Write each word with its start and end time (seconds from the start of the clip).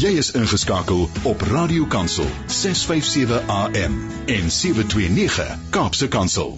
Jy 0.00 0.14
is 0.16 0.30
ingeskakel 0.32 1.02
op 1.28 1.42
Radio 1.50 1.84
Kansel 1.84 2.24
657 2.48 3.42
AM 3.52 3.98
en 4.32 4.46
729 4.48 5.50
Kaapse 5.74 6.08
Kansel. 6.08 6.54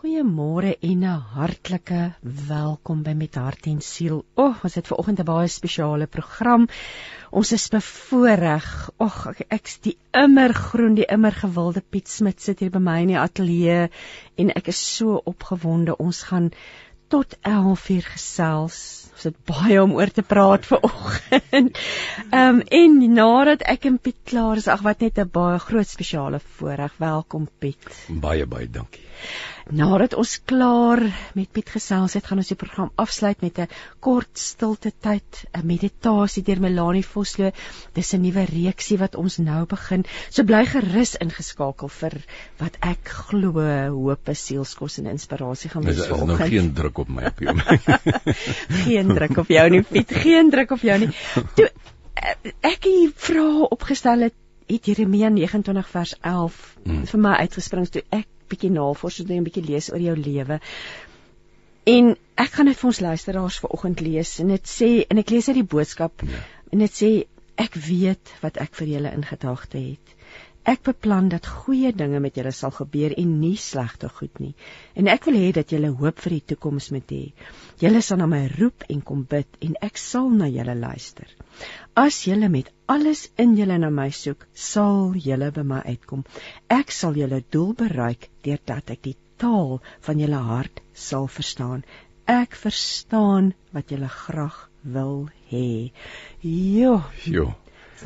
Goeiemôre 0.00 0.70
en 0.80 1.02
'n 1.04 1.20
hartlike 1.34 2.14
welkom 2.48 3.02
by 3.02 3.12
Met 3.12 3.34
Hart 3.34 3.66
en 3.66 3.82
Siel. 3.84 4.24
O, 4.34 4.46
oh, 4.46 4.64
ons 4.64 4.74
het 4.74 4.86
ver 4.86 4.96
oggend 4.96 5.20
'n 5.20 5.24
baie 5.24 5.48
spesiale 5.48 6.06
program. 6.06 6.68
Ons 7.30 7.52
is 7.52 7.68
bevoorreg. 7.68 8.90
Ag, 8.96 9.26
ek 9.26 9.44
ek's 9.48 9.78
die 9.80 9.98
immer 10.12 10.54
groen, 10.54 10.94
die 10.94 11.04
immer 11.04 11.32
gewilde 11.32 11.82
Piet 11.90 12.08
Smit 12.08 12.40
sit 12.40 12.60
hier 12.60 12.70
by 12.70 12.78
my 12.78 13.00
in 13.02 13.08
die 13.08 13.18
ateljee 13.18 13.90
en 14.36 14.50
ek 14.56 14.68
is 14.68 14.96
so 14.96 15.20
opgewonde. 15.24 15.96
Ons 15.96 16.22
gaan 16.22 16.50
tot 17.10 17.36
11:00 17.42 18.14
gesels 18.14 18.80
ons 19.20 19.28
het 19.28 19.40
baie 19.44 19.76
om 19.82 19.92
oor 19.98 20.08
te 20.08 20.22
praat 20.24 20.64
vir 20.64 20.80
oggend. 20.86 21.78
Ehm 22.30 22.60
um, 22.60 22.60
en 22.78 22.96
nadat 23.14 23.64
ek 23.68 23.84
en 23.90 23.98
Piet 24.00 24.16
klaar 24.24 24.56
is, 24.56 24.68
ag 24.72 24.80
wat 24.86 25.04
net 25.04 25.18
'n 25.18 25.28
baie 25.28 25.58
groot 25.58 25.88
spesiale 25.88 26.40
voorreg. 26.56 26.94
Welkom 26.96 27.48
Piet. 27.58 27.84
Baie 28.08 28.46
baie 28.46 28.70
dankie. 28.70 29.04
Nadat 29.70 30.16
ons 30.18 30.32
klaar 30.50 31.00
met 31.38 31.50
Piet 31.54 31.68
gesels 31.70 32.16
het, 32.16 32.26
gaan 32.26 32.40
ons 32.42 32.48
die 32.50 32.58
program 32.58 32.90
afsluit 32.98 33.40
met 33.44 33.58
'n 33.58 33.68
kort 34.02 34.38
stilte 34.38 34.90
tyd, 34.90 35.44
'n 35.54 35.66
meditasie 35.66 36.42
deur 36.42 36.60
Melanie 36.60 37.04
Vosloo. 37.06 37.52
Dis 37.94 38.12
'n 38.14 38.20
nuwe 38.20 38.44
reeksie 38.44 38.98
wat 38.98 39.14
ons 39.14 39.38
nou 39.38 39.66
begin. 39.66 40.04
So 40.30 40.42
bly 40.42 40.64
gerus 40.66 41.14
ingeskakel 41.14 41.88
vir 41.88 42.18
wat 42.58 42.76
ek 42.80 43.08
glo 43.08 43.52
hoop, 43.90 44.28
sielskos 44.32 44.98
en 44.98 45.06
inspirasie 45.06 45.70
gaan 45.70 45.84
wees 45.84 46.06
vir 46.06 46.14
oggend. 46.14 46.28
Daar 46.28 46.46
is 46.46 46.50
nou 46.50 46.50
geen 46.50 46.72
druk 46.74 46.98
op 46.98 47.08
my 47.08 47.24
op 47.26 47.38
jou. 47.38 47.54
geen 48.84 49.14
druk 49.14 49.36
op 49.36 49.48
jou 49.48 49.70
nie, 49.70 49.82
Piet. 49.82 50.10
Geen 50.10 50.50
druk 50.50 50.70
op 50.70 50.80
jou 50.80 50.98
nie. 50.98 51.10
Toe 51.54 51.70
ek 52.60 52.84
hier 52.84 53.12
vra 53.14 53.62
opgestel 53.70 54.20
het, 54.20 54.34
het 54.66 54.86
Jeremia 54.86 55.28
29 55.28 55.88
vers 55.88 56.14
11 56.20 56.76
hmm. 56.84 57.06
vir 57.06 57.20
my 57.20 57.32
uitgespring 57.44 57.88
toe 57.88 58.02
ek 58.10 58.26
bietjie 58.50 58.72
navorsing 58.74 59.28
doen, 59.28 59.42
'n 59.42 59.48
bietjie 59.48 59.66
lees 59.66 59.90
oor 59.92 60.02
jou 60.02 60.16
lewe. 60.16 60.60
En 61.90 62.14
ek 62.36 62.56
gaan 62.56 62.70
dit 62.70 62.78
vir 62.78 62.90
ons 62.92 63.00
luisteraars 63.00 63.58
vanoggend 63.64 64.00
lees 64.00 64.38
en 64.42 64.48
dit 64.54 64.72
sê 64.76 64.90
en 65.08 65.18
ek 65.22 65.30
lees 65.30 65.48
uit 65.48 65.58
die 65.60 65.70
boodskap 65.74 66.22
ja. 66.26 66.42
en 66.72 66.84
dit 66.84 66.92
sê 67.02 67.10
ek 67.60 67.74
weet 67.74 68.32
wat 68.44 68.60
ek 68.62 68.74
vir 68.78 68.94
julle 68.94 69.12
in 69.16 69.24
gedagte 69.24 69.78
het. 69.78 70.14
Ek 70.68 70.82
beplan 70.84 71.30
dat 71.32 71.46
goeie 71.48 71.88
dinge 71.96 72.18
met 72.20 72.36
julle 72.36 72.50
sal 72.52 72.72
gebeur 72.76 73.14
en 73.16 73.30
nie 73.40 73.56
slegte 73.56 74.10
goed 74.12 74.40
nie. 74.42 74.52
En 74.94 75.08
ek 75.08 75.24
wil 75.28 75.38
hê 75.40 75.52
dat 75.56 75.72
julle 75.72 75.88
hoop 75.96 76.18
vir 76.20 76.34
die 76.36 76.42
toekoms 76.52 76.90
moet 76.92 77.14
hê. 77.14 77.22
Julle 77.80 78.02
sal 78.04 78.20
na 78.20 78.26
my 78.28 78.42
roep 78.58 78.84
en 78.92 79.00
kom 79.00 79.22
bid 79.30 79.56
en 79.64 79.78
ek 79.80 79.96
sal 79.96 80.28
na 80.30 80.50
julle 80.52 80.74
luister. 80.76 81.24
As 81.96 82.18
julle 82.28 82.50
met 82.52 82.68
alles 82.92 83.30
in 83.40 83.56
julle 83.56 83.78
na 83.80 83.88
my 83.90 84.10
soek, 84.10 84.44
sal 84.52 85.16
julle 85.16 85.48
by 85.56 85.64
my 85.64 85.80
uitkom. 85.86 86.26
Ek 86.68 86.92
sal 86.92 87.16
julle 87.16 87.40
doel 87.50 87.72
bereik 87.80 88.28
deurdat 88.44 88.92
ek 88.96 89.02
die 89.08 89.16
taal 89.40 89.80
van 90.04 90.20
julle 90.20 90.42
hart 90.50 90.84
sal 90.92 91.30
verstaan. 91.38 91.86
Ek 92.28 92.52
verstaan 92.54 93.54
wat 93.72 93.88
julle 93.90 94.12
graag 94.12 94.60
wil 94.84 95.30
hê. 95.48 95.90
Jo. 96.44 97.00
Jo. 97.24 97.48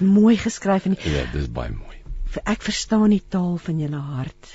Mooi 0.00 0.38
geskryf 0.38 0.86
en 0.86 0.96
Ja, 1.02 1.26
dis 1.34 1.50
baie 1.50 1.74
mooi. 1.74 2.03
Ek 2.44 2.62
verstaan 2.62 3.10
die 3.10 3.22
taal 3.28 3.58
van 3.58 3.78
julle 3.80 4.00
hart. 4.14 4.50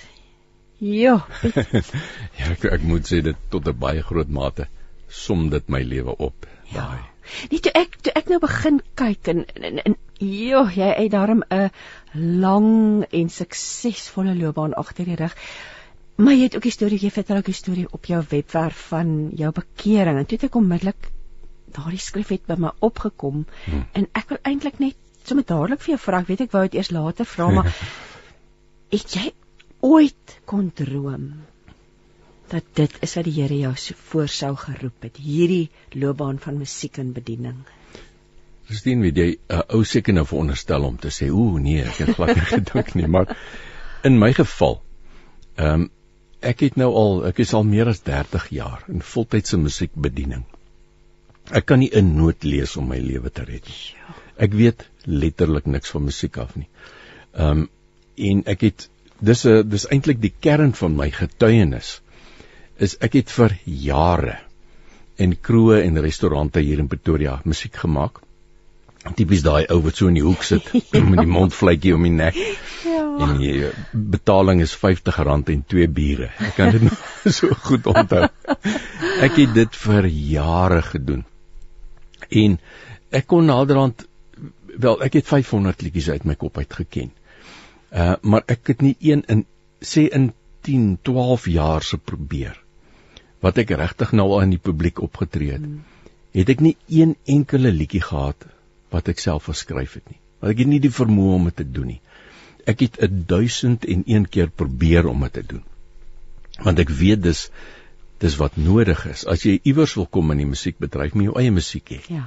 Jo. 0.80 1.18
ja, 1.44 2.46
ek, 2.54 2.62
ek 2.72 2.84
moet 2.88 3.04
sê 3.04 3.18
dit 3.20 3.40
tot 3.52 3.68
'n 3.68 3.76
baie 3.76 4.00
groot 4.00 4.30
mate 4.32 4.70
som 5.12 5.50
dit 5.52 5.66
my 5.68 5.82
lewe 5.84 6.16
op. 6.16 6.48
Ja. 6.72 6.86
Daai. 6.86 7.02
Nie 7.52 7.60
toe 7.60 7.74
ek 7.76 7.98
toe 8.00 8.14
ek 8.16 8.30
nou 8.32 8.40
begin 8.40 8.80
kyk 8.96 9.28
en 9.34 9.44
en, 9.60 9.82
en 9.84 9.98
jo, 10.24 10.64
jy 10.72 10.88
het 10.88 11.12
daarom 11.12 11.44
'n 11.52 11.68
lang 12.16 13.04
en 13.12 13.30
suksesvolle 13.30 14.38
loopbaan 14.40 14.74
agter 14.74 15.06
die 15.06 15.20
rug. 15.20 15.36
Maar 16.16 16.34
jy 16.34 16.48
het 16.48 16.56
ook 16.56 16.66
'n 16.66 16.78
storie, 16.78 17.00
jy 17.02 17.12
vertel 17.12 17.44
ook 17.44 17.52
'n 17.52 17.60
storie 17.60 17.88
op 17.92 18.06
jou 18.06 18.24
webwerf 18.30 18.88
van 18.96 19.32
jou 19.36 19.52
bekering 19.52 20.18
en 20.18 20.26
toe 20.26 20.38
het 20.38 20.48
ek 20.48 20.56
onmiddellik 20.56 21.12
daardie 21.76 22.00
skrif 22.00 22.30
het 22.34 22.46
by 22.48 22.56
my 22.58 22.72
opgekom 22.80 23.46
hmm. 23.66 23.86
en 23.94 24.08
ek 24.18 24.30
wil 24.30 24.40
eintlik 24.44 24.80
net 24.80 24.96
sommer 25.30 25.46
dadelik 25.48 25.84
vir 25.84 25.94
jou 25.96 26.02
vra, 26.06 26.22
ek 26.24 26.32
weet 26.32 26.48
ek 26.48 26.56
wou 26.56 26.64
dit 26.68 26.80
eers 26.80 26.92
later 26.96 27.28
vra, 27.30 27.50
maar 27.60 27.70
het 28.96 29.16
jy 29.16 29.30
ooit 29.86 30.36
kon 30.50 30.70
droom 30.76 31.30
dat 32.50 32.66
dit 32.80 32.96
is 33.06 33.14
wat 33.16 33.28
die 33.28 33.36
Here 33.36 33.58
jou 33.60 33.74
so 33.78 33.98
voorsou 34.10 34.56
geroep 34.58 35.06
het 35.06 35.20
hierdie 35.22 35.70
loopbaan 35.94 36.40
van 36.42 36.58
musiek 36.58 36.98
en 36.98 37.12
bediening. 37.14 37.60
Christine, 38.70 39.06
weet 39.06 39.18
jy, 39.22 39.30
'n 39.38 39.54
uh, 39.54 39.62
ou 39.78 39.84
seker 39.86 40.14
nou 40.14 40.26
veronderstel 40.26 40.84
om 40.86 40.98
te 40.98 41.14
sê, 41.14 41.30
"Ooh 41.30 41.60
nee, 41.62 41.84
ek 41.84 42.02
het 42.04 42.16
glad 42.18 42.36
nie 42.36 42.50
gedink 42.56 42.96
nie," 42.96 43.08
maar 43.08 43.38
in 44.04 44.20
my 44.20 44.34
geval, 44.34 44.82
ehm 45.58 45.86
um, 45.86 45.90
ek 46.42 46.62
het 46.64 46.78
nou 46.78 46.90
al, 46.96 47.26
ek 47.28 47.40
is 47.44 47.54
al 47.54 47.64
meer 47.68 47.88
as 47.88 48.02
30 48.02 48.50
jaar 48.50 48.84
in 48.88 49.02
voltydse 49.02 49.58
musiekbediening. 49.58 50.46
Ek 51.52 51.66
kan 51.66 51.80
nie 51.80 51.92
'n 51.94 52.16
noot 52.16 52.44
lees 52.44 52.78
om 52.78 52.88
my 52.88 52.98
lewe 52.98 53.30
te 53.30 53.44
red 53.44 53.66
nie. 53.68 53.84
Ja. 53.94 54.29
Ek 54.40 54.56
weet 54.56 54.88
letterlik 55.04 55.68
niks 55.68 55.92
van 55.96 56.08
musiek 56.08 56.38
af 56.38 56.56
nie. 56.56 56.70
Ehm 57.36 57.66
um, 57.66 57.68
en 58.20 58.42
ek 58.52 58.64
het 58.68 58.90
dis 59.24 59.46
'n 59.48 59.70
dis 59.70 59.86
eintlik 59.88 60.20
die 60.20 60.34
kern 60.40 60.74
van 60.76 60.96
my 60.96 61.10
getuienis 61.12 62.00
is 62.78 62.96
ek 63.00 63.14
het 63.20 63.30
vir 63.32 63.56
jare 63.66 64.38
in 65.20 65.36
kroë 65.48 65.84
en 65.84 66.02
restaurante 66.04 66.64
hier 66.64 66.80
in 66.80 66.88
Pretoria 66.88 67.40
musiek 67.44 67.76
gemaak. 67.76 68.20
Tipies 69.16 69.44
daai 69.44 69.66
ou 69.72 69.80
wat 69.84 69.96
so 69.96 70.08
in 70.12 70.18
die 70.20 70.24
hoek 70.24 70.44
sit 70.44 70.68
met 71.12 71.22
die 71.22 71.32
mondvletjie 71.38 71.96
om 71.96 72.04
die 72.08 72.16
nek. 72.16 72.40
Ja. 72.88 73.06
En 73.26 73.38
die 73.40 73.72
betaling 73.92 74.62
is 74.64 74.76
R50 74.76 75.20
en 75.56 75.64
twee 75.68 75.88
biere. 75.88 76.32
Ek 76.40 76.56
kan 76.56 76.72
dit 76.76 76.88
so 77.40 77.56
goed 77.68 77.88
onthou. 77.88 78.28
Ek 79.24 79.36
het 79.36 79.56
dit 79.56 79.80
vir 79.86 80.08
jare 80.08 80.82
gedoen. 80.92 81.26
En 82.30 82.60
ek 83.12 83.28
kon 83.28 83.48
naderhand 83.50 84.06
wel 84.84 85.02
ek 85.06 85.20
het 85.20 85.28
500 85.28 85.82
liedjies 85.86 86.10
uit 86.10 86.26
my 86.28 86.36
kop 86.40 86.58
uit 86.58 86.74
geken. 86.82 87.12
Uh 87.92 88.16
maar 88.22 88.44
ek 88.48 88.74
het 88.74 88.82
nie 88.86 88.96
een 89.00 89.24
in 89.28 89.46
sê 89.80 90.08
in 90.08 90.32
10, 90.68 91.00
12 91.08 91.48
jaar 91.48 91.84
se 91.84 91.98
probeer 91.98 92.58
wat 93.40 93.58
ek 93.62 93.72
regtig 93.80 94.12
nou 94.12 94.28
al 94.36 94.48
in 94.48 94.54
die 94.56 94.62
publiek 94.62 95.00
opgetree 95.00 95.54
het, 95.56 95.64
hmm. 95.64 95.84
het 96.36 96.50
ek 96.52 96.64
nie 96.64 96.76
een 96.92 97.16
enkele 97.24 97.72
liedjie 97.72 98.04
gehad 98.04 98.46
wat 98.92 99.08
ek 99.08 99.22
self 99.24 99.48
geskryf 99.48 99.96
het 100.00 100.10
nie. 100.12 100.20
Want 100.40 100.54
ek 100.54 100.64
het 100.64 100.72
nie 100.72 100.82
die 100.84 100.92
vermoë 100.92 101.36
om 101.38 101.48
dit 101.48 101.60
te 101.62 101.68
doen 101.68 101.94
nie. 101.94 102.02
Ek 102.68 102.84
het 102.84 103.00
1001 103.00 104.28
keer 104.34 104.52
probeer 104.52 105.08
om 105.08 105.24
dit 105.28 105.34
te 105.40 105.46
doen. 105.56 105.64
Want 106.60 106.80
ek 106.84 106.92
weet 106.92 107.24
dis 107.24 107.48
dis 108.20 108.36
wat 108.36 108.58
nodig 108.60 109.06
is. 109.08 109.24
As 109.24 109.46
jy 109.48 109.62
iewers 109.64 109.96
wil 109.96 110.10
kom 110.12 110.34
in 110.34 110.42
die 110.42 110.50
musiekbedryf, 110.50 111.14
moet 111.16 111.24
jy 111.24 111.30
jou 111.30 111.38
eie 111.40 111.54
musiek 111.56 111.94
hê. 111.96 112.00
Ja. 112.12 112.26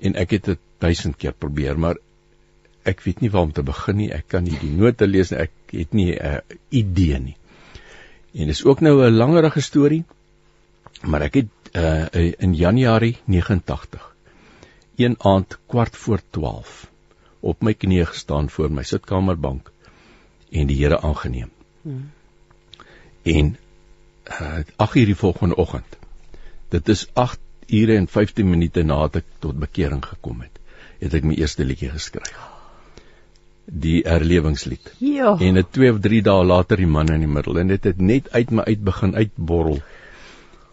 En 0.00 0.16
ek 0.16 0.30
het 0.30 0.44
dit 0.44 0.58
1000 0.78 1.16
keer 1.16 1.32
probeer, 1.32 1.78
maar 1.78 1.98
ek 2.88 3.02
weet 3.04 3.20
nie 3.20 3.30
waar 3.30 3.48
om 3.48 3.52
te 3.52 3.62
begin 3.62 3.96
nie. 3.96 4.10
Ek 4.12 4.28
kan 4.32 4.44
nie 4.44 4.56
die 4.60 4.72
note 4.72 5.06
lees 5.06 5.30
nie. 5.30 5.38
Ek 5.44 5.74
het 5.76 5.92
nie 5.92 6.12
'n 6.14 6.26
uh, 6.26 6.58
idee 6.70 7.18
nie. 7.18 7.36
En 8.34 8.46
dis 8.46 8.64
ook 8.64 8.80
nou 8.80 9.04
'n 9.04 9.16
langerige 9.16 9.60
storie. 9.60 10.04
Maar 11.02 11.22
ek 11.22 11.34
het 11.34 11.48
uh, 11.72 12.32
in 12.38 12.54
Januarie 12.54 13.16
89 13.24 14.14
een 14.96 15.16
aand 15.18 15.58
kwart 15.66 15.96
voor 15.96 16.20
12 16.30 16.90
op 17.40 17.62
my 17.62 17.74
knieë 17.74 18.06
gestaan 18.06 18.50
voor 18.50 18.70
my 18.70 18.82
sitkamerbank 18.82 19.70
en 20.50 20.66
die 20.66 20.76
Here 20.76 21.00
aangeneem. 21.00 21.50
Hmm. 21.82 22.10
En 23.22 23.56
uh, 24.40 24.58
8 24.76 24.94
uur 24.94 25.06
die 25.06 25.16
volgende 25.16 25.56
oggend. 25.56 25.96
Dit 26.68 26.88
is 26.88 27.08
8 27.12 27.38
ure 27.72 27.96
en 27.96 28.08
15 28.10 28.48
minute 28.50 28.84
nadat 28.86 29.22
ek 29.22 29.28
tot 29.44 29.58
bekering 29.60 30.02
gekom 30.04 30.42
het, 30.44 30.58
het 31.00 31.14
ek 31.16 31.26
my 31.26 31.36
eerste 31.38 31.66
liedjie 31.66 31.90
geskryf. 31.92 32.34
Die 33.70 34.00
herlewingslied. 34.02 34.92
Ja. 34.98 35.36
En 35.38 35.58
dit 35.60 35.72
2 35.76 35.92
of 35.94 36.00
3 36.02 36.22
dae 36.26 36.44
later 36.44 36.80
die 36.80 36.90
man 36.90 37.12
in 37.14 37.22
die 37.22 37.30
middel 37.30 37.60
en 37.62 37.70
dit 37.70 37.84
het 37.86 38.00
net 38.02 38.30
uit 38.34 38.50
my 38.50 38.66
uit 38.66 38.82
begin 38.84 39.14
uitborrel. 39.14 39.78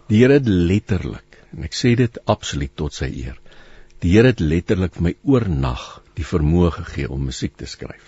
Die 0.08 0.24
Here 0.24 0.40
het 0.40 0.48
letterlik, 0.48 1.42
en 1.54 1.68
ek 1.68 1.76
sê 1.76 1.94
dit 2.00 2.20
absoluut 2.26 2.74
tot 2.80 2.96
sy 2.96 3.12
eer. 3.12 3.38
Die 4.02 4.16
Here 4.16 4.32
het 4.32 4.42
letterlik 4.42 5.02
my 5.04 5.14
oornag 5.28 5.86
die 6.18 6.26
vermoë 6.26 6.72
gegee 6.80 7.10
om 7.14 7.28
musiek 7.30 7.54
te 7.60 7.68
skryf. 7.70 8.02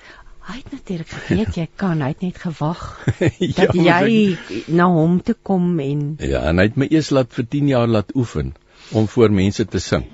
Hy 0.49 0.55
het 0.57 0.71
natuurlik 0.73 1.11
geweet 1.13 1.57
jy 1.59 1.67
kan, 1.81 2.01
hy 2.01 2.13
het 2.15 2.23
net 2.25 2.39
gewag 2.41 2.81
ja, 3.19 3.51
dat 3.59 3.75
jy 3.77 3.99
ek... 4.33 4.71
na 4.73 4.87
hom 4.89 5.19
toe 5.21 5.35
kom 5.45 5.75
en 5.83 6.01
Ja, 6.17 6.41
en 6.49 6.57
hy 6.57 6.65
het 6.71 6.79
my 6.81 6.87
eers 6.89 7.11
laat 7.13 7.35
vir 7.35 7.45
10 7.53 7.69
jaar 7.69 7.91
laat 7.91 8.15
oefen 8.17 8.55
om 8.91 9.07
voor 9.07 9.31
mense 9.31 9.65
te 9.65 9.79
sing. 9.79 10.05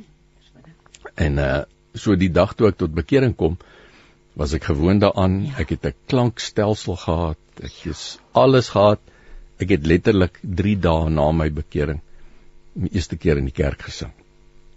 En 1.16 1.38
uh 1.38 1.63
so 1.95 2.16
die 2.19 2.27
dag 2.31 2.54
toe 2.60 2.68
ek 2.68 2.77
tot 2.77 2.92
bekering 2.94 3.36
kom, 3.39 3.54
was 4.36 4.51
ek 4.54 4.63
gewoond 4.68 5.00
daaraan. 5.01 5.45
Ja. 5.45 5.54
Ek 5.63 5.69
het 5.69 5.86
'n 5.86 5.94
klankstelsel 6.12 6.95
gehad. 6.95 7.38
Ek 7.63 7.72
het 7.83 8.19
alles 8.31 8.69
gehad. 8.69 9.00
Ek 9.60 9.69
het 9.69 9.86
letterlik 9.88 10.39
3 10.44 10.75
dae 10.80 11.10
na 11.10 11.31
my 11.31 11.50
bekering 11.51 12.01
my 12.74 12.89
eerste 12.92 13.16
keer 13.16 13.38
in 13.38 13.45
die 13.45 13.54
kerk 13.63 13.81
gesing. 13.81 14.12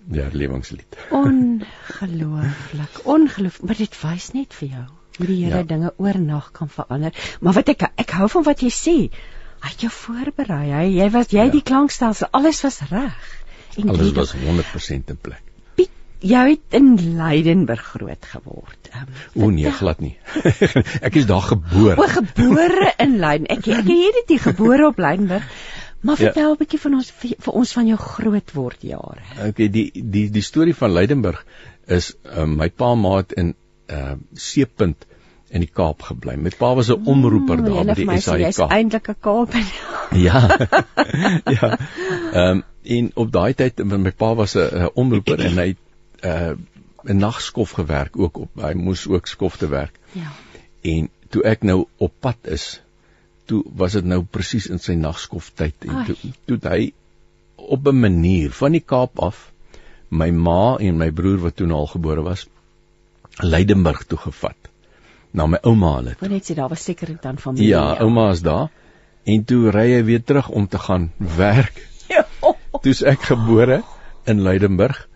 die 0.09 0.21
herlewingslied. 0.23 0.97
Ongelooflik. 1.23 3.01
Ongelooflik, 3.05 3.63
maar 3.67 3.77
dit 3.77 3.97
wys 4.03 4.31
net 4.33 4.55
vir 4.55 4.69
jou 4.69 4.85
hoe 5.19 5.27
die 5.27 5.45
Here 5.45 5.57
Ja. 5.59 5.63
dinge 5.63 5.93
oornag 5.97 6.51
kan 6.53 6.69
verander. 6.69 7.13
Maar 7.41 7.53
wat 7.53 7.69
ek 7.69 7.83
ek 7.97 8.11
hou 8.11 8.29
van 8.29 8.43
wat 8.47 8.61
jy 8.63 8.71
sê. 8.71 8.97
Hy 9.61 9.69
het 9.73 9.81
jou 9.81 9.91
voorberei. 9.91 10.71
Hy 10.71 10.87
jy 11.01 11.11
was 11.11 11.27
jy 11.31 11.45
Ja. 11.45 11.51
die 11.51 11.63
klankstelsel, 11.63 12.29
alles 12.31 12.63
was 12.63 12.81
reg. 12.91 13.45
En 13.77 13.89
Alles 13.89 14.13
was 14.13 14.33
100% 14.35 15.11
in 15.13 15.19
plek. 15.21 15.43
Piet, 15.75 15.91
jy 16.21 16.45
het 16.51 16.75
in 16.81 17.17
Leidenburg 17.17 17.83
groot 17.83 18.25
geword. 18.33 18.89
Um, 18.95 19.43
O 19.45 19.51
nee, 19.51 19.71
glad 19.73 20.01
nie. 20.01 20.17
ek 21.07 21.15
is 21.15 21.27
daar 21.27 21.43
gebore. 21.43 21.97
O, 21.97 22.07
gebore 22.07 22.93
in 22.99 23.19
Leiden. 23.19 23.47
Ek 23.47 23.67
ek 23.67 23.87
het 23.87 24.25
dit 24.29 24.41
gebore 24.41 24.87
op 24.87 24.99
Leidenburg. 24.99 25.45
Maar 26.01 26.15
Ja. 26.21 26.25
vertel 26.31 26.53
'n 26.53 26.57
bietjie 26.59 26.79
van 26.81 26.95
ons 26.95 27.11
vir, 27.11 27.35
vir 27.39 27.53
ons 27.55 27.73
van 27.73 27.87
jou 27.87 27.99
grootword 27.99 28.83
jare. 28.83 29.23
Okay, 29.49 29.69
die 29.69 29.91
die 29.95 30.31
die 30.31 30.43
storie 30.43 30.75
van 30.75 30.93
Leidenburg 30.93 31.45
is 31.87 32.15
uh, 32.37 32.45
my 32.45 32.69
pa 32.71 32.95
maat 32.95 33.33
in 33.33 33.55
uh 33.91 34.13
Seepunt 34.35 35.07
in 35.51 35.61
die 35.65 35.71
Kaap 35.73 36.03
gebly. 36.03 36.37
My 36.37 36.51
pa 36.59 36.75
was 36.75 36.89
'n 36.91 37.03
omroeper 37.05 37.57
daar 37.65 37.85
by 37.95 38.05
Jy's 38.15 38.25
die 38.25 38.53
SAIK. 38.53 38.71
eintlik 38.71 39.09
'n 39.09 39.17
Kaapen. 39.21 39.65
Ja. 40.13 40.41
ja. 41.59 41.79
Ehm 42.33 42.51
um, 42.51 42.63
en 42.97 43.11
op 43.15 43.33
daai 43.33 43.55
tyd 43.55 43.81
want 43.85 44.03
my 44.03 44.13
pa 44.13 44.35
was 44.35 44.57
'n 44.57 44.91
omroeper 44.95 45.45
en 45.45 45.59
hy 45.63 45.69
het 45.69 46.25
uh 46.25 46.57
'n 47.09 47.17
nagskof 47.17 47.71
gewerk 47.71 48.19
ook 48.19 48.39
op. 48.39 48.51
Hy 48.61 48.73
moes 48.75 49.07
ook 49.07 49.27
skofte 49.27 49.69
werk. 49.69 49.99
Ja. 50.13 50.33
En 50.81 51.09
toe 51.29 51.43
ek 51.43 51.63
nou 51.63 51.87
op 51.97 52.13
pad 52.21 52.37
is, 52.43 52.81
toe 53.45 53.63
was 53.77 53.93
dit 53.93 54.05
nou 54.05 54.23
presies 54.23 54.67
in 54.67 54.79
sy 54.79 54.95
nagskoftyd 54.99 55.75
en 55.89 55.97
Ai. 55.97 56.05
toe 56.05 56.33
toe 56.45 56.59
hy 56.69 56.93
op 57.57 57.87
'n 57.87 58.01
manier 58.01 58.51
van 58.51 58.73
die 58.73 58.85
Kaap 58.85 59.21
af 59.21 59.53
my 60.09 60.31
ma 60.31 60.77
en 60.77 60.97
my 60.97 61.11
broer 61.11 61.39
wat 61.39 61.57
toe 61.57 61.73
al 61.73 61.87
gebore 61.87 62.23
was 62.23 62.47
Leidenburg 63.37 64.05
toe 64.07 64.19
gevat 64.19 64.57
na 65.31 65.47
my 65.47 65.59
ouma 65.63 65.95
hulle. 65.97 66.17
Wou 66.21 66.31
net 66.31 66.51
sê 66.51 66.55
daar 66.55 66.69
was 66.69 66.85
seker 66.85 67.17
dan 67.21 67.39
familie. 67.39 67.69
Ja, 67.69 67.97
ouma 68.01 68.31
is 68.31 68.41
daar 68.43 68.69
en 69.25 69.45
toe 69.45 69.71
ry 69.71 69.93
hy 69.93 70.05
weer 70.05 70.25
terug 70.25 70.49
om 70.49 70.69
te 70.69 70.79
gaan 70.79 71.13
werk. 71.37 71.88
Toe's 72.83 73.01
ek 73.03 73.25
gebore 73.33 73.83
in 74.31 74.43
Leidenburg 74.47 75.07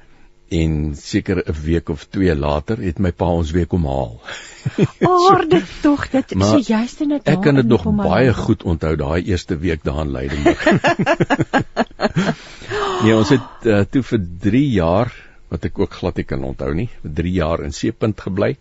en 0.52 0.72
seker 0.98 1.38
'n 1.46 1.54
week 1.64 1.88
of 1.88 2.04
2 2.10 2.34
later 2.34 2.80
het 2.82 2.98
my 2.98 3.12
pa 3.12 3.28
ons 3.40 3.50
weer 3.56 3.66
kom 3.66 3.86
haal. 3.86 4.20
Aarde 5.08 5.62
tog 5.82 6.08
dit 6.10 6.34
so 6.36 6.58
juist 6.58 7.00
in 7.00 7.14
dit. 7.14 7.28
Ek 7.28 7.42
kan 7.42 7.54
dit 7.54 7.66
nog 7.66 7.86
baie 7.96 8.34
goed 8.34 8.62
onthou 8.62 8.96
daai 8.96 9.22
eerste 9.22 9.56
week 9.58 9.84
daar 9.84 10.02
in 10.04 10.12
Leidenburg. 10.12 10.64
nee, 13.04 13.16
ons 13.16 13.32
het 13.32 13.66
uh, 13.66 13.80
toe 13.90 14.02
vir 14.02 14.26
3 14.48 14.64
jaar 14.74 15.12
wat 15.48 15.64
ek 15.64 15.78
ook 15.78 15.92
glad 16.00 16.16
nie 16.16 16.24
kan 16.28 16.44
onthou 16.44 16.72
nie, 16.74 16.88
vir 17.02 17.12
3 17.22 17.32
jaar 17.32 17.64
in 17.64 17.72
Seepunt 17.72 18.20
gebly. 18.20 18.56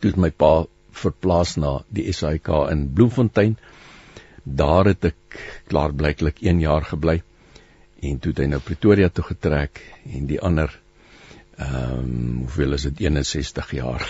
Toe 0.00 0.10
het 0.10 0.20
my 0.20 0.30
pa 0.30 0.64
verplaas 0.92 1.56
na 1.56 1.78
die 1.88 2.12
SAIK 2.12 2.48
in 2.70 2.88
Bloemfontein. 2.94 3.56
Daar 4.44 4.92
het 4.92 5.04
ek 5.04 5.38
klaarblyklik 5.68 6.42
1 6.42 6.60
jaar 6.60 6.84
gebly 6.84 7.22
en 8.10 8.18
toe 8.18 8.32
het 8.32 8.38
hy 8.44 8.48
nou 8.52 8.60
Pretoria 8.60 9.08
toe 9.08 9.24
getrek 9.24 9.80
en 10.12 10.26
die 10.30 10.40
ander 10.40 10.80
ehm 11.54 11.98
um, 11.98 12.38
hoeveel 12.44 12.72
is 12.74 12.82
dit 12.88 13.00
61 13.06 13.68
jaar 13.76 14.02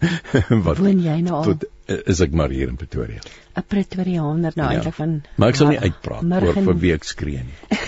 wat 0.66 0.78
Woon 0.78 1.00
jy 1.02 1.16
nou 1.26 1.34
al 1.40 1.44
tot 1.48 1.64
is 2.12 2.20
ek 2.24 2.32
maar 2.32 2.48
hier 2.54 2.68
in 2.70 2.76
Pretoria. 2.80 3.18
'n 3.58 3.64
Pretoriaaner 3.68 4.52
nou 4.56 4.68
Ja. 4.70 4.76
eintlik 4.76 4.94
van 4.94 5.16
Maar 5.36 5.48
ek 5.48 5.56
sal 5.58 5.68
nie 5.72 5.78
uitpraat 5.80 6.22
oor 6.22 6.28
Murgen- 6.30 6.64
vir 6.68 6.78
wie 6.84 6.92
ek 6.94 7.04
skree 7.04 7.42
nie. 7.42 7.58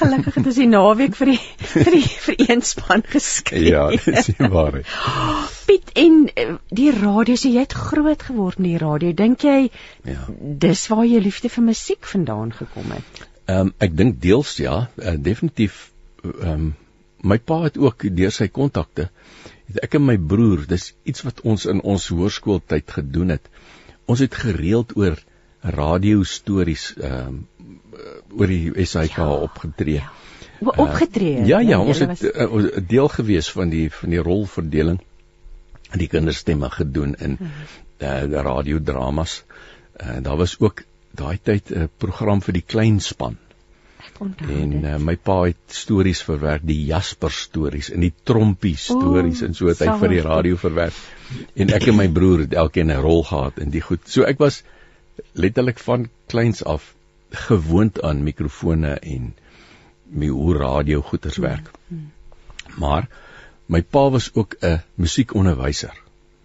Gelukkig 0.00 0.34
het 0.34 0.46
ons 0.50 0.58
die 0.58 0.66
naweek 0.68 1.16
vir 1.18 1.30
die 1.32 1.38
vir 1.72 1.90
die 1.94 2.04
vereenspan 2.26 3.02
geskryf. 3.14 3.66
Ja, 3.70 3.84
dis 3.94 4.30
die 4.32 4.48
waarheid. 4.52 4.86
Piet 5.68 5.92
en 6.04 6.18
eh, 6.34 6.54
die 6.70 6.90
radio, 6.96 7.36
so 7.36 7.48
jy 7.48 7.62
het 7.64 7.72
groot 7.76 8.22
geword 8.28 8.58
met 8.58 8.72
die 8.74 8.80
radio. 8.82 9.12
Dink 9.12 9.44
jy 9.46 9.70
Ja. 10.04 10.26
dis 10.66 10.86
waar 10.92 11.06
jou 11.06 11.20
liefde 11.22 11.48
vir 11.48 11.64
musiek 11.70 12.04
vandaan 12.14 12.52
gekom 12.52 12.90
het? 12.96 13.26
Ehm 13.52 13.68
um, 13.68 13.72
ek 13.84 13.96
dink 13.98 14.20
deels 14.24 14.54
ja, 14.62 14.76
uh, 15.02 15.16
definitief 15.30 15.78
ehm 16.24 16.52
um, 16.52 16.70
my 17.22 17.36
pa 17.38 17.60
het 17.68 17.76
ook 17.78 18.02
deur 18.18 18.32
sy 18.34 18.48
kontakte 18.50 19.04
het 19.70 19.78
ek 19.86 19.94
en 19.98 20.02
my 20.06 20.16
broer, 20.18 20.64
dis 20.68 20.88
iets 21.08 21.22
wat 21.26 21.40
ons 21.48 21.66
in 21.70 21.80
ons 21.86 22.06
hoërskooltyd 22.12 22.90
gedoen 22.96 23.30
het. 23.36 23.44
Ons 24.10 24.20
het 24.24 24.34
gereeld 24.34 24.96
oor 24.98 25.16
radio 25.76 26.24
stories 26.26 26.88
ehm 26.98 27.38
um, 27.38 27.78
oor 28.38 28.48
die 28.50 28.86
SAK 28.88 29.16
ja, 29.20 29.28
opgetree. 29.46 30.00
Ja. 30.00 30.10
O, 30.62 30.72
Opgetree. 30.84 31.42
Ja, 31.46 31.58
ja, 31.60 31.78
ons 31.82 31.98
julle 31.98 32.12
het 32.14 32.20
was- 32.22 32.34
uh, 32.42 32.52
ons- 32.56 32.86
deel 32.88 33.08
gewees 33.08 33.50
van 33.50 33.70
die 33.72 33.88
van 33.92 34.10
die 34.14 34.22
rolverdeling 34.22 35.00
en 35.90 35.98
die 36.00 36.08
kinderstemme 36.08 36.70
gedoen 36.70 37.14
in 37.18 37.34
uh, 37.42 38.20
die 38.30 38.42
radiodramas. 38.48 39.42
Uh, 40.00 40.16
daar 40.24 40.38
was 40.40 40.54
ook 40.58 40.84
daai 41.14 41.38
tyd 41.38 41.70
'n 41.70 41.88
program 41.98 42.40
vir 42.40 42.60
die 42.60 42.66
kleinspan 42.74 43.38
ek 44.12 44.20
onthou 44.24 44.56
en 44.58 44.72
uh, 44.84 44.96
my 45.02 45.14
pa 45.16 45.36
het 45.46 45.76
stories 45.76 46.22
verwerk, 46.26 46.64
die 46.66 46.80
Jasper 46.88 47.32
stories 47.34 47.90
en 47.94 48.04
die 48.04 48.12
Trompie 48.28 48.76
stories 48.76 49.42
O, 49.42 49.46
en 49.46 49.54
so 49.58 49.70
het 49.70 49.82
hy 49.84 49.94
vir 50.00 50.14
die 50.16 50.22
radio 50.26 50.58
verwerk. 50.60 50.96
En 51.56 51.72
ek 51.76 51.88
en 51.92 51.98
my 52.00 52.08
broer 52.12 52.44
het 52.46 52.56
elkeen 52.64 52.90
'n 52.90 53.02
rol 53.04 53.22
gehad 53.28 53.58
in 53.62 53.70
die 53.70 53.80
goed. 53.84 54.08
So 54.08 54.26
ek 54.28 54.38
was 54.42 54.62
letterlik 55.32 55.78
van 55.78 56.08
kleins 56.28 56.64
af 56.64 56.94
gewoond 57.48 58.02
aan 58.02 58.24
mikrofone 58.24 58.98
en 59.00 59.32
my 60.10 60.28
hoe 60.28 60.56
radio 60.56 61.00
goeters 61.00 61.38
werk. 61.40 61.70
Maar 62.76 63.08
my 63.66 63.82
pa 63.82 64.10
was 64.10 64.30
ook 64.34 64.56
'n 64.60 64.82
musiekonderwyser. 64.94 65.94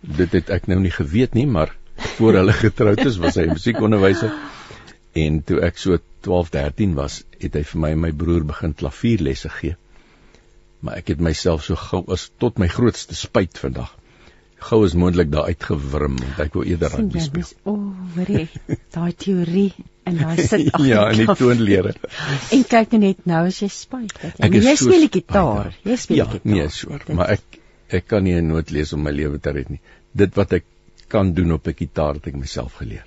Dit 0.02 0.32
het 0.32 0.50
ek 0.50 0.68
nou 0.68 0.80
nie 0.80 0.92
geweet 0.92 1.34
nie, 1.34 1.48
maar 1.48 1.76
voor 1.98 2.34
hulle 2.34 2.54
getroud 2.54 3.06
is, 3.06 3.18
was 3.18 3.36
hy 3.36 3.48
musiekonderwyser. 3.48 4.32
En 5.18 5.42
toe 5.50 5.60
ek 5.66 5.78
so 5.82 5.98
12, 6.28 6.50
13 6.56 6.96
was, 6.98 7.22
het 7.42 7.56
hy 7.58 7.64
vir 7.72 7.80
my 7.84 7.92
en 7.96 8.02
my 8.08 8.12
broer 8.24 8.44
begin 8.50 8.74
klavierlesse 8.78 9.50
gee. 9.60 9.76
Maar 10.82 11.00
ek 11.02 11.08
het 11.14 11.22
myself 11.30 11.64
so 11.66 11.76
gou 11.76 12.04
as 12.14 12.28
tot 12.44 12.60
my 12.62 12.68
grootste 12.68 13.16
spyt 13.18 13.58
vandag 13.58 13.94
gou 14.68 14.80
as 14.86 14.96
moontlik 14.98 15.30
daar 15.30 15.46
uitgewrim 15.52 16.16
want 16.18 16.40
ek 16.42 16.56
wou 16.58 16.64
eerder 16.66 16.90
rugby 16.90 17.22
speel. 17.22 17.50
O, 17.70 17.74
hoorie, 18.16 18.48
daai 18.96 19.12
teorie 19.14 19.68
en 20.10 20.18
daai 20.18 20.40
sit 20.50 20.72
agter 20.74 20.88
ja, 20.90 21.04
en 21.12 21.20
die 21.22 21.36
toonlere. 21.42 21.92
En 22.56 22.64
kyk 22.72 22.96
nou 22.96 23.02
net 23.04 23.22
nou 23.30 23.44
as 23.52 23.60
jy 23.62 23.70
spyt. 23.74 24.16
Ek 24.40 24.58
jy 24.58 24.64
so 24.74 24.88
speel 24.88 25.06
die 25.06 25.12
gitaar. 25.20 25.52
daar. 25.68 25.78
Jy 25.92 25.98
speel 26.06 26.18
Ja, 26.18 26.26
die 26.32 26.40
gitaar. 26.40 26.56
nee, 26.56 26.70
sure, 26.74 27.18
maar 27.20 27.36
ek 27.38 27.60
ek 28.00 28.08
kan 28.10 28.24
nie 28.26 28.34
'n 28.40 28.48
noot 28.50 28.72
lees 28.74 28.94
om 28.98 29.04
my 29.06 29.12
lewe 29.14 29.38
te 29.40 29.54
red 29.56 29.70
nie. 29.70 29.80
Dit 30.18 30.34
wat 30.36 30.54
ek 30.58 30.66
kan 31.08 31.34
doen 31.38 31.52
op 31.54 31.68
'n 31.68 31.78
gitaar 31.78 32.18
het 32.18 32.28
ek 32.28 32.36
myself 32.36 32.74
geleer. 32.82 33.06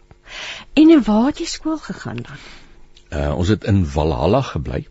En 0.72 0.90
in 0.90 1.02
waar 1.02 1.26
het 1.30 1.38
jy 1.38 1.46
skool 1.46 1.78
gegaan 1.78 2.22
dan? 2.26 2.40
Uh 3.10 3.36
ons 3.36 3.48
het 3.48 3.64
in 3.64 3.86
Valhalla 3.86 4.40
gebly. 4.52 4.86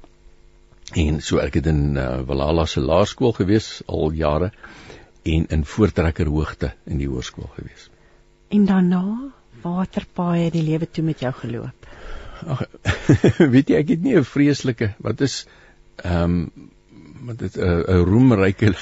En 0.97 1.21
so 1.21 1.37
ek 1.37 1.59
het 1.59 1.67
in 1.69 1.95
uh, 1.95 2.19
Valhalla 2.25 2.65
se 2.65 2.81
laerskool 2.81 3.33
gewees 3.37 3.81
al 3.85 4.11
jare 4.11 4.51
en 5.23 5.45
in 5.47 5.65
Voortrekker 5.65 6.27
Hoogte 6.27 6.73
in 6.85 6.97
die 6.97 7.07
hoërskool 7.07 7.49
gewees. 7.55 7.89
En 8.49 8.65
daarna 8.65 9.03
waterpaaie 9.61 10.49
die 10.51 10.63
lewe 10.63 10.89
toe 10.89 11.03
met 11.03 11.19
jou 11.19 11.31
geloop. 11.41 11.87
Ag 12.47 12.63
weet 13.53 13.69
jy 13.69 13.79
ek 13.83 13.93
het 13.95 14.03
nie 14.03 14.17
'n 14.17 14.25
vreeslike 14.25 14.93
wat 14.97 15.21
is 15.21 15.45
ehm 16.03 16.23
um, 16.23 16.69
wat 17.25 17.39
dit 17.39 17.55
'n 17.57 17.83
'n 17.87 18.03
roemryke 18.05 18.73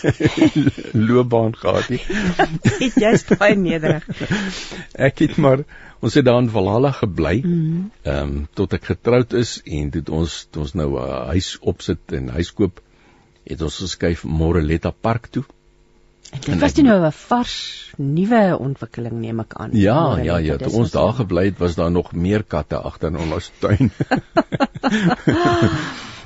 loopbaan 1.08 1.56
gehad. 1.56 1.88
Het 1.88 2.94
jy's 3.04 3.26
baie 3.38 3.56
nederig. 3.56 4.08
Ek 5.08 5.20
het 5.20 5.38
maar 5.38 5.64
ons 6.00 6.14
het 6.14 6.26
daar 6.26 6.42
in 6.42 6.50
Valhalla 6.50 6.92
gebly. 6.92 7.42
Mhm. 7.44 7.84
Ehm 8.02 8.18
um, 8.18 8.48
tot 8.54 8.74
ek 8.74 8.86
getroud 8.86 9.34
is 9.34 9.62
en 9.66 9.90
toe 9.90 10.04
ons 10.10 10.48
toe 10.52 10.62
ons 10.62 10.74
nou 10.74 10.90
'n 10.94 11.04
uh, 11.04 11.26
huis 11.34 11.58
opsit 11.60 12.12
en 12.12 12.30
huis 12.30 12.54
koop 12.54 12.82
het 13.44 13.62
ons 13.62 13.78
geskuif 13.78 14.24
Moreletta 14.24 14.92
Park 14.92 15.28
toe. 15.28 15.44
En 16.32 16.40
dit 16.44 16.60
was 16.60 16.74
toe 16.74 16.84
nou 16.84 17.06
'n 17.06 17.12
vars 17.12 17.56
nuwe 17.98 18.58
ontwikkeling 18.60 19.14
neem 19.20 19.40
ek 19.40 19.54
aan. 19.54 19.70
Ja, 19.74 20.02
Moreletta, 20.02 20.38
ja, 20.38 20.38
ja, 20.38 20.58
toe 20.58 20.72
ons 20.72 20.92
daar 20.92 21.14
gebly 21.14 21.46
het 21.46 21.58
was 21.58 21.76
daar 21.76 21.92
nog 21.92 22.12
meer 22.14 22.44
katte 22.44 22.78
agter 22.78 23.10
in 23.10 23.32
ons 23.32 23.52
tuin. 23.60 23.92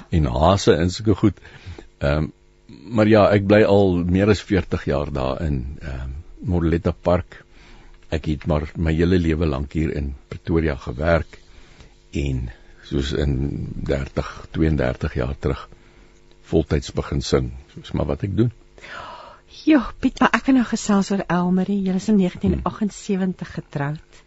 en 0.09 0.25
hase 0.25 0.73
en 0.73 0.89
sulke 0.89 1.15
goed. 1.15 1.37
Ehm 2.01 2.17
um, 2.17 2.31
maar 2.95 3.07
ja, 3.07 3.25
ek 3.35 3.43
bly 3.51 3.65
al 3.67 3.97
meer 4.07 4.29
as 4.31 4.41
40 4.47 4.85
jaar 4.87 5.09
daar 5.11 5.41
in 5.45 5.57
ehm 5.79 6.03
um, 6.05 6.13
Moreletta 6.51 6.91
Park. 6.91 7.43
Ek 8.09 8.25
het 8.25 8.47
maar 8.49 8.65
my 8.75 8.93
hele 8.95 9.19
lewe 9.19 9.45
lank 9.45 9.75
hier 9.77 9.91
in 9.95 10.13
Pretoria 10.27 10.75
gewerk 10.75 11.37
en 12.17 12.49
soos 12.89 13.11
in 13.13 13.35
30, 13.87 14.31
32 14.57 15.13
jaar 15.19 15.35
terug 15.39 15.67
voltyds 16.51 16.91
begin 16.97 17.21
sing. 17.21 17.51
Soos 17.75 17.93
maar 17.95 18.09
wat 18.09 18.25
ek 18.27 18.35
doen. 18.37 18.51
Ja, 19.63 19.83
Piet, 19.99 20.19
maar 20.19 20.33
ek 20.33 20.49
het 20.49 20.57
nou 20.57 20.65
gesels 20.65 21.11
oor 21.13 21.23
Elmarie. 21.27 21.81
Julle 21.85 22.01
is 22.01 22.09
in 22.09 22.17
1978 22.17 23.53
getroud. 23.59 24.23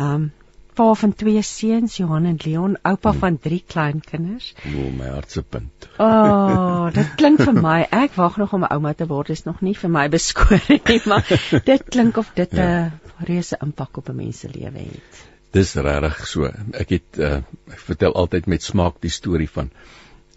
Um 0.00 0.30
pa 0.74 0.86
van 0.94 1.14
twee 1.14 1.42
seuns, 1.42 1.96
Johan 2.00 2.26
en 2.30 2.38
Leon, 2.44 2.76
oupa 2.82 3.12
van 3.12 3.38
drie 3.38 3.62
kleinkinders. 3.66 4.52
O, 4.66 4.90
my 4.96 5.12
hart 5.14 5.30
se 5.30 5.42
punt. 5.42 5.88
O, 5.98 6.06
oh, 6.06 6.86
dit 6.94 7.14
klink 7.20 7.42
vir 7.42 7.56
my, 7.56 7.78
ek 8.02 8.16
wag 8.18 8.38
nog 8.42 8.54
om 8.56 8.64
'n 8.64 8.72
ouma 8.76 8.92
te 8.94 9.06
word, 9.06 9.30
is 9.30 9.44
nog 9.44 9.60
nie 9.60 9.74
vir 9.74 9.90
my 9.90 10.08
beskore 10.08 10.80
nie, 10.88 11.00
maar 11.06 11.26
dit 11.64 11.82
klink 11.88 12.16
of 12.16 12.30
dit 12.34 12.52
'n 12.52 12.56
ja. 12.56 12.90
reuse 13.26 13.56
impak 13.60 13.96
op 13.96 14.08
'n 14.08 14.16
mens 14.16 14.40
se 14.40 14.48
lewe 14.48 14.78
het. 14.78 15.26
Dis 15.52 15.74
regtig 15.74 16.26
so. 16.26 16.50
Ek 16.72 16.90
het 16.94 17.18
uh, 17.18 17.42
ek 17.70 17.80
vertel 17.90 18.14
altyd 18.14 18.46
met 18.46 18.62
smaak 18.62 19.00
die 19.00 19.10
storie 19.10 19.50
van 19.50 19.70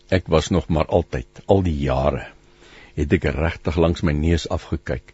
ek 0.09 0.27
was 0.27 0.49
nog 0.49 0.67
maar 0.69 0.85
altyd 0.85 1.43
al 1.45 1.61
die 1.61 1.77
jare 1.79 2.25
het 2.95 3.13
ek 3.13 3.23
regtig 3.23 3.77
langs 3.77 4.01
my 4.01 4.13
neus 4.13 4.49
afgekyk 4.49 5.13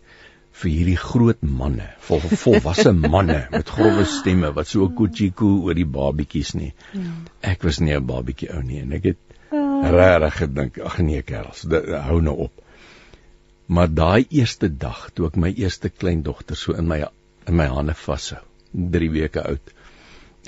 vir 0.60 0.72
hierdie 0.72 1.00
groot 1.00 1.42
manne, 1.42 1.88
vol 2.08 2.22
volwasse 2.44 2.92
manne 3.16 3.40
met 3.54 3.74
grouwe 3.76 4.06
stemme 4.10 4.52
wat 4.56 4.68
so 4.68 4.88
'n 4.88 4.96
kuchiku 4.98 5.52
oor 5.66 5.78
die 5.78 5.88
babietjies 5.98 6.54
nie. 6.56 6.74
Ja. 6.94 7.12
Ek 7.54 7.64
was 7.64 7.80
nie 7.80 7.96
'n 7.96 8.06
babietjie 8.06 8.52
ou 8.56 8.62
nie 8.64 8.82
en 8.84 8.94
ek 8.94 9.06
het 9.12 9.20
oh. 9.52 9.88
regtig 9.96 10.40
gedink, 10.44 10.80
ag 10.80 11.00
nee 11.00 11.22
kerels, 11.22 11.66
hou 12.10 12.20
nou 12.22 12.36
op. 12.48 12.54
Maar 13.68 13.88
daai 13.94 14.26
eerste 14.30 14.70
dag 14.70 15.10
toe 15.14 15.28
ek 15.28 15.36
my 15.38 15.54
eerste 15.56 15.90
kleindogter 15.90 16.58
so 16.58 16.74
in 16.74 16.88
my 16.88 17.04
in 17.48 17.56
my 17.56 17.68
hande 17.68 17.94
vashou, 17.94 18.42
3 18.74 19.10
weke 19.12 19.44
oud. 19.46 19.74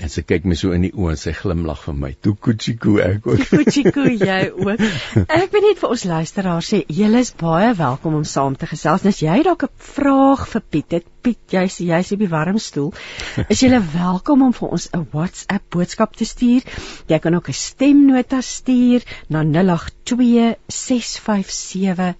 En 0.00 0.08
sy 0.08 0.22
kyk 0.24 0.46
my 0.48 0.56
so 0.56 0.72
in 0.72 0.86
die 0.86 0.92
oë 0.96 1.10
en 1.12 1.18
sy 1.20 1.34
glimlag 1.36 1.82
vir 1.84 1.96
my. 1.98 2.10
Toe 2.24 2.32
kuchiku 2.46 2.94
ek 3.04 3.26
ook. 3.28 3.42
Kuchiku 3.50 4.06
jy 4.08 4.38
ook. 4.48 4.80
Ek 5.40 5.52
wil 5.52 5.66
net 5.66 5.82
vir 5.82 5.92
ons 5.92 6.04
luisteraars 6.08 6.70
sê, 6.72 6.80
julle 6.88 7.20
is 7.20 7.32
baie 7.36 7.74
welkom 7.76 8.16
om 8.16 8.24
saam 8.24 8.56
te 8.56 8.66
gesels. 8.70 9.04
As 9.06 9.20
jy 9.20 9.36
dalk 9.44 9.66
'n 9.68 9.72
vraag 9.92 10.46
vir 10.48 10.64
Piet 10.72 10.96
het, 10.96 11.06
Piet, 11.22 11.42
jy's 11.52 11.76
jy's 11.84 12.12
op 12.16 12.24
die 12.24 12.30
warm 12.32 12.58
stoel, 12.58 12.90
is 13.48 13.60
jy 13.60 13.68
welkom 14.02 14.42
om 14.48 14.56
vir 14.56 14.68
ons 14.78 14.88
'n 14.96 15.04
WhatsApp 15.12 15.68
boodskap 15.70 16.16
te 16.16 16.24
stuur. 16.24 16.62
Jy 17.12 17.18
kan 17.18 17.34
ook 17.34 17.48
'n 17.52 17.60
stemnota 17.60 18.40
stuur 18.40 19.04
na 19.28 19.44
082 19.44 20.56
657 20.68 22.16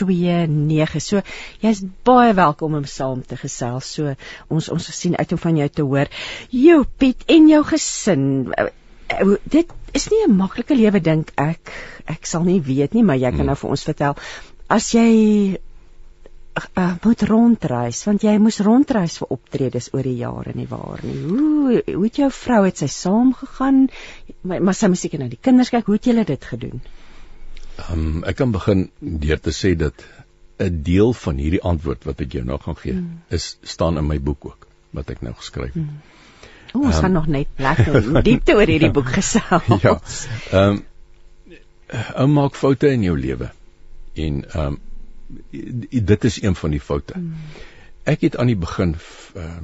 2729. 0.00 1.02
So 1.02 1.22
jy's 1.64 1.82
baie 2.06 2.34
welkom 2.38 2.78
om 2.78 2.88
saam 2.88 3.22
te 3.26 3.38
gesels. 3.40 3.92
So 3.98 4.14
ons 4.48 4.70
ons 4.74 4.90
sien 5.00 5.16
uit 5.18 5.32
om 5.32 5.42
van 5.46 5.62
jou 5.62 5.68
te 5.68 5.86
hoor. 5.86 6.12
Jou 6.50 6.82
Piet 6.98 7.24
en 7.26 7.48
jou 7.48 7.62
gesin. 7.72 8.28
Eh, 8.56 9.34
dit 9.44 9.72
is 9.92 10.10
nie 10.10 10.24
'n 10.26 10.36
maklike 10.36 10.74
lewe 10.74 11.00
dink 11.00 11.32
ek. 11.36 11.72
Ek 12.06 12.26
sal 12.26 12.44
nie 12.44 12.60
weet 12.60 12.94
nie, 12.94 13.02
maar 13.02 13.16
jy 13.16 13.30
kan 13.30 13.40
hmm. 13.40 13.46
nou 13.46 13.56
vir 13.56 13.70
ons 13.70 13.84
vertel 13.84 14.16
as 14.68 14.92
jy 14.92 15.58
uh, 16.58 16.92
moet 17.04 17.22
rondreis 17.30 18.02
want 18.06 18.24
jy 18.26 18.34
moes 18.42 18.60
rondreis 18.64 19.18
vir 19.22 19.32
optredes 19.36 19.90
oor 19.94 20.06
die 20.06 20.18
jare 20.20 20.54
nie 20.56 20.68
waar 20.70 21.02
nie. 21.04 21.16
Hoe 21.24 21.82
hoe 21.94 22.04
het 22.04 22.20
jou 22.22 22.30
vrou 22.34 22.62
het 22.66 22.82
sy 22.82 22.88
saam 22.92 23.32
gegaan? 23.36 23.86
Maar, 24.42 24.62
maar 24.62 24.76
sy 24.76 24.90
moes 24.92 25.04
seker 25.04 25.22
na 25.22 25.30
die 25.32 25.40
kinders 25.40 25.72
kyk. 25.74 25.88
Hoe 25.88 25.98
het 25.98 26.10
julle 26.10 26.24
dit 26.28 26.48
gedoen? 26.52 26.82
Um, 27.86 28.24
ek 28.26 28.40
kan 28.40 28.52
begin 28.54 28.88
deur 28.98 29.40
te 29.40 29.54
sê 29.54 29.74
dat 29.78 30.04
'n 30.58 30.82
deel 30.82 31.12
van 31.12 31.36
hierdie 31.38 31.62
antwoord 31.62 32.04
wat 32.04 32.20
ek 32.20 32.32
jou 32.32 32.44
nou 32.44 32.58
gaan 32.58 32.76
gee, 32.76 32.92
mm. 32.92 33.20
is 33.28 33.56
staan 33.62 33.98
in 33.98 34.06
my 34.06 34.18
boek 34.20 34.44
ook 34.50 34.66
wat 34.90 35.10
ek 35.10 35.22
nou 35.22 35.34
geskryf 35.34 35.72
het. 35.72 35.82
Mm. 35.82 36.00
O, 36.72 36.82
ons 36.82 36.96
um, 36.96 37.02
gaan 37.02 37.12
nog 37.12 37.26
net 37.26 37.48
lekker 37.56 38.10
diepte 38.28 38.56
oor 38.58 38.66
hierdie 38.66 38.90
boek 38.90 39.12
gesels. 39.20 39.70
Ja. 39.82 39.94
Ehm 40.50 40.82
um, 42.16 42.32
maak 42.34 42.58
foute 42.58 42.90
in 42.92 43.06
jou 43.06 43.16
lewe. 43.18 43.50
En 44.14 44.42
ehm 44.50 44.66
um, 44.66 44.78
dit 46.10 46.24
is 46.24 46.42
een 46.42 46.54
van 46.56 46.70
die 46.70 46.80
foute. 46.80 47.18
Mm. 47.18 47.34
Ek 48.08 48.20
het 48.26 48.36
aan 48.36 48.50
die 48.50 48.58
begin 48.58 48.96
ehm 49.34 49.44
uh, 49.44 49.58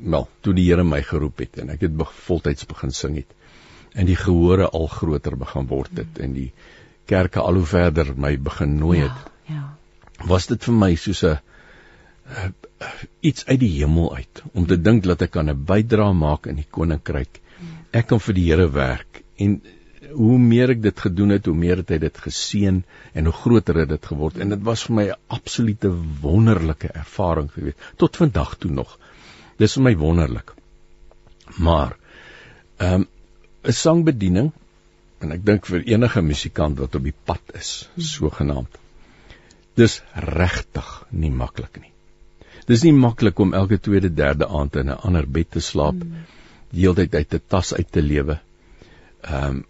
wel, 0.00 0.28
toe 0.40 0.54
die 0.54 0.64
Here 0.70 0.84
my 0.86 1.02
geroep 1.02 1.42
het 1.42 1.58
en 1.60 1.70
ek 1.74 1.80
het 1.84 2.02
voltyds 2.24 2.66
begin 2.66 2.92
sing 2.94 3.16
het 3.18 3.32
en 3.92 4.06
die 4.06 4.16
gehore 4.16 4.68
al 4.70 4.86
groter 4.86 5.36
begin 5.36 5.66
word 5.66 5.90
het 5.98 6.18
mm. 6.18 6.24
en 6.24 6.32
die 6.32 6.52
kerke 7.10 7.42
al 7.42 7.60
hoe 7.60 7.66
verder 7.66 8.12
my 8.16 8.36
begin 8.50 8.78
nooi 8.78 8.98
ja, 8.98 9.08
het. 9.08 9.32
Ja. 9.46 9.54
ja. 9.54 10.26
Was 10.30 10.46
dit 10.50 10.64
vir 10.68 10.76
my 10.84 10.94
soos 10.94 11.22
'n 11.24 11.36
uh, 11.36 12.50
iets 13.20 13.44
uit 13.46 13.60
die 13.60 13.72
hemel 13.78 14.14
uit 14.16 14.42
om 14.52 14.66
te 14.66 14.78
dink 14.80 15.04
dat 15.08 15.22
ek 15.26 15.34
kan 15.36 15.50
'n 15.50 15.64
bydrae 15.66 16.14
maak 16.14 16.46
in 16.46 16.60
die 16.62 16.70
koninkryk. 16.78 17.40
Ek 17.92 18.06
kan 18.06 18.20
vir 18.20 18.34
die 18.34 18.46
Here 18.48 18.68
werk 18.70 19.22
en 19.36 19.60
hoe 20.10 20.38
meer 20.38 20.70
ek 20.70 20.82
dit 20.82 21.00
gedoen 21.00 21.34
het, 21.34 21.46
hoe 21.46 21.54
meer 21.54 21.82
het 21.82 21.90
hy 21.90 21.98
dit 22.02 22.18
geseën 22.24 22.82
en 23.14 23.24
hoe 23.28 23.34
groter 23.42 23.82
het 23.82 23.88
dit 23.88 24.06
geword 24.12 24.38
en 24.38 24.54
dit 24.54 24.62
was 24.68 24.84
vir 24.86 24.94
my 24.96 25.06
'n 25.10 25.18
absolute 25.28 25.90
wonderlike 26.22 26.88
ervaring 26.88 27.50
gewees 27.52 27.74
tot 27.96 28.16
vandag 28.16 28.56
toe 28.56 28.70
nog. 28.70 28.98
Dis 29.58 29.74
vir 29.74 29.82
my 29.82 29.96
wonderlik. 29.96 30.54
Maar 31.58 31.96
ehm 32.78 32.94
um, 32.94 33.08
'n 33.64 33.72
sangbediening 33.72 34.52
en 35.24 35.32
ek 35.36 35.44
dink 35.44 35.66
vir 35.68 35.84
enige 35.86 36.22
musikant 36.24 36.78
wat 36.80 36.94
op 36.98 37.06
die 37.06 37.16
pad 37.30 37.54
is, 37.60 37.88
sogenaamd. 37.96 38.76
Dis 39.78 40.00
regtig 40.14 40.90
nie 41.10 41.30
maklik 41.30 41.80
nie. 41.80 41.92
Dis 42.70 42.84
nie 42.86 42.94
maklik 42.94 43.40
om 43.40 43.54
elke 43.56 43.78
tweede, 43.78 44.10
derde 44.14 44.48
aand 44.48 44.76
in 44.76 44.90
'n 44.90 45.00
ander 45.08 45.26
bed 45.26 45.50
te 45.50 45.60
slaap, 45.60 45.94
mm. 45.94 46.24
die 46.70 46.86
hele 46.86 46.94
tyd 46.94 47.14
uit 47.14 47.30
te 47.30 47.40
tas 47.54 47.74
uit 47.74 47.92
te 47.92 48.02
lewe. 48.02 48.40
Ehm 49.22 49.48
um, 49.48 49.64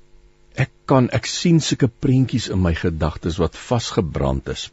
ek 0.61 0.71
kan 0.91 1.09
ek 1.17 1.27
sien 1.31 1.61
sulke 1.61 1.89
prentjies 1.89 2.49
in 2.51 2.61
my 2.63 2.75
gedagtes 2.75 3.39
wat 3.39 3.57
vasgebrand 3.57 4.49
is 4.49 4.71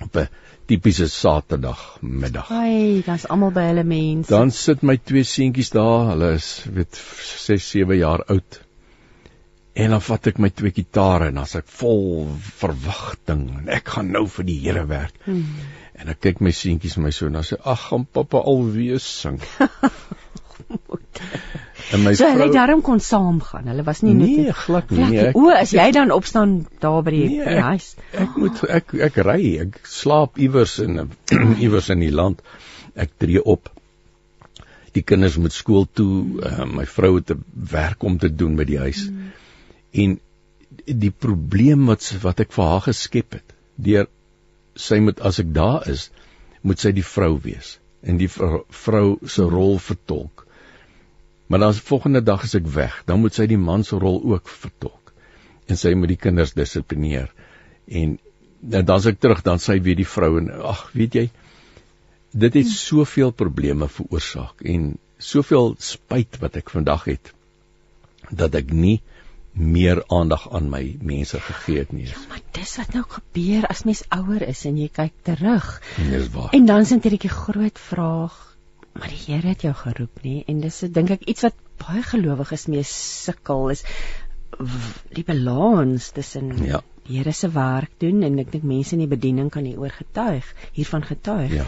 op 0.00 0.16
'n 0.16 0.28
tipiese 0.66 1.08
Saterdag 1.08 1.98
middag. 2.00 2.50
Ai, 2.50 3.02
dan's 3.06 3.26
almal 3.26 3.50
by 3.50 3.64
hulle 3.70 3.84
mense. 3.84 4.30
Dan 4.30 4.50
sit 4.50 4.82
my 4.82 4.96
twee 4.96 5.24
seentjies 5.26 5.70
daar, 5.74 6.10
hulle 6.12 6.32
is 6.38 6.50
weet 6.70 7.00
6, 7.46 7.70
7 7.70 7.96
jaar 7.96 8.22
oud. 8.34 8.60
En 9.72 9.90
dan 9.94 10.02
vat 10.02 10.26
ek 10.26 10.40
my 10.42 10.50
twee 10.50 10.74
gitare 10.74 11.28
en 11.30 11.38
as 11.38 11.54
ek 11.58 11.68
vol 11.78 12.26
verwagting 12.58 13.44
en 13.60 13.68
ek 13.70 13.92
gaan 13.94 14.10
nou 14.16 14.24
vir 14.38 14.48
die 14.48 14.58
Here 14.64 14.82
werk. 14.90 15.14
Hmm. 15.26 15.44
En 16.00 16.10
ek 16.10 16.22
kyk 16.26 16.42
my 16.42 16.50
seentjies 16.54 16.96
my 16.98 17.12
so 17.14 17.28
en 17.30 17.38
dan 17.38 17.46
sê 17.46 17.58
ag, 17.60 17.86
gaan 17.90 18.06
pappa 18.08 18.42
alweer 18.50 18.98
sing. 19.04 19.38
en 21.94 22.02
my 22.02 22.16
so 22.18 22.26
vrou, 22.26 22.34
hulle 22.34 22.50
daarom 22.56 22.82
kon 22.82 23.02
saamgaan. 23.04 23.70
Hulle 23.70 23.86
was 23.86 24.02
nie 24.02 24.16
net 24.18 24.32
Nee, 24.32 24.58
glad 24.64 24.90
nie. 24.90 25.06
Nee, 25.06 25.26
ek, 25.30 25.38
o, 25.38 25.52
as 25.54 25.74
jy 25.76 25.86
dan 25.94 26.14
opstaan 26.14 26.56
daar 26.82 27.04
by 27.06 27.14
die 27.14 27.26
nee, 27.36 27.58
huis. 27.70 27.92
Ek, 28.10 28.22
ek 28.24 28.38
moet 28.42 28.62
ek 28.80 28.94
ek 29.10 29.20
ry, 29.28 29.40
ek 29.68 29.82
slaap 29.86 30.40
iewers 30.42 30.80
in 30.82 31.04
iewers 31.64 31.92
in 31.94 32.02
die 32.02 32.14
land. 32.14 32.42
Ek 32.98 33.14
tree 33.22 33.38
op 33.38 33.70
die 34.96 35.06
kinders 35.06 35.36
moet 35.38 35.54
skool 35.54 35.84
toe, 35.94 36.42
uh, 36.42 36.64
my 36.66 36.82
vrou 36.90 37.20
het 37.20 37.30
'n 37.30 37.44
werk 37.70 38.02
om 38.02 38.18
te 38.18 38.26
doen 38.34 38.56
by 38.58 38.66
die 38.66 38.80
huis. 38.82 39.06
Hmm 39.06 39.30
en 39.92 40.18
die 40.86 41.10
probleem 41.10 41.86
wat 41.90 42.06
wat 42.22 42.40
ek 42.44 42.52
vir 42.54 42.68
haar 42.72 42.84
geskep 42.86 43.38
het 43.38 43.54
deur 43.76 44.06
sy 44.78 45.00
moet 45.02 45.20
as 45.26 45.40
ek 45.42 45.50
daar 45.54 45.86
is 45.90 46.08
moet 46.62 46.80
sy 46.82 46.92
die 46.94 47.06
vrou 47.06 47.34
wees 47.42 47.78
en 48.00 48.20
die 48.20 48.28
vrou 48.30 49.18
se 49.28 49.44
rol 49.44 49.76
vertolk. 49.82 50.46
Maar 51.48 51.58
dan 51.64 51.74
die 51.76 51.84
volgende 51.84 52.22
dag 52.24 52.44
as 52.46 52.54
ek 52.56 52.68
weg 52.76 53.02
dan 53.08 53.20
moet 53.24 53.36
sy 53.36 53.48
die 53.50 53.60
man 53.60 53.84
se 53.84 53.98
rol 53.98 54.20
ook 54.32 54.48
vertolk 54.48 55.12
en 55.70 55.78
sy 55.78 55.92
moet 55.94 56.14
die 56.14 56.20
kinders 56.20 56.54
dissiplineer. 56.58 57.28
En 57.86 58.18
dan 58.60 58.90
as 58.94 59.06
ek 59.10 59.20
terug 59.20 59.42
dan 59.46 59.60
sy 59.62 59.78
weer 59.82 59.98
die 59.98 60.08
vrou 60.08 60.36
en 60.40 60.50
ag 60.72 60.88
weet 60.94 61.18
jy 61.18 61.26
dit 62.30 62.56
het 62.60 62.70
soveel 62.70 63.32
probleme 63.34 63.88
veroorsaak 63.90 64.62
en 64.72 64.92
soveel 65.18 65.74
spyt 65.82 66.38
wat 66.42 66.56
ek 66.60 66.70
vandag 66.70 67.08
het 67.10 67.32
dat 68.30 68.54
ek 68.54 68.70
nie 68.70 69.00
meer 69.52 70.04
aandag 70.08 70.46
aan 70.54 70.68
my 70.70 70.96
mense 71.02 71.40
gegee 71.40 71.78
het 71.78 71.92
nie. 71.92 72.06
Ja, 72.06 72.20
maar 72.28 72.42
dis 72.54 72.76
wat 72.78 72.92
nou 72.94 73.02
gebeur 73.08 73.66
as 73.66 73.82
mens 73.84 74.04
ouer 74.08 74.42
is 74.46 74.64
en 74.64 74.78
jy 74.78 74.88
kyk 74.92 75.12
terug. 75.26 75.82
Dis 75.96 76.30
waar. 76.34 76.52
En 76.54 76.66
dan 76.66 76.86
is 76.86 76.88
dit 76.94 77.24
'n 77.24 77.28
groot 77.28 77.78
vraag, 77.78 78.56
maar 78.92 79.08
die 79.08 79.22
Here 79.26 79.48
het 79.48 79.62
jou 79.62 79.74
geroep 79.74 80.22
nie 80.22 80.44
en 80.46 80.60
dis 80.60 80.78
dink 80.80 81.10
ek 81.10 81.24
iets 81.24 81.42
wat 81.42 81.54
baie 81.76 82.02
gelowiges 82.02 82.66
mee 82.66 82.82
sukkel 82.82 83.70
is 83.70 83.84
die 85.14 85.24
balans 85.24 86.10
tussen 86.10 86.52
ja. 86.64 86.82
die 87.06 87.18
Here 87.18 87.32
se 87.32 87.50
werk 87.50 87.92
doen 87.98 88.22
en 88.22 88.38
ek 88.38 88.52
dink 88.52 88.64
mense 88.64 88.94
in 88.96 89.04
die 89.04 89.10
bediening 89.10 89.50
kan 89.50 89.64
hieroor 89.64 89.90
getuig, 89.90 90.46
hiervan 90.72 91.02
getuig. 91.02 91.52
Ja. 91.52 91.66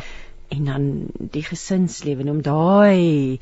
En 0.49 0.65
dan 0.65 0.89
die 1.33 1.43
gesinslewe 1.43 2.29
om 2.31 2.43
daai 2.43 3.39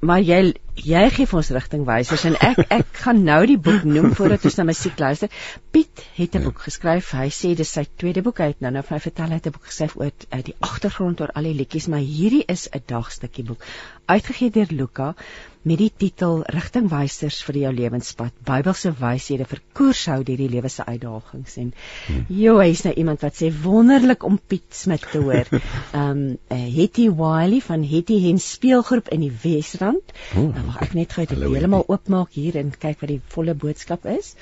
maar 0.00 0.20
jy 0.24 0.54
jy 0.80 1.02
gee 1.12 1.28
vir 1.28 1.38
ons 1.40 1.50
rigtingwysers 1.52 2.22
en 2.30 2.36
ek 2.40 2.60
ek 2.72 2.92
gaan 3.02 3.18
nou 3.24 3.40
die 3.48 3.58
boek 3.60 3.84
noem 3.84 4.14
voordat 4.16 4.46
ons 4.48 4.56
na 4.56 4.64
musiek 4.70 4.98
luister. 4.98 5.28
Piet 5.74 6.04
het 6.16 6.34
'n 6.34 6.40
ja. 6.40 6.44
boek 6.46 6.62
geskryf. 6.64 7.12
Hy 7.12 7.28
sê 7.28 7.52
dis 7.54 7.72
sy 7.76 7.84
tweede 7.96 8.22
boek 8.22 8.40
uit. 8.40 8.60
Nou 8.60 8.72
nou 8.72 8.82
vir 8.82 8.96
my 8.96 9.00
vertel 9.00 9.28
hy 9.28 9.40
het 9.40 9.46
'n 9.46 9.56
boek 9.56 9.66
geskryf 9.68 9.96
oor 9.96 10.10
uh, 10.10 10.42
die 10.42 10.56
agtergrond 10.60 11.20
oor 11.20 11.32
al 11.34 11.50
die 11.50 11.54
liedjies, 11.54 11.88
maar 11.88 12.00
hierdie 12.00 12.44
is 12.48 12.68
'n 12.72 12.82
dagstukkie 12.86 13.44
boek 13.44 13.64
uitgegee 14.06 14.50
deur 14.50 14.70
Luka 14.70 15.14
met 15.62 15.80
die 15.80 15.90
titel 15.92 16.40
Rigtingwysers 16.54 17.40
vir 17.44 17.58
jou 17.62 17.72
lewenspad. 17.76 18.32
Bybelse 18.48 18.92
wyshede 18.96 19.46
vir 19.48 19.60
koershou 19.76 20.22
deur 20.24 20.40
die 20.40 20.48
lewe 20.52 20.70
se 20.72 20.86
uitdagings 20.86 21.56
en 21.60 21.72
hmm. 22.06 22.22
jo, 22.32 22.56
hy's 22.62 22.84
nou 22.86 22.94
iemand 23.02 23.24
wat 23.26 23.36
sê 23.36 23.50
wonderlik 23.64 24.24
om 24.26 24.38
Piet 24.40 24.68
Smit 24.76 25.04
te 25.12 25.20
hoor. 25.24 25.50
Ehm 25.50 26.00
um, 26.04 26.22
uh, 26.52 26.60
Hetty 26.76 27.08
Wiley 27.18 27.60
van 27.66 27.84
Hetty 27.84 28.20
Hen 28.24 28.40
speelgroep 28.40 29.10
in 29.14 29.26
die 29.26 29.32
Wesrand. 29.42 30.14
Oh, 30.36 30.48
nou 30.48 30.64
mag 30.70 30.80
ek 30.86 30.96
net 30.96 31.12
gou 31.16 31.26
dit 31.26 31.38
heeltemal 31.38 31.84
oopmaak 31.88 32.32
hier 32.36 32.56
en 32.60 32.72
kyk 32.72 33.02
wat 33.02 33.12
die 33.12 33.20
volle 33.34 33.56
boodskap 33.58 34.08
is. 34.08 34.34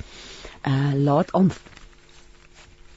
Uh 0.67 0.95
laat 0.99 1.35
om 1.39 1.51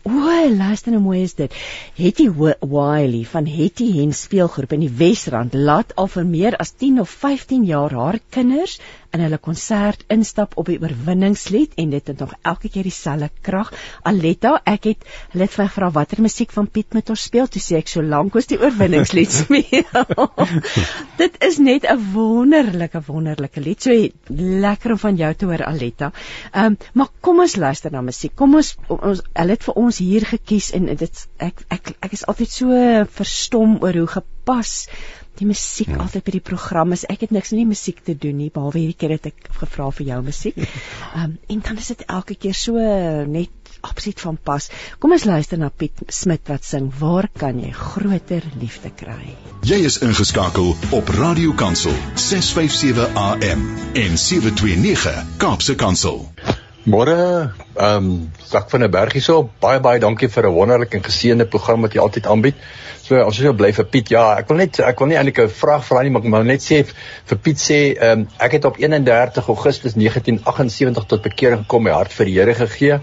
O, 0.03 0.10
luister 0.50 0.89
nou 0.89 1.01
mooi 1.03 1.20
is 1.22 1.36
dit. 1.38 1.53
Hetty 1.93 2.25
Wiley 2.34 3.22
van 3.29 3.46
Hetty 3.46 3.91
Hen 4.00 4.15
speelgroep 4.17 4.74
in 4.74 4.81
die 4.81 4.93
Wesrand 5.01 5.53
laat 5.53 5.93
al 6.01 6.10
vir 6.10 6.25
meer 6.25 6.58
as 6.63 6.74
10 6.74 7.03
of 7.03 7.13
15 7.22 7.67
jaar 7.70 7.93
haar 7.93 8.17
kinders 8.34 8.79
in 9.15 9.24
hulle 9.25 9.39
konsert 9.41 10.03
instap 10.13 10.56
op 10.60 10.70
die 10.72 10.80
oorwinningslied 10.82 11.75
en 11.82 11.91
dit 11.94 12.08
het 12.08 12.20
nog 12.20 12.34
elke 12.48 12.70
keer 12.72 12.88
dieselfde 12.88 13.30
krag. 13.46 13.72
Aletta, 14.08 14.56
ek 14.65 14.88
het 14.91 15.08
hulle 15.34 15.48
het 15.48 15.56
vra 15.75 15.89
watter 15.91 16.22
musiek 16.24 16.51
van 16.56 16.68
Piet 16.68 16.96
met 16.98 17.10
ons 17.10 17.25
speel, 17.27 17.48
toe 17.51 17.62
sê 17.62 17.80
ek 17.82 17.91
so 17.91 18.03
lank 18.06 18.36
as 18.39 18.50
die 18.51 18.60
oorwinningslied 18.62 19.34
speel. 19.41 20.06
dit 21.22 21.38
is 21.48 21.60
net 21.60 21.88
'n 21.89 22.00
wonderlike 22.13 23.01
wonderlike 23.08 23.62
lied. 23.62 23.82
So 23.82 23.91
lekker 24.65 24.96
om 24.96 25.01
van 25.06 25.15
jou 25.15 25.34
te 25.34 25.46
hoor 25.46 25.65
Aletta. 25.65 26.12
Ehm 26.51 26.65
um, 26.65 26.77
maar 26.94 27.10
kom 27.22 27.39
ons 27.39 27.56
luister 27.56 27.91
na 27.91 28.01
musiek. 28.01 28.36
Kom 28.36 28.56
ons 28.56 28.75
ons 28.88 29.22
hulle 29.34 29.58
het 29.58 29.63
vir 29.63 29.75
ons 29.75 29.98
hier 29.98 30.25
gekies 30.25 30.72
en 30.77 30.86
dit 30.96 31.25
ek 31.38 31.65
ek 31.70 31.96
ek 32.00 32.13
is 32.18 32.25
altyd 32.25 32.51
so 32.51 32.82
verstom 33.20 33.77
oor 33.82 33.98
hoe 34.01 34.08
gepas 34.08 34.88
die 35.41 35.50
musiek 35.50 35.91
ja. 35.91 36.01
altyd 36.03 36.25
by 36.27 36.36
die 36.38 36.43
program 36.51 36.93
is. 36.95 37.05
Ek 37.10 37.25
het 37.25 37.33
niks 37.36 37.53
met 37.53 37.63
die 37.63 37.69
musiek 37.69 38.03
te 38.05 38.15
doen 38.17 38.38
nie, 38.38 38.51
behalwe 38.53 38.81
hierdie 38.81 38.98
keer 38.98 39.15
het 39.17 39.31
ek 39.31 39.50
gevra 39.62 39.89
vir 39.98 40.13
jou 40.13 40.21
musiek. 40.27 40.62
Ehm 40.65 41.24
um, 41.24 41.38
en 41.51 41.65
dan 41.65 41.81
is 41.81 41.91
dit 41.93 42.05
elke 42.07 42.38
keer 42.39 42.57
so 42.57 42.86
net 43.27 43.57
absoluut 43.81 44.21
van 44.21 44.38
pas. 44.38 44.69
Kom 45.01 45.15
ons 45.15 45.25
luister 45.25 45.60
na 45.62 45.69
Piet 45.69 46.03
Smit 46.13 46.50
wat 46.51 46.65
sing 46.67 46.91
Waar 47.00 47.27
kan 47.33 47.60
jy 47.62 47.71
groter 47.75 48.45
liefde 48.62 48.93
kry? 48.95 49.36
Jy 49.67 49.81
is 49.89 50.00
ingeskakel 50.05 50.74
op 50.98 51.13
Radio 51.17 51.55
Kansel 51.57 51.95
657 52.15 53.21
AM 53.25 53.67
en 54.05 54.17
729 54.17 55.38
Kaapse 55.41 55.75
Kansel. 55.75 56.27
Môre, 56.83 57.53
ehm 57.77 58.05
um, 58.05 58.31
Sak 58.41 58.71
van 58.71 58.81
der 58.81 58.89
Berg 58.89 59.13
hierso. 59.13 59.50
Baie 59.61 59.79
baie 59.79 60.00
dankie 60.00 60.29
vir 60.29 60.47
'n 60.47 60.53
wonderlike 60.55 60.97
en 60.97 61.03
geseënde 61.03 61.45
program 61.45 61.81
wat 61.81 61.93
jy 61.93 62.01
altyd 62.01 62.25
aanbied. 62.25 62.55
So 63.03 63.21
ons 63.21 63.38
is 63.38 63.43
nou 63.45 63.53
bly 63.53 63.71
vir 63.71 63.85
Piet. 63.85 64.09
Ja, 64.09 64.23
ek 64.39 64.47
wil 64.50 64.57
net 64.57 64.79
ek 64.79 65.00
wil 65.00 65.07
nie 65.07 65.17
eintlik 65.17 65.39
'n 65.43 65.50
vraag 65.50 65.85
vra 65.85 66.01
nie, 66.01 66.09
maar 66.09 66.25
ek 66.25 66.31
wil 66.31 66.43
net 66.43 66.61
sê 66.61 66.83
vir 66.83 67.38
Piet 67.38 67.57
sê, 67.57 67.79
ehm 67.93 68.21
um, 68.21 68.27
ek 68.39 68.51
het 68.51 68.65
op 68.65 68.77
31 68.77 69.47
Augustus 69.47 69.93
1978 69.93 71.05
tot 71.05 71.21
bekering 71.21 71.61
gekom, 71.61 71.83
my 71.83 71.91
hart 71.91 72.13
vir 72.13 72.25
die 72.25 72.39
Here 72.39 72.55
gegee 72.55 73.00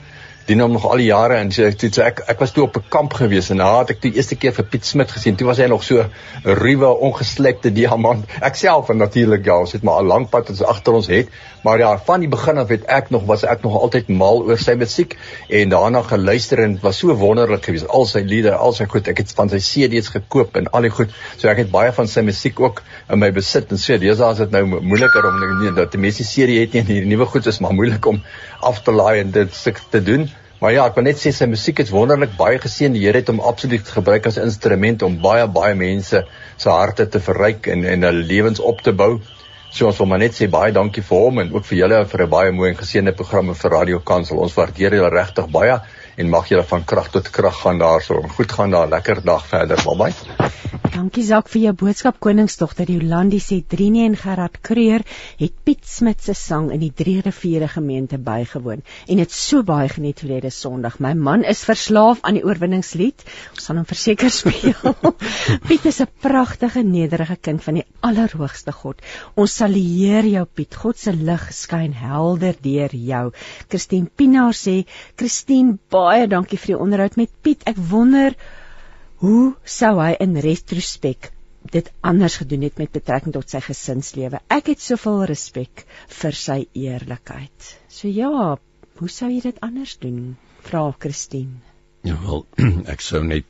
dien 0.49 0.62
hom 0.64 0.73
nog 0.73 0.87
al 0.88 1.02
die 1.02 1.11
jare 1.11 1.37
en 1.43 1.50
sê 1.52 1.67
so, 1.76 2.00
ek 2.00 2.23
ek 2.33 2.38
was 2.40 2.55
toe 2.57 2.64
op 2.64 2.76
'n 2.78 2.88
kamp 2.88 3.12
gewees 3.19 3.50
en 3.52 3.61
daar 3.61 3.83
het 3.83 3.90
ek 3.97 4.00
die 4.02 4.14
eerste 4.17 4.37
keer 4.37 4.52
vir 4.57 4.64
Piet 4.64 4.85
Smit 4.85 5.11
gesien. 5.12 5.37
Toe 5.37 5.47
was 5.47 5.59
hy 5.59 5.67
nog 5.69 5.85
so 5.85 6.00
'n 6.00 6.09
ruwe, 6.45 6.88
ongeslekte 7.09 7.71
diamant. 7.71 8.25
Ek 8.40 8.57
self 8.57 8.88
en 8.88 8.97
natuurlik 8.97 9.45
ja, 9.45 9.59
ons 9.59 9.73
het 9.73 9.83
maar 9.83 10.02
'n 10.02 10.07
lang 10.07 10.28
pad 10.31 10.49
ons 10.49 10.62
agter 10.62 10.95
ons 10.95 11.07
het, 11.07 11.28
maar 11.64 11.78
ja, 11.78 11.99
van 11.99 12.21
die 12.21 12.28
begin 12.28 12.59
af 12.59 12.69
het 12.69 12.85
ek 12.87 13.11
nog 13.11 13.26
was 13.26 13.45
ek 13.45 13.62
nog 13.62 13.76
altyd 13.76 14.09
mal 14.09 14.43
oor 14.43 14.59
sy 14.59 14.75
musiek 14.75 15.19
en 15.49 15.69
daarna 15.69 16.02
geluister 16.02 16.59
en 16.59 16.78
was 16.81 16.99
so 16.99 17.14
wonderlik 17.14 17.64
geweest. 17.64 17.88
Al 17.88 18.07
sy 18.07 18.21
liedere, 18.21 18.57
al 18.57 18.73
sy 18.73 18.87
goed, 18.87 19.09
ek 19.09 19.19
het 19.19 19.33
van 19.33 19.49
sy 19.49 19.59
CD's 19.59 20.09
gekoop 20.09 20.57
en 20.57 20.71
al 20.73 20.83
die 20.83 20.90
goed. 20.90 21.11
So 21.37 21.49
ek 21.49 21.59
het 21.59 21.71
baie 21.71 21.93
van 21.93 22.09
sy 22.09 22.21
musiek 22.21 22.61
ook 22.61 22.83
in 23.11 23.19
my 23.19 23.31
besit 23.33 23.71
en 23.71 23.76
sê 23.76 23.99
dis 23.99 24.19
is 24.19 24.37
dit 24.37 24.50
nou 24.50 24.64
moeiliker 24.81 25.26
om 25.26 25.61
nie 25.61 25.75
dat 25.76 25.93
die 25.93 26.00
mense 26.00 26.25
serie 26.25 26.61
het 26.61 26.73
nie 26.73 26.81
en 26.81 26.87
die 26.87 27.05
nuwe 27.05 27.26
goed 27.26 27.47
is 27.47 27.61
maar 27.61 27.75
moeilik 27.75 28.07
om 28.07 28.23
af 28.61 28.83
te 28.83 28.93
laai 28.93 29.21
en 29.21 29.31
dit 29.31 29.52
te 29.90 30.02
doen. 30.02 30.31
Maar 30.59 30.73
ja, 30.75 30.85
ek 30.91 30.97
wil 30.99 31.05
net 31.07 31.21
sê 31.21 31.31
sy 31.31 31.47
musiek 31.47 31.79
is 31.85 31.93
wonderlik 31.95 32.33
baie 32.38 32.59
geseën. 32.59 32.95
Die 32.95 33.05
Here 33.05 33.21
het 33.21 33.29
hom 33.31 33.38
absoluut 33.47 33.91
gebruik 33.95 34.27
as 34.27 34.41
instrument 34.43 35.05
om 35.07 35.21
baie 35.23 35.47
baie 35.47 35.77
mense 35.79 36.25
se 36.59 36.73
harte 36.73 37.07
te 37.07 37.21
verryk 37.23 37.69
en 37.71 37.85
en 37.87 38.07
hulle 38.09 38.25
lewens 38.27 38.59
op 38.73 38.83
te 38.83 38.93
bou. 39.03 39.21
So 39.71 39.87
ons 39.87 40.00
wil 40.03 40.09
maar 40.11 40.23
net 40.25 40.35
sê 40.35 40.49
baie 40.50 40.75
dankie 40.75 41.05
vir 41.07 41.23
hom 41.23 41.38
en 41.45 41.55
ook 41.55 41.67
vir 41.69 41.79
julle 41.85 42.00
vir 42.11 42.25
'n 42.25 42.31
baie 42.35 42.53
mooi 42.53 42.71
en 42.71 42.81
geseënde 42.81 43.15
programme 43.15 43.55
vir 43.55 43.71
Radio 43.71 44.00
Kansel. 44.00 44.43
Ons 44.43 44.59
waardeer 44.59 44.99
julle 44.99 45.15
regtig 45.15 45.47
baie 45.47 45.79
en 46.19 46.29
mag 46.29 46.49
julle 46.51 46.67
van 46.67 46.85
krag 46.85 47.11
tot 47.15 47.31
krag 47.31 47.61
gaan 47.63 47.79
daarso. 47.79 48.23
Goed 48.37 48.53
gaan 48.53 48.71
daar. 48.71 48.89
Lekker 48.89 49.23
dag 49.25 49.47
verder. 49.47 49.83
Bye 49.85 49.97
bye. 49.97 50.49
Dankie 50.99 51.23
Zak 51.23 51.47
vir 51.52 51.61
jou 51.63 51.73
boodskap 51.78 52.17
koningsdogter 52.19 52.89
Jolandi 52.91 53.39
sê 53.39 53.61
Drinie 53.63 54.02
en 54.09 54.17
Gerard 54.19 54.57
Kreur 54.67 55.04
het 55.39 55.52
Piet 55.65 55.85
Smit 55.87 56.25
se 56.25 56.35
sang 56.35 56.73
in 56.75 56.81
die 56.83 56.91
Drie 56.91 57.21
Riviere 57.23 57.69
gemeente 57.71 58.19
bygewoon 58.19 58.83
en 58.83 59.21
het 59.23 59.31
so 59.31 59.63
baie 59.63 59.87
geniet 59.93 60.19
verlede 60.25 60.50
Sondag. 60.50 60.97
My 60.99 61.13
man 61.15 61.45
is 61.45 61.63
verslaaf 61.69 62.25
aan 62.26 62.41
die 62.41 62.43
oorwinningslied. 62.43 63.23
Ons 63.54 63.69
sal 63.69 63.78
hom 63.78 63.87
verseker 63.87 64.33
speel. 64.41 64.97
Piet 65.69 65.87
is 65.87 66.00
'n 66.02 66.09
pragtige 66.25 66.83
nederige 66.83 67.37
kind 67.37 67.63
van 67.63 67.78
die 67.78 67.87
Allerhoogste 68.00 68.73
God. 68.73 68.99
Ons 69.37 69.54
sal 69.61 69.78
eer 69.78 70.26
jou 70.26 70.45
Piet. 70.47 70.75
God 70.75 70.99
se 70.99 71.13
lig 71.13 71.47
skyn 71.52 71.95
helder 71.95 72.59
deur 72.61 72.91
jou. 72.91 73.25
Christine 73.69 74.11
Pinaar 74.17 74.57
sê 74.57 74.83
Christine 75.17 75.78
baie 76.08 76.28
dankie 76.30 76.58
vir 76.60 76.75
die 76.75 76.82
onderhoud 76.84 77.18
met 77.21 77.34
Piet. 77.42 77.64
Ek 77.68 77.76
wonder 77.90 78.36
hoe 79.23 79.54
sou 79.78 79.97
hy 80.00 80.14
in 80.25 80.38
retrospek 80.40 81.32
dit 81.68 81.90
anders 82.06 82.38
gedoen 82.40 82.64
het 82.64 82.78
met 82.80 82.92
betrekking 82.94 83.34
tot 83.34 83.50
sy 83.50 83.60
gesinslewe. 83.64 84.40
Ek 84.49 84.71
het 84.73 84.80
soveel 84.80 85.26
respek 85.28 85.84
vir 86.21 86.38
sy 86.38 86.62
eerlikheid. 86.73 87.73
So 87.92 88.08
ja, 88.08 88.56
hoe 89.00 89.10
sou 89.12 89.28
jy 89.30 89.42
dit 89.44 89.58
anders 89.64 89.99
doen? 90.00 90.36
Vra 90.64 90.86
Christine. 90.99 91.60
Ja 92.06 92.16
wel, 92.23 92.47
ek 92.94 93.04
sou 93.04 93.23
net 93.26 93.47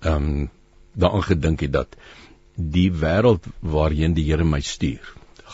ehm 0.00 0.30
um, 0.30 0.48
daaraan 1.00 1.22
gedink 1.22 1.60
het 1.62 1.72
dat 1.74 1.92
die 2.56 2.88
wêreld 2.90 3.44
waarheen 3.60 4.14
die 4.16 4.24
Here 4.26 4.44
my 4.44 4.60
stuur, 4.60 5.04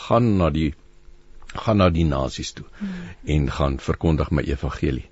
gaan 0.07 0.37
na 0.39 0.49
die 0.49 0.71
gaan 1.53 1.77
na 1.81 1.89
die 1.93 2.05
nasies 2.05 2.53
toe 2.57 2.65
hmm. 2.79 2.95
en 3.35 3.51
gaan 3.51 3.77
verkondig 3.81 4.31
my 4.31 4.43
evangelie. 4.47 5.05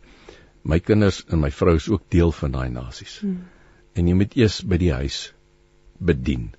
My 0.65 0.79
kinders 0.81 1.21
en 1.29 1.39
my 1.39 1.51
vrou 1.53 1.75
is 1.77 1.89
ook 1.89 2.09
deel 2.09 2.31
van 2.33 2.55
daai 2.57 2.69
nasies. 2.73 3.19
Hmm 3.21 3.43
en 3.95 4.09
jy 4.09 4.15
moet 4.19 4.35
eers 4.37 4.59
by 4.67 4.77
die 4.81 4.91
huis 4.93 5.19
bedien 6.09 6.49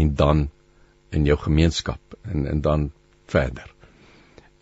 en 0.00 0.14
dan 0.18 0.46
in 1.16 1.26
jou 1.26 1.36
gemeenskap 1.44 2.18
en 2.22 2.46
en 2.46 2.62
dan 2.66 2.88
verder. 3.30 3.66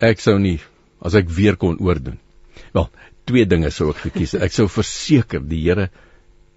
Ek 0.01 0.23
sou 0.25 0.39
nie 0.41 0.57
as 1.05 1.17
ek 1.19 1.29
weer 1.33 1.59
kon 1.61 1.77
oordoen. 1.85 2.17
Wel, 2.73 2.89
twee 3.29 3.47
dinge 3.49 3.71
sou 3.75 3.91
ek 3.93 4.01
gekies. 4.07 4.35
Ek 4.35 4.55
sou 4.55 4.67
verseker 4.73 5.45
die 5.45 5.61
Here 5.67 5.89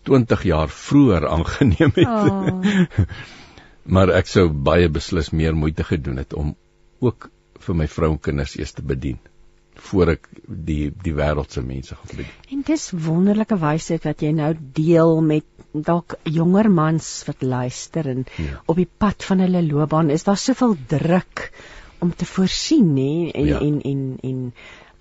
20 0.07 0.45
jaar 0.47 0.71
vroeër 0.71 1.27
aangeneem 1.29 1.91
het. 1.99 2.07
Oh. 2.07 3.09
maar 3.93 4.13
ek 4.15 4.31
sou 4.31 4.47
baie 4.49 4.87
beslis 4.89 5.33
meer 5.35 5.57
moeite 5.57 5.85
gedoen 5.85 6.23
het 6.23 6.33
om 6.37 6.55
ook 7.03 7.29
vir 7.61 7.77
my 7.77 7.89
vrou 7.91 8.13
en 8.15 8.23
kinders 8.23 8.55
eers 8.57 8.73
te 8.77 8.85
bedien 8.85 9.19
voor 9.75 10.07
ek 10.15 10.27
die 10.45 10.91
die 11.03 11.13
wêreldse 11.15 11.63
mense 11.63 11.95
gaan 11.95 12.11
bedien. 12.11 12.33
En 12.51 12.61
dis 12.67 12.91
wonderlike 12.91 13.57
wysheid 13.57 14.03
wat 14.03 14.21
jy 14.21 14.31
nou 14.35 14.53
deel 14.75 15.21
met 15.21 15.45
dalk 15.71 16.17
jonger 16.23 16.69
mans 16.71 17.07
wat 17.27 17.41
luister 17.41 18.07
en 18.11 18.25
ja. 18.35 18.59
op 18.65 18.75
die 18.75 18.89
pad 18.97 19.23
van 19.23 19.39
hulle 19.39 19.63
loopbaan 19.63 20.09
is 20.09 20.27
daar 20.27 20.37
soveel 20.37 20.75
druk 20.87 21.51
om 21.99 22.11
te 22.15 22.25
voorsien 22.25 22.93
nê 22.95 23.31
en, 23.31 23.45
ja. 23.45 23.59
en 23.59 23.81
en 23.81 24.01
en 24.21 24.53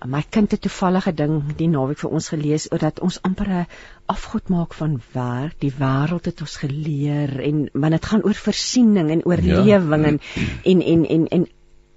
my 0.09 0.23
kind 0.33 0.51
het 0.51 0.61
toevallige 0.65 1.11
ding 1.13 1.35
die 1.57 1.67
naweek 1.69 1.99
vir 2.01 2.13
ons 2.17 2.31
gelees 2.33 2.65
oor 2.71 2.81
dat 2.81 3.01
ons 3.05 3.19
amper 3.27 3.49
'n 3.49 3.67
afgod 4.09 4.49
maak 4.49 4.73
van 4.73 5.01
werk. 5.13 5.59
Die 5.59 5.73
wêreld 5.77 6.25
het 6.25 6.41
ons 6.41 6.55
geleer 6.57 7.39
en 7.39 7.69
want 7.73 7.91
dit 7.91 8.05
gaan 8.05 8.23
oor 8.23 8.33
voorsiening 8.33 9.11
en 9.11 9.25
oorlewing 9.25 10.05
ja. 10.05 10.09
en 10.09 10.19
en 10.63 10.81
en 10.81 11.05
en, 11.05 11.27
en 11.27 11.47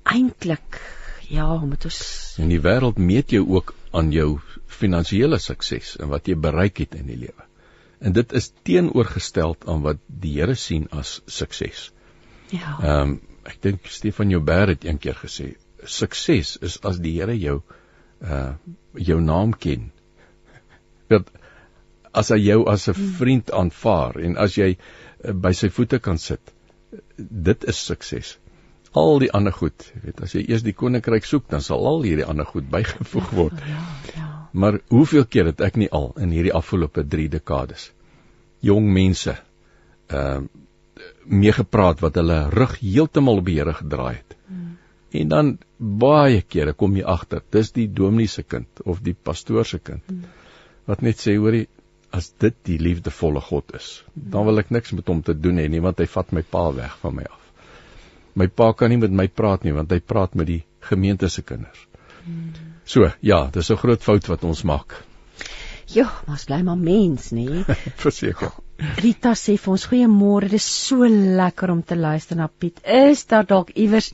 eintlik 0.02 0.80
ja, 1.34 1.46
moet 1.60 1.84
ons 1.88 1.98
in 2.42 2.50
die 2.52 2.60
wêreld 2.62 2.98
meet 2.98 3.32
jy 3.34 3.40
ook 3.42 3.74
aan 3.94 4.10
jou 4.14 4.38
finansiële 4.80 5.38
sukses 5.42 5.94
en 6.02 6.10
wat 6.12 6.28
jy 6.28 6.36
bereik 6.38 6.80
het 6.82 6.96
in 6.98 7.06
die 7.10 7.18
lewe. 7.18 7.46
En 8.04 8.14
dit 8.16 8.32
is 8.36 8.50
teenoorgestel 8.66 9.54
aan 9.70 9.84
wat 9.84 10.02
die 10.06 10.34
Here 10.38 10.56
sien 10.58 10.88
as 10.90 11.20
sukses. 11.26 11.90
Ja. 12.50 12.78
Ehm 12.80 13.14
um, 13.14 13.14
ek 13.44 13.58
dink 13.60 13.88
Stefan 13.92 14.30
Joubert 14.32 14.70
het 14.72 14.84
eendag 14.88 15.18
gesê, 15.20 15.50
sukses 15.84 16.54
is 16.64 16.78
as 16.88 17.00
die 17.04 17.12
Here 17.18 17.36
jou 17.36 17.58
uh 18.24 18.54
jou 18.94 19.18
naam 19.20 19.52
ken. 19.52 19.90
Dat 21.12 21.28
as 22.12 22.30
hy 22.32 22.38
jou 22.40 22.64
as 22.70 22.88
'n 22.88 22.94
hmm. 22.94 23.12
vriend 23.18 23.52
aanvaar 23.52 24.16
en 24.16 24.36
as 24.36 24.56
jy 24.56 24.76
uh, 24.76 25.32
by 25.32 25.52
sy 25.52 25.68
voete 25.68 25.98
kan 25.98 26.18
sit, 26.18 26.54
dit 27.18 27.64
is 27.68 27.84
sukses 27.84 28.38
al 29.00 29.18
die 29.22 29.30
ander 29.34 29.52
goed. 29.52 29.86
Jy 29.94 30.00
weet, 30.04 30.22
as 30.26 30.34
jy 30.36 30.44
eers 30.48 30.64
die 30.66 30.76
koninkryk 30.76 31.26
soek, 31.26 31.48
dan 31.50 31.62
sal 31.64 31.86
al 31.86 32.02
hierdie 32.06 32.26
ander 32.26 32.46
goed 32.48 32.70
bygevoeg 32.74 33.34
word. 33.36 33.66
Ja, 33.68 33.82
ja. 34.14 34.30
Maar 34.54 34.78
hoeveel 34.88 35.24
keer 35.26 35.50
het 35.50 35.60
ek 35.66 35.76
nie 35.82 35.90
al 35.90 36.12
in 36.22 36.30
hierdie 36.30 36.54
afgelope 36.54 37.02
3 37.02 37.28
dekades 37.32 37.90
jong 38.64 38.92
mense 38.92 39.34
ehm 40.08 40.44
uh, 40.44 40.62
meegepraat 41.24 42.00
wat 42.04 42.16
hulle 42.20 42.36
rug 42.52 42.74
heeltemal 42.80 43.40
op 43.40 43.46
die 43.48 43.56
Here 43.56 43.72
gedraai 43.74 44.14
het. 44.14 44.34
Hmm. 44.46 44.76
En 45.20 45.28
dan 45.32 45.48
baie 45.78 46.42
kere 46.54 46.72
kom 46.72 46.96
jy 46.96 47.02
agter, 47.14 47.42
dis 47.50 47.72
die 47.74 47.86
dominee 48.00 48.30
se 48.30 48.44
kind 48.46 48.82
of 48.84 49.00
die 49.02 49.16
pastoor 49.28 49.66
se 49.66 49.80
kind. 49.82 50.04
Hmm. 50.06 50.22
Wat 50.86 51.02
net 51.02 51.20
sê 51.20 51.34
hoorie 51.36 51.66
as 52.14 52.30
dit 52.44 52.56
die 52.68 52.78
liefdevolle 52.78 53.42
God 53.42 53.74
is, 53.74 53.88
dan 54.14 54.46
wil 54.46 54.62
ek 54.62 54.70
niks 54.70 54.94
met 54.94 55.08
hom 55.10 55.24
te 55.26 55.34
doen 55.34 55.58
hê 55.58 55.66
nie 55.68 55.82
want 55.82 55.98
hy 55.98 56.06
vat 56.14 56.32
my 56.36 56.44
pa 56.54 56.68
weg 56.76 56.94
van 57.02 57.18
my 57.18 57.26
af. 57.26 57.43
My 58.34 58.46
pa 58.48 58.72
kan 58.72 58.90
nie 58.90 58.98
met 58.98 59.10
my 59.10 59.26
praat 59.28 59.64
nie 59.64 59.72
want 59.72 59.92
hy 59.94 60.00
praat 60.00 60.34
met 60.34 60.46
die 60.50 60.62
gemeente 60.88 61.28
se 61.30 61.42
kinders. 61.42 61.86
So, 62.84 63.10
ja, 63.20 63.46
dis 63.52 63.70
'n 63.70 63.76
groot 63.76 64.02
fout 64.02 64.26
wat 64.26 64.44
ons 64.44 64.62
maak. 64.62 65.02
Ja, 65.86 66.10
maar 66.26 66.42
bly 66.46 66.62
maar 66.62 66.78
mens, 66.78 67.30
nê? 67.30 67.64
Verseker. 68.04 68.52
Rita 68.96 69.34
sê 69.34 69.56
vir 69.60 69.72
ons 69.72 69.86
goeiemôre, 69.86 70.48
dit 70.48 70.60
is 70.60 70.86
so 70.86 71.06
lekker 71.40 71.70
om 71.70 71.82
te 71.82 71.96
luister 71.96 72.36
na 72.36 72.48
Piet. 72.48 72.80
Is 72.84 73.26
daar 73.26 73.46
dalk 73.46 73.70
iewers 73.70 74.12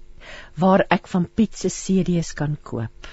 waar 0.55 0.85
ek 0.91 1.09
van 1.09 1.29
Piet 1.35 1.57
se 1.57 1.71
CD's 1.71 2.35
kan 2.35 2.59
koop? 2.63 3.07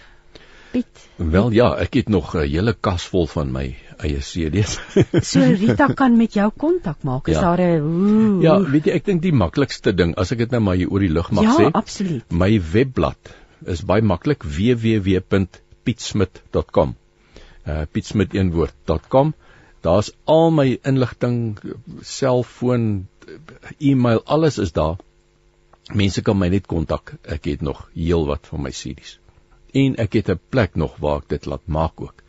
Piet. 0.77 1.01
Wel 1.33 1.49
ja, 1.57 1.71
ek 1.81 1.93
het 1.97 2.09
nog 2.13 2.35
'n 2.35 2.45
hele 2.45 2.73
kas 2.73 3.07
vol 3.09 3.25
van 3.27 3.49
my 3.51 3.75
eie 3.97 4.19
CD's. 4.21 4.77
so 5.31 5.39
Rita 5.41 5.87
kan 5.97 6.17
met 6.17 6.33
jou 6.37 6.51
kontak 6.53 7.01
maak. 7.03 7.27
Is 7.27 7.35
Ja. 7.35 7.41
daar 7.41 7.61
'n 7.61 7.81
ooh, 7.81 8.41
ja, 8.43 8.59
weet 8.61 8.85
jy, 8.85 8.91
ek 8.99 9.05
dink 9.05 9.21
die 9.21 9.31
maklikste 9.33 9.93
ding, 9.93 10.15
as 10.17 10.31
ek 10.31 10.37
dit 10.37 10.51
nou 10.51 10.61
maar 10.61 10.75
hier 10.75 10.89
oor 10.91 10.99
die 10.99 11.09
lug 11.13 11.31
mag 11.31 11.43
ja, 11.43 11.55
sê, 11.57 11.71
absoluut. 11.71 12.31
my 12.31 12.61
webblad 12.71 13.17
is 13.65 13.81
baie 13.81 14.01
maklik 14.01 14.43
www.pietsmit.com. 14.43 16.95
Uh 17.67 17.81
pietsmit.com. 17.91 19.33
Daar's 19.81 20.11
al 20.25 20.51
my 20.51 20.79
inligting, 20.83 21.57
selfoon, 22.01 23.07
e-mail, 23.79 24.21
alles 24.25 24.57
is 24.57 24.71
daar. 24.71 24.95
Mense 25.93 26.21
kan 26.21 26.37
my 26.37 26.49
net 26.49 26.65
kontak. 26.67 27.13
Ek 27.23 27.45
het 27.45 27.61
nog 27.61 27.89
heelwat 27.93 28.47
van 28.47 28.61
my 28.61 28.71
CD's. 28.71 29.19
En 29.77 29.95
ek 30.05 30.13
het 30.19 30.29
'n 30.33 30.39
plek 30.49 30.75
nog 30.75 30.97
waar 31.03 31.17
ek 31.23 31.29
dit 31.35 31.45
laat 31.45 31.65
maak 31.65 32.01
ook. 32.01 32.23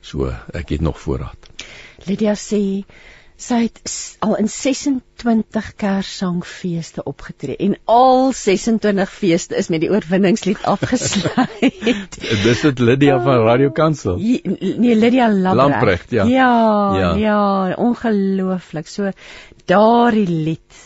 So, 0.00 0.32
ek 0.52 0.68
het 0.68 0.80
nog 0.80 1.00
voorraad. 1.00 1.50
Lydia 2.06 2.34
sê 2.34 2.84
sy 3.36 3.56
het 3.62 3.80
al 4.22 4.36
in 4.38 4.48
26 4.48 5.74
Kerssangfeeste 5.76 7.02
opgetree 7.02 7.56
en 7.56 7.74
al 7.84 8.32
26 8.32 9.10
feeste 9.10 9.56
is 9.56 9.68
met 9.68 9.80
die 9.80 9.90
oorwinningslied 9.90 10.62
afgesluit. 10.74 12.20
Dis 12.44 12.60
dit 12.60 12.78
Lydia 12.78 13.18
van 13.24 13.42
Radio 13.44 13.70
Kansel. 13.70 14.16
Nee, 14.18 14.94
Lydia 14.96 15.28
Lamprecht. 15.32 16.10
Ja. 16.10 16.24
Ja, 16.24 16.94
ja, 16.94 16.98
Ja. 17.00 17.14
ja 17.16 17.74
ongelooflik. 17.74 18.86
So 18.86 19.10
daardie 19.66 20.28
lied 20.28 20.82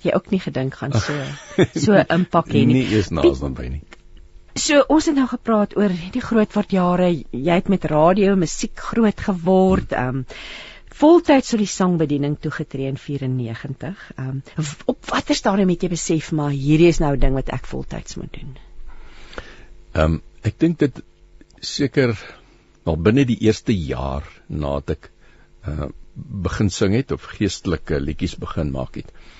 jy 0.00 0.14
ook 0.16 0.30
nie 0.32 0.40
gedink 0.40 0.74
gaan 0.80 0.92
so 0.96 1.12
so 1.84 1.96
impak 2.08 2.48
hê 2.48 2.64
nie. 2.64 2.80
Nie 2.80 2.96
eers 2.96 3.10
naas 3.12 3.40
dan 3.40 3.54
by 3.54 3.68
nie. 3.68 3.82
So 4.58 4.82
ons 4.90 5.06
het 5.06 5.14
nou 5.14 5.28
gepraat 5.30 5.76
oor 5.78 5.92
die 6.14 6.22
grootword 6.22 6.72
jare. 6.74 7.10
Jy 7.30 7.58
het 7.60 7.68
met 7.70 7.84
radio 7.90 8.34
musiek 8.36 8.74
groot 8.90 9.20
geword. 9.28 9.92
Ehm 9.92 10.22
um, 10.22 10.24
voltyds 11.00 11.54
op 11.54 11.60
die 11.62 11.70
sangbediening 11.70 12.34
toegetree 12.40 12.88
in 12.90 12.98
94. 12.98 14.00
Ehm 14.16 14.40
um, 14.58 14.66
op 14.90 15.06
watter 15.12 15.38
stadium 15.38 15.70
het 15.70 15.86
jy 15.86 15.92
besef 15.92 16.32
maar 16.32 16.50
hierdie 16.50 16.90
is 16.90 16.98
nou 17.00 17.14
'n 17.14 17.20
ding 17.20 17.34
wat 17.34 17.48
ek 17.48 17.66
voltyds 17.66 18.16
moet 18.16 18.32
doen? 18.32 18.56
Ehm 19.92 20.04
um, 20.04 20.22
ek 20.42 20.58
dink 20.58 20.78
dit 20.78 21.02
seker 21.60 22.18
wel 22.84 22.96
binne 22.96 23.24
die 23.24 23.40
eerste 23.40 23.72
jaar 23.72 24.26
nadat 24.48 24.90
ek 24.90 25.10
uh 25.66 25.90
begin 26.20 26.68
sing 26.70 26.92
het 26.94 27.12
of 27.12 27.22
geestelike 27.22 28.00
liedjies 28.00 28.34
begin 28.36 28.70
maak 28.70 28.94
het. 28.94 29.06
Ehm 29.06 29.39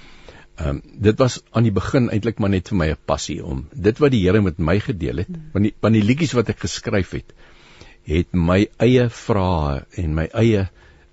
um, 0.67 0.81
dit 1.09 1.19
was 1.19 1.41
aan 1.51 1.67
die 1.67 1.75
begin 1.75 2.11
eintlik 2.11 2.41
maar 2.43 2.53
net 2.53 2.69
vir 2.73 2.79
my 2.81 2.89
'n 2.91 2.99
passie 3.07 3.39
om 3.45 3.67
dit 3.73 3.99
wat 3.99 4.13
die 4.13 4.23
Here 4.25 4.41
met 4.43 4.59
my 4.59 4.79
gedeel 4.81 5.25
het, 5.25 5.31
want 5.53 5.65
die 5.65 5.75
want 5.81 5.95
die 5.95 6.05
liedjies 6.05 6.35
wat 6.39 6.49
ek 6.49 6.61
geskryf 6.67 7.13
het, 7.17 7.33
het 8.05 8.33
my 8.33 8.67
eie 8.79 9.09
vrae 9.09 9.85
en 10.03 10.15
my 10.15 10.29
eie 10.35 10.69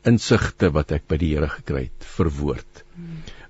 insigte 0.07 0.71
wat 0.73 0.91
ek 0.91 1.07
by 1.07 1.17
die 1.17 1.33
Here 1.35 1.49
gekry 1.49 1.87
het 1.89 2.09
verwoord. 2.17 2.83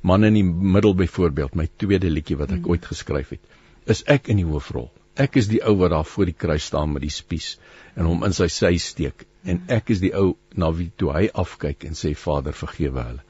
Man 0.01 0.23
in 0.23 0.33
die 0.33 0.43
middel 0.43 0.95
byvoorbeeld, 0.95 1.55
my 1.55 1.67
tweede 1.77 2.09
liedjie 2.09 2.37
wat 2.37 2.51
ek 2.51 2.67
ooit 2.67 2.85
geskryf 2.85 3.29
het, 3.35 3.41
is 3.85 4.03
ek 4.07 4.29
in 4.29 4.37
die 4.37 4.47
hoofrol. 4.47 4.91
Ek 5.17 5.37
is 5.37 5.47
die 5.49 5.63
ou 5.65 5.75
wat 5.79 5.91
daar 5.91 6.05
voor 6.05 6.29
die 6.29 6.37
kruis 6.37 6.65
staan 6.69 6.93
met 6.93 7.01
die 7.01 7.13
spies 7.13 7.57
en 7.95 8.05
hom 8.05 8.23
in 8.23 8.33
sy 8.37 8.47
sy 8.53 8.75
steek 8.77 9.25
en 9.49 9.63
ek 9.73 9.89
is 9.89 10.01
die 10.03 10.13
ou 10.13 10.35
na 10.53 10.69
wie 10.75 10.91
toe 10.95 11.13
hy 11.15 11.29
afkyk 11.33 11.87
en 11.87 11.97
sê 11.97 12.13
Vader 12.13 12.53
vergewe 12.53 13.05
hulle. 13.07 13.23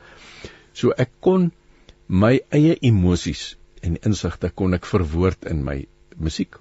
So 0.74 0.92
ek 0.98 1.14
kon 1.24 1.52
my 2.08 2.40
eie 2.56 2.78
emosies 2.82 3.56
en 3.84 4.00
insigte 4.08 4.50
kon 4.50 4.74
ek 4.74 4.88
verwoord 4.88 5.46
in 5.52 5.64
my 5.64 5.86
musiek. 6.18 6.56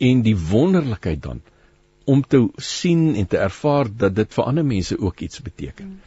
En 0.00 0.22
die 0.24 0.36
wonderlikheid 0.36 1.22
dan 1.22 1.42
om 2.10 2.22
te 2.22 2.40
sien 2.56 3.14
en 3.14 3.26
te 3.26 3.38
ervaar 3.38 3.90
dat 4.02 4.14
dit 4.16 4.32
vir 4.34 4.44
ander 4.44 4.64
mense 4.66 4.96
ook 4.98 5.20
iets 5.20 5.42
beteken. 5.44 6.00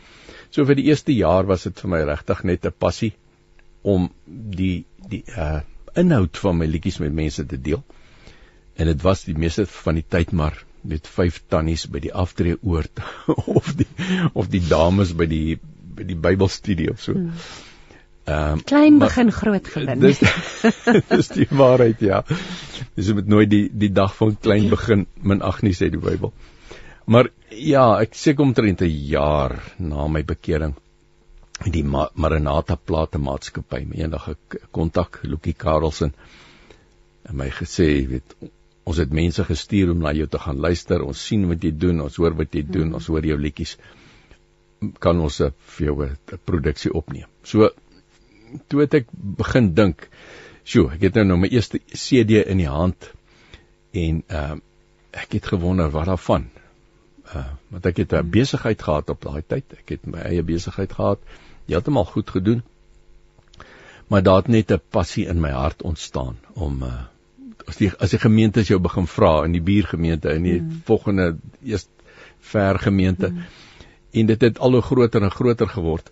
So 0.50 0.66
vir 0.66 0.78
die 0.78 0.90
eerste 0.90 1.14
jaar 1.16 1.48
was 1.50 1.64
dit 1.68 1.80
vir 1.80 1.90
my 1.94 2.02
regtig 2.10 2.44
net 2.44 2.66
'n 2.66 2.74
passie 2.86 3.14
om 3.82 4.10
die 4.28 4.86
die 5.10 5.24
uh 5.38 5.62
inhoud 5.94 6.38
van 6.42 6.58
my 6.58 6.66
liedjies 6.66 6.98
met 7.00 7.14
mense 7.14 7.46
te 7.46 7.58
deel. 7.62 7.84
En 8.76 8.88
dit 8.90 9.02
was 9.02 9.24
die 9.24 9.36
meeste 9.38 9.66
van 9.66 9.96
die 9.96 10.06
tyd 10.10 10.32
maar 10.32 10.58
met 10.82 11.08
vyf 11.08 11.44
tannies 11.48 11.86
by 11.86 12.00
die 12.00 12.14
aftreeoord 12.14 13.02
of 13.60 13.76
die 13.78 13.88
of 14.34 14.50
die 14.50 14.64
dames 14.68 15.14
by 15.14 15.26
die 15.26 15.60
by 15.96 16.04
die 16.04 16.18
Bybelstudie 16.18 16.90
of 16.90 17.02
so. 17.02 17.14
Ehm 18.26 18.52
um, 18.54 18.64
Klein 18.64 18.98
Maar- 18.98 19.08
begin 19.08 19.32
groot 19.32 19.68
gewin. 19.68 20.00
Dis 20.08 20.20
dis 21.10 21.28
die 21.36 21.48
waarheid 21.50 22.00
ja. 22.00 22.24
Dis 22.96 23.08
jy 23.08 23.14
moet 23.20 23.28
nooit 23.28 23.50
die 23.50 23.66
die 23.70 23.92
dag 23.92 24.16
van 24.16 24.38
klein 24.40 24.70
begin 24.70 25.08
minag 25.22 25.62
nie 25.62 25.74
sê 25.76 25.90
die 25.92 26.00
Bybel. 26.00 26.32
Maar 27.06 27.30
ja, 27.50 28.00
ek 28.00 28.16
seker 28.16 28.46
omtrent 28.46 28.82
'n 28.82 28.90
jaar 29.12 29.60
na 29.78 30.08
my 30.08 30.24
bekering 30.24 30.76
het 31.60 31.74
die 31.74 31.84
Ma 31.84 32.08
Maranatha 32.16 32.76
plate 32.76 33.20
maatskappy 33.20 33.84
my 33.86 34.00
eendag 34.04 34.28
ek 34.30 34.58
kontak 34.72 35.20
Lukie 35.24 35.54
Karelsen 35.54 36.14
en 37.30 37.36
my 37.38 37.50
gesê, 37.50 38.08
weet, 38.08 38.36
ons 38.84 38.98
het 38.98 39.12
mense 39.12 39.44
gestuur 39.48 39.92
om 39.92 40.00
na 40.04 40.12
jou 40.12 40.28
te 40.28 40.40
gaan 40.40 40.60
luister. 40.60 41.04
Ons 41.04 41.22
sien 41.28 41.46
wat 41.48 41.64
jy 41.64 41.72
doen, 41.72 42.02
ons 42.02 42.16
hoor 42.20 42.34
wat 42.36 42.56
jy 42.56 42.64
doen, 42.68 42.94
ons 42.94 43.08
hoor 43.08 43.24
jou 43.24 43.38
liedjies. 43.40 43.78
Kan 45.00 45.22
ons 45.24 45.40
eh, 45.40 45.52
vir 45.76 45.86
jou 45.88 45.96
'n 46.04 46.40
produksie 46.46 46.92
opneem. 46.92 47.28
So 47.44 47.70
toe 48.68 48.82
het 48.82 48.94
ek 48.94 49.08
begin 49.12 49.74
dink, 49.74 50.10
"Sjoe, 50.64 50.92
ek 50.94 51.02
het 51.02 51.14
nou 51.16 51.26
nou 51.26 51.38
my 51.40 51.48
eerste 51.48 51.80
CD 51.92 52.44
in 52.46 52.58
die 52.58 52.70
hand 52.70 53.12
en 53.92 54.24
ehm 54.28 54.52
uh, 54.52 54.62
ek 55.14 55.38
het 55.38 55.46
gewonder 55.46 55.90
wat 55.94 56.10
daarvan. 56.10 56.50
Uh 57.36 57.46
want 57.70 57.86
ek 57.86 57.98
het 58.04 58.14
'n 58.14 58.30
besigheid 58.30 58.82
gehad 58.82 59.10
op 59.10 59.22
daai 59.22 59.44
tyd. 59.48 59.74
Ek 59.78 59.90
het 59.90 60.06
my 60.06 60.20
eie 60.20 60.44
besigheid 60.44 60.94
gehad. 60.94 61.20
Heeltemal 61.66 62.06
goed 62.06 62.30
gedoen. 62.30 62.64
Maar 64.08 64.24
daar 64.24 64.36
het 64.36 64.48
net 64.48 64.72
'n 64.72 64.82
passie 64.90 65.26
in 65.28 65.40
my 65.42 65.52
hart 65.52 65.82
ontstaan 65.82 66.38
om 66.54 66.84
uh 66.84 67.02
as 67.68 67.78
die 67.78 67.92
as 68.00 68.10
die 68.10 68.20
gemeente 68.20 68.62
jou 68.62 68.80
begin 68.80 69.08
vra 69.08 69.46
in 69.46 69.52
die 69.52 69.62
buurgemeente 69.62 70.34
in 70.34 70.44
die 70.44 70.62
mm. 70.62 70.82
volgende 70.86 71.36
eers 71.64 71.88
ver 72.40 72.80
gemeente 72.80 73.30
mm. 73.30 73.44
en 74.12 74.26
dit 74.26 74.42
het 74.42 74.60
al 74.60 74.72
hoe 74.72 74.82
groter 74.82 75.24
en 75.24 75.32
groter 75.32 75.68
geword. 75.68 76.12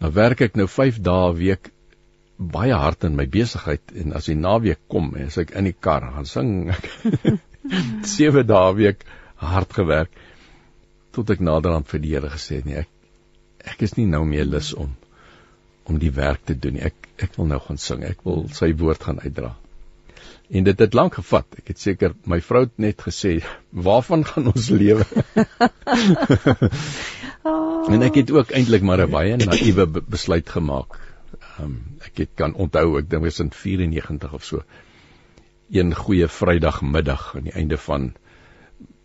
Nou 0.00 0.10
werk 0.16 0.40
ek 0.46 0.56
nou 0.56 0.66
5 0.68 1.00
dae 1.04 1.30
'n 1.30 1.36
week 1.36 1.70
baie 2.38 2.72
hard 2.72 3.04
in 3.04 3.16
my 3.16 3.26
besigheid 3.26 3.92
en 4.02 4.14
as 4.16 4.30
die 4.30 4.34
naweek 4.34 4.80
kom, 4.88 5.12
as 5.14 5.36
ek 5.38 5.52
in 5.60 5.68
die 5.68 5.76
kar 5.76 6.06
gaan 6.14 6.26
sing 6.26 6.70
ek 6.76 6.88
7 8.14 8.46
dae 8.46 8.70
'n 8.70 8.76
week 8.76 9.04
hard 9.36 9.72
gewerk 9.72 10.10
tot 11.12 11.30
ek 11.30 11.40
naderhand 11.40 11.88
vir 11.88 12.00
die 12.00 12.14
Here 12.14 12.32
gesê 12.32 12.60
het 12.60 12.66
nee 12.66 12.80
ek 12.84 12.88
ek 13.74 13.82
is 13.82 13.96
nie 13.98 14.06
nou 14.06 14.24
meer 14.24 14.48
lus 14.48 14.72
om 14.74 14.96
om 15.90 15.98
die 15.98 16.12
werk 16.14 16.46
te 16.46 16.54
doen 16.54 16.78
nie. 16.78 16.86
Ek 16.86 17.08
ek 17.20 17.34
wil 17.36 17.50
nou 17.50 17.58
gaan 17.60 17.80
sing. 17.80 18.04
Ek 18.06 18.22
wil 18.24 18.46
sy 18.56 18.70
woord 18.80 19.02
gaan 19.04 19.20
uitdra. 19.20 19.50
En 20.50 20.66
dit 20.66 20.82
het 20.82 20.96
lank 20.98 21.18
gevat. 21.18 21.58
Ek 21.60 21.72
het 21.72 21.82
seker 21.82 22.14
my 22.30 22.40
vrou 22.44 22.62
het 22.64 22.78
net 22.78 23.02
gesê, 23.06 23.40
"Waarvan 23.70 24.24
gaan 24.24 24.52
ons 24.52 24.70
lewe?" 24.70 25.06
Oh, 27.42 27.92
En 27.92 28.02
ek 28.02 28.14
het 28.20 28.30
ook 28.30 28.50
eintlik 28.50 28.82
maar 28.82 29.00
'n 29.00 29.10
baie 29.10 29.36
naïewe 29.36 29.86
be 29.86 30.02
besluit 30.02 30.48
gemaak. 30.48 30.98
Ehm 31.40 31.64
um, 31.64 31.76
ek 32.00 32.18
het 32.18 32.30
kan 32.34 32.54
onthou 32.54 32.98
ek 32.98 33.10
dink 33.10 33.22
was 33.22 33.40
in 33.40 33.50
94 33.50 34.32
of 34.32 34.44
so. 34.44 34.62
Een 35.70 35.94
goeie 35.94 36.28
Vrydagmiddag 36.28 37.36
aan 37.36 37.48
die 37.48 37.52
einde 37.52 37.78
van 37.78 38.12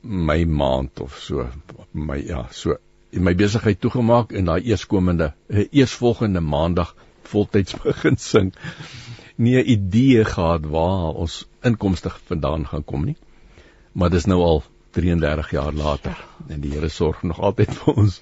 my 0.01 0.43
maand 0.43 0.99
of 0.99 1.17
so 1.17 1.47
my 1.91 2.17
ja, 2.17 2.47
so 2.51 2.77
my 3.11 3.35
besigheid 3.35 3.79
toegemaak 3.79 4.31
en 4.31 4.45
daai 4.45 4.61
eerskomende 4.61 5.33
eh, 5.47 5.67
eersvolgende 5.71 6.41
maandag 6.41 6.95
voltyds 7.23 7.75
begin 7.83 8.17
sing 8.17 8.53
nie 9.35 9.55
'n 9.57 9.69
idee 9.69 10.25
gehad 10.25 10.65
waar 10.65 11.13
ons 11.13 11.47
inkomste 11.61 12.11
vandaan 12.25 12.67
gaan 12.67 12.83
kom 12.83 13.05
nie. 13.05 13.17
Maar 13.91 14.09
dis 14.09 14.25
nou 14.25 14.41
al 14.41 14.63
33 14.95 15.51
jaar 15.57 15.73
later 15.75 16.19
en 16.47 16.61
die 16.63 16.71
Here 16.71 16.89
sorg 16.89 17.23
nog 17.27 17.41
altyd 17.43 17.73
vir 17.79 17.99
ons. 18.03 18.21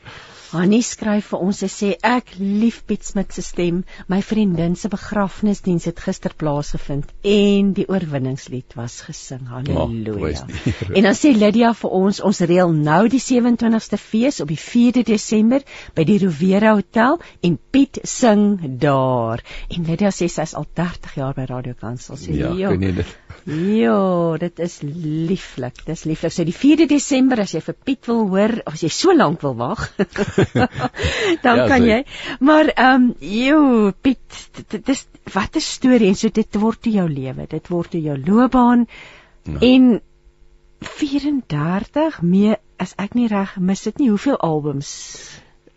Annie 0.54 0.84
skryf 0.86 1.32
vir 1.32 1.42
ons 1.42 1.60
en 1.66 1.72
sê 1.72 1.88
ek 2.06 2.36
lief 2.38 2.84
Piet 2.86 3.02
Smit 3.06 3.34
se 3.34 3.42
stem. 3.42 3.82
My 4.12 4.20
vriendin 4.22 4.76
se 4.78 4.90
begrafnisdiens 4.92 5.88
het 5.90 6.02
gister 6.04 6.36
plaasgevind 6.38 7.10
en 7.26 7.72
die 7.74 7.88
oorwinningslied 7.90 8.76
was 8.78 9.00
gesing. 9.08 9.48
Halleluja. 9.50 10.44
Oh, 10.46 10.92
en 10.94 11.08
dan 11.08 11.18
sê 11.18 11.34
Lydia 11.34 11.74
vir 11.80 11.96
ons 11.98 12.22
ons 12.30 12.42
reël 12.54 12.74
nou 12.76 13.02
die 13.10 13.22
27ste 13.24 13.98
fees 13.98 14.42
op 14.46 14.52
die 14.54 14.60
4de 14.62 15.06
Desember 15.10 15.66
by 15.98 16.06
die 16.06 16.20
Rovera 16.22 16.76
Hotel 16.78 17.18
en 17.42 17.58
Piet 17.74 18.04
sing 18.06 18.78
daar. 18.84 19.42
En 19.74 19.90
Lydia 19.90 20.14
sê 20.14 20.30
sy 20.30 20.46
is 20.46 20.54
al 20.60 20.70
30 20.78 21.18
jaar 21.18 21.34
by 21.34 21.48
Radio 21.50 21.74
Kansel. 21.80 22.20
Sê 22.22 22.38
ja, 22.38 22.54
kan 22.70 22.86
jy 22.86 22.94
dit? 23.02 23.18
Ja, 23.44 24.38
dit 24.40 24.60
is 24.64 24.78
lieflik. 24.86 25.82
Dis 25.88 26.06
lieflik. 26.08 26.32
So 26.32 26.46
die 26.48 26.56
4de 26.56 26.88
Desember 26.94 27.42
as 27.44 27.58
jy 27.58 27.64
vir 27.66 27.80
Piet 27.90 28.08
wil 28.08 28.28
hoor, 28.30 28.60
as 28.70 28.86
jy 28.86 28.92
so 28.94 29.18
lank 29.18 29.42
wil 29.44 29.58
wag. 29.60 29.90
dan 31.46 31.58
ja, 31.58 31.68
kan 31.68 31.86
jy. 31.86 32.04
Maar 32.40 32.72
ehm 32.74 33.02
um, 33.02 33.14
joe 33.20 33.94
Piet, 34.02 34.50
dit 34.68 34.90
is 34.90 35.06
wat 35.34 35.56
'n 35.56 35.60
storie 35.60 36.08
en 36.08 36.16
so 36.16 36.30
dit 36.30 36.60
word 36.60 36.82
te 36.82 36.90
jou 36.90 37.10
lewe. 37.10 37.46
Dit 37.50 37.68
word 37.68 37.92
te 37.92 38.02
jou 38.02 38.18
loopbaan. 38.26 38.88
Ja. 39.44 39.60
En 39.60 40.02
34 40.80 42.22
mee 42.22 42.56
as 42.78 42.94
ek 42.98 43.14
nie 43.14 43.28
reg 43.28 43.58
mis 43.58 43.84
dit 43.84 43.98
nie 43.98 44.10
hoeveel 44.10 44.38
albums. 44.38 44.90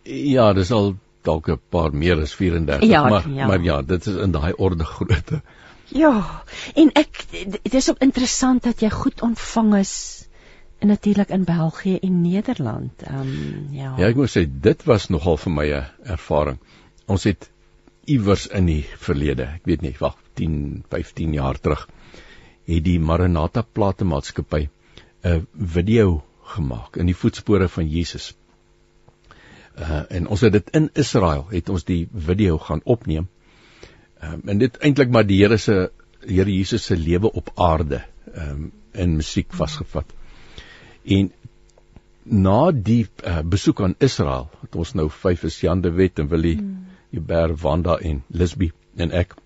Ja, 0.03 0.53
dis 0.53 0.71
al 0.71 0.95
dalk 1.27 1.49
'n 1.49 1.59
paar 1.69 1.93
meer 1.93 2.21
as 2.21 2.35
34, 2.35 2.89
ja, 2.89 3.07
maar 3.09 3.29
ja. 3.29 3.47
maar 3.47 3.61
ja, 3.61 3.81
dit 3.81 4.05
is 4.05 4.15
in 4.15 4.31
daai 4.31 4.53
orde 4.57 4.83
grootte. 4.83 5.41
Ja, 5.87 6.43
en 6.75 6.91
ek 6.99 7.25
dit 7.31 7.73
is 7.73 7.89
ook 7.89 8.01
interessant 8.03 8.63
dat 8.63 8.79
jy 8.79 8.89
goed 8.89 9.21
ontvang 9.21 9.75
is 9.75 10.26
en 10.79 10.87
natuurlik 10.87 11.29
in 11.29 11.43
België 11.43 11.97
en 11.97 12.21
Nederland. 12.21 13.01
Ehm 13.01 13.19
um, 13.19 13.67
ja. 13.71 13.93
Ja, 13.97 14.07
ek 14.07 14.15
moet 14.15 14.31
sê 14.31 14.45
dit 14.47 14.83
was 14.83 15.09
nogal 15.09 15.37
vir 15.37 15.51
my 15.51 15.67
'n 15.73 15.85
ervaring. 16.03 16.59
Ons 17.05 17.23
het 17.23 17.49
iewers 18.05 18.47
in 18.47 18.65
die 18.65 18.85
verlede, 18.97 19.43
ek 19.43 19.65
weet 19.65 19.81
nie, 19.81 19.95
wag, 19.99 20.15
10, 20.33 20.83
15 20.89 21.33
jaar 21.33 21.59
terug, 21.59 21.87
het 22.65 22.83
die 22.83 22.99
Maranatha 22.99 23.61
platemaatskappy 23.61 24.67
'n 25.23 25.47
video 25.55 26.23
gemaak 26.43 26.97
in 26.97 27.05
die 27.05 27.15
voetspore 27.15 27.67
van 27.67 27.87
Jesus. 27.89 28.35
Uh 29.77 30.03
en 30.09 30.27
ons 30.27 30.41
het 30.41 30.51
dit 30.51 30.69
in 30.69 30.89
Israel, 30.93 31.47
het 31.49 31.69
ons 31.69 31.83
die 31.83 32.07
video 32.13 32.57
gaan 32.57 32.81
opneem. 32.83 33.27
Ehm 34.19 34.33
um, 34.33 34.41
en 34.45 34.57
dit 34.57 34.77
eintlik 34.77 35.09
maar 35.09 35.25
die 35.25 35.41
Here 35.41 35.57
se 35.57 35.91
Here 36.27 36.51
Jesus 36.51 36.85
se 36.85 36.97
lewe 36.97 37.31
op 37.31 37.51
aarde 37.55 38.03
ehm 38.33 38.49
um, 38.49 38.71
in 38.93 39.15
musiek 39.15 39.53
vasgevat. 39.53 40.16
En 41.07 41.31
na 42.27 42.71
die 42.71 43.05
uh, 43.23 43.39
besoek 43.47 43.81
aan 43.81 43.95
Israel, 44.03 44.49
het 44.61 44.75
ons 44.75 44.93
nou 44.99 45.07
vyf 45.11 45.45
is 45.47 45.59
Jan 45.63 45.81
de 45.81 45.91
Wet 45.95 46.19
en 46.19 46.27
Willie 46.31 46.57
Hubert 47.13 47.53
hmm. 47.55 47.61
Wanda 47.63 47.95
en 48.03 48.23
Lisbie 48.27 48.73
en 48.99 49.13
ek. 49.15 49.37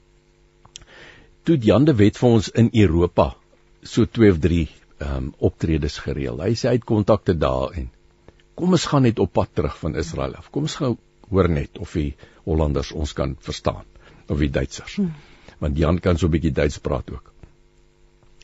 Toe 1.45 1.57
Jan 1.61 1.85
de 1.85 1.93
Wet 1.97 2.17
vir 2.17 2.37
ons 2.39 2.49
in 2.57 2.71
Europa 2.73 3.31
so 3.83 4.05
2 4.05 4.33
of 4.33 4.41
3 4.41 4.63
ehm 5.01 5.13
um, 5.17 5.29
optredes 5.41 5.97
gereël. 6.01 6.41
Hy 6.41 6.53
sê 6.57 6.69
hy 6.69 6.75
het 6.77 6.85
kontakte 6.85 7.33
daar 7.37 7.73
en 7.77 7.87
kom 8.57 8.73
ons 8.77 8.85
gaan 8.89 9.05
net 9.07 9.21
op 9.21 9.31
pad 9.33 9.53
terug 9.57 9.77
van 9.79 9.97
Israel 9.97 10.35
af. 10.37 10.51
Kom 10.53 10.67
ons 10.69 10.77
gaan 10.77 10.97
hoor 11.31 11.49
net 11.49 11.79
of 11.81 11.93
die 11.97 12.11
Hollanders 12.45 12.91
ons 12.91 13.13
kan 13.17 13.33
verstaan 13.41 13.85
of 14.27 14.41
die 14.41 14.51
Duitsers. 14.53 14.97
Hmm. 14.97 15.13
Want 15.61 15.77
Jan 15.77 15.99
kan 16.01 16.17
so 16.17 16.27
'n 16.27 16.33
bietjie 16.37 16.53
Duits 16.53 16.77
praat 16.81 17.09
ook. 17.13 17.33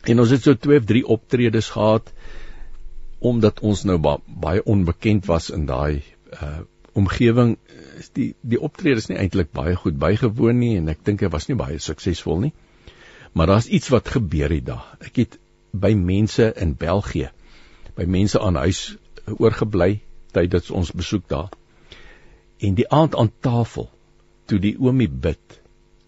En 0.06 0.20
ons 0.20 0.30
het 0.30 0.44
so 0.44 0.54
2 0.54 0.78
of 0.78 0.86
3 0.86 1.06
optredes 1.06 1.70
gehad 1.70 2.14
omdat 3.20 3.60
ons 3.60 3.84
nou 3.84 3.98
ba 3.98 4.18
baie 4.28 4.64
onbekend 4.64 5.26
was 5.26 5.50
in 5.50 5.66
daai 5.70 6.04
uh 6.34 6.60
omgewing 6.98 7.58
die 8.18 8.32
die 8.42 8.60
optrede 8.62 8.98
is 8.98 9.08
nie 9.10 9.20
eintlik 9.22 9.52
baie 9.54 9.76
goed 9.78 10.00
bygewoon 10.02 10.58
nie 10.60 10.78
en 10.80 10.90
ek 10.90 11.04
dink 11.06 11.22
hy 11.22 11.30
was 11.34 11.46
nie 11.50 11.58
baie 11.58 11.78
suksesvol 11.80 12.40
nie. 12.42 12.54
Maar 13.38 13.52
daar's 13.52 13.68
iets 13.68 13.92
wat 13.94 14.10
gebeur 14.10 14.50
het 14.50 14.66
daar. 14.66 14.86
Ek 15.06 15.20
het 15.22 15.38
by 15.72 15.94
mense 15.94 16.50
in 16.58 16.74
België 16.74 17.30
by 17.98 18.06
mense 18.06 18.40
aan 18.42 18.58
huis 18.62 18.98
oorgebly 19.38 20.02
tydens 20.34 20.72
ons 20.72 20.92
besoek 20.94 21.28
daar. 21.30 21.54
En 22.62 22.76
die 22.78 22.90
aand 22.90 23.16
aan 23.16 23.32
tafel 23.42 23.90
toe 24.50 24.60
die 24.60 24.76
oomie 24.80 25.10
bid. 25.10 25.60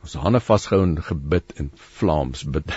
Ons 0.02 0.17
hande 0.22 0.41
vasgehou 0.41 0.84
en 0.86 0.98
gebid 1.04 1.54
in 1.62 1.72
Vlaams 2.00 2.45
bid. 2.50 2.74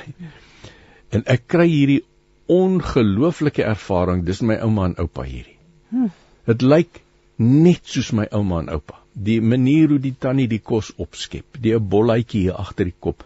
En 1.13 1.25
ek 1.29 1.47
kry 1.55 1.69
hierdie 1.69 2.03
ongelooflike 2.51 3.65
ervaring 3.65 4.25
dis 4.27 4.43
my 4.43 4.59
ouma 4.65 4.89
en 4.91 4.99
oupa 4.99 5.25
hierdie. 5.27 5.59
Hm. 5.91 6.11
Dit 6.47 6.63
lyk 6.63 7.03
net 7.39 7.87
soos 7.87 8.13
my 8.13 8.27
ouma 8.31 8.63
en 8.63 8.71
oupa. 8.77 8.99
Die 9.13 9.41
manier 9.41 9.93
hoe 9.93 10.01
die 10.01 10.15
tannie 10.19 10.49
die 10.49 10.63
kos 10.63 10.93
opskep, 10.97 11.59
die 11.61 11.77
bolletjie 11.79 12.47
hier 12.47 12.59
agter 12.59 12.89
die 12.89 12.99
kop. 12.99 13.25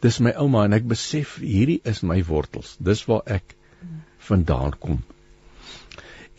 Dis 0.00 0.20
my 0.24 0.32
ouma 0.40 0.64
en 0.64 0.76
ek 0.76 0.86
besef 0.88 1.36
hierdie 1.42 1.80
is 1.84 2.02
my 2.06 2.20
wortels. 2.28 2.76
Dis 2.78 3.04
waar 3.08 3.26
ek 3.26 3.56
vandaan 4.30 4.76
kom. 4.78 5.02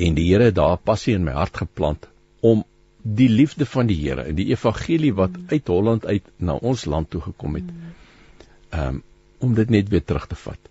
En 0.01 0.17
die 0.17 0.25
Here 0.31 0.49
het 0.49 0.57
daar 0.57 0.79
passie 0.81 1.13
in 1.15 1.25
my 1.27 1.35
hart 1.35 1.61
geplant 1.61 2.07
om 2.41 2.63
die 3.01 3.29
liefde 3.29 3.65
van 3.65 3.89
die 3.89 3.97
Here 3.99 4.25
en 4.29 4.37
die 4.37 4.49
evangelie 4.53 5.13
wat 5.17 5.37
uit 5.51 5.67
Holland 5.67 6.05
uit 6.05 6.25
na 6.37 6.57
ons 6.57 6.85
land 6.85 7.09
toe 7.09 7.21
gekom 7.29 7.59
het. 7.59 7.71
Um 8.71 9.01
om 9.41 9.55
dit 9.57 9.71
net 9.73 9.87
weer 9.89 10.03
terug 10.05 10.27
te 10.29 10.35
vat. 10.37 10.70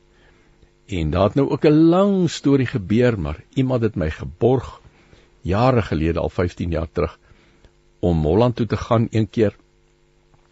En 0.91 1.11
daar 1.11 1.25
het 1.31 1.35
nou 1.39 1.49
ook 1.49 1.65
'n 1.65 1.83
lang 1.95 2.31
storie 2.31 2.67
gebeur, 2.67 3.21
maar 3.21 3.43
iemand 3.55 3.83
het 3.83 3.95
my 3.95 4.11
geborg 4.11 4.81
jare 5.41 5.83
gelede 5.83 6.19
al 6.19 6.29
15 6.29 6.71
jaar 6.71 6.89
terug 6.93 7.19
om 7.99 8.23
Holland 8.23 8.57
toe 8.57 8.67
te 8.67 8.77
gaan 8.77 9.07
een 9.11 9.31
keer. 9.31 9.57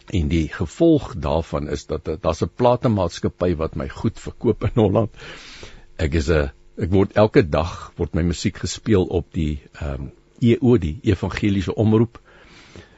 En 0.07 0.29
die 0.29 0.49
gevolg 0.49 1.15
daarvan 1.17 1.69
is 1.69 1.87
dat 1.87 2.05
daar's 2.21 2.43
'n 2.43 2.51
platemaatskappy 2.55 3.57
wat 3.57 3.75
my 3.75 3.89
goed 3.89 4.21
verkoop 4.21 4.65
in 4.65 4.71
Holland. 4.75 5.11
Ek 5.97 6.15
is 6.15 6.29
'n 6.29 6.51
ek 6.77 6.91
word 6.91 7.13
elke 7.13 7.49
dag 7.49 7.93
word 7.97 8.15
my 8.15 8.23
musiek 8.23 8.57
gespeel 8.57 9.05
op 9.05 9.27
die 9.33 9.63
ehm 9.73 9.93
um, 9.93 10.13
EO 10.41 10.79
die 10.79 10.99
evangeliese 11.03 11.75
omroep. 11.75 12.21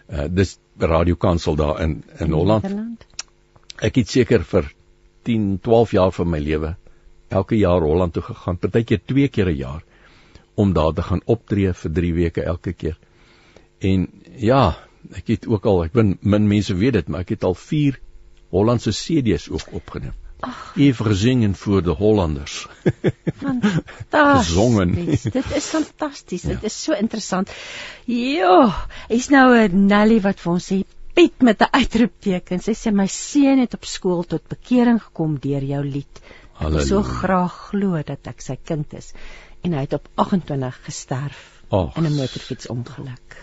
Uh 0.09 0.25
dis 0.29 0.59
Radio 0.79 1.15
Kansel 1.15 1.57
daar 1.57 1.81
in 1.81 2.05
in 2.19 2.31
Holland. 2.31 2.67
Ek 3.79 3.95
het 3.95 4.09
seker 4.09 4.45
vir 4.45 4.73
10, 5.23 5.59
12 5.61 5.91
jaar 5.91 6.13
van 6.13 6.31
my 6.31 6.39
lewe 6.39 6.77
elke 7.31 7.59
jaar 7.59 7.81
Holland 7.81 8.13
toe 8.13 8.23
gegaan, 8.23 8.59
partykeer 8.59 9.01
twee 9.07 9.29
keer 9.29 9.49
'n 9.49 9.57
jaar 9.57 9.83
om 10.55 10.73
daar 10.73 10.93
te 10.93 11.03
gaan 11.03 11.23
optree 11.25 11.73
vir 11.73 11.93
3 11.93 12.15
weke 12.15 12.43
elke 12.43 12.73
keer. 12.73 12.99
En 13.79 14.09
ja, 14.37 14.77
ek 15.17 15.27
het 15.27 15.47
ook 15.47 15.67
al, 15.67 15.85
ek 15.85 15.93
bin 15.93 16.19
min 16.21 16.49
mense 16.49 16.75
weet 16.75 16.93
dit, 16.93 17.09
maar 17.09 17.21
ek 17.21 17.37
het 17.37 17.45
al 17.45 17.55
4 17.55 18.01
Hollandse 18.51 18.91
CD's 18.91 19.49
ook 19.49 19.73
opgeneem. 19.73 20.17
Eve 20.77 21.05
gesingen 21.05 21.55
vir 21.55 21.83
die 21.85 21.95
Hollanders. 21.95 22.67
Fantasties. 25.05 25.23
dit 25.23 25.51
is 25.57 25.67
fantasties. 25.69 26.43
Ja. 26.43 26.55
Dit 26.55 26.65
is 26.71 26.79
so 26.85 26.97
interessant. 26.97 27.53
Jo, 28.09 28.73
is 29.09 29.29
nou 29.29 29.53
'n 29.57 29.87
Nelly 29.87 30.21
wat 30.25 30.41
vir 30.41 30.53
ons 30.53 30.73
sê 30.73 30.83
Piet 31.15 31.43
met 31.43 31.61
'n 31.61 31.69
uitroepteken. 31.71 32.61
Sy 32.61 32.73
sê 32.73 32.93
my 32.95 33.07
seun 33.07 33.59
het 33.59 33.75
op 33.75 33.85
skool 33.85 34.23
tot 34.25 34.49
bekering 34.49 35.03
gekom 35.03 35.39
deur 35.39 35.63
jou 35.63 35.83
lied. 35.85 36.21
Halleluja. 36.61 36.87
so 36.87 37.03
graag 37.03 37.55
glo 37.71 38.03
dat 38.07 38.27
ek 38.29 38.43
sy 38.45 38.57
kind 38.71 38.93
is 38.99 39.13
en 39.65 39.77
hy 39.77 39.87
het 39.87 39.97
op 39.97 40.09
28 40.15 40.81
gesterf 40.85 41.41
oh. 41.69 41.89
in 41.97 42.07
'n 42.07 42.17
motorfietsongeluk. 42.17 43.39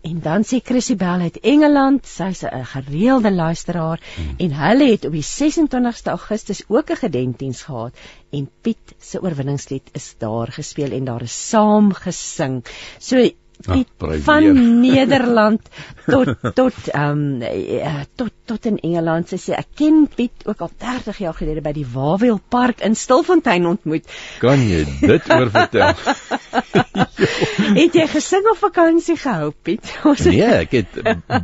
En 0.00 0.20
dan 0.22 0.44
sê 0.46 0.60
Chrissy 0.62 0.94
Bell 0.96 1.24
uit 1.26 1.40
Engeland, 1.40 2.06
sy's 2.06 2.44
'n 2.44 2.64
gereelde 2.64 3.32
luisteraar 3.32 4.00
hmm. 4.14 4.34
en 4.38 4.54
hulle 4.54 4.90
het 4.90 5.04
op 5.04 5.12
die 5.12 5.24
26ste 5.24 6.14
Augustus 6.14 6.62
ook 6.68 6.90
'n 6.90 7.02
gedenkdiens 7.02 7.62
gehad 7.62 7.94
en 8.30 8.50
Piet 8.62 8.94
se 8.98 9.22
oorwinningslied 9.22 9.88
is 9.92 10.14
daar 10.18 10.52
gespeel 10.52 10.92
en 10.92 11.04
daar 11.04 11.22
is 11.22 11.48
saam 11.48 11.92
gesing. 11.92 12.64
So 12.98 13.30
Ach, 13.66 13.78
van 14.22 14.44
Nederland 14.80 15.60
tot 16.06 16.28
tot 16.54 16.76
ehm 16.92 17.42
um, 17.42 18.04
tot 18.14 18.30
tot 18.44 18.66
in 18.70 18.78
Engeland. 18.78 19.28
Sy 19.28 19.38
sê 19.42 19.56
ek 19.58 19.72
ken 19.80 20.06
Piet 20.14 20.46
ook 20.46 20.62
al 20.64 20.70
30 20.78 21.18
jaar 21.24 21.34
gelede 21.34 21.64
by 21.64 21.72
die 21.76 21.86
Wawel 21.92 22.38
Park 22.48 22.84
in 22.86 22.94
Stilfontein 22.96 23.66
ontmoet. 23.66 24.06
Kan 24.38 24.62
jy 24.62 24.84
dit 25.02 25.28
oor 25.34 25.50
vertel? 25.52 25.92
het 27.82 27.98
jy 27.98 28.06
gesing 28.14 28.48
of 28.52 28.62
vakansie 28.62 29.18
gehou, 29.18 29.50
Piet? 29.66 29.90
nee, 30.24 30.48
ek 30.62 30.78
het 30.78 30.98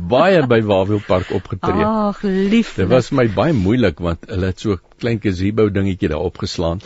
baie 0.09 0.41
by 0.47 0.61
Wawel 0.65 1.03
Park 1.05 1.35
opgetree. 1.35 1.85
Ag, 1.85 2.23
lief. 2.23 2.75
Dit 2.79 2.89
was 2.89 3.11
my 3.11 3.27
baie 3.27 3.53
moeilik 3.53 3.99
want 3.99 4.25
hulle 4.31 4.53
het 4.53 4.63
so 4.63 4.79
klein 5.01 5.19
gazebo 5.21 5.67
dingetjie 5.69 6.09
daar 6.15 6.23
opgeslaan. 6.23 6.79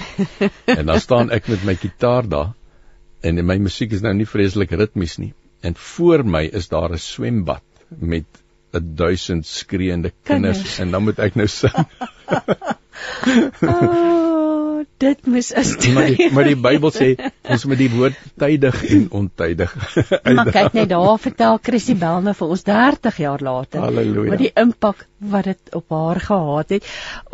en 0.65 0.85
dan 0.85 0.99
staan 0.99 1.29
ek 1.31 1.47
met 1.53 1.63
my 1.69 1.77
kitaar 1.77 2.27
daar 2.27 2.55
en 3.21 3.45
my 3.45 3.57
musiek 3.57 3.91
is 3.91 4.01
nou 4.01 4.13
nie 4.13 4.27
vreeslik 4.27 4.71
ritmies 4.71 5.17
nie. 5.17 5.33
En 5.61 5.75
voor 5.75 6.23
my 6.25 6.43
is 6.45 6.67
daar 6.67 6.91
'n 6.93 6.97
swembad 6.97 7.63
met 7.87 8.25
1000 8.71 9.45
skreeende 9.45 10.13
kinders, 10.23 10.57
kinders. 10.57 10.79
en 10.79 10.91
dan 10.91 11.03
moet 11.03 11.19
ek 11.19 11.35
nou 11.35 11.47
sing. 11.47 11.73
oh, 13.61 14.28
dit 14.97 15.27
mis 15.27 15.51
is 15.51 15.75
maar 15.93 16.09
die, 16.11 16.29
maar 16.33 16.47
die 16.49 16.57
Bybel 16.67 16.91
sê 16.95 17.09
ons 17.43 17.65
moet 17.69 17.79
die 17.79 17.89
woord 17.93 18.17
tydig 18.39 18.81
en 18.95 19.05
ontydig. 19.21 19.75
maar 20.23 20.51
kyk 20.57 20.75
net 20.77 20.89
daar 20.91 21.19
vertel 21.21 21.59
Chrissy 21.63 21.95
Bell 21.99 22.23
nou 22.25 22.33
vir 22.37 22.53
ons 22.55 22.65
30 22.67 23.21
jaar 23.23 23.43
later. 23.43 23.85
Halleluja. 23.85 24.33
Wat 24.33 24.43
die 24.43 24.51
impak 24.63 25.05
wat 25.19 25.49
dit 25.49 25.73
op 25.75 25.89
haar 25.89 26.19
gehad 26.23 26.69
het. 26.75 26.85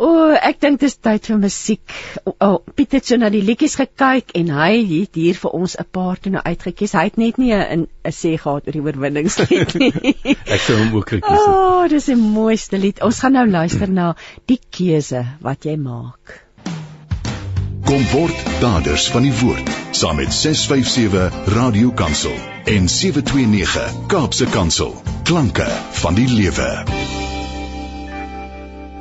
O, 0.02 0.30
ek 0.34 0.58
dink 0.60 0.80
dit 0.82 0.88
is 0.90 0.96
tyd 0.98 1.28
vir 1.30 1.38
musiek. 1.42 1.96
O, 2.24 2.34
oh, 2.40 2.56
Piet 2.76 2.96
het 2.98 3.06
so 3.06 3.18
na 3.20 3.30
die 3.32 3.42
liedjies 3.46 3.76
gekyk 3.78 4.34
en 4.38 4.50
hy 4.56 4.72
het 4.90 5.18
hier 5.18 5.38
vir 5.42 5.54
ons 5.60 5.76
'n 5.78 5.86
paar 5.90 6.18
toe 6.18 6.32
nou 6.34 6.42
uitgekies. 6.42 6.96
Hy 6.98 7.04
het 7.10 7.20
net 7.22 7.38
nie 7.38 7.52
'n 7.54 7.86
'n 7.86 8.14
sê 8.14 8.36
gehad 8.38 8.66
oor 8.66 8.72
die 8.72 8.82
oorwinningslied 8.82 9.74
nie. 9.78 9.92
ek 10.54 10.60
sou 10.60 10.78
hom 10.78 10.96
ook 10.96 11.14
gekies 11.14 11.30
het. 11.30 11.46
O, 11.46 11.82
oh, 11.82 11.88
dis 11.88 12.10
die 12.10 12.16
mooiste 12.16 12.78
lied. 12.78 13.02
Ons 13.02 13.20
gaan 13.20 13.32
nou 13.32 13.46
luister 13.46 13.88
na 13.90 14.14
die 14.46 14.60
keuse 14.70 15.24
wat 15.40 15.64
jy 15.64 15.76
maak. 15.76 16.45
Kom 17.86 18.02
word 18.10 18.38
daders 18.58 19.04
van 19.14 19.22
die 19.22 19.34
woord 19.38 19.68
saam 19.94 20.16
met 20.18 20.32
657 20.34 21.52
Radio 21.54 21.92
Kansel 21.94 22.34
en 22.66 22.88
729 22.90 24.06
Kaapse 24.10 24.48
Kansel. 24.50 24.90
Klanke 25.22 25.68
van 26.00 26.18
die 26.18 26.26
lewe. 26.26 26.66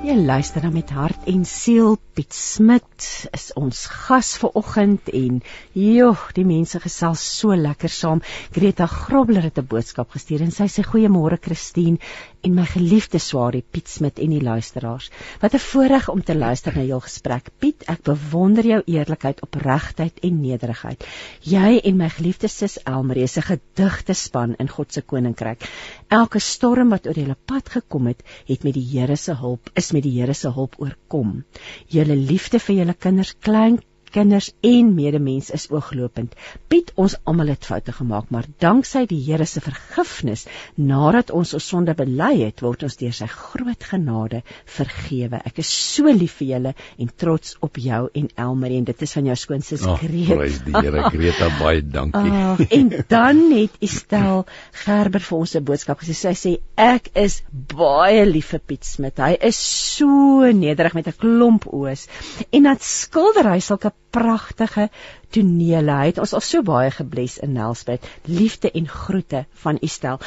Jy 0.05 0.13
luister 0.21 0.61
dan 0.61 0.75
met 0.75 0.91
hart 0.93 1.25
en 1.25 1.47
siel. 1.49 1.95
Piet 2.13 2.33
Smit 2.37 3.07
is 3.33 3.47
ons 3.57 3.79
gas 3.89 4.35
vir 4.37 4.53
oggend 4.61 5.09
en 5.09 5.39
joh, 5.73 6.27
die 6.37 6.45
mense 6.45 6.77
gesels 6.83 7.23
so 7.39 7.57
lekker 7.57 7.89
saam. 7.89 8.21
Greta 8.53 8.85
Grobler 8.85 9.49
het 9.49 9.57
'n 9.57 9.65
boodskap 9.65 10.13
gestuur 10.13 10.45
en 10.45 10.53
sy 10.53 10.69
sê 10.69 10.85
goeiemôre 10.85 11.41
Christine 11.41 11.97
en 12.45 12.53
my 12.53 12.65
geliefde 12.69 13.19
Swarie 13.19 13.63
Piet 13.71 13.89
Smit 13.89 14.19
en 14.21 14.34
die 14.36 14.41
luisteraars. 14.43 15.10
Wat 15.41 15.53
'n 15.53 15.63
voorreg 15.67 16.10
om 16.10 16.23
te 16.23 16.36
luister 16.36 16.75
na 16.75 16.84
jou 16.84 16.99
gesprek. 17.01 17.49
Piet, 17.60 17.84
ek 17.88 18.03
bewonder 18.03 18.65
jou 18.65 18.81
eerlikheid, 18.86 19.41
opregtheid 19.41 20.19
en 20.19 20.41
nederigheid. 20.41 21.05
Jy 21.41 21.79
en 21.84 21.97
my 21.97 22.10
geliefde 22.10 22.47
sis 22.47 22.77
Elmarie 22.84 23.27
se 23.27 23.41
gedigte 23.41 24.13
span 24.13 24.55
in 24.60 24.69
God 24.69 24.93
se 24.93 25.01
koninkryk. 25.01 25.69
Elke 26.08 26.39
storm 26.39 26.89
wat 26.89 27.08
oor 27.08 27.19
julle 27.19 27.38
pad 27.45 27.69
gekom 27.69 28.08
het, 28.08 28.23
het 28.45 28.63
met 28.63 28.73
die 28.73 28.86
Here 28.86 29.15
se 29.15 29.34
hulp 29.34 29.69
is 29.73 29.91
met 29.91 30.03
die 30.03 30.19
Here 30.19 30.34
se 30.34 30.49
hulp 30.49 30.75
oorkom. 30.77 31.43
Julle 31.88 32.15
liefde 32.15 32.60
vir 32.60 32.75
julle 32.75 32.93
kinders 32.93 33.36
klein 33.39 33.79
kinders 34.15 34.51
en 34.65 34.93
medemens 34.95 35.51
is 35.56 35.67
ooglopend. 35.73 36.36
Piet, 36.71 36.91
ons 36.95 37.17
almal 37.28 37.51
het 37.54 37.67
foute 37.67 37.93
gemaak, 37.95 38.32
maar 38.34 38.47
danksy 38.63 39.06
die 39.10 39.21
Here 39.25 39.45
se 39.49 39.62
vergifnis, 39.63 40.45
nadat 40.75 41.32
ons 41.36 41.54
ons 41.58 41.67
sonde 41.71 41.95
bely 41.97 42.32
het, 42.43 42.62
word 42.63 42.86
ons 42.88 42.97
deur 42.99 43.15
sy 43.15 43.28
groot 43.32 43.88
genade 43.89 44.41
vergewe. 44.78 45.41
Ek 45.49 45.60
is 45.63 45.71
so 45.71 46.12
lief 46.12 46.38
vir 46.39 46.51
julle 46.54 46.73
en 47.01 47.12
trots 47.23 47.56
op 47.65 47.80
jou 47.82 48.01
en 48.21 48.30
Elmarie 48.45 48.80
en 48.82 48.88
dit 48.88 49.06
is 49.08 49.15
van 49.17 49.30
jou 49.32 49.38
skoonsis 49.39 49.84
Greta. 49.86 50.38
Prys 50.38 50.62
die 50.65 50.75
Here, 50.75 51.10
Greta, 51.13 51.49
baie 51.60 51.82
dankie. 51.82 52.32
Oh, 52.32 52.63
en 52.80 52.91
dan 53.12 53.41
het 53.51 53.75
Estel 53.86 54.45
Gerber 54.86 55.23
vir 55.23 55.38
ons 55.38 55.56
'n 55.56 55.63
boodskap 55.65 56.01
gesê. 56.01 56.15
Sy 56.15 56.36
sê 56.36 56.54
ek 56.78 57.12
is 57.15 57.41
baie 57.51 58.25
lief 58.25 58.54
vir 58.54 58.60
Piet 58.60 58.86
Smit. 58.86 59.17
Hy 59.17 59.38
is 59.41 59.58
so 59.58 60.51
nederig 60.51 60.93
met 60.93 61.08
'n 61.08 61.19
klomp 61.19 61.67
oos 61.73 62.08
en 62.51 62.63
dat 62.63 62.82
skildery 62.82 63.60
sulke 63.60 63.91
pragtige 64.15 64.89
tonele. 65.36 65.99
Hy 66.01 66.12
het 66.12 66.21
ons 66.23 66.36
al 66.38 66.43
so 66.45 66.63
baie 66.65 66.91
gebless 66.95 67.39
in 67.43 67.56
Nelspruit. 67.58 68.06
Liefde 68.32 68.71
en 68.71 68.88
groete 68.88 69.45
van 69.65 69.82
Estel. 69.86 70.21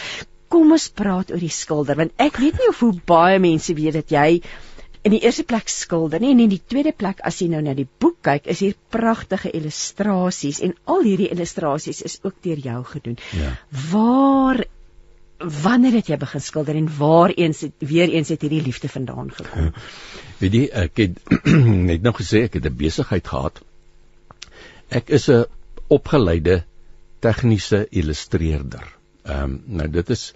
Kom 0.53 0.72
ons 0.72 0.88
praat 0.96 1.33
oor 1.33 1.42
die 1.42 1.53
skilder 1.53 1.98
want 1.98 2.24
ek 2.24 2.40
weet 2.40 2.61
nie 2.61 2.70
of 2.72 2.81
hoe 2.85 2.94
baie 3.09 3.40
mense 3.42 3.74
weet 3.77 4.01
dat 4.01 4.14
jy 4.14 4.29
in 5.07 5.14
die 5.14 5.20
eerste 5.24 5.44
plek 5.48 5.70
skilder 5.72 6.20
nie 6.20 6.33
en 6.35 6.40
in 6.44 6.53
die 6.53 6.61
tweede 6.61 6.92
plek 6.96 7.20
as 7.29 7.38
jy 7.40 7.48
nou 7.53 7.61
na 7.64 7.74
die 7.77 7.87
boek 8.03 8.18
kyk 8.27 8.48
is 8.53 8.62
hier 8.64 8.74
pragtige 8.92 9.53
illustrasies 9.55 10.61
en 10.64 10.74
al 10.90 11.05
hierdie 11.07 11.31
illustrasies 11.33 12.03
is 12.05 12.18
ook 12.24 12.40
deur 12.44 12.61
jou 12.64 12.81
gedoen. 12.92 13.16
Ja. 13.37 13.55
Waar 13.92 14.64
wanneer 15.38 16.01
het 16.01 16.11
jy 16.11 16.18
begin 16.18 16.42
skilder 16.42 16.77
en 16.81 16.88
waar 16.98 17.31
eens 17.31 17.62
het, 17.62 17.74
weer 17.79 18.11
eens 18.11 18.33
het 18.35 18.42
hierdie 18.42 18.64
liefde 18.64 18.90
vandaan 18.90 19.31
gekom? 19.31 19.70
Weet 20.42 20.55
jy, 20.55 20.64
ek 20.85 21.03
het 21.05 21.22
net 21.90 22.03
nou 22.03 22.14
gesê 22.16 22.44
ek 22.48 22.59
het 22.59 22.66
'n 22.66 22.79
besigheid 22.79 23.27
gehad 23.27 23.62
Ek 24.88 25.11
is 25.11 25.29
'n 25.29 25.44
opgeleide 25.88 26.64
tegniese 27.20 27.87
illustreerder. 27.90 28.87
Ehm 29.24 29.42
um, 29.42 29.62
nou 29.66 29.88
dit 29.88 30.11
is 30.11 30.33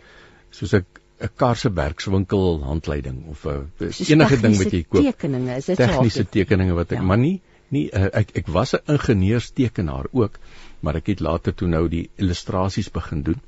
soos 0.50 0.74
'n 0.74 0.84
'n 1.22 1.30
Karsebergswinkel 1.36 2.60
handleiding 2.62 3.26
of 3.30 3.46
'n 3.46 3.70
enige 4.08 4.40
ding 4.40 4.56
wat 4.58 4.72
jy 4.72 4.82
koop. 4.82 5.04
Tekeninge, 5.04 5.56
is 5.56 5.70
dit 5.70 5.76
tegniese 5.76 6.24
tekeninge 6.24 6.74
wat 6.74 6.92
ek 6.92 6.98
ja. 6.98 7.04
maar 7.04 7.18
nie 7.18 7.40
nie 7.72 7.88
uh, 7.88 8.08
ek 8.12 8.34
ek 8.42 8.48
was 8.52 8.74
'n 8.74 8.82
ingenieurstekenaar 8.96 10.10
ook, 10.12 10.38
maar 10.80 10.96
ek 10.96 11.06
het 11.14 11.20
later 11.20 11.54
toe 11.54 11.68
nou 11.68 11.88
die 11.88 12.10
illustrasies 12.16 12.90
begin 12.90 13.22
doen. 13.22 13.40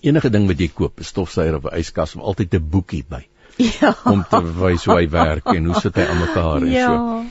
Enige 0.00 0.30
ding 0.30 0.46
wat 0.46 0.58
jy 0.58 0.68
koop, 0.68 0.98
'n 0.98 1.04
stofsuier 1.04 1.56
of 1.56 1.64
'n 1.64 1.78
yskas, 1.78 2.14
het 2.14 2.22
altyd 2.22 2.54
'n 2.54 2.70
boekie 2.70 3.04
by. 3.08 3.26
Ja. 3.58 3.96
Om 4.04 4.24
te 4.30 4.38
wys 4.54 4.84
hoe 4.84 4.94
hy 4.94 5.08
werk 5.10 5.46
en 5.50 5.64
hoe 5.64 5.80
sit 5.80 5.96
hy 5.96 6.04
aan 6.06 6.20
mekaar 6.20 6.62
en 6.62 6.70
ja. 6.70 6.86
so 6.86 7.24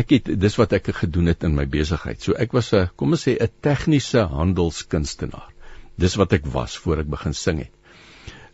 ek 0.00 0.10
het 0.10 0.30
dis 0.40 0.56
wat 0.58 0.72
ek 0.76 0.90
gedoen 1.00 1.30
het 1.30 1.44
in 1.46 1.54
my 1.54 1.66
besigheid. 1.70 2.22
So 2.22 2.34
ek 2.38 2.52
was 2.52 2.72
'n 2.74 2.90
kom 2.96 3.12
ons 3.12 3.26
sê 3.26 3.36
'n 3.40 3.50
tegniese 3.62 4.26
handelskunstenaar. 4.30 5.50
Dis 5.96 6.16
wat 6.16 6.32
ek 6.32 6.46
was 6.46 6.76
voor 6.76 6.98
ek 6.98 7.10
begin 7.10 7.34
sing 7.34 7.58
het. 7.58 7.72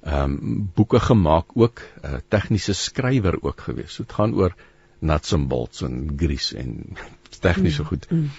Ehm 0.02 0.32
um, 0.32 0.70
boeke 0.74 1.00
gemaak 1.00 1.56
ook, 1.56 1.80
'n 2.02 2.06
uh, 2.06 2.20
tegniese 2.28 2.74
skrywer 2.74 3.42
ook 3.42 3.60
gewees. 3.60 3.92
So 3.92 4.02
dit 4.02 4.12
gaan 4.12 4.34
oor 4.34 4.54
nuts 5.00 5.32
and 5.32 5.48
bolts 5.48 5.82
en 5.82 6.16
grease 6.16 6.56
en 6.56 6.96
tegniese 7.46 7.82
mm, 7.82 7.88
goed. 7.88 8.10
Mm. 8.10 8.30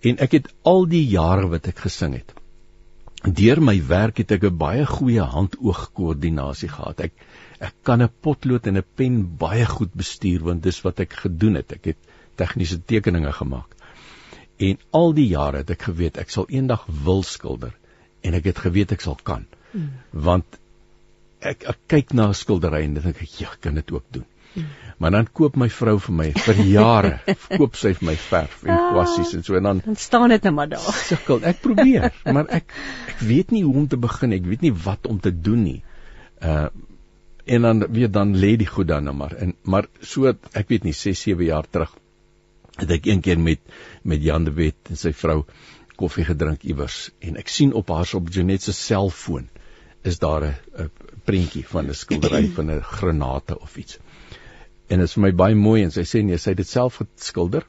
En 0.00 0.18
ek 0.18 0.32
het 0.32 0.52
al 0.62 0.86
die 0.86 1.06
jare 1.08 1.48
wat 1.48 1.66
ek 1.66 1.78
gesing 1.78 2.14
het. 2.14 2.34
Deur 3.24 3.60
my 3.60 3.80
werk 3.86 4.18
het 4.18 4.30
ek 4.32 4.44
'n 4.44 4.56
baie 4.56 4.86
goeie 4.86 5.22
hand-oog 5.22 5.92
koördinasie 5.92 6.68
gehad. 6.68 7.00
Ek 7.00 7.12
ek 7.60 7.74
kan 7.82 8.02
'n 8.02 8.10
potlood 8.20 8.66
en 8.66 8.76
'n 8.78 8.84
pen 8.94 9.36
baie 9.36 9.66
goed 9.66 9.94
bestuur 9.94 10.44
want 10.44 10.62
dis 10.62 10.80
wat 10.82 11.00
ek 11.00 11.12
gedoen 11.12 11.54
het. 11.54 11.72
Ek 11.72 11.84
het 11.84 11.98
tegniese 12.38 12.78
tekeninge 12.80 13.32
gemaak. 13.40 13.74
En 14.58 14.78
al 14.90 15.12
die 15.14 15.28
jare 15.30 15.62
het 15.62 15.70
ek 15.74 15.86
geweet 15.90 16.18
ek 16.18 16.32
sal 16.34 16.48
eendag 16.50 16.86
wil 17.04 17.22
skilder 17.26 17.74
en 18.26 18.34
ek 18.38 18.50
het 18.50 18.64
geweet 18.64 18.94
ek 18.96 19.04
sal 19.04 19.18
kan. 19.22 19.46
Mm. 19.72 19.92
Want 20.26 20.58
ek, 21.38 21.62
ek 21.70 21.78
kyk 21.86 22.16
na 22.18 22.28
'n 22.28 22.34
skildery 22.34 22.82
en 22.86 22.98
dink 22.98 23.22
ek 23.22 23.38
ja, 23.38 23.52
ek 23.52 23.62
kan 23.68 23.78
dit 23.78 23.92
ook 23.94 24.06
doen. 24.10 24.26
Mm. 24.54 24.66
Maar 24.98 25.10
dan 25.14 25.28
koop 25.30 25.56
my 25.56 25.68
vrou 25.70 25.98
vir 26.02 26.14
my 26.20 26.28
vir 26.32 26.62
jare, 26.66 27.12
koop 27.60 27.76
sy 27.78 27.92
vir 28.00 28.08
my 28.10 28.16
verf 28.18 28.64
en 28.64 28.74
ah. 28.74 28.88
kwassies 28.96 29.34
en 29.38 29.46
so 29.46 29.54
en 29.54 29.70
dan 29.70 29.82
dan 29.84 29.96
staan 29.96 30.34
dit 30.34 30.42
net 30.42 30.54
maar 30.54 30.68
daar. 30.74 30.90
Sukkel. 31.06 31.44
Ek 31.46 31.62
probeer, 31.62 32.10
maar 32.34 32.50
ek 32.50 32.74
ek 33.14 33.22
weet 33.30 33.54
nie 33.54 33.62
hoe 33.62 33.76
om 33.84 33.86
te 33.88 34.00
begin. 34.00 34.34
Ek 34.34 34.46
weet 34.48 34.66
nie 34.66 34.74
wat 34.74 35.06
om 35.06 35.20
te 35.22 35.30
doen 35.30 35.62
nie. 35.62 35.80
Uh 36.42 36.68
en 37.48 37.62
dan 37.64 37.86
weet 37.88 38.12
dan 38.12 38.34
lê 38.36 38.56
die 38.60 38.68
goed 38.68 38.90
dan 38.90 39.06
nou 39.08 39.14
maar 39.16 39.32
en 39.40 39.54
maar 39.64 39.86
so 40.04 40.28
ek 40.28 40.68
weet 40.68 40.84
nie 40.84 40.92
6 40.92 41.22
7 41.30 41.46
jaar 41.46 41.64
terug 41.64 41.94
het 42.78 42.90
ek 42.98 43.06
een 43.06 43.20
keer 43.20 43.40
met 43.42 43.60
met 44.02 44.22
Jan 44.22 44.44
de 44.44 44.54
Wet 44.54 44.90
en 44.90 44.96
sy 44.96 45.12
vrou 45.12 45.42
koffie 45.98 46.24
gedrink 46.24 46.62
iewers 46.62 47.08
en 47.20 47.38
ek 47.40 47.50
sien 47.50 47.72
op 47.74 47.90
haar 47.90 48.10
op 48.14 48.30
Janet 48.34 48.62
se 48.62 48.72
selfoon 48.72 49.48
is 50.06 50.18
daar 50.18 50.44
'n 50.44 50.90
prentjie 51.24 51.64
van 51.66 51.88
'n 51.88 51.94
skildery 51.94 52.46
van 52.58 52.70
'n 52.70 52.82
granate 52.82 53.58
of 53.60 53.76
iets. 53.76 53.98
En 54.88 54.98
dit 54.98 55.08
is 55.08 55.14
vir 55.14 55.22
my 55.22 55.32
baie 55.32 55.54
mooi 55.54 55.82
en 55.82 55.90
sy 55.90 56.04
sê 56.08 56.22
nee, 56.24 56.38
sy 56.38 56.50
het 56.50 56.62
dit 56.62 56.68
self 56.68 57.00
geskilder. 57.02 57.66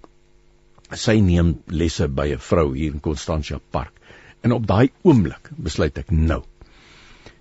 Sy 0.96 1.20
neem 1.20 1.58
lesse 1.68 2.08
by 2.08 2.28
'n 2.34 2.40
vrou 2.40 2.76
hier 2.76 2.94
in 2.94 3.00
Constantia 3.00 3.60
Park. 3.72 3.94
En 4.42 4.52
op 4.52 4.68
daai 4.68 4.92
oomblik 5.04 5.50
besluit 5.58 5.98
ek 5.98 6.12
nou. 6.12 6.44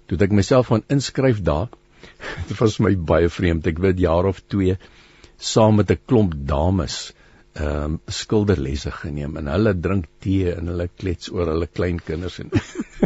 Toe 0.07 0.19
ek 0.19 0.33
myself 0.33 0.67
van 0.67 0.83
inskryf 0.89 1.43
daar, 1.43 1.69
dit 2.49 2.59
was 2.59 2.79
my 2.79 2.97
baie 2.97 3.29
vreemd. 3.29 3.67
Ek 3.67 3.79
weet 3.79 3.99
jaar 3.99 4.25
of 4.25 4.41
2 4.47 4.79
saam 5.37 5.77
met 5.77 5.91
'n 5.91 6.01
klomp 6.07 6.35
dames 6.35 7.13
ehm 7.59 7.95
um, 7.95 7.95
skilderlesse 8.07 8.91
geneem 8.95 9.37
en 9.41 9.49
hulle 9.51 9.73
drink 9.75 10.07
tee 10.23 10.53
en 10.55 10.71
hulle 10.71 10.89
klets 11.01 11.31
oor 11.35 11.51
hulle 11.51 11.67
kleinkinders 11.67 12.39
en 12.45 12.53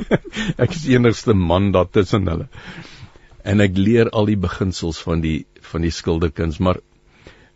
ek 0.65 0.75
is 0.77 0.85
enigste 0.93 1.35
man 1.35 1.71
daar 1.73 1.89
tussen 1.89 2.29
hulle. 2.29 2.49
En 3.49 3.65
ek 3.65 3.79
leer 3.79 4.11
al 4.13 4.29
die 4.29 4.39
beginsels 4.39 5.01
van 5.03 5.23
die 5.25 5.39
van 5.73 5.87
die 5.87 5.95
skilderkuns, 5.95 6.61
maar 6.61 6.83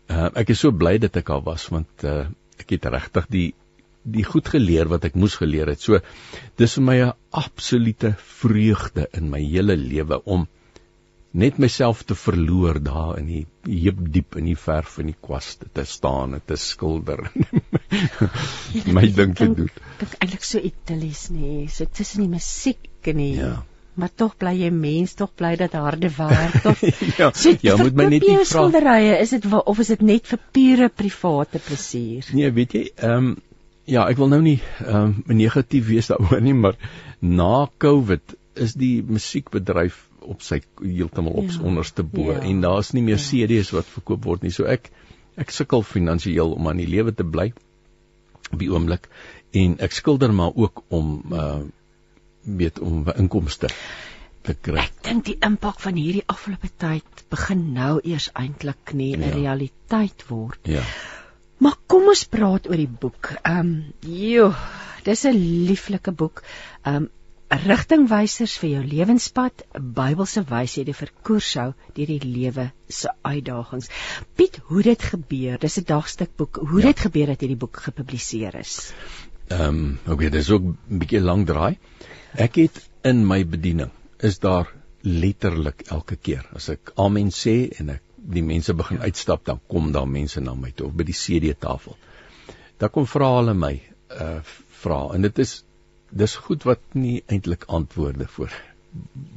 uh, 0.09 0.29
ek 0.41 0.55
is 0.55 0.63
so 0.65 0.73
bly 0.73 0.97
dat 1.03 1.19
ek 1.21 1.29
al 1.35 1.43
was 1.45 1.67
want 1.73 2.07
uh, 2.07 2.25
ek 2.57 2.77
het 2.77 2.89
regtig 2.97 3.31
die 3.35 3.47
die 4.07 4.23
goed 4.23 4.47
geleer 4.47 4.87
wat 4.87 5.03
ek 5.03 5.17
moes 5.19 5.35
geleer 5.35 5.67
het. 5.67 5.81
So 5.83 5.99
dis 6.57 6.77
vir 6.79 6.85
my 6.89 6.97
'n 7.03 7.13
absolute 7.31 8.15
vreugde 8.41 9.07
in 9.13 9.29
my 9.29 9.41
hele 9.43 9.75
lewe 9.75 10.21
om 10.23 10.47
net 11.31 11.57
myself 11.59 12.03
te 12.07 12.15
verloor 12.15 12.79
daar 12.83 13.17
in 13.19 13.27
die 13.27 13.43
heep 13.67 13.99
diep 14.13 14.37
in 14.39 14.47
die 14.47 14.57
verf 14.57 14.97
in 15.01 15.11
die 15.11 15.17
kwaste 15.21 15.67
te 15.73 15.83
staan 15.85 16.37
en 16.37 16.43
te 16.45 16.55
skilder. 16.57 17.25
my 18.97 19.07
ding 19.11 19.35
te 19.35 19.49
doen. 19.51 19.71
Dit 19.99 20.13
eintlik 20.21 20.45
so 20.47 20.61
Italies 20.63 21.27
nê, 21.33 21.65
so 21.71 21.85
tussen 21.85 22.25
die 22.25 22.31
musiek 22.31 23.11
en 23.11 23.19
die 23.23 23.33
Ja. 23.37 23.57
maar 23.97 24.11
tog 24.13 24.35
bly 24.37 24.53
jy 24.53 24.69
mens, 24.71 25.15
tog 25.17 25.31
bly 25.35 25.55
dit 25.57 25.73
harde 25.73 26.09
werk 26.17 26.65
of 26.69 26.81
ja, 27.19 27.31
so, 27.33 27.55
ja, 27.65 27.75
moet 27.77 27.95
my 27.97 28.05
net 28.11 28.21
nie 28.21 28.37
vra. 28.37 28.45
Skilderye, 28.45 29.17
is 29.21 29.33
dit 29.33 29.47
of 29.57 29.79
is 29.83 29.93
dit 29.95 30.01
net 30.05 30.27
vir 30.29 30.41
pure 30.53 30.89
private 30.89 31.61
plesier? 31.65 32.27
Nee, 32.37 32.51
weet 32.53 32.77
jy, 32.77 32.83
ehm 32.95 33.31
um, 33.31 33.35
ja, 33.87 34.03
ek 34.11 34.19
wil 34.19 34.29
nou 34.31 34.41
nie 34.43 34.59
ehm 34.85 35.15
um, 35.25 35.37
negatief 35.39 35.87
wees 35.89 36.11
daaroor 36.11 36.43
nie, 36.43 36.53
maar 36.53 36.77
na 37.19 37.67
Covid 37.81 38.35
is 38.57 38.73
die 38.77 39.01
musiekbedryf 39.05 40.06
op 40.33 40.43
sy 40.45 40.61
heeltemal 40.81 41.39
op 41.43 41.49
ja, 41.51 41.61
onderste 41.63 42.03
bo 42.03 42.31
ja, 42.31 42.39
en 42.39 42.61
daar's 42.61 42.93
nie 42.95 43.03
meer 43.05 43.19
ja. 43.19 43.25
CD's 43.29 43.71
wat 43.75 43.89
verkoop 43.91 44.27
word 44.29 44.45
nie. 44.45 44.53
So 44.55 44.67
ek 44.69 44.91
ek 45.37 45.53
sukkel 45.53 45.83
finansiëel 45.85 46.55
om 46.57 46.67
aan 46.67 46.81
die 46.81 46.89
lewe 46.89 47.13
te 47.13 47.25
bly 47.25 47.51
op 48.51 48.59
die 48.59 48.69
oomblik 48.71 49.09
en 49.57 49.77
ek 49.83 49.95
skilder 49.95 50.33
maar 50.33 50.55
ook 50.55 50.83
om 50.89 51.17
uh 51.31 51.59
weet 52.47 52.79
om 52.79 53.03
inkomste 53.19 53.67
te 54.47 54.53
kry. 54.55 54.79
Ek 54.79 55.01
dink 55.03 55.25
die 55.27 55.37
impak 55.43 55.81
van 55.83 55.97
hierdie 55.99 56.23
afgelope 56.31 56.69
tyd 56.79 57.23
begin 57.33 57.65
nou 57.75 57.97
eers 57.99 58.29
eintlik 58.39 58.93
nie 58.93 59.15
'n 59.17 59.25
ja. 59.25 59.33
realiteit 59.35 60.23
word. 60.29 60.59
Ja. 60.63 60.83
Maar 61.59 61.75
kom 61.91 62.07
ons 62.07 62.23
praat 62.23 62.69
oor 62.69 62.79
die 62.79 62.87
boek. 62.87 63.33
Ehm 63.41 63.59
um, 63.59 63.71
joh, 63.99 64.55
dis 65.03 65.25
'n 65.25 65.35
lieflike 65.67 66.11
boek. 66.11 66.43
Ehm 66.83 66.95
um, 66.95 67.09
rigtingwysers 67.49 68.57
vir 68.59 68.69
jou 68.69 68.81
lewenspad, 68.83 69.63
Bybelse 69.79 70.43
wyshede 70.49 70.93
vir 70.97 71.11
koershou 71.23 71.69
deur 71.95 72.09
die 72.09 72.19
lewe 72.23 72.71
se 72.89 73.11
uitdagings. 73.23 73.87
Piet, 74.35 74.59
hoe 74.67 74.83
dit 74.83 75.01
gebeur? 75.01 75.57
Dis 75.57 75.77
'n 75.79 75.85
dagstukboek. 75.87 76.55
Hoe 76.55 76.81
ja. 76.81 76.87
dit 76.87 76.99
gebeur 76.99 77.27
dat 77.27 77.39
hierdie 77.39 77.57
boek 77.57 77.77
gepubliseer 77.77 78.55
is? 78.55 78.91
Ehm, 79.47 79.61
um, 79.61 79.99
okay, 80.07 80.29
dis 80.29 80.49
ook 80.49 80.63
'n 80.63 80.99
bietjie 80.99 81.21
lank 81.21 81.47
draai. 81.47 81.77
Ek 82.35 82.55
het 82.55 82.89
in 83.03 83.25
my 83.27 83.45
bediening 83.45 83.91
is 84.19 84.39
daar 84.39 84.67
letterlik 85.01 85.81
elke 85.87 86.15
keer 86.15 86.45
as 86.53 86.69
ek 86.69 86.91
amen 86.95 87.29
sê 87.31 87.69
en 87.79 87.89
ek 87.89 88.01
die 88.17 88.43
mense 88.43 88.73
begin 88.73 88.99
uitstap 88.99 89.45
dan 89.45 89.59
kom 89.67 89.91
daar 89.91 90.07
mense 90.07 90.41
na 90.41 90.53
my 90.53 90.71
toe 90.71 90.87
of 90.87 90.93
by 90.93 91.03
die 91.03 91.13
CD 91.13 91.53
tafel. 91.59 91.95
Dan 92.77 92.89
kom 92.89 93.05
vra 93.05 93.37
hulle 93.37 93.53
my 93.53 93.81
uh 94.09 94.41
vra 94.77 95.13
en 95.13 95.21
dit 95.21 95.39
is 95.39 95.63
dis 96.09 96.35
goed 96.47 96.63
wat 96.63 96.81
nie 96.93 97.23
eintlik 97.27 97.63
antwoorde 97.67 98.27
voor 98.27 98.53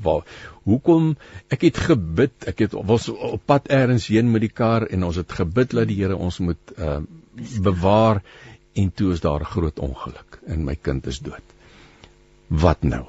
waar 0.02 0.24
hoekom? 0.64 1.14
Ek 1.52 1.66
het 1.68 1.78
gebid. 1.90 2.32
Ek 2.48 2.62
het 2.64 2.76
was 2.86 3.08
op 3.10 3.42
pad 3.46 3.68
eers 3.72 4.08
heen 4.12 4.30
met 4.32 4.44
die 4.46 4.52
kar 4.52 4.86
en 4.88 5.04
ons 5.04 5.18
het 5.20 5.32
gebid 5.32 5.74
dat 5.76 5.88
die 5.90 5.98
Here 6.00 6.16
ons 6.16 6.40
moet 6.44 6.74
uh, 6.78 7.00
bewaar 7.60 8.22
en 8.78 8.92
toe 8.94 9.12
is 9.12 9.20
daar 9.20 9.40
'n 9.40 9.52
groot 9.54 9.78
ongeluk 9.78 10.40
en 10.46 10.64
my 10.64 10.76
kind 10.76 11.06
is 11.06 11.18
dood. 11.18 11.56
Wat 12.48 12.82
nou? 12.82 13.06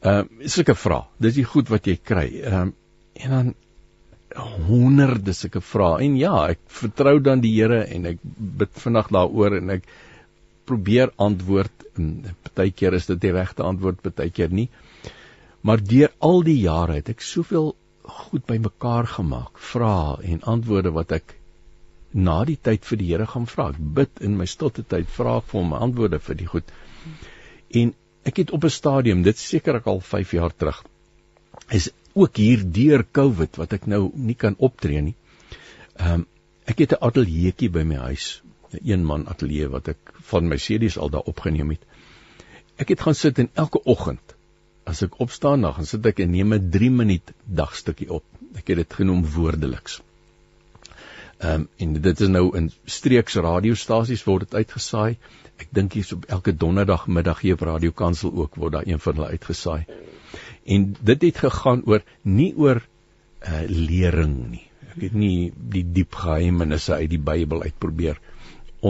Ehm 0.00 0.26
uh, 0.40 0.48
sulke 0.48 0.74
vrae. 0.74 1.04
Dis 1.18 1.34
die 1.34 1.44
goed 1.44 1.68
wat 1.68 1.86
jy 1.86 1.96
kry. 1.96 2.28
Ehm 2.42 2.68
uh, 2.68 2.72
en 3.14 3.30
dan 3.30 3.54
honderde 4.66 5.32
sulke 5.32 5.60
vrae. 5.60 6.02
En 6.02 6.16
ja 6.16 6.48
ek 6.48 6.58
vertrou 6.66 7.20
dan 7.20 7.40
die 7.40 7.54
Here 7.54 7.84
en 7.84 8.06
ek 8.06 8.18
bid 8.22 8.70
vandag 8.72 9.08
daaroor 9.08 9.56
en 9.56 9.70
ek 9.70 9.86
probeer 10.64 11.12
antwoord 11.16 11.83
partykeer 11.96 12.94
is 12.94 13.06
dit 13.06 13.20
die 13.20 13.32
regte 13.32 13.62
antwoord, 13.62 14.02
partykeer 14.02 14.52
nie. 14.52 14.68
Maar 15.64 15.80
deur 15.80 16.12
al 16.18 16.42
die 16.46 16.58
jare 16.60 16.98
het 16.98 17.08
ek 17.14 17.24
soveel 17.24 17.72
goed 18.04 18.44
bymekaar 18.46 19.08
gemaak, 19.08 19.58
vrae 19.58 20.18
en 20.34 20.42
antwoorde 20.54 20.92
wat 20.92 21.14
ek 21.16 21.36
na 22.14 22.44
die 22.44 22.58
tyd 22.60 22.84
vir 22.84 23.00
die 23.00 23.10
Here 23.10 23.26
gaan 23.26 23.46
vra. 23.50 23.70
Ek 23.72 23.80
bid 23.98 24.20
in 24.20 24.36
my 24.38 24.46
stilte 24.46 24.84
tyd, 24.86 25.08
vra 25.10 25.40
vir 25.40 25.60
hom 25.60 25.72
antwoorde 25.74 26.20
vir 26.22 26.38
die 26.38 26.50
goed. 26.50 26.74
En 27.80 27.94
ek 28.24 28.42
het 28.42 28.52
op 28.54 28.64
'n 28.64 28.70
stadium, 28.70 29.22
dit 29.22 29.38
seker 29.38 29.76
ek 29.76 29.86
al 29.86 30.00
5 30.00 30.32
jaar 30.32 30.54
terug, 30.54 30.84
is 31.70 31.90
ook 32.14 32.36
hier 32.36 32.62
deur 32.62 33.04
COVID 33.04 33.56
wat 33.56 33.72
ek 33.72 33.86
nou 33.86 34.10
nie 34.14 34.34
kan 34.34 34.54
optree 34.58 35.00
nie. 35.00 35.16
Ehm 35.96 36.20
um, 36.20 36.26
ek 36.66 36.78
het 36.78 36.92
'n 36.92 37.04
ateljeetjie 37.04 37.68
by 37.68 37.82
my 37.82 37.96
huis 38.08 38.42
'n 38.74 38.90
een 38.90 39.04
man 39.04 39.26
ateljee 39.28 39.68
wat 39.68 39.88
ek 39.88 40.14
van 40.30 40.48
my 40.48 40.56
CD's 40.56 40.96
al 40.96 41.10
daar 41.10 41.32
opgeneem 41.32 41.70
het. 41.70 41.84
Ek 42.76 42.88
het 42.88 43.00
gaan 43.00 43.14
sit 43.14 43.38
en 43.38 43.50
elke 43.54 43.82
oggend 43.84 44.34
as 44.84 45.02
ek 45.02 45.20
opstaan 45.24 45.62
dan 45.64 45.74
gaan 45.74 45.86
sit 45.88 46.06
ek 46.06 46.18
en 46.24 46.30
neem 46.30 46.54
'n 46.54 46.70
3 46.70 46.90
minuut 46.90 47.32
dagstukkie 47.60 48.10
op. 48.10 48.24
Ek 48.54 48.66
het 48.68 48.76
dit 48.76 48.94
genoem 48.94 49.24
woordeliks. 49.36 50.00
Ehm 51.38 51.60
um, 51.60 51.68
en 51.76 51.94
dit 52.02 52.20
is 52.20 52.28
nou 52.28 52.56
in 52.56 52.70
streeks 52.84 53.34
radiostasies 53.34 54.24
word 54.24 54.46
dit 54.46 54.54
uitgesaai. 54.54 55.16
Ek 55.58 55.68
dink 55.70 55.92
hier's 55.92 56.12
op 56.12 56.24
elke 56.36 56.56
donderdagmiddag 56.56 57.40
hier 57.40 57.54
op 57.54 57.64
Radio 57.68 57.90
Kansel 57.90 58.32
ook 58.32 58.54
word 58.54 58.72
daar 58.72 58.86
een 58.86 59.00
van 59.00 59.14
hulle 59.14 59.28
uitgesaai. 59.28 59.84
En 60.64 60.94
dit 61.00 61.22
het 61.22 61.38
gegaan 61.38 61.82
oor 61.86 62.02
nie 62.22 62.52
oor 62.56 62.80
'n 62.80 63.52
uh, 63.52 63.64
lering 63.68 64.50
nie. 64.50 64.66
Ek 64.94 65.02
het 65.08 65.12
nie 65.12 65.52
die 65.56 65.84
diep 65.92 66.14
geheimenisse 66.14 66.94
uit 66.94 67.10
die 67.10 67.18
Bybel 67.18 67.62
uitprobeer 67.62 68.20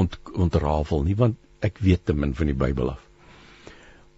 ont, 0.00 0.18
ontrafel 0.34 1.04
nie 1.06 1.16
want 1.18 1.38
ek 1.64 1.80
weet 1.86 2.04
te 2.08 2.14
min 2.16 2.34
van 2.36 2.50
die 2.50 2.58
Bybel 2.58 2.92
af. 2.92 3.02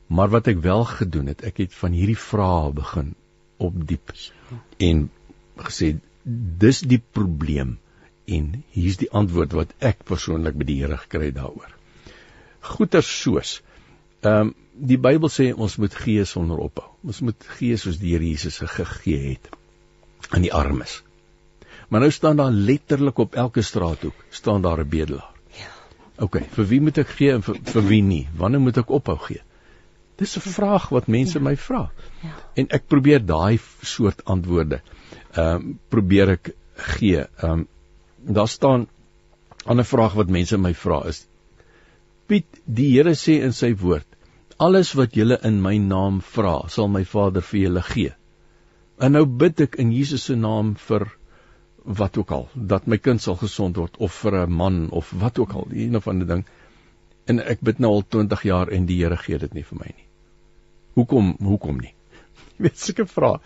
Maar 0.06 0.30
wat 0.34 0.48
ek 0.50 0.62
wel 0.64 0.84
gedoen 0.88 1.30
het, 1.32 1.42
ek 1.46 1.60
het 1.64 1.74
van 1.74 1.94
hierdie 1.94 2.18
vrae 2.18 2.72
begin 2.74 3.14
opdiep 3.62 4.12
en 4.82 5.06
gesê 5.68 5.96
dis 6.62 6.82
die 6.84 7.00
probleem 7.18 7.76
en 8.26 8.50
hier's 8.74 8.98
die 9.00 9.10
antwoord 9.20 9.54
wat 9.56 9.74
ek 9.90 10.02
persoonlik 10.08 10.58
by 10.58 10.66
die 10.68 10.78
Here 10.82 10.98
gekry 11.00 11.30
daaroor. 11.34 11.72
Goeters 12.74 13.10
soos 13.22 13.60
ehm 14.22 14.48
um, 14.48 14.54
die 14.76 14.98
Bybel 15.00 15.30
sê 15.32 15.46
ons 15.54 15.78
moet 15.80 15.94
gee 15.96 16.24
sonder 16.28 16.58
ophou. 16.60 16.90
Ons 17.08 17.22
moet 17.24 17.46
gee 17.56 17.78
soos 17.80 17.96
die 18.02 18.12
Here 18.12 18.26
Jesus 18.26 18.58
gegee 18.60 19.30
het 19.30 19.48
aan 20.28 20.44
die 20.44 20.52
armes. 20.52 20.98
Maar 21.88 22.04
nou 22.04 22.10
staan 22.12 22.36
daar 22.42 22.52
letterlik 22.52 23.22
op 23.24 23.38
elke 23.40 23.62
straathoek 23.62 24.24
staan 24.30 24.62
daar 24.62 24.82
'n 24.84 24.88
bedelaar. 24.88 25.35
OK, 26.18 26.40
vir 26.56 26.68
wie 26.70 26.80
moet 26.80 26.98
ek 26.98 27.12
gee 27.18 27.34
en 27.34 27.44
vir, 27.44 27.60
vir 27.72 27.86
wie 27.90 28.02
nie? 28.02 28.24
Wanneer 28.40 28.62
moet 28.64 28.78
ek 28.80 28.90
ophou 28.90 29.16
gee? 29.28 29.42
Dis 30.16 30.36
'n 30.36 30.40
vraag 30.40 30.88
wat 30.88 31.08
mense 31.12 31.38
ja. 31.38 31.44
my 31.44 31.56
vra. 31.56 31.90
Ja. 32.22 32.32
En 32.56 32.68
ek 32.70 32.86
probeer 32.88 33.20
daai 33.20 33.58
soort 33.82 34.24
antwoorde 34.24 34.80
ehm 35.36 35.56
um, 35.56 35.78
probeer 35.88 36.36
ek 36.38 36.54
gee. 36.96 37.26
Ehm 37.42 37.50
um, 37.50 37.66
daar 38.38 38.48
staan 38.48 38.86
'n 38.86 38.88
ander 39.66 39.84
vraag 39.84 40.14
wat 40.14 40.30
mense 40.30 40.56
my 40.56 40.74
vra 40.74 41.04
is 41.08 41.26
Piet, 42.26 42.46
die 42.66 42.88
Here 42.90 43.14
sê 43.14 43.36
in 43.46 43.52
sy 43.54 43.68
woord, 43.78 44.06
alles 44.58 44.94
wat 44.98 45.14
julle 45.14 45.36
in 45.46 45.60
my 45.62 45.76
naam 45.78 46.18
vra, 46.34 46.56
sal 46.74 46.88
my 46.90 47.04
Vader 47.06 47.44
vir 47.50 47.60
julle 47.60 47.82
gee. 47.86 48.14
En 48.98 49.14
nou 49.14 49.22
bid 49.42 49.62
ek 49.62 49.76
in 49.82 49.92
Jesus 49.94 50.24
se 50.26 50.34
naam 50.34 50.72
vir 50.88 51.06
wat 51.86 52.16
ook 52.18 52.30
al 52.34 52.48
dat 52.54 52.86
my 52.86 52.98
kind 52.98 53.22
sal 53.22 53.36
gesond 53.40 53.76
word 53.76 53.96
of 54.02 54.14
vir 54.22 54.46
'n 54.46 54.52
man 54.52 54.90
of 54.90 55.10
wat 55.10 55.38
ook 55.38 55.52
al 55.52 55.66
een 55.70 55.96
of 55.96 56.08
ander 56.08 56.26
ding 56.26 56.44
en 57.26 57.40
ek 57.42 57.60
bid 57.60 57.78
nou 57.82 57.92
al 57.92 58.04
20 58.16 58.42
jaar 58.42 58.68
en 58.72 58.86
die 58.86 58.98
Here 59.02 59.16
gee 59.16 59.38
dit 59.38 59.54
nie 59.54 59.62
vir 59.62 59.78
my 59.78 59.92
nie. 59.92 60.06
Hoekom 60.94 61.36
hoekom 61.42 61.80
nie? 61.82 61.94
Jy 62.56 62.62
weet 62.68 62.78
seker 62.78 63.08
vra. 63.10 63.40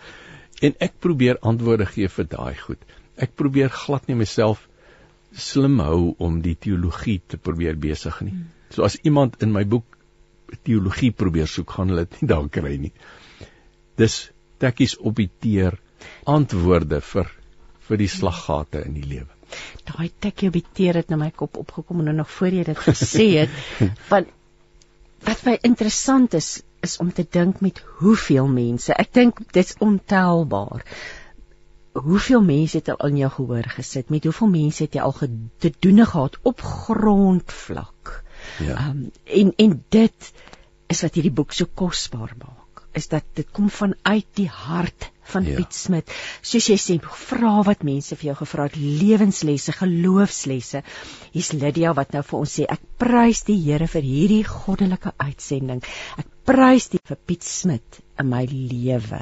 En 0.61 0.75
ek 0.79 0.99
probeer 0.99 1.39
antwoorde 1.41 1.85
gee 1.89 2.07
vir 2.07 2.27
daai 2.29 2.55
goed. 2.55 2.83
Ek 3.17 3.33
probeer 3.35 3.69
glad 3.69 4.07
nie 4.07 4.15
myself 4.15 4.67
slim 5.31 5.79
hou 5.79 6.13
om 6.19 6.41
die 6.45 6.55
teologie 6.55 7.19
te 7.27 7.37
probeer 7.37 7.75
besig 7.79 8.21
nie. 8.21 8.35
So 8.69 8.83
as 8.83 8.99
iemand 9.03 9.41
in 9.41 9.51
my 9.51 9.63
boek 9.63 9.97
teologie 10.67 11.11
probeer 11.15 11.47
soek, 11.47 11.69
gaan 11.71 11.89
hulle 11.89 12.05
dit 12.05 12.21
nie 12.21 12.29
daar 12.31 12.47
kry 12.51 12.75
nie. 12.77 12.91
Dis 13.97 14.31
tekkies 14.61 14.97
op 14.99 15.15
die 15.17 15.29
teer 15.41 15.79
antwoorde 16.29 16.99
vir 17.01 17.31
vir 17.87 18.01
die 18.01 18.09
slaggate 18.11 18.83
in 18.85 18.97
die 18.97 19.07
lewe. 19.07 19.29
Daai 19.87 20.11
tikkie 20.23 20.49
op 20.51 20.57
die 20.57 20.65
teer 20.77 21.01
het 21.01 21.09
na 21.11 21.19
my 21.19 21.31
kop 21.35 21.57
opgekom 21.59 22.01
en 22.01 22.11
nou 22.11 22.19
nog 22.21 22.29
voor 22.31 22.59
jy 22.59 22.67
dit 22.69 22.83
gesê 22.87 23.27
het 23.41 23.57
van 24.11 24.29
wat 25.27 25.43
my 25.45 25.57
interessant 25.67 26.33
is 26.37 26.61
is 26.81 26.97
om 26.97 27.11
te 27.13 27.25
dink 27.29 27.59
met 27.61 27.83
hoeveel 27.99 28.47
mense. 28.49 28.93
Ek 28.97 29.11
dink 29.13 29.41
dit's 29.53 29.75
ontelbaar. 29.85 30.81
Hoeveel 31.93 32.41
mense 32.41 32.79
het 32.79 32.89
al 32.89 33.11
in 33.11 33.19
jou 33.19 33.29
gehoor 33.35 33.67
gesit? 33.75 34.09
Met 34.09 34.25
hoeveel 34.25 34.49
mense 34.49 34.87
het 34.87 34.97
jy 34.97 35.03
al 35.05 35.13
te 35.61 35.73
doen 35.85 36.01
gehad 36.05 36.39
op 36.41 36.63
grondvlak? 36.65 38.15
Ja. 38.65 38.87
Um, 38.87 39.11
en 39.25 39.53
en 39.61 39.77
dit 39.93 40.31
is 40.89 41.03
wat 41.05 41.19
hierdie 41.19 41.35
boek 41.37 41.53
so 41.53 41.69
kosbaar 41.69 42.33
maak. 42.39 42.60
Is 42.93 43.07
dat 43.07 43.23
dit 43.35 43.47
kom 43.51 43.69
vanuit 43.69 44.27
die 44.35 44.49
hart 44.49 45.11
van 45.31 45.45
ja. 45.47 45.55
Piet 45.55 45.75
Smit. 45.75 46.11
Soos 46.43 46.67
jy 46.71 46.77
sê, 46.81 46.97
vra 47.01 47.61
wat 47.67 47.85
mense 47.87 48.15
vir 48.19 48.31
jou 48.31 48.37
gevra 48.41 48.67
het, 48.67 48.77
lewenslesse, 48.77 49.75
geloofslesse. 49.77 50.83
Hier's 51.35 51.51
Lydia 51.55 51.93
wat 51.97 52.15
nou 52.15 52.23
vir 52.27 52.39
ons 52.41 52.57
sê, 52.59 52.67
ek 52.67 52.83
prys 53.01 53.45
die 53.47 53.59
Here 53.61 53.87
vir 53.91 54.07
hierdie 54.07 54.43
goddelike 54.47 55.13
uitsending. 55.21 55.83
Ek 56.19 56.27
prys 56.47 56.89
die 56.93 57.01
vir 57.07 57.19
Piet 57.27 57.47
Smit 57.47 58.01
in 58.19 58.29
my 58.31 58.43
lewe. 58.49 59.21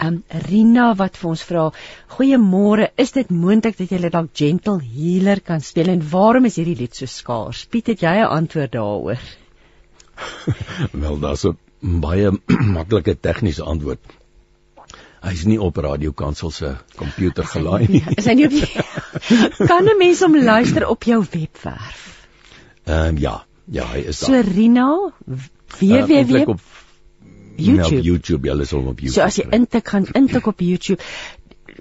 Um 0.00 0.22
Rina 0.48 0.90
wat 0.98 1.18
vir 1.20 1.30
ons 1.30 1.42
vra, 1.44 1.66
goeiemôre, 2.16 2.88
is 2.98 3.12
dit 3.14 3.30
moontlik 3.30 3.76
dat 3.78 3.92
jy 3.92 4.08
dalk 4.08 4.32
Gentle 4.34 4.80
Healer 4.80 5.42
kan 5.44 5.60
speel 5.60 5.92
en 5.92 6.02
waarom 6.14 6.48
is 6.48 6.56
hierdie 6.58 6.78
lied 6.80 6.96
so 6.96 7.06
skaars? 7.06 7.66
Piet, 7.70 7.92
het 7.92 8.02
jy 8.02 8.16
'n 8.22 8.32
antwoord 8.40 8.72
daaroor? 8.72 9.20
Wel, 11.02 11.20
daar's 11.20 11.44
'n 11.44 11.58
baie 11.80 12.30
maklike 12.76 13.16
tegniese 13.20 13.64
antwoord. 13.64 14.00
Hy's 15.20 15.44
nie 15.44 15.58
op 15.60 15.76
radiokansel 15.76 16.50
se 16.50 16.74
komputer 16.96 17.44
gelaai 17.44 17.88
nie. 17.88 18.02
Is 18.16 18.28
hy 18.28 18.34
nie 18.38 18.48
op 18.48 18.56
Kan 19.70 19.84
'n 19.84 19.98
mens 19.98 20.20
hom 20.24 20.36
luister 20.36 20.86
op 20.88 21.04
jou 21.04 21.20
webwerf? 21.24 22.06
Ehm 22.84 23.08
um, 23.08 23.18
ja, 23.18 23.44
ja, 23.64 23.84
hy 23.92 24.04
is 24.08 24.18
So 24.18 24.32
daar. 24.32 24.44
Rina 24.44 24.88
Uh, 25.80 26.16
eintlik 26.16 26.48
www 26.48 26.50
op 26.50 26.60
YouTube. 27.56 28.02
YouTube, 28.02 28.48
jy 28.48 28.60
is 28.60 28.70
hom 28.70 28.86
op 28.88 29.00
YouTube. 29.00 29.14
So 29.14 29.22
as 29.22 29.36
jy 29.36 29.46
intik 29.56 29.88
gaan 29.88 30.06
intik 30.16 30.46
op 30.46 30.60
YouTube 30.64 31.02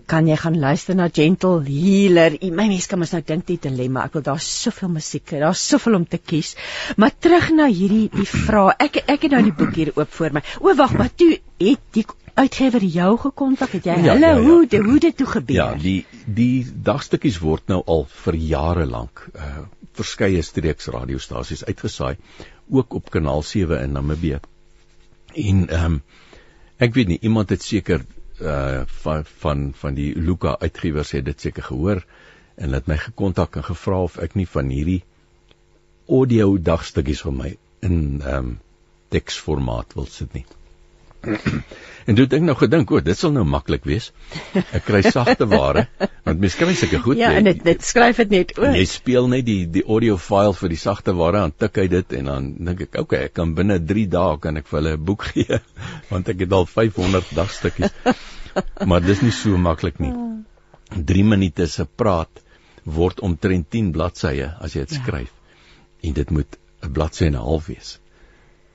kan 0.05 0.27
jy 0.27 0.35
gaan 0.37 0.59
luister 0.59 0.95
na 0.95 1.07
Gentle 1.13 1.63
Healer. 1.65 2.33
I- 2.43 2.51
My 2.51 2.67
mens 2.67 2.87
kan 2.87 2.99
mos 2.99 3.11
nou 3.11 3.21
dink 3.25 3.45
die 3.47 3.57
dilemma. 3.61 4.03
Ek 4.05 4.13
wil 4.13 4.21
daar's 4.21 4.47
soveel 4.61 4.89
musiek, 4.89 5.29
daar's 5.39 5.67
soveel 5.67 5.95
om 5.95 6.05
te 6.07 6.17
kies. 6.17 6.55
Maar 6.97 7.11
terug 7.19 7.49
na 7.51 7.67
hierdie 7.67 8.09
die 8.13 8.25
vraag. 8.27 8.75
Ek 8.79 9.03
ek 9.07 9.21
het 9.21 9.31
nou 9.31 9.43
die 9.43 9.53
boek 9.53 9.75
hier 9.75 9.91
oop 9.95 10.11
voor 10.11 10.31
my. 10.33 10.41
O 10.61 10.75
wag, 10.75 10.93
maar 10.97 11.09
toe 11.15 11.39
het 11.59 11.79
die 11.93 12.05
uitgewer 12.35 12.83
jou 12.85 13.17
gekontak, 13.17 13.71
het 13.71 13.85
jy 13.85 13.95
Ja, 14.03 14.13
hulle 14.13 14.19
ja, 14.27 14.35
ja. 14.37 14.41
hoe 14.43 14.67
die, 14.67 14.79
hoe 14.79 14.99
dit 14.99 15.17
toe 15.17 15.27
gebeur? 15.27 15.55
Ja, 15.55 15.73
die 15.75 16.05
die 16.25 16.65
dagstukkies 16.83 17.39
word 17.43 17.67
nou 17.67 17.81
al 17.85 18.05
vir 18.23 18.35
jare 18.35 18.85
lank 18.85 19.27
uh 19.35 19.65
verskeie 19.99 20.39
streeks 20.41 20.87
radiostasies 20.87 21.65
uitgesaai, 21.65 22.15
ook 22.71 22.93
op 22.93 23.09
kanaal 23.11 23.41
7 23.43 23.81
in 23.83 23.91
Namibië. 23.91 24.37
En 25.35 25.67
ehm 25.67 25.85
um, 25.85 26.01
ek 26.79 26.93
weet 26.95 27.07
nie 27.07 27.17
iemand 27.21 27.49
het 27.49 27.61
seker 27.63 28.05
uh 28.41 28.83
van 29.03 29.25
van 29.43 29.73
van 29.75 29.93
die 29.93 30.13
Luka 30.15 30.55
uitgewers 30.59 31.11
het 31.11 31.25
dit 31.25 31.41
seker 31.41 31.63
gehoor 31.63 32.03
en 32.55 32.73
het 32.73 32.87
my 32.87 32.97
gekontak 32.97 33.55
en 33.55 33.63
gevra 33.63 34.01
of 34.03 34.17
ek 34.17 34.35
nie 34.35 34.47
van 34.47 34.69
hierdie 34.69 35.03
audio 36.07 36.57
dagstukkies 36.57 37.21
vir 37.27 37.35
my 37.41 37.51
in 37.85 37.99
ehm 38.21 38.35
um, 38.35 38.57
teksformaat 39.09 39.95
wil 39.97 40.05
sit 40.05 40.33
nie. 40.33 40.45
en 42.07 42.15
toe 42.15 42.23
het 42.25 42.33
ek 42.33 42.41
nou 42.47 42.55
gedink, 42.57 42.91
o, 42.91 42.99
dit 43.03 43.17
sal 43.17 43.31
nou 43.35 43.43
maklik 43.43 43.83
wees. 43.85 44.11
Ek 44.55 44.85
kry 44.87 45.01
sagte 45.05 45.45
ware, 45.51 45.87
want 46.25 46.39
mens 46.39 46.55
kry 46.55 46.73
seker 46.73 47.01
goed. 47.03 47.17
Ja, 47.19 47.31
jy- 47.33 47.37
en 47.41 47.49
dit 47.49 47.63
dit 47.63 47.83
skryf 47.83 48.17
dit 48.23 48.29
net 48.35 48.53
oor. 48.57 48.71
Jy 48.75 48.85
speel 48.85 49.27
net 49.27 49.45
die 49.45 49.65
die 49.67 49.83
audio 49.85 50.17
file 50.17 50.53
vir 50.53 50.69
die 50.69 50.79
sagte 50.79 51.13
ware 51.19 51.43
aan 51.43 51.51
tik 51.51 51.75
hy 51.81 51.87
dit 51.91 52.13
en 52.21 52.25
dan 52.31 52.49
dink 52.69 52.81
ek 52.87 52.99
okay 53.03 53.23
ek 53.29 53.33
kan 53.33 53.53
binne 53.57 53.79
3 53.93 54.05
dae 54.15 54.37
kan 54.39 54.57
ek 54.57 54.67
vir 54.71 54.79
hulle 54.81 54.93
'n 54.97 55.05
boek 55.05 55.23
gee 55.33 55.59
want 56.09 56.29
ek 56.29 56.39
het 56.45 56.51
al 56.53 56.65
500 56.65 57.33
dagstukkies. 57.35 57.91
maar 58.85 59.01
dis 59.01 59.21
nie 59.21 59.31
so 59.31 59.57
maklik 59.57 59.99
nie. 59.99 60.13
3 60.95 61.23
minute 61.23 61.67
se 61.67 61.85
praat 61.85 62.41
word 62.85 63.19
omtrent 63.21 63.69
10 63.69 63.91
bladsye 63.93 64.47
as 64.59 64.73
jy 64.73 64.85
dit 64.87 64.95
Ja. 64.97 65.03
skryf. 65.03 65.31
En 66.01 66.13
dit 66.13 66.29
moet 66.31 66.57
'n 66.83 66.93
bladsy 66.93 67.25
en 67.25 67.35
'n 67.35 67.43
half 67.43 67.67
wees. 67.67 67.99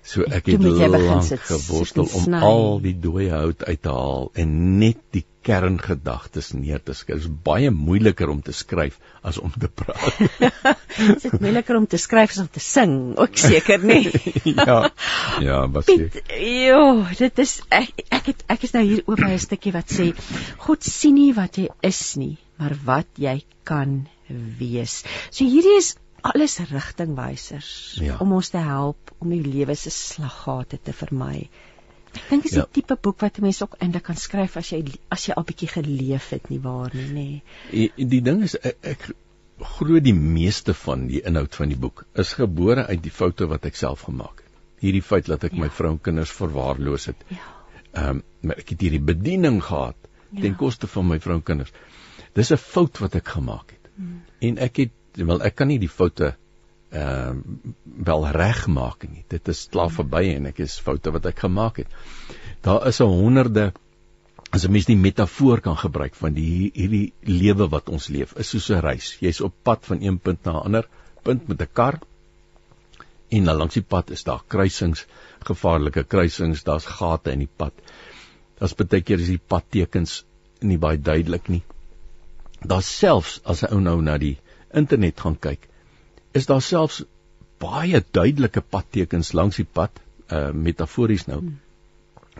So 0.04 0.24
ek 0.28 0.50
het 0.52 0.60
lank 0.60 1.30
geworstel 1.48 2.08
en 2.08 2.34
om 2.34 2.34
al 2.44 2.66
die 2.84 2.96
dooie 3.00 3.30
hout 3.32 3.64
uit 3.64 3.80
te 3.80 3.92
haal 3.92 4.28
en 4.36 4.50
net 4.78 5.00
die 5.16 5.24
kerngedagtes 5.44 6.50
neer 6.56 6.80
te 6.84 6.94
skryf. 6.96 7.22
Dit 7.22 7.26
is 7.28 7.40
baie 7.44 7.70
moeiliker 7.72 8.28
om 8.32 8.40
te 8.44 8.52
skryf 8.56 8.98
as 9.24 9.38
om 9.40 9.52
te 9.60 9.68
praat. 9.68 10.20
Dit 10.96 11.24
is 11.28 11.36
moeiliker 11.38 11.78
om 11.80 11.88
te 11.88 12.00
skryf 12.00 12.36
as 12.36 12.42
om 12.44 12.50
te 12.52 12.62
sing, 12.64 12.94
ook 13.20 13.40
seker 13.40 13.84
nie. 13.84 14.08
ja. 14.58 14.78
Ja, 15.44 15.58
Piet, 15.74 16.20
ek. 16.20 16.36
jo, 16.68 16.84
dit 17.20 17.44
is 17.44 17.58
ek 17.72 18.04
ek 18.08 18.32
het 18.32 18.46
ek 18.56 18.68
is 18.68 18.76
nou 18.76 18.84
hier 18.84 19.04
oop 19.04 19.20
by 19.20 19.32
'n 19.34 19.44
stukkie 19.48 19.72
wat 19.76 19.92
sê 19.92 20.12
God 20.68 20.84
sien 20.84 21.16
nie 21.16 21.32
wat 21.36 21.60
jy 21.60 21.68
is 21.84 22.02
nie, 22.20 22.36
maar 22.60 22.76
wat 22.84 23.08
jy 23.20 23.40
kan 23.64 24.02
wees. 24.60 25.02
So 25.30 25.44
hierdie 25.44 25.78
is 25.80 25.94
alles 26.24 26.58
rigtingwysers 26.70 27.98
Ja. 28.00 28.16
om 28.20 28.32
ons 28.32 28.48
te 28.48 28.58
help 28.58 29.12
om 29.18 29.30
die 29.30 29.42
lewe 29.44 29.74
se 29.76 29.90
slaggate 29.90 30.78
te 30.82 30.92
vermy. 30.92 31.48
Ek 32.14 32.28
dink 32.30 32.42
dis 32.46 32.52
Ja. 32.54 32.62
die 32.64 32.80
tipe 32.80 32.96
boek 33.02 33.20
wat 33.20 33.38
'n 33.38 33.42
mens 33.42 33.62
ook 33.62 33.74
eintlik 33.80 34.02
kan 34.04 34.16
skryf 34.16 34.56
as 34.56 34.70
jy 34.72 34.84
as 35.10 35.26
jy 35.26 35.34
al 35.36 35.44
bietjie 35.44 35.68
geleef 35.68 36.30
het 36.30 36.48
nie 36.50 36.60
waar 36.60 36.90
nie, 36.94 37.08
nê. 37.12 37.42
Die, 37.70 38.06
die 38.14 38.20
ding 38.22 38.42
is 38.42 38.54
ek, 38.54 38.76
ek 38.82 39.10
glo 39.60 40.00
die 40.00 40.14
meeste 40.14 40.74
van 40.74 41.06
die 41.06 41.20
inhoud 41.22 41.54
van 41.54 41.68
die 41.68 41.76
boek 41.78 42.04
is 42.14 42.32
gebore 42.32 42.86
uit 42.86 43.02
die 43.02 43.10
foute 43.10 43.46
wat 43.48 43.64
ek 43.66 43.76
self 43.76 44.00
gemaak 44.08 44.36
het. 44.36 44.52
Hierdie 44.80 45.02
feit 45.02 45.26
dat 45.26 45.44
ek 45.44 45.52
Ja. 45.52 45.58
my 45.60 45.68
vrou 45.70 45.90
en 45.92 46.00
kinders 46.00 46.30
verwaarloos 46.32 47.06
het. 47.06 47.16
Ja. 47.28 47.38
Ehm 47.94 48.08
um, 48.10 48.22
maar 48.42 48.56
ek 48.58 48.68
het 48.70 48.80
hierdie 48.80 49.00
bediening 49.00 49.62
gehad 49.62 49.96
Ja. 50.32 50.40
ten 50.40 50.56
koste 50.56 50.86
van 50.86 51.06
my 51.08 51.20
vrou 51.20 51.36
en 51.36 51.42
kinders. 51.42 51.72
Dis 52.34 52.50
'n 52.52 52.56
fout 52.56 52.98
wat 52.98 53.14
ek 53.14 53.28
gemaak 53.28 53.70
het. 53.70 53.90
Hmm. 53.96 54.22
En 54.40 54.58
ek 54.58 54.76
het 54.76 54.90
wel 55.16 55.42
ek 55.42 55.54
kan 55.54 55.68
nie 55.68 55.78
die 55.78 55.90
foute 55.90 56.34
ehm 56.94 57.40
um, 57.42 57.74
wel 58.06 58.26
regmaak 58.30 59.06
nie. 59.10 59.24
Dit 59.28 59.48
is 59.48 59.66
klaar 59.70 59.88
Hmm. 59.88 59.96
verby 59.96 60.34
en 60.34 60.46
ek 60.46 60.60
is 60.62 60.78
foute 60.78 61.10
wat 61.10 61.26
ek 61.26 61.38
gemaak 61.46 61.80
het. 61.82 61.88
Daar 62.62 62.86
is 62.86 63.00
'n 63.00 63.10
honderde 63.10 63.72
as 64.50 64.64
'n 64.64 64.72
mens 64.72 64.86
die 64.86 64.96
metafoor 64.96 65.60
kan 65.60 65.76
gebruik 65.76 66.14
van 66.14 66.34
die 66.34 66.70
hierdie 66.74 67.12
lewe 67.20 67.68
wat 67.68 67.88
ons 67.88 68.08
leef, 68.08 68.34
is 68.38 68.48
soos 68.48 68.70
'n 68.70 68.80
reis. 68.80 69.16
Jy's 69.20 69.40
op 69.40 69.54
pad 69.62 69.86
van 69.86 70.02
een 70.02 70.18
punt 70.18 70.44
na 70.44 70.52
'n 70.52 70.64
ander 70.64 70.88
punt 71.22 71.48
met 71.48 71.60
'n 71.60 71.68
kar 71.72 72.00
en 73.28 73.44
dan 73.44 73.56
langs 73.56 73.74
die 73.74 73.82
pad 73.82 74.10
is 74.10 74.24
daar 74.24 74.42
kruisings, 74.46 75.06
gevaarlike 75.44 76.04
kruisings, 76.04 76.62
daar's 76.62 76.86
gate 76.86 77.32
in 77.32 77.38
die 77.38 77.54
pad. 77.56 77.72
Daar's 78.58 78.74
baie 78.74 79.02
keer 79.02 79.20
is 79.20 79.26
die 79.26 79.42
padtekens 79.54 80.24
nie 80.60 80.78
baie 80.78 80.98
duidelik 80.98 81.48
nie. 81.48 81.62
Daar's 82.62 82.98
selfs 82.98 83.40
as 83.44 83.62
'n 83.62 83.72
ou 83.72 83.80
nou 83.80 84.02
na 84.02 84.18
die 84.18 84.38
internet 84.74 85.20
gaan 85.20 85.36
kyk, 85.40 85.68
is 86.34 86.46
daar 86.50 86.62
selfs 86.62 87.02
baie 87.62 88.00
duidelike 88.10 88.60
padtekens 88.60 89.32
langs 89.32 89.60
die 89.60 89.68
pad, 89.78 90.00
uh 90.32 90.50
metafories 90.52 91.26
nou, 91.30 91.40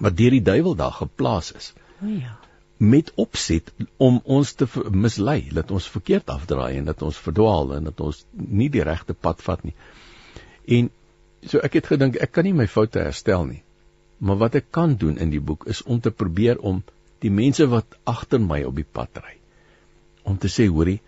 wat 0.01 0.17
deur 0.19 0.35
die 0.35 0.43
duiwel 0.43 0.75
daar 0.79 0.95
geplaas 0.97 1.53
is 1.55 1.73
O 2.03 2.09
ja. 2.11 2.35
met 2.77 3.13
opset 3.21 3.71
om 4.03 4.21
ons 4.25 4.53
te 4.59 4.67
mislei, 4.91 5.49
dat 5.55 5.71
ons 5.71 5.87
verkeerd 5.89 6.33
afdraai 6.33 6.79
en 6.79 6.89
dat 6.91 7.03
ons 7.03 7.21
verdwaal 7.27 7.77
en 7.77 7.91
dat 7.91 8.01
ons 8.01 8.25
nie 8.35 8.69
die 8.73 8.83
regte 8.83 9.15
pad 9.15 9.43
vat 9.47 9.63
nie. 9.65 9.75
En 10.79 10.91
so 11.47 11.63
ek 11.63 11.79
het 11.79 11.93
gedink 11.93 12.19
ek 12.25 12.33
kan 12.35 12.49
nie 12.49 12.57
my 12.57 12.67
foute 12.67 12.99
herstel 12.99 13.47
nie. 13.47 13.63
Maar 14.19 14.41
wat 14.43 14.59
ek 14.59 14.71
kan 14.75 14.97
doen 14.97 15.21
in 15.21 15.31
die 15.31 15.43
boek 15.43 15.69
is 15.71 15.83
om 15.83 16.01
te 16.01 16.11
probeer 16.11 16.59
om 16.59 16.83
die 17.23 17.31
mense 17.31 17.67
wat 17.71 17.97
agter 18.11 18.43
my 18.43 18.63
op 18.69 18.77
die 18.77 18.89
pad 18.99 19.23
ry 19.23 19.37
om 20.25 20.39
te 20.41 20.49
sê 20.49 20.67
hoorie 20.73 21.01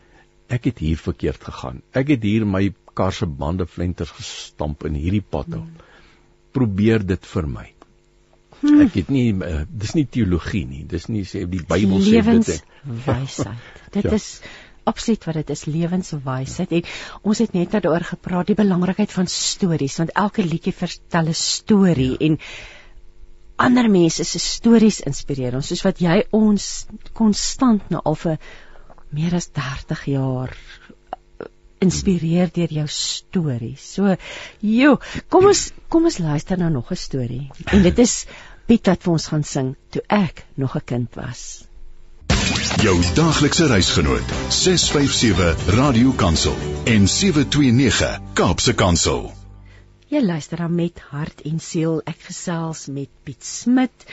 ek 0.49 0.65
het 0.71 0.79
hier 0.79 0.97
verkeerd 0.99 1.45
gegaan. 1.45 1.83
Ek 1.93 2.09
het 2.09 2.23
hier 2.23 2.47
my 2.47 2.73
kar 2.95 3.13
se 3.13 3.27
bande 3.27 3.67
flenters 3.67 4.11
gestamp 4.11 4.85
in 4.85 4.95
hierdie 4.95 5.23
pad 5.23 5.55
op. 5.59 5.83
Probeer 6.53 7.03
dit 7.07 7.27
vir 7.27 7.47
my. 7.47 7.67
Ek 8.87 8.95
het 8.97 9.11
nie 9.13 9.33
uh, 9.35 9.65
dis 9.69 9.93
nie 9.95 10.07
teologie 10.07 10.65
nie. 10.67 10.85
Dis 10.89 11.09
nie 11.13 11.25
sê 11.29 11.45
die 11.51 11.61
Bybel 11.69 12.01
sê 12.01 12.23
dit. 12.23 12.47
hè. 12.47 12.61
lewenswysheid. 12.87 13.75
Dit 13.97 14.05
Ja. 14.05 14.13
is 14.17 14.41
absoluut 14.87 15.25
wat 15.27 15.35
dit 15.35 15.51
is 15.51 15.65
lewenswysheid 15.67 16.73
en 16.73 16.83
ons 17.23 17.39
het 17.43 17.53
net 17.55 17.73
daaroor 17.75 18.05
gepraat 18.07 18.47
die 18.47 18.55
belangrikheid 18.55 19.11
van 19.13 19.27
stories 19.27 19.97
want 19.99 20.13
elke 20.15 20.45
liedjie 20.47 20.73
vertel 20.73 21.27
'n 21.29 21.35
storie 21.35 22.11
ja. 22.13 22.19
en 22.29 22.39
ander 23.57 23.91
mense 23.91 24.25
se 24.25 24.39
stories 24.39 25.01
inspireer 25.01 25.57
ons 25.59 25.67
soos 25.73 25.83
wat 25.83 25.99
jy 26.01 26.23
ons 26.31 26.87
konstant 27.13 27.91
nou 27.91 28.01
al 28.05 28.15
vir 28.15 28.39
meer 29.17 29.37
as 29.39 29.49
30 29.57 30.05
jaar 30.13 30.53
uh, 30.53 31.47
inspireer 31.85 32.53
deur 32.53 32.75
jou 32.81 32.87
stories. 32.93 33.87
So, 33.97 34.17
jo, 34.61 34.97
kom 35.33 35.49
ons 35.53 35.71
kom 35.93 36.09
ons 36.11 36.21
luister 36.23 36.61
nou 36.61 36.71
nog 36.71 36.93
'n 36.93 37.03
storie. 37.07 37.47
En 37.73 37.83
dit 37.83 37.99
is 37.99 38.27
Piet 38.67 38.89
wat 38.91 39.05
vir 39.07 39.13
ons 39.13 39.27
gaan 39.31 39.45
sing 39.47 39.75
toe 39.95 40.03
ek 40.11 40.45
nog 40.59 40.77
'n 40.77 40.85
kind 40.85 41.15
was. 41.15 41.67
Jou 42.83 42.97
daaglikse 43.15 43.67
reisgenoot 43.67 44.33
657 44.51 45.75
Radio 45.77 46.11
Kansel 46.13 46.57
en 46.85 47.07
729 47.09 48.19
Kaapse 48.35 48.75
Kansel. 48.75 49.33
Jy 50.09 50.21
luister 50.23 50.61
dan 50.63 50.75
met 50.75 51.01
hart 51.11 51.41
en 51.49 51.59
siel. 51.59 52.01
Ek 52.07 52.19
gesels 52.29 52.87
met 52.87 53.09
Piet 53.25 53.45
Smit. 53.45 54.07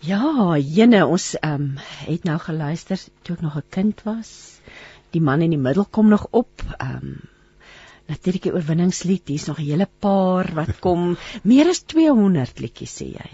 Ja, 0.00 0.56
jene, 0.56 1.02
ons 1.06 1.34
ehm 1.40 1.54
um, 1.62 1.74
het 2.08 2.24
nou 2.24 2.38
geluister 2.40 3.00
toe 3.22 3.36
ek 3.36 3.42
nog 3.44 3.56
'n 3.56 3.64
kind 3.70 4.00
was. 4.06 4.60
Die 5.12 5.20
man 5.20 5.42
in 5.42 5.50
die 5.50 5.58
middel 5.58 5.84
kom 5.84 6.08
nog 6.08 6.26
op. 6.30 6.62
Ehm 6.78 6.96
um, 6.96 7.20
natuurlik 8.06 8.42
die 8.42 8.52
oorwinningslied. 8.54 9.28
Hier's 9.28 9.46
nog 9.46 9.58
'n 9.58 9.62
hele 9.68 9.88
paar 9.98 10.50
wat 10.54 10.78
kom. 10.80 11.16
Meer 11.42 11.68
as 11.68 11.82
200 11.82 12.58
liedjies 12.60 12.96
sê 13.02 13.06
jy. 13.12 13.30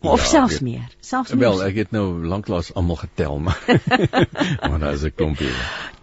Of 0.00 0.20
Ja, 0.20 0.26
selfs 0.26 0.54
ek- 0.54 0.60
meer. 0.62 0.88
Selfs 1.00 1.30
meer. 1.32 1.40
Wel, 1.40 1.62
ek 1.64 1.74
het 1.76 1.90
nou 1.90 2.24
lanklaas 2.26 2.74
almal 2.74 2.96
getel, 2.96 3.38
maar 3.38 3.58
maar 4.70 4.78
daar 4.78 4.92
is 4.94 5.02
'n 5.04 5.12
klompie. 5.14 5.50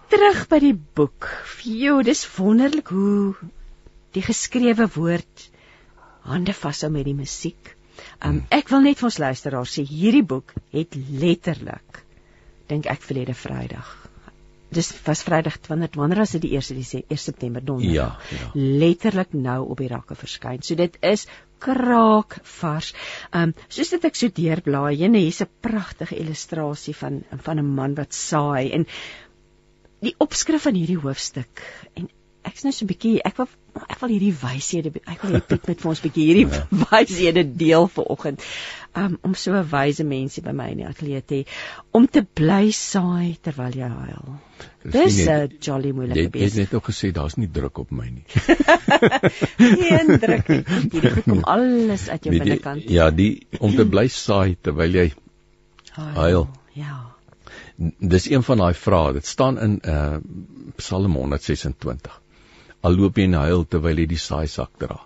terug 0.09 0.47
by 0.47 0.59
die 0.59 0.75
boek. 0.93 1.29
Jo, 1.63 2.01
dis 2.01 2.27
wonderlik 2.35 2.87
hoe 2.87 3.35
die 4.11 4.21
geskrewe 4.21 4.87
woord 4.93 5.49
hande 6.21 6.53
vashou 6.53 6.91
met 6.91 7.05
die 7.05 7.13
musiek. 7.15 7.74
Um 8.21 8.43
ek 8.49 8.69
wil 8.73 8.81
net 8.81 8.99
vir 8.99 9.11
ons 9.11 9.21
luisteraars 9.27 9.77
sê 9.77 9.85
hierdie 9.85 10.25
boek 10.25 10.53
het 10.71 10.95
letterlik 10.95 12.03
dink 12.67 12.89
ek 12.89 13.01
verlede 13.05 13.33
Vrydag 13.33 14.05
dis 14.75 14.91
was 15.05 15.23
Vrydag 15.23 15.57
wanneer 15.69 15.89
wanneer 15.95 16.21
was 16.23 16.33
dit 16.35 16.45
die 16.47 16.55
1 16.57 16.75
die 16.75 17.03
1 17.07 17.17
September 17.17 17.63
donderdag. 17.63 18.21
Ja, 18.31 18.37
ja. 18.37 18.49
Letterlik 18.53 19.33
nou 19.33 19.59
op 19.69 19.81
die 19.81 19.89
rakke 19.91 20.15
verskyn. 20.15 20.63
So 20.63 20.75
dit 20.75 20.97
is 21.01 21.27
kraak 21.63 22.39
vars. 22.59 22.93
Ehm 23.31 23.53
um, 23.53 23.67
soos 23.69 23.93
dit 23.95 24.07
ek 24.09 24.19
so 24.19 24.33
deurblaai, 24.39 24.95
jene 24.99 25.23
hier's 25.23 25.41
'n 25.41 25.49
pragtige 25.61 26.17
illustrasie 26.19 26.95
van 26.95 27.23
van 27.47 27.59
'n 27.59 27.75
man 27.75 27.95
wat 27.95 28.13
saai 28.13 28.71
en 28.71 28.87
die 30.01 30.15
opskrif 30.19 30.67
van 30.67 30.75
hierdie 30.75 31.01
hoofstuk 31.01 31.63
en 31.95 32.09
ek's 32.43 32.63
nou 32.63 32.73
so 32.73 32.85
'n 32.85 32.91
bietjie 32.91 33.21
ek 33.23 33.37
wil 33.37 33.47
ek 33.75 33.99
wil 33.99 34.11
hierdie 34.13 34.33
wyshede 34.39 34.91
ek 35.03 35.23
wil 35.25 35.37
hê 35.37 35.41
Piet 35.43 35.67
met 35.69 35.81
vir 35.83 35.91
ons 35.91 36.01
bietjie 36.03 36.25
hierdie 36.29 36.45
ja. 36.47 36.63
wyshede 36.91 37.43
deel 37.59 37.87
vanoggend. 37.91 38.43
Um 38.95 39.17
om 39.27 39.33
so 39.35 39.51
'n 39.51 39.67
wyse 39.71 40.03
mensie 40.07 40.43
by 40.43 40.53
my 40.55 40.69
in 40.71 40.81
die 40.81 40.87
ateljee 40.87 41.21
te 41.31 41.39
om 41.91 42.07
te 42.07 42.23
bly 42.39 42.71
saai 42.71 43.35
terwyl 43.47 43.75
jy 43.75 43.89
huil. 43.91 44.37
Dis 44.95 45.19
'n 45.27 45.57
jolly 45.67 45.91
moeilike 45.91 46.29
besig. 46.31 46.41
Jy 46.41 46.49
het 46.51 46.71
net 46.71 46.77
ook 46.79 46.89
gesê 46.91 47.11
daar's 47.11 47.35
nie 47.35 47.51
druk 47.51 47.83
op 47.83 47.91
my 47.91 48.07
nie. 48.07 48.25
Geen 49.81 50.19
druk 50.23 50.47
nie. 50.53 50.63
Hierdie 50.95 51.23
kom 51.27 51.43
alles 51.55 52.09
uit 52.09 52.29
jou 52.29 52.37
binnekant. 52.37 52.89
Ja, 52.89 53.11
die 53.11 53.47
om 53.59 53.75
te 53.75 53.85
bly 53.85 54.07
saai 54.07 54.55
terwyl 54.61 55.01
jy 55.03 55.09
huil. 56.15 56.47
Ja. 56.75 56.99
Dis 57.99 58.29
een 58.31 58.43
van 58.43 58.63
daai 58.63 58.73
vrae. 58.73 59.13
Dit 59.19 59.25
staan 59.25 59.59
in 59.59 59.81
uh 59.83 60.19
Psalm 60.75 61.13
126 61.15 62.21
al 62.85 62.97
loop 62.99 63.17
jy 63.17 63.27
en 63.29 63.37
huil 63.41 63.65
terwyl 63.65 64.01
jy 64.01 64.07
die 64.13 64.21
saai 64.21 64.47
sak 64.51 64.73
dra. 64.81 64.99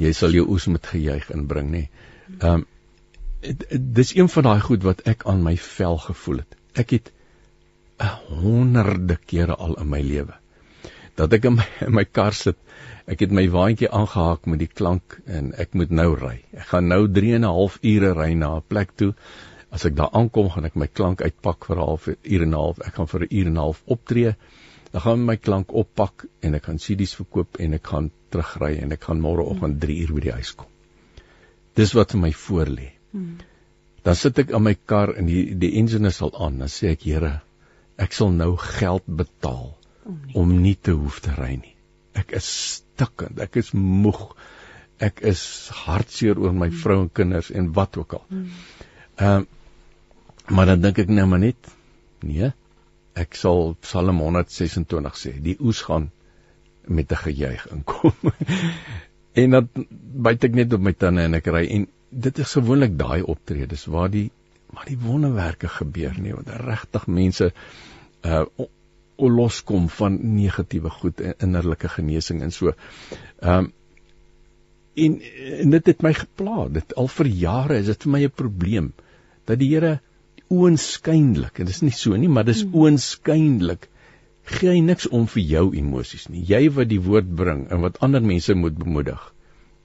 Jy 0.00 0.12
sal 0.18 0.34
jou 0.34 0.46
oes 0.50 0.66
met 0.72 0.86
gejuig 0.92 1.30
inbring, 1.34 1.70
nê. 1.74 1.88
Ehm 2.40 2.52
um, 2.52 2.70
dis 3.98 4.14
een 4.16 4.28
van 4.32 4.46
daai 4.46 4.60
goed 4.64 4.84
wat 4.88 5.02
ek 5.10 5.26
aan 5.28 5.42
my 5.44 5.52
vel 5.60 5.98
gevoel 6.00 6.38
het. 6.40 6.54
Ek 6.80 6.94
het 6.96 7.10
honderde 8.40 9.18
kere 9.20 9.56
al 9.66 9.76
in 9.82 9.90
my 9.90 10.00
lewe 10.00 10.38
dat 11.14 11.34
ek 11.36 11.44
in 11.46 11.54
my, 11.58 11.66
in 11.86 11.94
my 11.94 12.04
kar 12.04 12.34
sit. 12.34 12.56
Ek 13.06 13.20
het 13.22 13.34
my 13.36 13.44
waantjie 13.52 13.90
aangehaak 13.92 14.48
met 14.50 14.62
die 14.64 14.70
klank 14.70 15.18
en 15.30 15.52
ek 15.60 15.76
moet 15.78 15.92
nou 15.94 16.08
ry. 16.18 16.38
Ek 16.56 16.72
gaan 16.72 16.88
nou 16.90 17.04
3 17.06 17.36
en 17.36 17.44
'n 17.44 17.52
half 17.58 17.78
ure 17.82 18.14
ry 18.18 18.32
na 18.34 18.56
'n 18.56 18.64
plek 18.68 18.96
toe. 18.96 19.12
As 19.70 19.84
ek 19.84 19.94
daar 19.94 20.10
aankom, 20.12 20.50
gaan 20.50 20.64
ek 20.64 20.74
my 20.74 20.86
klank 20.86 21.22
uitpak 21.22 21.66
vir 21.68 21.76
'n 21.76 21.86
half 21.86 22.08
uur 22.08 22.42
en 22.42 22.50
'n 22.50 22.60
half. 22.62 22.80
Ek 22.80 22.94
gaan 22.94 23.06
vir 23.06 23.20
'n 23.20 23.28
uur 23.30 23.46
en 23.46 23.52
'n 23.52 23.64
half 23.66 23.82
optree 23.86 24.34
dan 24.94 25.02
gaan 25.02 25.24
my 25.26 25.34
klank 25.42 25.72
oppak 25.74 26.22
en 26.46 26.54
ek 26.54 26.68
gaan 26.68 26.76
CD's 26.78 27.16
verkoop 27.18 27.58
en 27.58 27.72
ek 27.74 27.88
gaan 27.90 28.12
terugry 28.30 28.76
en 28.78 28.94
ek 28.94 29.08
gaan 29.08 29.22
môreoggend 29.24 29.80
3 29.82 29.96
uur 30.04 30.12
by 30.14 30.22
die 30.28 30.34
huis 30.36 30.52
kom. 30.54 30.68
Dis 31.74 31.96
wat 31.98 32.14
vir 32.14 32.22
my 32.22 32.30
voor 32.44 32.70
lê. 32.70 32.86
Hmm. 33.10 33.40
Dan 34.06 34.14
sit 34.20 34.38
ek 34.38 34.52
in 34.54 34.62
my 34.62 34.76
kar 34.78 35.16
en 35.18 35.26
die 35.26 35.42
die 35.58 35.72
engine 35.80 36.14
sal 36.14 36.30
aan, 36.38 36.60
dan 36.62 36.70
sê 36.70 36.92
ek 36.94 37.02
Here, 37.08 37.32
ek 37.98 38.14
sal 38.14 38.30
nou 38.38 38.52
geld 38.60 39.10
betaal 39.10 39.72
om 40.06 40.20
nie, 40.20 40.36
om 40.38 40.56
nie 40.62 40.76
te 40.78 40.94
hoef 40.94 41.18
te 41.26 41.34
ry 41.34 41.56
nie. 41.58 41.74
Ek 42.14 42.30
is 42.38 42.46
stikkend, 42.46 43.42
ek 43.42 43.58
is 43.58 43.74
moeg. 43.74 44.28
Ek 45.02 45.24
is 45.26 45.42
hartseer 45.74 46.38
oor 46.38 46.54
my 46.54 46.70
hmm. 46.70 46.82
vrou 46.86 47.00
en 47.02 47.10
kinders 47.10 47.50
en 47.50 47.72
wat 47.74 47.98
ook 47.98 48.20
al. 48.20 48.26
Hmm. 48.30 48.50
Ehm 49.18 49.42
um, 49.42 49.52
maar 50.54 50.68
dan 50.68 50.82
dink 50.84 50.98
ek 51.00 51.08
nou 51.08 51.24
maar 51.26 51.40
net 51.40 51.70
nee, 52.20 52.50
ek 53.14 53.36
sal 53.38 53.74
Psalm 53.80 54.20
126 54.22 55.18
sê, 55.20 55.32
die 55.42 55.56
oes 55.60 55.82
gaan 55.86 56.10
met 56.86 57.12
'n 57.12 57.22
gejuig 57.26 57.66
inkom. 57.72 58.12
en 59.42 59.50
dan 59.50 59.68
byt 60.28 60.44
ek 60.44 60.54
net 60.54 60.72
op 60.72 60.80
my 60.80 60.92
tande 60.92 61.22
en 61.22 61.34
ek 61.34 61.46
ry 61.46 61.66
en 61.76 61.86
dit 62.10 62.38
is 62.38 62.56
gewoonlik 62.58 62.98
daai 62.98 63.22
optredes 63.22 63.86
waar 63.86 64.10
die 64.10 64.30
waar 64.74 64.86
die 64.86 64.98
wonderwerke 64.98 65.68
gebeur 65.68 66.16
nie, 66.18 66.34
waar 66.34 66.66
regtig 66.66 67.06
mense 67.06 67.52
uh 68.24 68.44
o 69.16 69.28
loskom 69.30 69.88
van 69.88 70.16
negatiewe 70.34 70.90
goed 70.90 71.20
en 71.20 71.34
innerlike 71.38 71.88
genesing 71.88 72.40
en 72.42 72.50
so. 72.50 72.72
Um, 73.38 73.68
en, 74.94 75.20
en 75.60 75.70
dit 75.70 75.86
het 75.86 76.02
my 76.02 76.10
gepla. 76.18 76.66
Dit 76.74 76.96
al 76.98 77.06
vir 77.18 77.30
jare 77.30 77.78
is 77.78 77.92
dit 77.92 78.06
vir 78.06 78.10
my 78.10 78.22
'n 78.24 78.34
probleem 78.42 78.92
dat 79.46 79.58
die 79.58 79.70
Here 79.70 80.00
oënskynlik 80.52 81.58
en 81.60 81.68
dit 81.68 81.74
is 81.74 81.82
nie 81.82 81.94
so 81.96 82.16
nie, 82.16 82.28
maar 82.28 82.46
dis 82.48 82.62
hmm. 82.62 82.74
oënskynlik 82.74 83.88
gee 84.44 84.74
hy 84.74 84.80
niks 84.84 85.06
om 85.08 85.26
vir 85.30 85.42
jou 85.48 85.64
emosies 85.78 86.26
nie. 86.28 86.42
Jy 86.44 86.68
wat 86.76 86.90
die 86.90 87.00
woord 87.00 87.30
bring 87.36 87.64
en 87.72 87.80
wat 87.84 88.00
ander 88.04 88.24
mense 88.24 88.54
moet 88.54 88.76
bemoedig. 88.76 89.20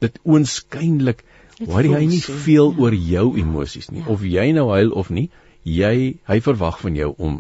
Dit 0.03 0.20
oënskynlik 0.28 1.24
worry 1.60 1.93
hy 1.93 2.05
nie 2.12 2.22
veel 2.24 2.74
ja. 2.74 2.80
oor 2.84 2.95
jou 2.95 3.26
emosies 3.39 3.89
nie. 3.91 4.03
Ja. 4.03 4.10
Of 4.16 4.26
jy 4.28 4.49
nou 4.55 4.68
huil 4.74 4.91
of 4.91 5.12
nie, 5.16 5.30
jy 5.64 5.93
hy 6.28 6.39
verwag 6.43 6.82
van 6.84 6.99
jou 6.99 7.14
om 7.18 7.39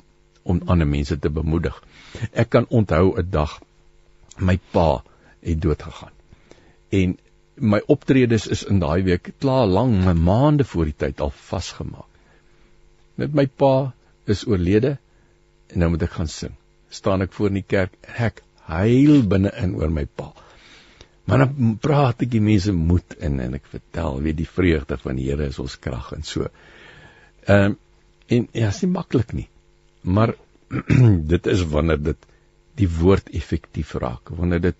om 0.49 0.61
ander 0.71 0.87
mense 0.87 1.13
te 1.19 1.29
bemoedig. 1.29 1.75
Ek 2.31 2.49
kan 2.49 2.65
onthou 2.69 3.13
'n 3.19 3.29
dag 3.29 3.59
my 4.39 4.57
pa 4.71 5.03
het 5.43 5.61
dood 5.61 5.83
gegaan. 5.83 6.15
En 6.89 7.17
my 7.55 7.81
optredes 7.85 8.47
is 8.47 8.63
in 8.63 8.79
daai 8.79 9.03
week 9.03 9.33
klaar 9.39 9.67
lank, 9.67 10.07
maande 10.15 10.63
voor 10.63 10.85
die 10.85 10.95
tyd 10.97 11.19
al 11.21 11.29
vasgemaak 11.35 12.08
met 13.19 13.35
my 13.35 13.45
pa 13.61 13.91
is 14.29 14.45
oorlede 14.47 14.97
en 15.69 15.83
nou 15.83 15.91
moet 15.93 16.07
ek 16.07 16.17
gaan 16.19 16.31
sing. 16.31 16.55
staan 16.89 17.21
ek 17.21 17.33
voor 17.37 17.51
in 17.51 17.59
die 17.59 17.67
kerk 17.69 17.93
ek 18.17 18.41
huil 18.69 19.21
binne 19.29 19.51
in 19.61 19.75
oor 19.77 19.91
my 19.93 20.05
pa. 20.05 20.31
Maar 21.29 21.43
dan 21.43 21.75
praat 21.81 22.23
ek 22.25 22.31
die 22.33 22.41
mense 22.41 22.73
moed 22.73 23.15
in 23.25 23.37
en 23.43 23.53
ek 23.57 23.69
vertel 23.69 24.17
weet 24.25 24.39
die 24.39 24.49
vreugde 24.49 24.97
van 24.97 25.19
die 25.19 25.27
Here 25.29 25.49
is 25.51 25.59
ons 25.61 25.77
krag 25.81 26.11
en 26.17 26.25
so. 26.25 26.49
Ehm 27.45 27.71
um, 27.73 27.77
en 28.29 28.43
ja, 28.53 28.67
is 28.69 28.83
nie 28.83 28.91
maklik 28.93 29.31
nie. 29.33 29.47
Maar 30.01 30.35
dit 31.33 31.47
is 31.49 31.63
wanneer 31.71 32.01
dit 32.11 32.27
die 32.77 32.89
woord 32.99 33.31
effektief 33.33 33.95
raak, 33.97 34.29
wanneer 34.37 34.61
dit 34.67 34.77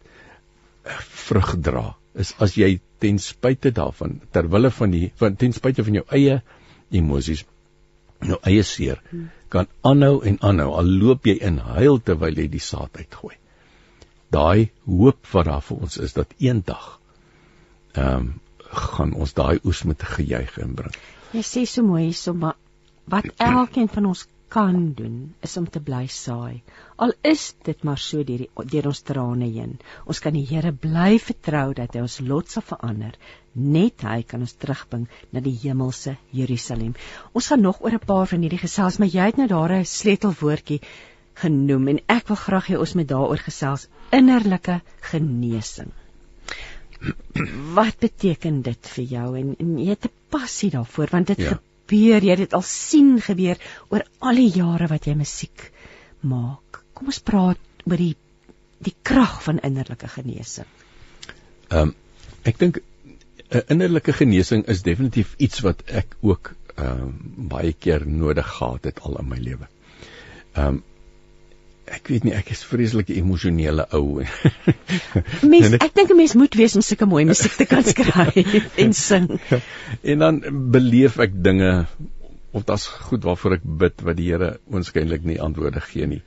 vrug 1.26 1.56
dra. 1.66 1.96
Is 2.14 2.36
as 2.38 2.54
jy 2.58 2.76
ten 3.02 3.18
spyte 3.18 3.72
daarvan 3.74 4.20
ter 4.34 4.50
wille 4.54 4.70
van 4.76 4.94
die 4.94 5.08
van 5.22 5.38
ten 5.42 5.56
spyte 5.58 5.86
van 5.88 5.98
jou 5.98 6.06
eie 6.14 6.42
emosies 6.94 7.42
jou 8.28 8.40
eie 8.44 8.64
seer 8.64 9.02
kan 9.50 9.68
aanhou 9.82 10.20
en 10.26 10.38
aanhou 10.46 10.74
al 10.82 10.90
loop 11.02 11.28
jy 11.28 11.38
in 11.50 11.58
huil 11.58 12.00
terwyl 12.04 12.38
jy 12.38 12.48
die 12.52 12.64
saad 12.64 12.98
uitgooi. 12.98 13.36
Daai 14.30 14.70
hoop 14.86 15.32
wat 15.34 15.46
daar 15.50 15.64
vir 15.66 15.86
ons 15.88 15.98
is 15.98 16.14
dat 16.18 16.36
eendag 16.38 17.00
ehm 17.94 18.16
um, 18.16 18.30
gaan 18.70 19.16
ons 19.18 19.32
daai 19.34 19.58
oes 19.66 19.80
met 19.90 20.04
gejuig 20.06 20.58
inbring. 20.62 20.94
Jy 21.34 21.42
sê 21.42 21.64
so 21.66 21.82
mooi 21.82 22.04
hierso 22.04 22.36
maar 22.38 22.54
wat 23.10 23.26
elkeen 23.42 23.90
van 23.90 24.06
ons 24.12 24.28
kan 24.50 24.94
doen 24.98 25.34
is 25.46 25.58
om 25.58 25.68
te 25.70 25.80
bly 25.80 26.08
saai. 26.08 26.62
Al 26.98 27.14
is 27.24 27.54
dit 27.64 27.84
maar 27.84 28.02
so 28.02 28.24
deur 28.24 28.46
die 28.46 28.70
deur 28.74 28.90
ons 28.92 29.02
trane 29.02 29.46
heen. 29.46 29.78
Ons 30.06 30.20
kan 30.24 30.34
die 30.34 30.46
Here 30.50 30.72
bly 30.72 31.20
vertrou 31.20 31.74
dat 31.78 31.94
hy 31.94 32.02
ons 32.02 32.20
lot 32.32 32.50
sal 32.50 32.66
verander 32.66 33.16
net 33.54 34.04
hy 34.06 34.22
kan 34.24 34.42
ons 34.46 34.56
terugbring 34.62 35.08
na 35.34 35.42
die 35.44 35.56
hemelse 35.64 36.16
Jerusalem. 36.36 36.96
Ons 37.34 37.48
gaan 37.52 37.62
nog 37.62 37.82
oor 37.82 37.94
'n 37.94 38.06
paar 38.06 38.28
van 38.28 38.42
hierdie 38.42 38.66
gesels, 38.66 39.00
maar 39.00 39.08
jy 39.08 39.26
het 39.26 39.38
nou 39.38 39.48
daar 39.48 39.74
'n 39.80 39.86
sleutelwoordjie 39.86 40.82
genoem 41.36 41.88
en 41.88 42.00
ek 42.08 42.28
wil 42.28 42.36
graag 42.36 42.68
hê 42.68 42.78
ons 42.78 42.94
moet 42.96 43.08
daaroor 43.08 43.38
gesels 43.38 43.88
innerlike 44.12 44.82
genesing. 45.12 45.92
Wat 47.78 48.00
beteken 48.00 48.62
dit 48.62 48.88
vir 48.96 49.06
jou 49.06 49.38
en, 49.38 49.56
en 49.60 49.78
jy 49.78 49.90
het 49.90 50.06
'n 50.06 50.16
passie 50.30 50.72
daarvoor 50.72 51.08
want 51.12 51.28
dit 51.28 51.40
ja. 51.40 51.60
Gebeur, 51.90 52.24
jy 52.24 52.36
het 52.36 52.44
dit 52.46 52.54
al 52.54 52.66
sien 52.66 53.18
gebeur 53.22 53.58
oor 53.90 54.06
al 54.20 54.36
die 54.36 54.52
jare 54.54 54.88
wat 54.88 55.08
jy 55.08 55.16
musiek 55.18 55.72
maak. 56.22 56.84
Kom 56.94 57.10
ons 57.10 57.22
praat 57.24 57.86
oor 57.86 57.98
die 57.98 58.16
die 58.80 58.96
krag 59.04 59.42
van 59.44 59.60
innerlike 59.60 60.08
genesing. 60.08 60.68
Ehm 61.70 61.90
um, 61.90 61.96
ek 62.48 62.60
dink 62.60 62.80
'n 63.52 63.66
innerlike 63.68 64.14
genesing 64.14 64.64
is 64.72 64.84
definitief 64.84 65.34
iets 65.38 65.60
wat 65.66 65.84
ek 65.88 66.16
ook 66.22 66.54
ehm 66.78 67.02
um, 67.02 67.48
baie 67.52 67.74
keer 67.74 68.06
nodig 68.08 68.48
gehad 68.48 68.84
het 68.84 69.02
al 69.02 69.20
in 69.20 69.28
my 69.28 69.38
lewe. 69.38 69.68
Ehm 70.54 70.68
um, 70.68 70.84
ek 71.98 72.12
weet 72.14 72.28
nie 72.28 72.36
ek 72.38 72.52
is 72.54 72.64
vreeslike 72.68 73.16
emosionele 73.18 73.86
ou. 73.98 74.22
mens 75.54 75.78
ek 75.80 75.96
dink 75.98 76.12
'n 76.14 76.20
mens 76.20 76.36
moet 76.40 76.56
wees 76.60 76.76
om 76.80 76.86
sulke 76.86 77.10
mooi 77.10 77.26
musiek 77.30 77.58
te 77.58 77.66
kan 77.70 77.84
skryf 77.94 78.78
en 78.78 78.94
sing. 78.94 79.30
en 80.04 80.26
dan 80.26 80.42
beleef 80.76 81.20
ek 81.20 81.36
dinge 81.50 81.74
of 82.52 82.66
dit's 82.66 82.88
goed 83.10 83.26
waarvoor 83.26 83.60
ek 83.60 83.66
bid 83.86 84.06
wat 84.06 84.18
die 84.18 84.30
Here 84.32 84.58
oënskynlik 84.70 85.26
nie 85.26 85.42
antwoorde 85.42 85.82
gee 85.86 86.08
nie 86.10 86.24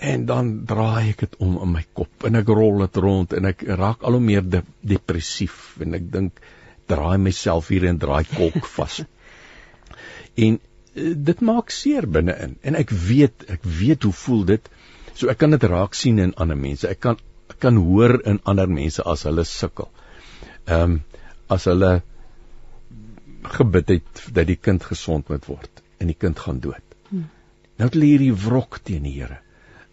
en 0.00 0.24
dan 0.26 0.48
draai 0.64 1.12
ek 1.12 1.26
dit 1.26 1.36
om 1.44 1.58
in 1.60 1.74
my 1.74 1.82
kop 1.92 2.24
en 2.24 2.38
ek 2.40 2.48
rol 2.56 2.80
dit 2.86 3.00
rond 3.04 3.34
en 3.36 3.48
ek 3.50 3.64
raak 3.80 4.06
al 4.06 4.16
hoe 4.16 4.24
meer 4.24 4.46
de 4.54 4.62
depressief 4.92 5.76
en 5.84 5.98
ek 5.98 6.06
dink 6.14 6.40
draai 6.90 7.18
myself 7.22 7.68
hier 7.70 7.86
en 7.90 8.00
draai 8.00 8.24
kolk 8.30 8.64
vas. 8.76 9.02
en 10.36 10.58
dit 10.94 11.40
maak 11.40 11.70
seer 11.70 12.06
binne-in 12.06 12.56
en 12.66 12.78
ek 12.78 12.90
weet 12.90 13.46
ek 13.56 13.64
weet 13.64 14.06
hoe 14.06 14.14
voel 14.24 14.44
dit. 14.54 14.70
So 15.14 15.30
ek 15.30 15.38
kan 15.42 15.54
dit 15.54 15.66
raak 15.70 15.94
sien 15.94 16.18
in 16.18 16.34
ander 16.34 16.58
mense. 16.58 16.88
Ek 16.88 17.00
kan 17.00 17.18
ek 17.50 17.58
kan 17.62 17.78
hoor 17.78 18.18
in 18.26 18.40
ander 18.44 18.70
mense 18.70 19.02
as 19.02 19.26
hulle 19.28 19.44
sukkel. 19.46 19.90
Ehm 20.66 20.82
um, 20.82 21.00
as 21.50 21.64
hulle 21.66 22.02
gebid 23.56 23.88
het 23.90 24.20
dat 24.34 24.46
die 24.46 24.58
kind 24.58 24.84
gesond 24.86 25.30
moet 25.32 25.46
word 25.50 25.82
en 25.98 26.10
die 26.12 26.18
kind 26.18 26.38
gaan 26.38 26.60
dood. 26.62 26.84
Hmm. 27.08 27.26
Nou 27.78 27.88
het 27.88 27.96
hulle 27.96 28.10
hierdie 28.12 28.36
wrok 28.44 28.78
teen 28.84 29.08
die 29.08 29.16
Here 29.16 29.40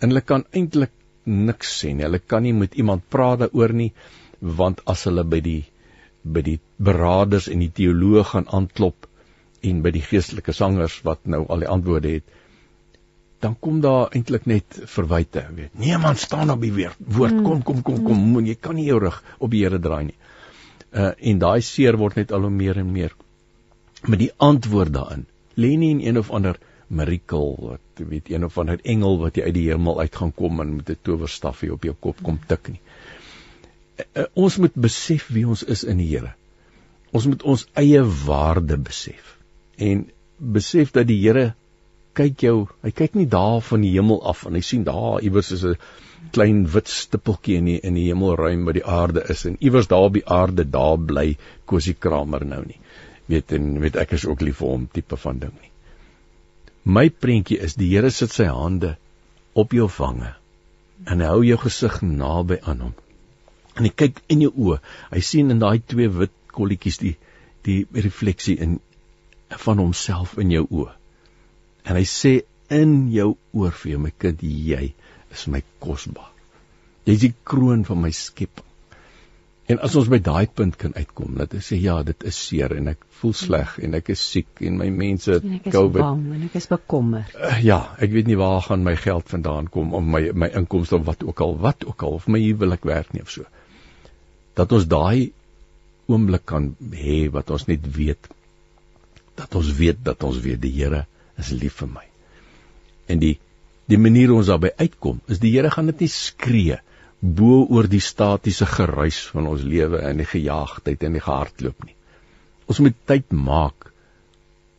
en 0.01 0.11
hulle 0.11 0.21
kan 0.21 0.45
eintlik 0.53 0.93
niks 1.25 1.71
sê 1.81 1.93
nie. 1.93 2.05
Hulle 2.05 2.19
kan 2.19 2.45
nie 2.45 2.53
met 2.53 2.77
iemand 2.77 3.09
praat 3.09 3.41
daaroor 3.45 3.73
nie 3.73 3.91
want 4.39 4.83
as 4.85 5.07
hulle 5.09 5.25
by 5.25 5.41
die 5.41 5.63
by 6.23 6.43
die 6.45 6.59
beraders 6.77 7.47
en 7.49 7.61
die 7.63 7.73
teoloë 7.73 8.23
gaan 8.31 8.47
aanklop 8.53 9.07
en 9.62 9.82
by 9.82 9.91
die 9.91 10.03
geestelike 10.05 10.53
sangers 10.53 10.99
wat 11.03 11.26
nou 11.26 11.45
al 11.47 11.66
die 11.66 11.72
antwoorde 11.72 12.14
het 12.18 12.36
dan 13.39 13.55
kom 13.60 13.82
daar 13.82 14.10
eintlik 14.16 14.45
net 14.49 14.80
verwyte 14.89 15.43
weet. 15.55 15.74
Nee 15.78 15.97
man 16.01 16.16
staan 16.18 16.49
op 16.49 16.62
die 16.62 16.74
woord 16.74 17.34
mm. 17.34 17.43
kom 17.43 17.64
kom 17.64 17.82
kom 17.82 18.03
kom 18.03 18.24
mm. 18.32 18.45
jy 18.49 18.55
kan 18.55 18.76
nie 18.76 18.88
jou 18.88 18.99
rug 19.03 19.20
op 19.38 19.51
die 19.53 19.62
Here 19.64 19.80
draai 19.80 20.10
nie. 20.10 20.18
Uh, 20.91 21.12
en 21.20 21.41
daai 21.41 21.62
seer 21.62 21.97
word 22.01 22.18
net 22.18 22.32
al 22.34 22.47
hoe 22.47 22.53
meer 22.53 22.80
en 22.82 22.89
meer. 22.91 23.14
Met 24.08 24.24
die 24.24 24.32
antwoord 24.38 24.93
daarin 24.95 25.28
lê 25.58 25.76
nie 25.78 25.91
in 25.97 26.01
een 26.05 26.18
of 26.18 26.32
ander 26.32 26.58
mirakel 26.88 27.55
wat 27.62 28.01
weet 28.10 28.32
een 28.32 28.45
of 28.47 28.58
ander 28.58 28.82
engel 28.84 29.18
wat 29.22 29.38
jy 29.38 29.49
uit 29.49 29.58
die 29.58 29.68
hemel 29.70 29.99
uit 29.99 30.16
gaan 30.16 30.34
kom 30.34 30.62
en 30.62 30.76
met 30.80 30.89
'n 30.89 30.99
towerstafie 31.01 31.72
op 31.74 31.84
jou 31.84 31.95
kop 31.99 32.24
kom 32.24 32.39
tik 32.47 32.74
nie. 32.74 32.82
Uh, 33.97 34.05
uh, 34.22 34.26
ons 34.34 34.58
moet 34.58 34.74
besef 34.74 35.28
wie 35.28 35.47
ons 35.47 35.64
is 35.64 35.84
in 35.84 35.97
die 35.97 36.10
Here. 36.10 36.34
Ons 37.12 37.26
moet 37.26 37.43
ons 37.43 37.68
eie 37.74 38.01
waarde 38.26 38.78
besef 38.78 39.36
en 39.78 40.07
besef 40.38 40.91
dat 40.95 41.07
die 41.07 41.19
Here 41.21 41.53
kyk 42.17 42.41
jou, 42.41 42.57
hy 42.82 42.91
kyk 42.97 43.15
nie 43.17 43.28
daar 43.30 43.61
van 43.61 43.84
die 43.86 43.93
hemel 43.93 44.21
af 44.25 44.45
en 44.49 44.57
hy 44.57 44.63
sien 44.65 44.84
daar 44.88 45.21
iewers 45.21 45.51
is 45.53 45.63
'n 45.65 45.78
klein 46.34 46.65
wit 46.73 46.89
stippeltjie 46.89 47.57
in 47.57 47.65
die 47.69 47.80
in 47.89 47.93
die 47.93 48.07
hemelruim 48.07 48.65
waar 48.65 48.78
die 48.78 48.86
aarde 48.99 49.23
is 49.34 49.45
en 49.45 49.57
iewers 49.59 49.88
daar 49.88 50.09
op 50.09 50.13
die 50.13 50.25
aarde 50.25 50.65
daar 50.65 50.97
bly 50.97 51.38
Kosie 51.65 51.93
Kramer 51.93 52.45
nou 52.45 52.63
nie. 52.65 52.80
Weet 53.28 53.51
en 53.51 53.80
weet 53.80 53.95
ek 53.95 54.11
is 54.17 54.25
ook 54.25 54.41
lief 54.41 54.57
vir 54.63 54.73
hom 54.73 54.88
tipe 54.93 55.17
van 55.17 55.39
ding 55.39 55.53
nie. 55.53 55.71
My 56.84 57.09
prentjie 57.09 57.59
is 57.59 57.75
die 57.75 57.89
Here 57.93 58.09
sit 58.09 58.32
sy 58.32 58.45
hande 58.45 58.95
op 59.53 59.73
jou 59.73 59.88
vange 59.89 60.34
en 61.05 61.21
hy 61.21 61.28
hou 61.28 61.43
jou 61.45 61.57
gesig 61.57 62.01
naby 62.01 62.57
aan 62.63 62.82
hom. 62.88 62.93
En 63.78 63.86
hy 63.86 63.93
kyk 63.93 64.21
in 64.34 64.41
jou 64.41 64.51
oë. 64.55 64.80
Hy 65.11 65.21
sien 65.21 65.53
in 65.53 65.59
daai 65.61 65.80
twee 65.86 66.09
wit 66.09 66.34
kolletjies 66.51 66.97
die 67.03 67.15
die 67.67 67.84
refleksie 67.93 68.55
in 68.63 68.80
van 69.49 69.79
homself 69.79 70.37
in 70.41 70.51
jou 70.51 70.65
oë. 70.69 70.93
En 71.87 71.95
hy 71.95 72.05
sê 72.09 72.33
in 72.73 73.07
jou 73.13 73.33
oor 73.55 73.75
vir 73.81 73.93
jou 73.93 73.99
my 74.03 74.13
kind 74.19 74.41
jy 74.43 74.93
is 75.31 75.47
my 75.51 75.63
kosbaar. 75.83 76.33
Jy's 77.07 77.23
die 77.23 77.35
kroon 77.47 77.85
van 77.87 78.01
my 78.03 78.11
skepping. 78.11 78.67
En 79.67 79.81
as 79.83 79.95
ons 79.99 80.07
by 80.07 80.19
daai 80.23 80.47
punt 80.47 80.77
kan 80.79 80.93
uitkom 80.95 81.33
dat 81.39 81.51
hy 81.55 81.59
sê 81.63 81.77
ja 81.83 81.97
dit 82.07 82.21
is 82.29 82.37
seer 82.39 82.71
en 82.77 82.87
ek 82.93 83.01
voel 83.19 83.33
sleg 83.35 83.73
en 83.83 83.97
ek 83.99 84.13
is 84.13 84.21
siek 84.23 84.61
en 84.63 84.77
my 84.79 84.87
mense 84.95 85.33
en 85.41 85.57
ek 85.57 85.67
is 85.67 85.75
COVID, 85.75 85.99
bang 85.99 86.21
en 86.37 86.45
ek 86.45 86.55
is 86.55 86.69
bekommer 86.71 87.33
uh, 87.35 87.57
ja 87.65 87.79
ek 87.99 88.13
weet 88.13 88.29
nie 88.31 88.37
waar 88.39 88.61
gaan 88.63 88.85
my 88.85 88.93
geld 88.95 89.27
vandaan 89.27 89.67
kom 89.73 89.91
om 89.97 90.07
my 90.13 90.21
my 90.31 90.47
inkomste 90.61 90.95
of 90.95 91.03
wat 91.09 91.25
ook 91.27 91.43
al 91.43 91.57
wat 91.65 91.83
ook 91.83 92.05
al 92.07 92.15
of 92.21 92.29
my 92.31 92.39
huwelik 92.45 92.87
werk 92.87 93.11
nie 93.11 93.25
of 93.25 93.33
so. 93.33 93.43
Dat 94.55 94.71
ons 94.71 94.87
daai 94.87 95.33
oomblik 96.07 96.47
kan 96.47 96.71
hê 96.95 97.19
wat 97.35 97.51
ons 97.51 97.67
net 97.67 97.91
weet 97.99 98.31
dat 99.38 99.55
ons 99.55 99.69
weet 99.79 99.99
dat 100.05 100.23
ons 100.27 100.39
weet 100.43 100.61
die 100.61 100.73
Here 100.73 101.05
is 101.38 101.51
lief 101.53 101.81
vir 101.81 101.91
my. 101.93 102.05
En 103.07 103.21
die 103.23 103.38
die 103.88 103.99
manier 104.03 104.33
ons 104.35 104.49
daarby 104.51 104.73
uitkom 104.81 105.21
is 105.31 105.39
die 105.39 105.53
Here 105.53 105.71
gaan 105.71 105.88
dit 105.93 106.03
nie 106.03 106.11
skree 106.11 106.79
bo 107.21 107.63
oor 107.73 107.88
die 107.89 108.03
statiese 108.03 108.67
geruis 108.69 109.19
van 109.31 109.47
ons 109.49 109.63
lewe 109.65 110.01
en 110.05 110.19
die 110.21 110.27
gejaagdheid 110.27 111.05
en 111.07 111.15
die 111.17 111.23
gehardloop 111.23 111.85
nie. 111.85 111.95
Ons 112.67 112.81
moet 112.83 112.97
tyd 113.09 113.31
maak 113.31 113.91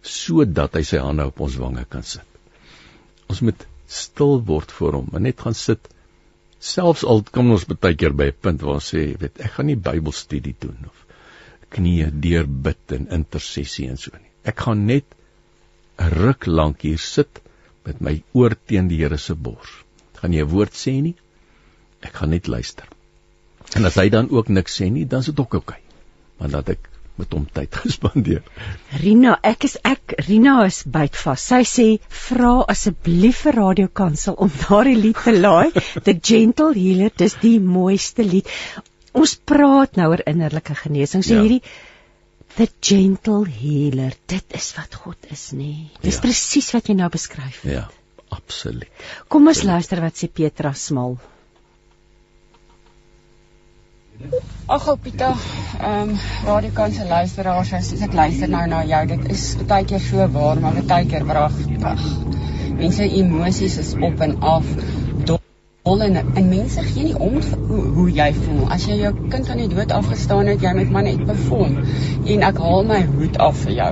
sodat 0.09 0.77
hy 0.79 0.85
sy 0.87 1.01
hande 1.03 1.27
op 1.29 1.41
ons 1.45 1.57
wange 1.59 1.85
kan 1.91 2.05
sit. 2.07 2.27
Ons 3.29 3.43
moet 3.45 3.65
stil 3.89 4.39
word 4.47 4.73
voor 4.77 5.01
hom 5.01 5.11
en 5.17 5.27
net 5.27 5.41
gaan 5.41 5.57
sit. 5.57 5.89
Selfs 6.61 7.05
al 7.07 7.25
kom 7.33 7.51
ons 7.55 7.67
baie 7.71 7.97
keer 7.97 8.15
by 8.15 8.31
'n 8.31 8.41
punt 8.43 8.63
waar 8.63 8.79
ons 8.79 8.93
sê, 8.95 9.17
weet, 9.19 9.41
ek 9.41 9.57
gaan 9.57 9.67
nie 9.67 9.77
Bybelstudie 9.89 10.57
doen 10.61 10.79
of 10.87 11.05
knieë 11.75 12.11
deur 12.25 12.47
bid 12.47 12.97
en 12.97 13.09
intersessie 13.13 13.89
en 13.89 13.97
so 13.97 14.13
nie. 14.17 14.28
Ek 14.49 14.65
gaan 14.67 14.87
net 14.89 15.07
'n 15.99 16.11
ruk 16.23 16.47
lank 16.47 16.83
hier 16.87 16.99
sit 16.99 17.43
met 17.87 18.01
my 18.01 18.15
oor 18.33 18.55
teen 18.67 18.89
die 18.89 19.01
Here 19.03 19.19
se 19.19 19.35
bors. 19.35 19.73
Gaan 20.21 20.33
jy 20.33 20.45
'n 20.45 20.53
woord 20.53 20.75
sê 20.85 20.95
nie? 21.03 21.17
Ek 22.03 22.15
gaan 22.21 22.31
net 22.31 22.49
luister. 22.49 22.87
En 23.77 23.85
as 23.85 23.99
hy 24.01 24.09
dan 24.09 24.31
ook 24.31 24.49
niks 24.49 24.81
sê 24.81 24.89
nie, 24.93 25.05
dan 25.05 25.21
is 25.21 25.27
dit 25.27 25.41
ook 25.41 25.55
oukei. 25.61 25.77
Okay, 25.77 25.83
want 26.39 26.53
dat 26.53 26.69
ek 26.69 26.89
met 27.19 27.33
hom 27.35 27.47
tyd 27.53 27.75
gespandeer. 27.85 28.43
Rina, 29.03 29.39
ek 29.43 29.67
is 29.69 29.77
ek 29.85 30.15
Rina 30.29 30.61
is 30.67 30.83
byt 30.87 31.19
vas. 31.25 31.47
Sy 31.53 31.63
sê 31.67 31.87
vra 32.29 32.55
asseblief 32.75 33.43
vir 33.47 33.59
Radio 33.59 33.89
Kansel 34.01 34.39
om 34.39 34.53
daardie 34.63 34.97
lied 34.99 35.23
te 35.25 35.35
laai. 35.35 35.73
The 36.07 36.15
Gentle 36.15 36.75
Healer, 36.79 37.13
dis 37.25 37.37
die 37.43 37.59
mooiste 37.61 38.27
lied. 38.27 38.49
Ons 39.19 39.35
praat 39.51 39.99
nou 39.99 40.13
oor 40.13 40.23
innerlike 40.31 40.77
genesing. 40.79 41.25
So 41.27 41.35
ja. 41.35 41.43
hierdie 41.43 41.63
the 42.59 42.69
gentle 42.81 43.45
healer. 43.47 44.13
Dit 44.27 44.55
is 44.59 44.73
wat 44.77 44.95
God 45.05 45.31
is, 45.31 45.51
nê. 45.55 45.71
Nee. 45.71 45.91
Dis 46.03 46.19
ja. 46.19 46.25
presies 46.27 46.71
wat 46.75 46.91
jy 46.91 46.99
nou 46.99 47.09
beskryf 47.15 47.63
het. 47.63 47.73
Ja, 47.77 47.85
absoluut. 48.35 49.05
Kom 49.31 49.47
ons 49.51 49.63
luister 49.67 50.03
wat 50.03 50.19
sê 50.19 50.31
Petra 50.41 50.75
Smal. 50.75 51.19
Ag, 54.67 54.89
Pieter, 55.03 55.37
ehm, 55.79 56.11
um, 56.11 56.17
waar 56.45 56.65
die 56.67 56.75
kanse 56.75 57.07
luisteraars 57.07 57.71
is, 57.79 57.93
as 57.95 58.03
ek 58.09 58.17
luister 58.19 58.51
nou 58.51 58.65
na 58.67 58.83
jou, 58.89 59.05
dit 59.15 59.29
is 59.31 59.45
baie 59.71 59.87
keer 59.87 60.03
so 60.03 60.27
waar, 60.35 60.59
maar 60.61 60.83
baie 60.83 61.07
keer 61.07 61.27
wragtig. 61.29 62.09
Mense 62.81 63.07
emosies 63.21 63.79
is 63.79 63.95
op 63.95 64.27
en 64.27 64.41
af 64.43 64.67
hol 64.75 65.48
en, 65.97 66.17
en 66.35 66.49
mense 66.49 66.83
gee 66.83 67.05
nie 67.05 67.17
om 67.17 67.39
hoe, 67.69 67.83
hoe 67.97 68.07
jy 68.13 68.29
voel. 68.37 68.65
As 68.75 68.85
jy 68.87 68.99
jou 69.01 69.13
kind 69.33 69.49
aan 69.49 69.61
die 69.63 69.69
dood 69.73 69.93
afgestaan 69.95 70.51
het, 70.51 70.63
jy 70.63 70.73
moet 70.77 70.91
maar 70.93 71.07
net 71.07 71.23
perform. 71.27 71.79
En 72.29 72.45
ek 72.49 72.59
haal 72.61 72.85
my 72.89 72.99
hoed 73.15 73.39
af 73.41 73.57
vir 73.65 73.75
jou. 73.79 73.91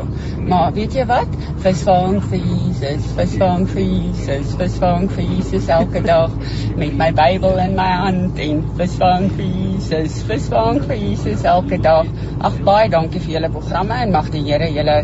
Maar 0.51 0.75
weet 0.77 0.97
jy 0.99 1.07
wat? 1.09 1.39
Versvang 1.65 2.19
vir 2.29 2.43
Jesus, 2.43 3.07
versvang 3.17 3.65
vir 3.73 3.85
Jesus, 3.85 4.53
versvang 4.61 5.09
vir 5.15 5.31
Jesus 5.31 5.71
elke 5.79 6.03
dag 6.05 6.35
met 6.77 6.99
my 7.01 7.11
Bybel 7.17 7.63
in 7.65 7.79
my 7.79 7.89
hand 8.05 8.43
en 8.45 8.61
versvang 8.79 9.31
vir 9.39 9.49
Jesus, 9.49 10.21
versvang 10.29 10.83
vir 10.85 11.01
Jesus 11.01 11.47
elke 11.49 11.81
dag. 11.83 12.13
Ag 12.45 12.61
baie 12.67 12.91
dankie 12.93 13.25
vir 13.25 13.39
julle 13.39 13.55
programme 13.57 14.03
en 14.05 14.15
mag 14.15 14.31
die 14.35 14.45
Here 14.47 14.69
julle 14.71 15.01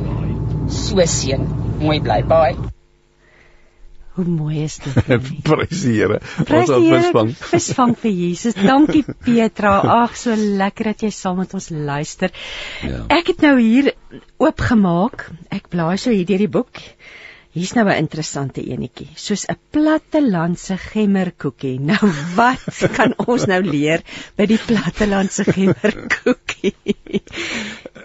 so 0.69 1.09
seën. 1.17 1.49
Mooi 1.83 1.99
bly. 2.05 2.21
Bye. 2.29 2.72
Hoe 4.13 4.25
mooi 4.29 4.63
is 4.67 4.77
dit? 4.77 4.97
Prys 5.47 5.83
die 5.87 5.95
Here. 5.97 6.19
Ons 6.45 6.69
het 6.69 6.85
visvang. 6.85 7.31
Visvang 7.53 7.95
vir 8.03 8.13
Jesus. 8.13 8.59
Dankie 8.59 9.05
Petra. 9.27 9.79
Ag, 10.03 10.19
so 10.21 10.37
lekker 10.37 10.93
dat 10.93 11.07
jy 11.07 11.13
saam 11.17 11.41
met 11.41 11.55
ons 11.57 11.71
luister. 11.73 12.35
Ja. 12.85 13.07
Ek 13.17 13.33
het 13.33 13.41
nou 13.45 13.55
hier 13.57 13.93
oopgemaak. 14.43 15.31
Ek 15.49 15.71
blaai 15.73 15.97
so 15.97 16.13
hier 16.13 16.29
deur 16.29 16.45
die 16.45 16.53
boek. 16.59 16.83
Hier's 17.53 17.73
nou 17.77 17.85
'n 17.89 18.05
interessante 18.05 18.61
enetjie. 18.65 19.09
Soos 19.17 19.47
'n 19.49 19.57
plattelandse 19.73 20.77
gemmerkoekie. 20.77 21.79
Nou 21.93 22.13
wat 22.37 22.85
kan 22.97 23.17
ons 23.17 23.49
nou 23.49 23.61
leer 23.65 24.05
by 24.37 24.47
die 24.47 24.61
plattelandse 24.61 25.45
gemmerkoekie? 25.49 26.77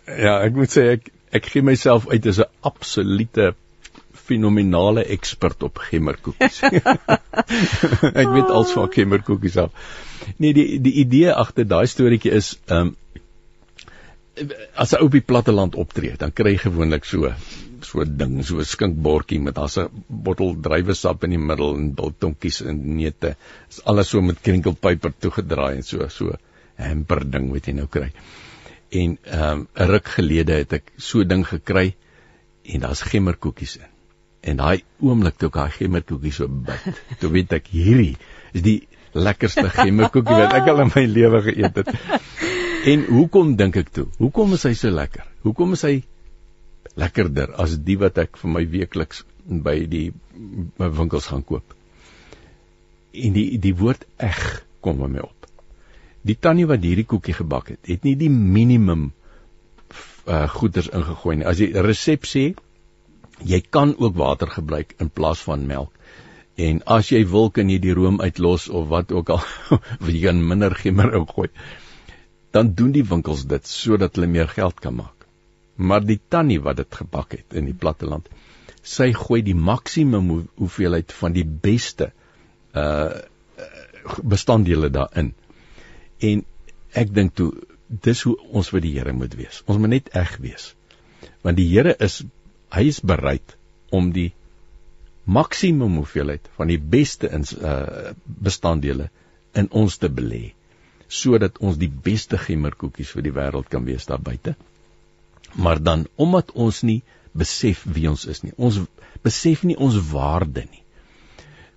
ja, 0.07 0.39
ek 0.39 0.55
moet 0.55 0.71
sê 0.71 0.89
ek 0.95 1.11
ek 1.35 1.51
gee 1.51 1.63
myself 1.63 2.07
uit 2.07 2.25
as 2.31 2.39
'n 2.39 2.51
absolute 2.63 3.53
fenominale 4.27 5.03
ekspert 5.15 5.63
op 5.67 5.81
gemmerkoekies. 5.89 6.61
ek 8.23 8.31
weet 8.35 8.53
als 8.59 8.73
van 8.75 8.91
gemmerkoekies 8.93 9.57
af. 9.63 9.71
Nee, 10.37 10.53
die 10.53 10.79
die 10.83 10.95
idee 11.03 11.33
agter 11.33 11.67
daai 11.67 11.85
storieetjie 11.87 12.33
is 12.39 12.55
ehm 12.67 12.93
um, 12.93 12.95
as 14.77 14.91
ou 14.93 15.07
op 15.07 15.15
die 15.15 15.25
platteland 15.25 15.75
optree, 15.81 16.13
dan 16.21 16.29
kry 16.29 16.51
jy 16.53 16.67
gewoonlik 16.67 17.07
so 17.09 17.31
so 17.87 18.01
'n 18.03 18.17
ding, 18.19 18.35
so 18.45 18.59
'n 18.59 18.69
skinkbordjie 18.73 19.39
met 19.41 19.55
daar's 19.55 19.77
'n 19.81 20.03
bottel 20.07 20.53
druiwesap 20.67 21.23
in 21.23 21.35
die 21.35 21.41
middel 21.49 21.75
en 21.75 21.93
biltonkies 21.93 22.61
en 22.61 22.97
neute. 22.97 23.35
Is 23.69 23.81
alles 23.83 24.09
so 24.09 24.21
met 24.21 24.41
krinkelpyper 24.41 25.13
toegedraai 25.19 25.75
en 25.75 25.83
so 25.83 26.07
so 26.09 26.37
hamper 26.77 27.23
ding 27.31 27.51
wat 27.51 27.67
jy 27.67 27.73
nou 27.73 27.87
kry. 27.87 28.11
En 28.91 29.17
ehm 29.23 29.51
um, 29.51 29.67
'n 29.75 29.91
ruk 29.93 30.07
gelede 30.19 30.53
het 30.61 30.73
ek 30.73 30.91
so 30.97 31.19
'n 31.19 31.27
ding 31.27 31.45
gekry 31.47 31.95
en 32.63 32.79
daar's 32.79 33.01
gemmerkoekies 33.01 33.77
in 33.77 33.96
en 34.41 34.59
daai 34.61 34.83
oomblik 35.03 35.37
toe 35.37 35.49
ek 35.49 35.57
daai 35.59 35.73
gemmerkoekie 35.77 36.33
so 36.35 36.47
byt, 36.47 37.01
toe 37.21 37.31
weet 37.33 37.55
ek 37.57 37.71
hierdie 37.73 38.15
is 38.53 38.63
die 38.65 38.79
lekkerste 39.17 39.69
gemmerkoekie 39.73 40.37
wat 40.41 40.55
ek 40.59 40.69
al 40.71 40.83
in 40.85 40.91
my 40.93 41.05
lewe 41.09 41.41
geëet 41.49 41.81
het. 41.81 41.89
En 42.87 43.03
hoekom 43.09 43.55
dink 43.59 43.79
ek 43.81 43.89
toe? 43.93 44.05
Hoekom 44.21 44.53
is 44.55 44.63
hy 44.67 44.73
so 44.77 44.93
lekker? 44.93 45.25
Hoekom 45.43 45.73
is 45.75 45.83
hy 45.87 45.95
lekkerder 46.97 47.51
as 47.59 47.75
die 47.83 47.97
wat 47.99 48.19
ek 48.21 48.37
vir 48.39 48.53
my 48.53 48.63
weekliks 48.69 49.23
by 49.47 49.79
die 49.89 50.11
my 50.79 50.89
winkels 50.99 51.27
gaan 51.31 51.43
koop? 51.47 51.75
En 53.17 53.35
die 53.35 53.57
die 53.61 53.73
woord 53.75 54.05
eg 54.23 54.39
kom 54.85 55.01
by 55.01 55.09
my 55.11 55.25
op. 55.25 55.49
Die 56.27 56.37
tannie 56.39 56.67
wat 56.69 56.83
hierdie 56.83 57.07
koekie 57.07 57.35
gebak 57.35 57.73
het, 57.73 57.81
het 57.87 58.05
nie 58.07 58.15
die 58.19 58.31
minimum 58.31 59.11
uh 60.27 60.45
goeders 60.51 60.89
ingegooi 60.91 61.37
nie. 61.39 61.47
As 61.47 61.59
die 61.61 61.71
resep 61.83 62.27
sê 62.27 62.49
jy 63.43 63.61
kan 63.69 63.95
ook 63.97 64.15
water 64.17 64.49
gebruik 64.49 64.95
in 64.99 65.09
plaas 65.09 65.43
van 65.45 65.65
melk 65.67 65.97
En 66.57 66.79
as 66.89 67.11
jy 67.13 67.19
wil 67.29 67.51
kan 67.53 67.69
jy 67.69 67.77
die 67.81 67.93
room 67.93 68.17
uitlos 68.17 68.65
of 68.73 68.87
wat 68.89 69.11
ook 69.13 69.29
al, 69.35 69.43
of 70.01 70.07
jy 70.09 70.23
kan 70.23 70.39
minder 70.41 70.73
gemmer 70.73 71.13
ingooi. 71.19 71.51
Dan 72.55 72.71
doen 72.79 72.95
die 72.95 73.05
winkels 73.05 73.43
dit 73.51 73.69
sodat 73.69 74.17
hulle 74.17 74.29
meer 74.31 74.49
geld 74.49 74.81
kan 74.81 74.97
maak. 74.97 75.27
Maar 75.77 76.01
die 76.01 76.17
tannie 76.17 76.57
wat 76.65 76.79
dit 76.79 76.97
gebak 77.01 77.35
het 77.37 77.53
in 77.59 77.69
die 77.69 77.77
platteland, 77.77 78.25
sy 78.81 79.11
gooi 79.13 79.43
die 79.45 79.53
maksimum 79.53 80.31
hoeveelheid 80.57 81.13
van 81.13 81.37
die 81.37 81.45
beste 81.45 82.11
uh 82.73 83.25
bestanddele 84.23 84.87
daarin. 84.95 85.33
En 86.23 86.41
ek 86.95 87.09
dink 87.11 87.33
toe 87.35 87.49
dis 88.05 88.21
hoe 88.23 88.37
ons 88.55 88.69
vir 88.71 88.81
die 88.85 88.93
Here 88.95 89.13
moet 89.13 89.33
wees. 89.35 89.59
Ons 89.67 89.81
moet 89.83 89.91
net 89.91 90.07
eg 90.15 90.37
wees. 90.39 90.69
Want 91.43 91.59
die 91.59 91.67
Here 91.67 91.91
is 92.07 92.21
hy 92.75 92.87
is 92.91 92.99
bereid 92.99 93.55
om 93.91 94.11
die 94.15 94.31
maksimum 95.27 95.97
hoeveelheid 95.99 96.47
van 96.55 96.71
die 96.71 96.79
beste 96.79 97.29
in 97.31 97.45
uh 97.61 98.13
bestanddele 98.25 99.09
in 99.57 99.67
ons 99.71 99.97
te 99.97 100.09
belê 100.09 100.53
sodat 101.07 101.59
ons 101.63 101.77
die 101.79 101.89
beste 101.89 102.37
gemmerkoekies 102.37 103.13
vir 103.15 103.23
die 103.27 103.35
wêreld 103.35 103.69
kan 103.71 103.85
wees 103.87 104.05
daar 104.09 104.19
buite. 104.19 104.55
Maar 105.55 105.79
dan 105.79 106.05
omdat 106.15 106.51
ons 106.51 106.81
nie 106.83 107.01
besef 107.31 107.85
wie 107.87 108.09
ons 108.09 108.25
is 108.27 108.43
nie. 108.43 108.51
Ons 108.57 108.81
besef 109.23 109.63
nie 109.63 109.77
ons 109.77 109.95
waarde 110.11 110.65
nie. 110.67 110.83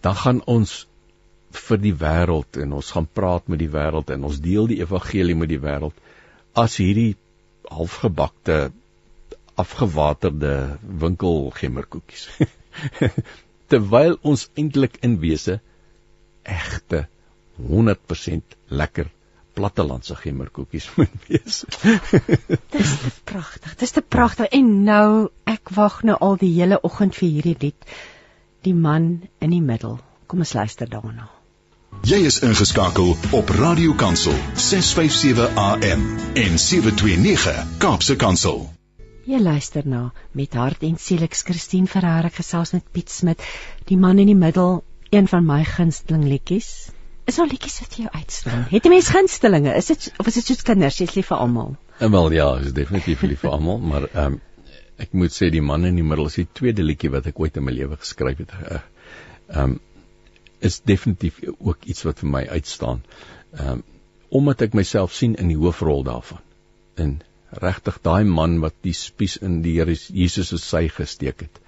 Dan 0.02 0.16
gaan 0.18 0.42
ons 0.50 0.74
vir 1.50 1.80
die 1.82 1.94
wêreld 1.94 2.58
en 2.62 2.74
ons 2.78 2.90
gaan 2.94 3.06
praat 3.06 3.48
met 3.48 3.62
die 3.62 3.70
wêreld 3.70 4.10
en 4.10 4.26
ons 4.26 4.40
deel 4.42 4.66
die 4.70 4.80
evangelie 4.82 5.38
met 5.38 5.50
die 5.50 5.62
wêreld 5.62 5.94
as 6.58 6.76
hierdie 6.82 7.14
halfgebakte 7.70 8.70
afgewaterde 9.60 10.54
winkelgemmerkoekies. 11.04 12.28
Terwyl 13.70 14.18
ons 14.26 14.48
eintlik 14.58 14.98
in 15.06 15.18
wese 15.22 15.60
egte 16.42 17.06
100% 17.60 18.56
lekker 18.68 19.10
plattelandse 19.54 20.16
gemmerkoekies 20.16 20.88
moet 20.96 21.26
wees. 21.28 21.64
Dis 22.70 22.94
te 23.02 23.10
pragtig. 23.24 23.74
Dis 23.82 23.90
te 23.90 24.02
pragtig 24.02 24.54
en 24.60 24.70
nou 24.84 25.10
ek 25.50 25.74
wag 25.76 26.00
nou 26.06 26.16
al 26.20 26.40
die 26.40 26.52
hele 26.54 26.80
oggend 26.86 27.18
vir 27.18 27.28
hierdie 27.28 27.58
lied. 27.66 27.92
Die 28.64 28.76
man 28.76 29.12
in 29.40 29.52
die 29.56 29.64
middel. 29.64 29.98
Kom 30.26 30.44
ons 30.44 30.54
luister 30.54 30.88
daarna. 30.88 31.28
Jy 32.06 32.20
is 32.28 32.38
ingeskakel 32.46 33.16
op 33.36 33.50
Radio 33.58 33.96
Kansel 33.98 34.36
657 34.54 35.56
AM 35.58 36.04
en 36.38 36.58
729 36.58 37.78
Kaapse 37.82 38.16
Kansel. 38.16 38.68
Jy 39.30 39.38
luister 39.38 39.86
na 39.86 40.08
met 40.34 40.56
hart 40.58 40.80
en 40.82 40.96
siel 40.98 41.20
ek 41.22 41.36
Christine 41.46 41.86
Ferreira 41.90 42.32
gesels 42.34 42.72
met 42.74 42.86
Piet 42.90 43.12
Smit, 43.14 43.42
die 43.86 43.98
man 44.04 44.18
in 44.18 44.26
die 44.26 44.38
middel, 44.38 44.80
een 45.14 45.28
van 45.30 45.44
my 45.46 45.60
gunsteling 45.68 46.24
liedjies. 46.26 46.70
Is 47.30 47.38
al 47.38 47.46
liedjies 47.52 47.78
wat 47.84 47.94
jou 48.00 48.08
uitstaan. 48.10 48.64
Het 48.72 48.88
jy 48.88 48.90
mens 48.90 49.12
gunstelinge? 49.14 49.76
Is 49.78 49.92
dit 49.92 50.08
of 50.18 50.26
is 50.32 50.40
dit 50.40 50.50
soos 50.50 50.66
kinders, 50.66 50.98
jy's 50.98 51.14
lief 51.14 51.30
vir 51.30 51.44
almal? 51.44 51.76
En 52.02 52.10
wel 52.10 52.34
ja, 52.34 52.48
is 52.58 52.74
definitief 52.74 53.22
lief 53.28 53.44
vir 53.44 53.54
almal, 53.54 53.78
maar 53.92 54.08
ehm 54.10 54.26
um, 54.32 54.40
ek 55.00 55.14
moet 55.16 55.32
sê 55.32 55.46
die 55.48 55.62
man 55.64 55.86
in 55.88 55.96
die 55.96 56.04
middel 56.04 56.26
is 56.28 56.34
die 56.36 56.48
tweede 56.58 56.82
liedjie 56.84 57.08
wat 57.14 57.30
ek 57.30 57.38
ooit 57.40 57.54
in 57.56 57.64
my 57.64 57.72
lewe 57.72 57.96
geskryf 58.02 58.42
het. 58.42 58.58
Eh, 58.58 58.82
ehm 59.54 59.76
um, 59.76 59.80
is 60.58 60.82
definitief 60.84 61.38
ook 61.54 61.86
iets 61.86 62.02
wat 62.04 62.18
vir 62.20 62.34
my 62.34 62.46
uitstaan. 62.50 63.06
Ehm 63.54 63.78
um, 63.78 63.88
omdat 64.42 64.66
ek 64.66 64.74
myself 64.78 65.14
sien 65.14 65.38
in 65.38 65.54
die 65.54 65.58
hoofrol 65.58 66.02
daarvan. 66.06 66.42
En 66.94 67.20
regtig 67.50 67.98
daai 68.02 68.24
man 68.24 68.58
wat 68.62 68.76
die 68.86 68.94
spies 68.94 69.36
in 69.36 69.60
die 69.64 69.74
Here 69.78 69.94
Jesus 69.94 70.52
se 70.52 70.58
sy 70.62 70.86
gesteek 70.88 71.46
het. 71.46 71.60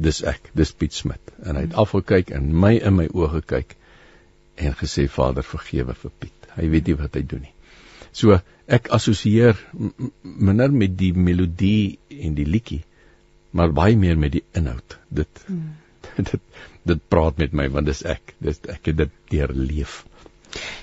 Dis 0.00 0.22
ek, 0.24 0.50
dis 0.56 0.72
Piet 0.72 0.94
Smit. 0.96 1.32
En 1.44 1.58
hy 1.58 1.66
het 1.66 1.76
afgekyk 1.78 2.30
en 2.36 2.52
my 2.64 2.76
in 2.78 2.96
my 2.96 3.08
oë 3.10 3.32
gekyk 3.40 3.76
en 4.60 4.76
gesê 4.78 5.08
Vader 5.10 5.46
vergewe 5.46 5.96
vir 6.02 6.14
Piet. 6.22 6.50
Hy 6.56 6.68
weet 6.72 6.90
nie 6.90 6.98
wat 7.00 7.18
hy 7.18 7.24
doen 7.26 7.44
nie. 7.48 7.54
So 8.12 8.38
ek 8.70 8.90
assosieer 8.94 9.58
minder 10.22 10.70
met 10.70 10.96
die 10.98 11.12
melodie 11.14 11.98
en 12.10 12.36
die 12.38 12.46
liedjie, 12.46 12.82
maar 13.52 13.74
baie 13.74 13.96
meer 13.98 14.18
met 14.18 14.36
die 14.38 14.44
inhoud. 14.54 14.98
Dit 15.10 15.42
hmm. 15.46 15.74
dit 16.30 16.38
dit 16.90 17.02
praat 17.12 17.36
met 17.38 17.52
my 17.52 17.68
want 17.70 17.90
dis 17.90 18.00
ek 18.08 18.34
dis 18.40 18.62
ek 18.72 18.88
het 18.88 19.02
dit 19.02 19.18
deurleef 19.34 20.00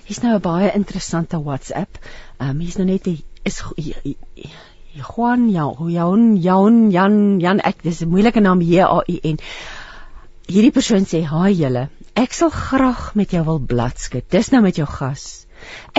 Hier's 0.08 0.22
nou 0.24 0.34
'n 0.36 0.42
baie 0.44 0.68
interessante 0.74 1.38
WhatsApp. 1.44 1.98
Ehm 2.38 2.50
um, 2.50 2.60
hier's 2.64 2.78
nou 2.80 2.86
net 2.90 3.04
die 3.04 3.24
is 3.48 3.64
Juan 4.98 5.50
ja, 5.54 5.66
Juan 5.70 6.38
Juan 6.42 6.92
Jan 6.92 7.40
Jan 7.40 7.60
ek 7.72 7.84
dis 7.86 8.02
'n 8.04 8.10
moeilike 8.12 8.42
naam 8.42 8.62
J 8.62 8.84
A 8.84 9.02
U 9.08 9.18
N. 9.32 9.38
Hierdie 10.48 10.72
persoon 10.78 11.06
sê: 11.06 11.24
"Haai 11.24 11.54
julle, 11.54 11.90
ek 12.16 12.34
sal 12.34 12.50
graag 12.50 13.16
met 13.16 13.32
jou 13.36 13.44
wil 13.50 13.60
bladskit. 13.60 14.30
Dis 14.30 14.52
nou 14.52 14.62
met 14.62 14.76
jou 14.76 14.88
gas." 14.88 15.46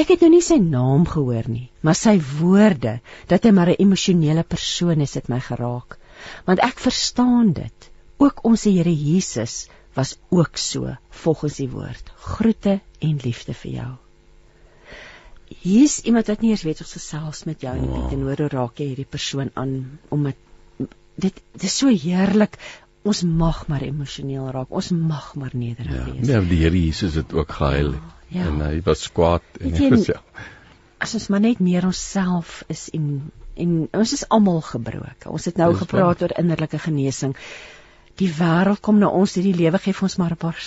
Ek 0.00 0.08
het 0.12 0.20
nou 0.22 0.30
nie 0.30 0.44
sy 0.44 0.58
naam 0.62 1.06
gehoor 1.06 1.48
nie, 1.50 1.70
maar 1.82 1.98
sy 1.98 2.16
woorde 2.38 3.00
dat 3.28 3.44
hy 3.44 3.50
maar 3.50 3.70
'n 3.70 3.82
emosionele 3.84 4.44
persoon 4.44 5.00
is 5.00 5.14
het 5.14 5.28
my 5.28 5.40
geraak. 5.40 5.98
Want 6.46 6.60
ek 6.60 6.78
verstaan 6.78 7.52
dit. 7.52 7.90
Ook 8.18 8.44
ons 8.44 8.64
Here 8.64 8.94
Jesus 8.94 9.68
was 9.94 10.16
ook 10.30 10.56
so 10.56 10.96
volgens 11.10 11.56
die 11.56 11.70
woord. 11.70 12.12
Groete 12.16 12.80
en 13.00 13.18
liefde 13.22 13.54
vir 13.54 13.72
jou. 13.72 13.92
Hier's 15.62 16.00
iemand 16.06 16.28
wat 16.30 16.42
nie 16.44 16.50
eens 16.54 16.62
weet 16.66 16.80
of 16.80 16.90
gesels 16.92 17.44
met 17.48 17.64
jou 17.64 17.74
nie, 17.78 17.88
wow. 17.88 18.12
en 18.12 18.26
hoor 18.26 18.42
hoe 18.44 18.50
raak 18.52 18.78
jy 18.78 18.92
hierdie 18.92 19.08
persoon 19.08 19.50
aan 19.54 19.72
om 20.14 20.28
dit 20.28 20.44
dit 21.18 21.40
dis 21.58 21.78
so 21.82 21.90
heerlik. 21.90 22.58
Ons 23.08 23.22
mag 23.22 23.64
maar 23.70 23.82
emosioneel 23.86 24.50
raak. 24.54 24.70
Ons 24.74 24.90
mag 24.94 25.32
maar 25.38 25.54
nederig 25.56 25.94
ja, 25.94 26.04
wees. 26.12 26.28
Ja, 26.28 26.40
die 26.44 26.60
Here 26.60 26.78
Jesus 26.78 27.16
het 27.18 27.32
ook 27.34 27.56
gehuil 27.58 27.94
ja, 27.96 28.12
ja. 28.28 28.46
en 28.50 28.62
hy 28.62 28.78
was 28.86 29.08
kwaad 29.14 29.46
en 29.60 29.74
hy 29.74 29.90
was 29.94 30.06
ja. 30.10 30.20
As 31.02 31.14
ons 31.14 31.28
maar 31.30 31.42
net 31.42 31.62
meer 31.62 31.86
onsself 31.86 32.62
is 32.68 32.88
en 32.94 33.30
en 33.58 33.74
ons 33.90 34.12
is 34.14 34.22
almal 34.30 34.60
gebroken. 34.62 35.32
Ons 35.34 35.48
het 35.50 35.58
nou 35.58 35.72
dis 35.72 35.82
gepraat 35.82 36.22
oor 36.22 36.36
innerlike 36.38 36.78
genesing 36.78 37.34
die 38.18 38.30
wêreld 38.34 38.82
kom 38.82 38.98
na 38.98 39.10
ons 39.14 39.36
hierdie 39.38 39.56
lewe 39.56 39.78
gee 39.82 39.94
vir 39.94 40.08
ons 40.08 40.18
maar 40.20 40.34
'n 40.34 40.42
paar 40.42 40.58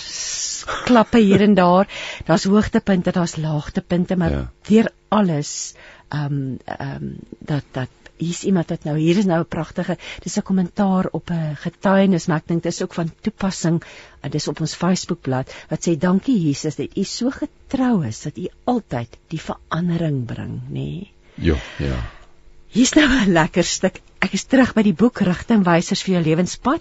klappe 0.84 1.18
hier 1.18 1.40
en 1.40 1.54
daar. 1.54 1.88
Daar's 2.24 2.44
hoogtepunte, 2.44 3.12
daar's 3.12 3.36
laagtepunte, 3.36 4.16
maar 4.16 4.30
ja. 4.30 4.50
deur 4.68 4.90
alles 5.08 5.74
ehm 6.08 6.32
um, 6.32 6.58
ehm 6.64 7.02
um, 7.02 7.18
dat 7.38 7.64
dat 7.72 7.88
hier's 8.22 8.42
iemand 8.46 8.70
wat 8.72 8.84
nou 8.86 8.96
hier 8.98 9.18
is 9.18 9.28
nou 9.28 9.40
'n 9.40 9.48
pragtige 9.54 9.96
dis 10.24 10.36
'n 10.38 10.46
kommentaar 10.50 11.08
op 11.18 11.30
'n 11.30 11.56
getuienis 11.64 12.26
maar 12.26 12.42
ek 12.42 12.48
dink 12.48 12.62
dis 12.62 12.82
ook 12.82 12.94
van 12.94 13.12
toepassing 13.20 13.82
uh, 13.82 14.30
dis 14.30 14.48
op 14.48 14.60
ons 14.60 14.74
Facebookblad 14.74 15.54
wat 15.70 15.88
sê 15.88 15.96
dankie 15.98 16.38
Jesus 16.46 16.76
dat 16.76 16.96
u 16.96 17.04
so 17.04 17.30
getrou 17.30 18.06
is 18.06 18.22
dat 18.22 18.38
u 18.38 18.46
altyd 18.64 19.18
die 19.28 19.40
verandering 19.40 20.24
bring 20.26 20.60
nê 20.68 20.72
nee. 20.72 21.10
ja 21.34 21.56
ja 21.78 21.98
hier's 22.68 22.94
nou 22.94 23.08
'n 23.08 23.32
lekker 23.32 23.64
stuk 23.64 24.00
ek 24.20 24.32
is 24.32 24.44
terug 24.44 24.74
by 24.74 24.82
die 24.82 24.98
boek 25.04 25.20
rigtingwysers 25.20 26.02
vir 26.02 26.14
jou 26.14 26.24
lewenspad 26.24 26.80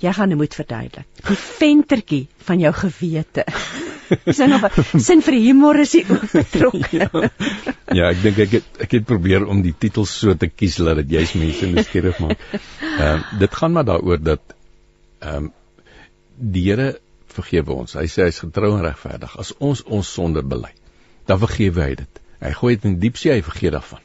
jy 0.00 0.12
gaan 0.16 0.36
moet 0.36 0.54
verduidelik. 0.56 1.06
Die 1.28 1.36
ventertjie 1.36 2.24
van 2.46 2.62
jou 2.62 2.72
gewete. 2.76 3.44
Dis 4.26 4.40
nou 4.42 4.58
sin 4.98 5.22
vir 5.22 5.36
humor 5.38 5.78
is 5.78 5.92
hy 5.94 6.00
ook 6.08 6.24
betrokke. 6.32 6.88
ja, 6.98 7.28
ja, 7.94 8.08
ek 8.08 8.22
dink 8.24 8.40
ek 8.46 8.56
het 8.58 8.80
ek 8.86 8.96
het 8.98 9.06
probeer 9.06 9.46
om 9.46 9.62
die 9.62 9.74
titels 9.76 10.14
so 10.22 10.34
te 10.34 10.48
kies 10.50 10.80
dat 10.82 10.98
dit 11.02 11.14
juis 11.18 11.36
mense 11.38 11.70
nuuskierig 11.70 12.18
maak. 12.24 12.42
Ehm 12.50 13.22
uh, 13.22 13.38
dit 13.38 13.60
gaan 13.60 13.76
maar 13.76 13.86
daaroor 13.86 14.18
dat 14.22 14.56
ehm 15.20 15.46
um, 15.46 15.52
die 16.40 16.64
Here 16.66 16.90
vergewe 17.30 17.76
ons. 17.76 17.94
Hy 17.94 18.08
sê 18.10 18.26
hy's 18.26 18.40
getrou 18.42 18.72
en 18.74 18.84
regverdig. 18.84 19.36
As 19.38 19.52
ons 19.58 19.84
ons 19.86 20.12
sonde 20.18 20.42
bely, 20.42 20.72
dan 21.28 21.38
vergewe 21.42 21.84
hy 21.84 21.94
dit. 22.00 22.22
Hy 22.40 22.52
gooi 22.56 22.74
dit 22.74 22.86
in 22.88 22.96
die 22.96 23.04
diepsee, 23.06 23.34
hy 23.36 23.44
vergeet 23.44 23.76
daarvan. 23.76 24.00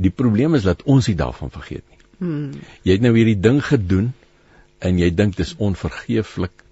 Die 0.00 0.12
probleem 0.12 0.56
is 0.56 0.64
dat 0.66 0.82
ons 0.88 1.06
nie 1.08 1.16
daarvan 1.16 1.52
vergeet 1.52 1.84
nie. 1.84 2.00
Hmm. 2.18 2.62
Jy 2.88 2.96
het 2.96 3.04
nou 3.04 3.12
hierdie 3.14 3.38
ding 3.38 3.60
gedoen 3.64 4.10
en 4.80 4.98
jy 5.00 5.10
dink 5.10 5.36
dis 5.36 5.54
onvergeeflik 5.58 6.64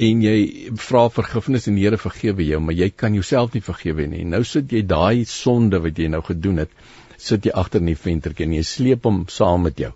en 0.00 0.22
jy 0.22 0.70
vra 0.78 1.08
vergifnis 1.10 1.66
en 1.68 1.76
die 1.78 1.84
Here 1.84 1.98
vergewe 1.98 2.44
jou, 2.46 2.60
maar 2.62 2.76
jy 2.78 2.90
kan 2.94 3.14
jouself 3.16 3.54
nie 3.54 3.64
vergewe 3.64 4.06
nie. 4.06 4.24
Nou 4.24 4.42
sit 4.46 4.70
jy 4.72 4.84
daai 4.86 5.24
sonde 5.26 5.80
wat 5.82 5.98
jy 5.98 6.08
nou 6.12 6.22
gedoen 6.24 6.62
het, 6.62 6.70
sit 7.18 7.46
jy 7.46 7.54
agter 7.54 7.82
in 7.82 7.90
die 7.90 7.98
ventertjie 7.98 8.46
en 8.46 8.54
jy 8.56 8.62
sleep 8.66 9.08
hom 9.08 9.24
saam 9.28 9.66
met 9.66 9.80
jou. 9.82 9.90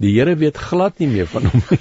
Die 0.00 0.14
Here 0.16 0.34
weet 0.40 0.58
glad 0.58 0.98
nie 1.00 1.10
meer 1.12 1.28
van 1.28 1.46
hom 1.52 1.62
nie. 1.70 1.78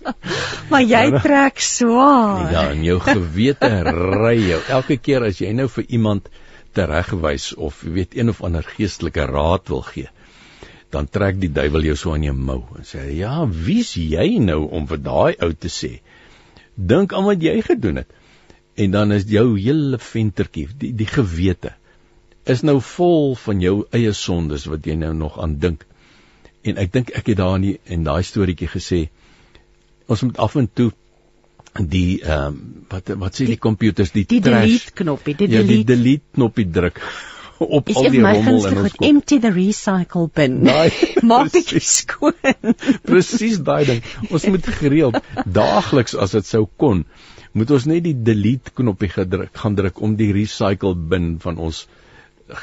maar 0.70 0.84
jy 0.86 1.02
trek 1.20 1.60
swaar. 1.62 2.46
Ja, 2.54 2.64
en 2.70 2.84
jou 2.86 3.00
gewete 3.02 3.70
ry 3.90 4.36
jou. 4.38 4.60
Elke 4.78 4.96
keer 5.02 5.26
as 5.26 5.42
jy 5.42 5.50
nou 5.58 5.66
vir 5.68 5.88
iemand 5.90 6.30
teregwys 6.78 7.50
of 7.58 7.82
weet 7.82 8.14
een 8.14 8.30
of 8.30 8.42
ander 8.46 8.66
geestelike 8.66 9.26
raad 9.26 9.66
wil 9.72 9.82
gee, 9.88 10.06
dan 10.90 11.08
trek 11.08 11.38
die 11.40 11.52
duiwel 11.54 11.86
jou 11.90 11.96
so 11.96 12.14
aan 12.14 12.24
jou 12.26 12.34
mou 12.34 12.60
en 12.78 12.86
sê 12.86 13.06
ja, 13.14 13.44
wie's 13.46 13.94
jy 13.96 14.38
nou 14.42 14.64
om 14.76 14.88
vir 14.90 15.02
daai 15.04 15.34
ou 15.38 15.52
te 15.52 15.70
sê? 15.72 16.00
Dink 16.74 17.12
aan 17.14 17.28
wat 17.28 17.42
jy 17.42 17.60
gedoen 17.66 18.02
het. 18.02 18.10
En 18.80 18.94
dan 18.94 19.12
is 19.12 19.26
jou 19.28 19.58
hele 19.58 19.98
ventertjie, 20.00 20.68
die 20.80 20.92
die 20.96 21.08
gewete 21.10 21.74
is 22.48 22.62
nou 22.64 22.78
vol 22.80 23.34
van 23.36 23.60
jou 23.60 23.74
eie 23.94 24.12
sondes 24.16 24.64
wat 24.70 24.86
jy 24.88 24.96
nou 24.98 25.12
nog 25.14 25.36
aan 25.42 25.58
dink. 25.60 25.84
En 26.64 26.80
ek 26.80 26.92
dink 26.92 27.12
ek 27.16 27.32
het 27.32 27.38
daar 27.40 27.58
nie 27.60 27.76
in 27.84 28.06
daai 28.06 28.22
storieetjie 28.26 28.70
gesê 28.72 29.00
ons 30.10 30.24
moet 30.26 30.40
af 30.42 30.56
en 30.58 30.66
toe 30.66 30.90
die 31.78 32.20
ehm 32.22 32.46
um, 32.46 32.86
wat 32.90 33.12
wat 33.20 33.36
sê 33.38 33.46
die 33.46 33.60
komputers 33.62 34.10
die, 34.10 34.24
die 34.26 34.40
trash 34.42 34.66
delete 34.66 34.96
knoppie, 34.98 35.36
die 35.38 35.46
ja, 35.46 35.60
die 35.62 35.66
delete 35.66 35.92
delete 35.92 36.34
knoppie 36.34 36.66
druk 36.66 36.98
op 37.78 37.88
is 37.92 37.96
al 38.00 38.08
die 38.10 38.22
rommel 38.24 38.66
in 38.70 38.78
ons 38.82 38.94
kop. 38.94 39.06
Empty 39.06 39.38
the 39.44 39.52
recycle 39.54 40.28
bin. 40.34 40.60
Daai, 40.66 40.90
Maak 41.30 41.52
bietjie 41.54 41.78
precies. 41.78 42.04
skoon. 42.04 42.76
Presies 43.06 43.60
daai 43.66 43.84
ding. 43.88 44.04
Ons 44.30 44.46
moet 44.50 44.70
gereeld 44.80 45.20
daagliks 45.44 46.16
as 46.16 46.36
dit 46.36 46.48
sou 46.48 46.66
kon, 46.80 47.04
moet 47.52 47.72
ons 47.74 47.88
net 47.90 48.04
die 48.06 48.16
delete 48.16 48.74
knoppie 48.76 49.10
gedruk 49.12 49.52
gaan 49.62 49.76
druk 49.78 50.00
om 50.04 50.16
die 50.18 50.30
recycle 50.36 50.94
bin 50.94 51.34
van 51.42 51.60
ons 51.60 51.84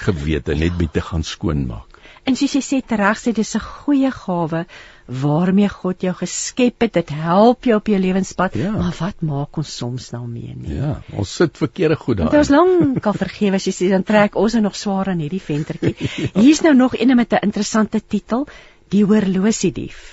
gewete 0.05 0.55
net 0.55 0.75
bietjie 0.79 0.99
te 0.99 1.05
gaan 1.09 1.23
skoonmaak. 1.27 1.86
En 2.23 2.35
soos 2.35 2.53
jy 2.53 2.61
sê 2.61 2.81
tereg 2.85 3.17
sê 3.17 3.33
dis 3.33 3.55
'n 3.55 3.59
goeie 3.59 4.11
gawe 4.11 4.65
waarmee 5.07 5.69
God 5.69 6.01
jou 6.01 6.13
geskep 6.13 6.81
het. 6.81 6.93
Dit 6.93 7.09
help 7.09 7.63
jou 7.63 7.77
op 7.77 7.87
jou 7.87 7.99
lewenspad. 7.99 8.53
Ja. 8.53 8.71
Maar 8.71 8.95
wat 8.99 9.21
maak 9.21 9.57
ons 9.57 9.75
soms 9.77 10.09
daarmee 10.09 10.55
nie? 10.55 10.75
Ja, 10.75 11.01
ons 11.13 11.35
sit 11.35 11.57
verkeerde 11.57 11.95
goed 11.95 12.17
daar. 12.17 12.37
ons 12.37 12.49
lank 12.49 13.05
al 13.05 13.13
vergewe 13.13 13.55
as 13.55 13.65
jy 13.65 13.73
sê 13.73 13.89
dan 13.89 14.03
trek 14.03 14.35
ons 14.35 14.53
nou 14.53 14.63
nog 14.63 14.75
swaar 14.75 15.07
aan 15.07 15.19
hierdie 15.19 15.41
ventertjie. 15.41 15.95
Hier's 16.43 16.61
nou 16.61 16.75
nog 16.75 16.97
een 16.99 17.15
met 17.15 17.33
'n 17.33 17.39
interessante 17.41 18.01
titel, 18.07 18.47
Die 18.93 19.03
horlosiedief. 19.03 20.03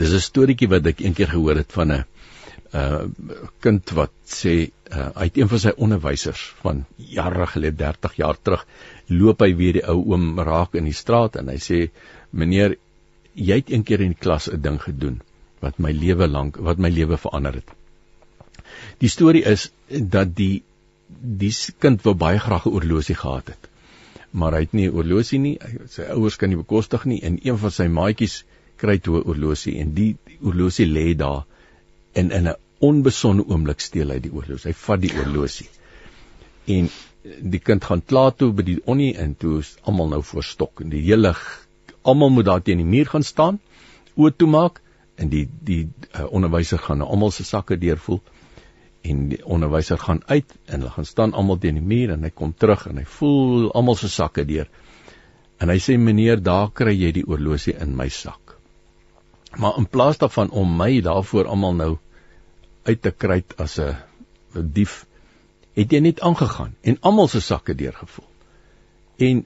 Dis 0.00 0.12
'n 0.16 0.24
storieetjie 0.24 0.68
wat 0.72 0.86
ek 0.86 1.00
eendag 1.04 1.30
gehoor 1.34 1.56
het 1.60 1.72
van 1.72 1.92
'n 1.92 2.04
uh 2.72 3.04
kind 3.60 3.90
wat 3.96 4.12
sê 4.24 4.54
uh 4.90 5.08
uit 5.24 5.36
een 5.36 5.48
van 5.48 5.60
sy 5.64 5.72
onderwysers 5.76 6.44
van 6.62 6.84
jare 6.96 7.46
gelede 7.46 7.76
30 7.84 8.14
jaar 8.16 8.38
terug 8.42 8.64
loop 9.08 9.44
hy 9.44 9.52
weer 9.56 9.80
die 9.80 9.84
ou 9.88 9.98
oom 10.14 10.40
raak 10.40 10.74
in 10.80 10.88
die 10.88 10.96
straat 10.96 11.36
en 11.36 11.52
hy 11.52 11.58
sê 11.60 11.90
meneer 12.30 12.78
jy 13.34 13.60
het 13.60 13.70
eendag 13.70 14.00
in 14.06 14.14
die 14.14 14.22
klas 14.24 14.48
'n 14.48 14.62
ding 14.62 14.80
gedoen 14.80 15.20
wat 15.60 15.78
my 15.78 15.92
lewe 15.92 16.28
lank 16.28 16.56
wat 16.56 16.78
my 16.78 16.90
lewe 16.90 17.16
verander 17.16 17.54
het. 17.60 17.68
Die 18.98 19.08
storie 19.08 19.44
is 19.44 19.70
dat 19.88 20.34
die 20.36 20.62
die 21.42 21.52
kind 21.78 22.02
wou 22.04 22.14
baie 22.14 22.38
graag 22.38 22.66
'n 22.66 22.74
oorlosie 22.78 23.14
gehad 23.14 23.46
het. 23.46 23.68
Maar 24.30 24.52
hy 24.52 24.60
het 24.60 24.72
nie 24.72 24.88
'n 24.88 24.94
oorlosie 24.94 25.38
nie, 25.38 25.58
sy 25.88 26.02
ouers 26.02 26.36
kan 26.36 26.48
nie 26.48 26.56
bekostig 26.56 27.04
nie 27.04 27.20
en 27.22 27.38
een 27.42 27.58
van 27.58 27.70
sy 27.70 27.86
maatjies 27.88 28.44
kry 28.76 28.98
toe 28.98 29.18
'n 29.18 29.28
oorlosie 29.28 29.78
en 29.78 29.94
die 29.94 30.16
oorlosie 30.40 30.86
lê 30.86 31.14
daar 31.16 31.44
en 32.12 32.30
in 32.30 32.48
'n 32.48 32.56
onbesonde 32.82 33.44
oomblik 33.46 33.80
steel 33.80 34.10
hy 34.10 34.18
die 34.20 34.32
oorlosie. 34.32 34.72
Hy 34.72 34.78
vat 34.86 35.00
die 35.00 35.12
oorlosie. 35.14 35.68
En 36.66 36.88
die 37.22 37.60
kind 37.62 37.84
gaan 37.84 38.02
klaar 38.02 38.34
toe 38.34 38.52
by 38.52 38.64
die 38.66 38.80
onnie 38.84 39.14
en 39.14 39.34
toe 39.38 39.60
is 39.60 39.76
almal 39.82 40.08
nou 40.08 40.22
voor 40.22 40.42
stok 40.42 40.80
en 40.80 40.90
die 40.90 41.02
hele 41.06 41.34
almal 42.02 42.30
moet 42.34 42.44
daar 42.44 42.62
teen 42.62 42.82
die 42.82 42.88
muur 42.88 43.06
gaan 43.06 43.22
staan, 43.22 43.60
oë 44.18 44.34
toemaak 44.36 44.80
en 45.16 45.30
die 45.30 45.44
die 45.68 45.82
uh, 45.86 46.26
onderwyser 46.34 46.78
gaan 46.82 46.98
nou 46.98 47.08
almal 47.14 47.30
se 47.30 47.44
sakke 47.46 47.78
deurvoel 47.78 48.20
en 49.06 49.28
die 49.30 49.40
onderwyser 49.44 49.98
gaan 49.98 50.22
uit 50.26 50.54
en 50.66 50.80
hulle 50.80 50.94
gaan 50.96 51.06
staan 51.06 51.34
almal 51.34 51.58
teen 51.62 51.78
die 51.78 51.88
muur 51.94 52.14
en 52.14 52.26
hy 52.26 52.30
kom 52.34 52.54
terug 52.54 52.86
en 52.90 52.98
hy 52.98 53.06
voel 53.18 53.70
almal 53.70 53.98
se 53.98 54.10
sakke 54.10 54.44
deur. 54.46 54.70
En 55.62 55.70
hy 55.70 55.78
sê 55.78 55.94
meneer, 55.98 56.40
daar 56.42 56.72
kry 56.74 56.94
jy 56.94 57.12
die 57.20 57.26
oorlosie 57.26 57.74
in 57.78 57.94
my 57.98 58.08
sak. 58.10 58.51
Maar 59.58 59.76
in 59.76 59.86
plaas 59.86 60.18
daarvan 60.18 60.50
om 60.50 60.76
my 60.76 61.00
daarvoor 61.00 61.46
almal 61.46 61.74
nou 61.74 61.96
uit 62.82 63.02
te 63.02 63.10
kry 63.10 63.42
as 63.56 63.78
'n 63.78 63.96
dief, 64.72 65.06
het 65.74 65.92
jy 65.92 66.00
net 66.00 66.20
aangegaan 66.20 66.74
en 66.80 66.98
almal 67.00 67.28
se 67.28 67.40
sakke 67.40 67.74
deurgevoel. 67.74 68.28
En 69.16 69.44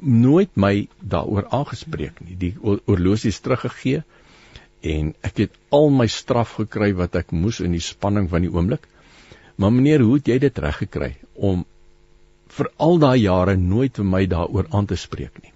nooit 0.00 0.56
my 0.56 0.88
daaroor 1.00 1.48
aangespreek 1.48 2.20
nie. 2.20 2.36
Die 2.36 2.54
oor- 2.60 2.80
oorlosie 2.86 3.28
is 3.28 3.40
teruggegee 3.40 4.02
en 4.80 5.14
ek 5.26 5.36
het 5.36 5.58
al 5.74 5.90
my 5.90 6.06
straf 6.06 6.54
gekry 6.60 6.92
wat 6.94 7.16
ek 7.18 7.32
moes 7.34 7.60
in 7.60 7.72
die 7.72 7.82
spanning 7.82 8.28
van 8.30 8.46
die 8.46 8.52
oomblik. 8.52 8.86
Maar 9.56 9.72
meneer, 9.72 10.00
hoe 10.00 10.14
het 10.14 10.26
jy 10.26 10.38
dit 10.38 10.58
reg 10.58 10.76
gekry 10.76 11.16
om 11.34 11.64
vir 12.48 12.70
al 12.76 12.98
daai 12.98 13.18
jare 13.20 13.56
nooit 13.56 13.96
vir 13.96 14.04
my 14.04 14.26
daaroor 14.26 14.66
aan 14.70 14.86
te 14.86 14.96
spreek 14.96 15.42
nie? 15.42 15.52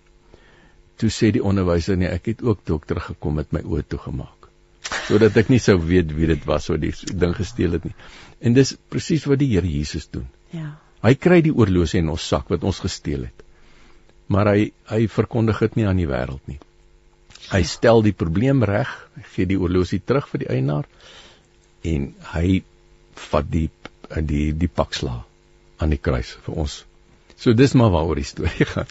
Toe 1.02 1.10
sê 1.10 1.32
die 1.34 1.42
onderwyser 1.42 1.98
nee, 1.98 2.06
ek 2.06 2.28
het 2.30 2.42
ook 2.46 2.60
toe 2.62 2.78
ek 2.78 2.86
teruggekom 2.92 3.40
met 3.40 3.50
my 3.54 3.64
oë 3.66 3.82
toegemaak. 3.90 4.46
Sodat 5.08 5.34
ek 5.40 5.48
nie 5.50 5.58
sou 5.62 5.74
weet 5.82 6.12
wie 6.14 6.28
dit 6.30 6.44
was 6.46 6.68
wat 6.70 6.82
die 6.84 6.92
ding 7.18 7.34
gesteel 7.34 7.74
het 7.74 7.88
nie. 7.88 7.94
En 8.38 8.54
dis 8.54 8.70
presies 8.92 9.26
wat 9.26 9.40
die 9.42 9.50
Here 9.50 9.66
Jesus 9.66 10.06
doen. 10.14 10.28
Ja. 10.54 10.76
Hy 11.02 11.16
kry 11.18 11.40
die 11.42 11.54
oorlosie 11.54 11.98
in 12.02 12.12
ons 12.12 12.26
sak 12.30 12.52
wat 12.54 12.62
ons 12.62 12.78
gesteel 12.84 13.26
het. 13.26 13.42
Maar 14.30 14.52
hy 14.52 14.68
hy 14.92 15.00
verkondig 15.10 15.58
dit 15.66 15.80
nie 15.80 15.88
aan 15.90 15.98
die 15.98 16.06
wêreld 16.06 16.46
nie. 16.46 16.60
Hy 17.50 17.62
stel 17.66 18.04
die 18.06 18.14
probleem 18.14 18.62
reg, 18.62 18.90
gee 19.34 19.50
die 19.50 19.58
oorlosie 19.58 19.98
terug 20.06 20.30
vir 20.30 20.44
die 20.44 20.50
eienaar 20.54 20.86
en 21.82 22.12
hy 22.36 22.62
vat 23.32 23.50
die 23.50 23.66
die 24.30 24.52
die 24.54 24.70
paksla 24.70 25.18
aan 25.82 25.90
die 25.90 25.98
kruis 25.98 26.36
vir 26.46 26.62
ons. 26.62 26.82
So 27.34 27.58
dis 27.58 27.74
maar 27.74 27.90
waaroor 27.90 28.22
die 28.22 28.28
storie 28.28 28.70
gaan. 28.76 28.90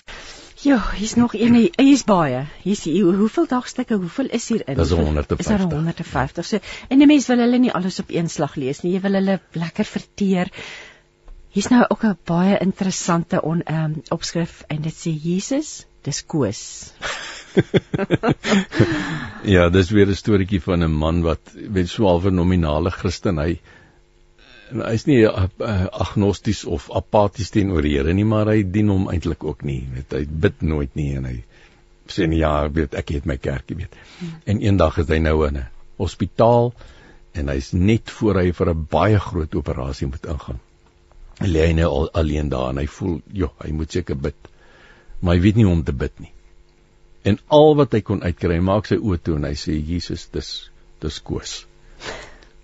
Ja, 0.62 0.78
hier's 0.94 1.16
nog 1.18 1.34
een, 1.34 1.56
hier's 1.76 2.04
baie. 2.06 2.44
Hier's 2.62 2.84
hier, 2.86 3.16
hoeveel 3.18 3.48
dagstukke, 3.50 3.96
hoeveel 3.98 4.30
is 4.30 4.48
hier 4.48 4.62
in? 4.68 4.76
Dis 4.78 4.90
Hoeveel- 4.90 5.06
150. 5.06 5.40
Is 5.40 5.46
daar 5.52 5.72
150. 5.72 6.46
So 6.46 6.60
en 6.88 6.98
die 7.02 7.08
mens 7.08 7.28
wil 7.28 7.42
hulle 7.42 7.58
nie 7.58 7.72
alles 7.74 8.00
op 8.00 8.10
een 8.14 8.30
slag 8.30 8.56
lees 8.56 8.82
nie. 8.82 8.94
Jy 8.94 9.02
wil 9.02 9.18
hulle 9.18 9.40
lekker 9.58 9.86
verteer. 9.86 10.52
Hier's 11.52 11.68
nou 11.74 11.84
ook 11.88 12.04
'n 12.06 12.18
baie 12.26 12.58
interessante 12.60 13.42
on 13.42 13.64
ehm 13.64 13.84
um, 13.84 14.02
opskrif 14.10 14.64
en 14.68 14.82
dit 14.82 14.94
sê 14.94 15.12
Jesus, 15.24 15.86
dis 16.04 16.26
koos. 16.26 16.94
Ja, 19.56 19.70
dis 19.70 19.90
weer 19.90 20.08
'n 20.08 20.16
storieetjie 20.16 20.62
van 20.62 20.84
'n 20.84 20.92
man 20.92 21.22
wat 21.22 21.52
so 21.86 22.06
half 22.06 22.26
'n 22.26 22.36
nominale 22.36 22.92
Christen 22.92 23.38
hy 23.38 23.60
hy's 24.72 25.06
nie 25.08 25.20
uh, 25.28 25.48
agnosties 25.92 26.64
of 26.66 26.90
apaties 26.96 27.52
teenoor 27.52 27.84
die 27.86 27.98
Here 27.98 28.14
nie, 28.14 28.26
maar 28.28 28.52
hy 28.52 28.64
dien 28.64 28.90
hom 28.94 29.10
eintlik 29.12 29.44
ook 29.44 29.66
nie. 29.68 29.82
Weet 29.96 30.16
hy 30.16 30.26
bid 30.46 30.62
nooit 30.62 30.96
nie 30.96 31.12
en 31.20 31.28
hy 31.30 31.38
sê 32.12 32.28
nee, 32.28 32.42
ja, 32.42 32.68
weet 32.68 32.96
ek 33.00 33.14
het 33.16 33.28
my 33.30 33.38
kerkie 33.40 33.78
weet. 33.80 33.96
En 34.50 34.62
eendag 34.64 35.00
is 35.04 35.10
hy 35.12 35.20
nou 35.24 35.38
in 35.48 35.62
'n 35.62 35.68
hospitaal 36.02 36.74
en 37.38 37.48
hy's 37.48 37.72
net 37.74 38.10
voor 38.10 38.42
hy 38.42 38.52
vir 38.52 38.70
'n 38.74 38.88
baie 38.92 39.20
groot 39.20 39.56
operasie 39.56 40.08
moet 40.08 40.26
ingaan. 40.26 40.60
Lê 41.42 41.68
hy 41.68 41.74
nou 41.74 41.90
al 41.90 42.10
alleen 42.22 42.50
daar 42.50 42.70
en 42.70 42.78
hy 42.78 42.88
voel, 42.88 43.22
joh, 43.34 43.54
hy 43.64 43.72
moet 43.72 43.92
seker 43.92 44.16
bid. 44.16 44.36
Maar 45.22 45.36
hy 45.36 45.42
weet 45.42 45.56
nie 45.56 45.66
hoe 45.66 45.74
om 45.74 45.84
te 45.84 45.94
bid 45.94 46.20
nie. 46.20 46.32
En 47.24 47.40
al 47.48 47.76
wat 47.76 47.94
hy 47.94 48.02
kon 48.02 48.24
uitkry, 48.24 48.56
hy 48.56 48.66
maak 48.66 48.86
sy 48.86 48.98
oë 48.98 49.22
toe 49.22 49.36
en 49.36 49.44
hy 49.44 49.54
sê 49.54 49.78
Jesus, 49.78 50.28
dis 50.34 50.72
dis 51.02 51.20
koos. 51.20 51.66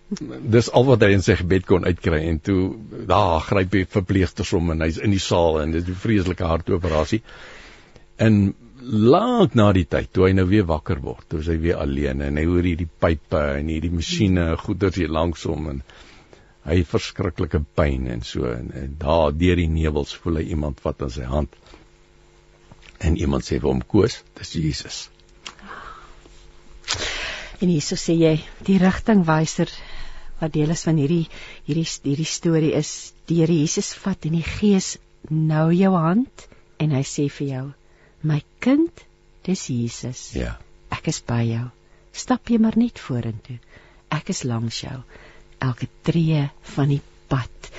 Dis 0.09 0.69
al 0.71 0.85
wat 0.87 1.03
hy 1.03 1.09
in 1.17 1.23
sy 1.23 1.35
gebed 1.41 1.65
kon 1.67 1.85
uitkry 1.85 2.21
en 2.29 2.39
toe 2.39 2.61
daar 3.09 3.41
gryp 3.43 3.73
die 3.73 3.87
verpleegsters 3.91 4.53
hom 4.55 4.71
en 4.71 4.85
hy's 4.85 4.99
in 5.03 5.11
die 5.11 5.23
saal 5.23 5.59
en 5.61 5.73
dit 5.75 5.83
is 5.83 5.89
'n 5.89 6.03
vreeslike 6.03 6.47
hartoperasie. 6.47 7.21
En 8.17 8.55
lank 8.81 9.55
na 9.55 9.71
die 9.73 9.85
tyd 9.85 10.13
toe 10.13 10.27
hy 10.27 10.33
nou 10.33 10.45
weer 10.47 10.65
wakker 10.65 11.01
word, 11.03 11.27
toe 11.29 11.41
hy 11.41 11.57
weer 11.59 11.81
alleen 11.83 12.21
en 12.21 12.37
hy 12.37 12.45
hoor 12.45 12.63
hierdie 12.63 12.87
pype 12.87 13.41
en 13.59 13.67
hierdie 13.67 13.91
masjiene 13.91 14.55
goeders 14.57 14.95
hier 14.95 15.11
langs 15.11 15.43
hom 15.43 15.67
en 15.69 15.83
hy 16.63 16.79
het 16.79 16.87
verskriklike 16.87 17.63
pyn 17.75 18.07
en 18.07 18.21
so 18.21 18.47
en, 18.47 18.71
en 18.71 18.95
daar 18.99 19.35
deur 19.35 19.55
die 19.55 19.67
nevels 19.67 20.15
voel 20.15 20.37
hy 20.37 20.47
iemand 20.55 20.79
vat 20.79 21.01
aan 21.01 21.11
sy 21.11 21.27
hand. 21.27 21.53
En 22.99 23.17
iemand 23.17 23.43
sê 23.43 23.59
vir 23.59 23.69
hom 23.69 23.83
koos, 23.83 24.23
dis 24.39 24.53
Jesus. 24.53 25.09
En 27.59 27.67
hierso 27.67 27.95
sê 27.95 28.15
jy 28.15 28.35
die 28.63 28.77
rigtingwyser 28.81 29.71
wat 30.39 30.53
deel 30.53 30.73
is 30.73 30.83
van 30.87 30.99
hierdie 31.01 31.25
hierdie 31.67 31.87
hierdie 32.03 32.29
storie 32.29 32.73
is 32.77 33.13
die 33.29 33.41
Here 33.41 33.53
Jesus 33.53 33.93
vat 34.03 34.25
in 34.29 34.37
die 34.37 34.45
gees 34.45 34.95
nou 35.29 35.69
jou 35.73 35.93
hand 35.95 36.47
en 36.83 36.93
hy 36.95 37.03
sê 37.07 37.27
vir 37.39 37.47
jou 37.47 37.65
my 38.27 38.41
kind 38.63 39.05
dis 39.47 39.67
Jesus. 39.71 40.33
Ja. 40.35 40.57
ek 40.91 41.07
is 41.11 41.21
by 41.23 41.41
jou. 41.47 41.65
Stap 42.11 42.49
jy 42.49 42.57
maar 42.59 42.75
net 42.79 42.99
vorentoe. 42.99 43.59
Ek 44.11 44.31
is 44.33 44.43
langs 44.47 44.81
jou. 44.81 44.97
Elke 45.63 45.87
tree 46.07 46.43
van 46.75 46.91
die 46.91 47.01
pad. 47.31 47.71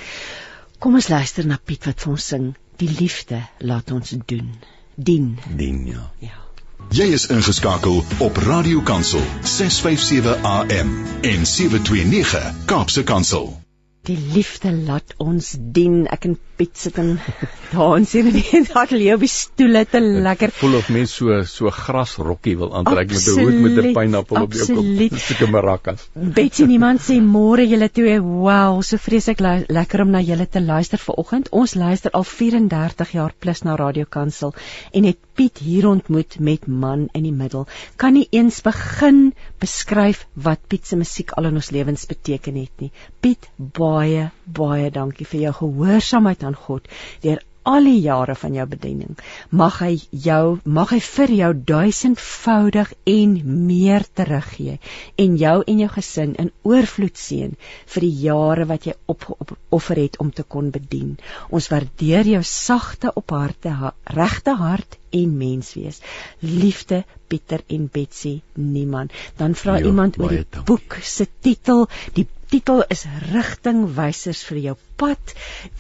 Kom 0.79 0.99
ons 1.01 1.11
luister 1.13 1.49
na 1.49 1.59
Piet 1.59 1.89
wat 1.89 2.05
vir 2.05 2.15
ons 2.15 2.29
sing 2.35 2.51
die 2.81 2.91
liefde 2.93 3.43
laat 3.61 3.93
ons 3.93 4.15
doen. 4.31 4.53
Dien. 4.95 5.33
Dien 5.59 5.87
ja. 5.91 6.11
ja 6.23 6.48
Jy 6.89 7.05
is 7.13 7.27
ingeskakel 7.27 8.05
op 8.19 8.37
Radio 8.37 8.81
Kansel 8.81 9.23
657 9.43 10.43
AM 10.43 11.05
en 11.21 11.47
729 11.47 12.53
Kaapse 12.65 13.03
Kansel. 13.03 13.68
Die 14.09 14.17
liefde 14.33 14.71
laat 14.73 15.13
ons 15.21 15.51
dien. 15.77 16.07
Ek 16.09 16.25
en 16.25 16.39
Piet 16.59 16.75
sit 16.81 16.97
in 16.99 17.11
dans 17.75 18.13
hier 18.17 18.27
in 18.27 18.35
die 18.35 18.61
ateljee 18.81 19.15
op 19.15 19.23
die 19.23 19.31
stoele 19.31 19.85
te 19.87 20.01
lekker. 20.03 20.51
Voel 20.59 20.79
of 20.81 20.89
mens 20.95 21.13
so 21.15 21.37
so 21.47 21.71
grasrokkie 21.75 22.57
wil 22.59 22.73
aantrek 22.81 23.13
met 23.13 23.29
'n 23.29 23.45
hoed 23.45 23.59
met 23.67 23.77
'n 23.83 23.93
pineappel 23.99 24.41
op 24.43 24.57
jou 24.57 24.67
kop. 24.79 24.89
Soos 25.13 25.43
'n 25.45 25.51
maracas. 25.53 26.09
Betsy 26.39 26.67
niemand 26.67 27.05
sê 27.05 27.21
môre 27.23 27.69
julle 27.69 27.91
twee. 27.93 28.19
Wow, 28.19 28.81
so 28.83 28.97
vreeslik 28.97 29.45
lekker 29.69 30.03
om 30.07 30.11
na 30.17 30.25
julle 30.25 30.49
te 30.49 30.63
luister 30.63 30.99
vanoggend. 30.99 31.53
Ons 31.53 31.75
luister 31.75 32.11
al 32.11 32.25
34 32.25 33.13
jaar 33.13 33.33
plus 33.39 33.63
na 33.63 33.77
Radio 33.77 34.05
Kansel 34.09 34.55
en 34.93 35.05
het 35.05 35.19
Piet 35.35 35.59
hier 35.63 35.87
ontmoet 35.87 36.41
met 36.41 36.67
man 36.67 37.07
in 37.13 37.23
die 37.23 37.33
middel. 37.33 37.69
Kan 37.97 38.13
nie 38.13 38.27
eens 38.31 38.61
begin 38.63 39.35
beskryf 39.61 40.25
wat 40.35 40.67
Piet 40.69 40.87
se 40.87 40.97
musiek 40.97 41.33
al 41.37 41.51
in 41.51 41.61
ons 41.61 41.71
lewens 41.75 42.07
beteken 42.07 42.59
het 42.61 42.85
nie. 42.85 42.93
Piet, 43.21 43.49
baie 43.57 44.31
baie 44.45 44.91
dankie 44.91 45.27
vir 45.27 45.49
jou 45.49 45.55
gehoorsaamheid 45.63 46.45
aan 46.47 46.59
God 46.67 46.89
deur 47.25 47.43
al 47.69 47.85
die 47.85 48.01
jare 48.01 48.35
van 48.39 48.55
jou 48.57 48.65
bediening. 48.69 49.17
Mag 49.61 49.81
hy 49.85 49.95
jou, 50.25 50.59
mag 50.65 50.93
hy 50.95 51.01
vir 51.05 51.33
jou 51.37 51.51
duisendvoudig 51.71 52.93
en 53.13 53.35
meer 53.69 54.07
teruggee 54.17 54.79
en 55.25 55.37
jou 55.41 55.57
en 55.67 55.83
jou 55.85 55.91
gesin 55.97 56.35
in 56.41 56.53
oorvloed 56.69 57.21
seën 57.21 57.53
vir 57.95 58.07
die 58.07 58.15
jare 58.25 58.69
wat 58.71 58.89
jy 58.89 58.95
opoffer 59.13 60.01
het 60.01 60.17
om 60.25 60.33
te 60.33 60.47
kon 60.49 60.73
bedien. 60.75 61.17
Ons 61.53 61.69
waardeer 61.73 62.33
jou 62.37 62.43
sagte 62.47 63.13
op 63.15 63.37
harte, 63.37 63.75
regte 64.17 64.57
hart 64.57 64.99
en 65.13 65.37
menswees. 65.37 66.01
Liefde 66.41 67.05
Pieter 67.29 67.61
en 67.69 67.89
Betsy 67.93 68.41
Niemand. 68.55 69.13
Dan 69.37 69.55
vra 69.55 69.79
iemand 69.81 70.19
oor 70.19 70.33
die 70.33 70.45
dankie. 70.45 70.65
boek 70.65 70.99
se 71.03 71.29
titel, 71.41 71.87
die 72.17 72.27
titel 72.51 72.83
is 72.93 73.05
rigtingwysers 73.33 74.43
vir 74.49 74.61
jou 74.69 74.75
pad. 75.01 75.35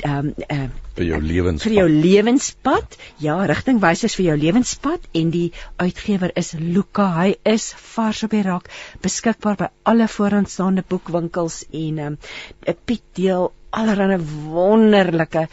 Ehm 0.05 0.31
um, 0.31 0.33
uh, 0.55 0.69
vir 0.99 1.07
jou 1.07 1.21
lewenspad. 1.23 1.64
Vir 1.69 1.77
jou 1.79 1.87
lewenspad. 1.89 2.97
Ja, 3.23 3.37
rigtingwysers 3.51 4.16
vir 4.19 4.31
jou 4.31 4.37
lewenspad 4.45 5.07
en 5.21 5.31
die 5.35 5.49
uitgewer 5.79 6.35
is 6.37 6.53
Luka. 6.59 7.09
Hy 7.21 7.37
is 7.49 7.71
vars 7.95 8.25
op 8.27 8.35
die 8.35 8.43
rak, 8.47 8.69
beskikbaar 9.05 9.61
by 9.62 9.71
alle 9.89 10.09
vooraanstaande 10.11 10.85
boekwinkels 10.89 11.64
en 11.71 12.05
ehm 12.05 12.19
um, 12.19 12.77
Piet 12.89 13.05
deel 13.16 13.51
allerlei 13.71 14.19
wonderlike 14.49 15.49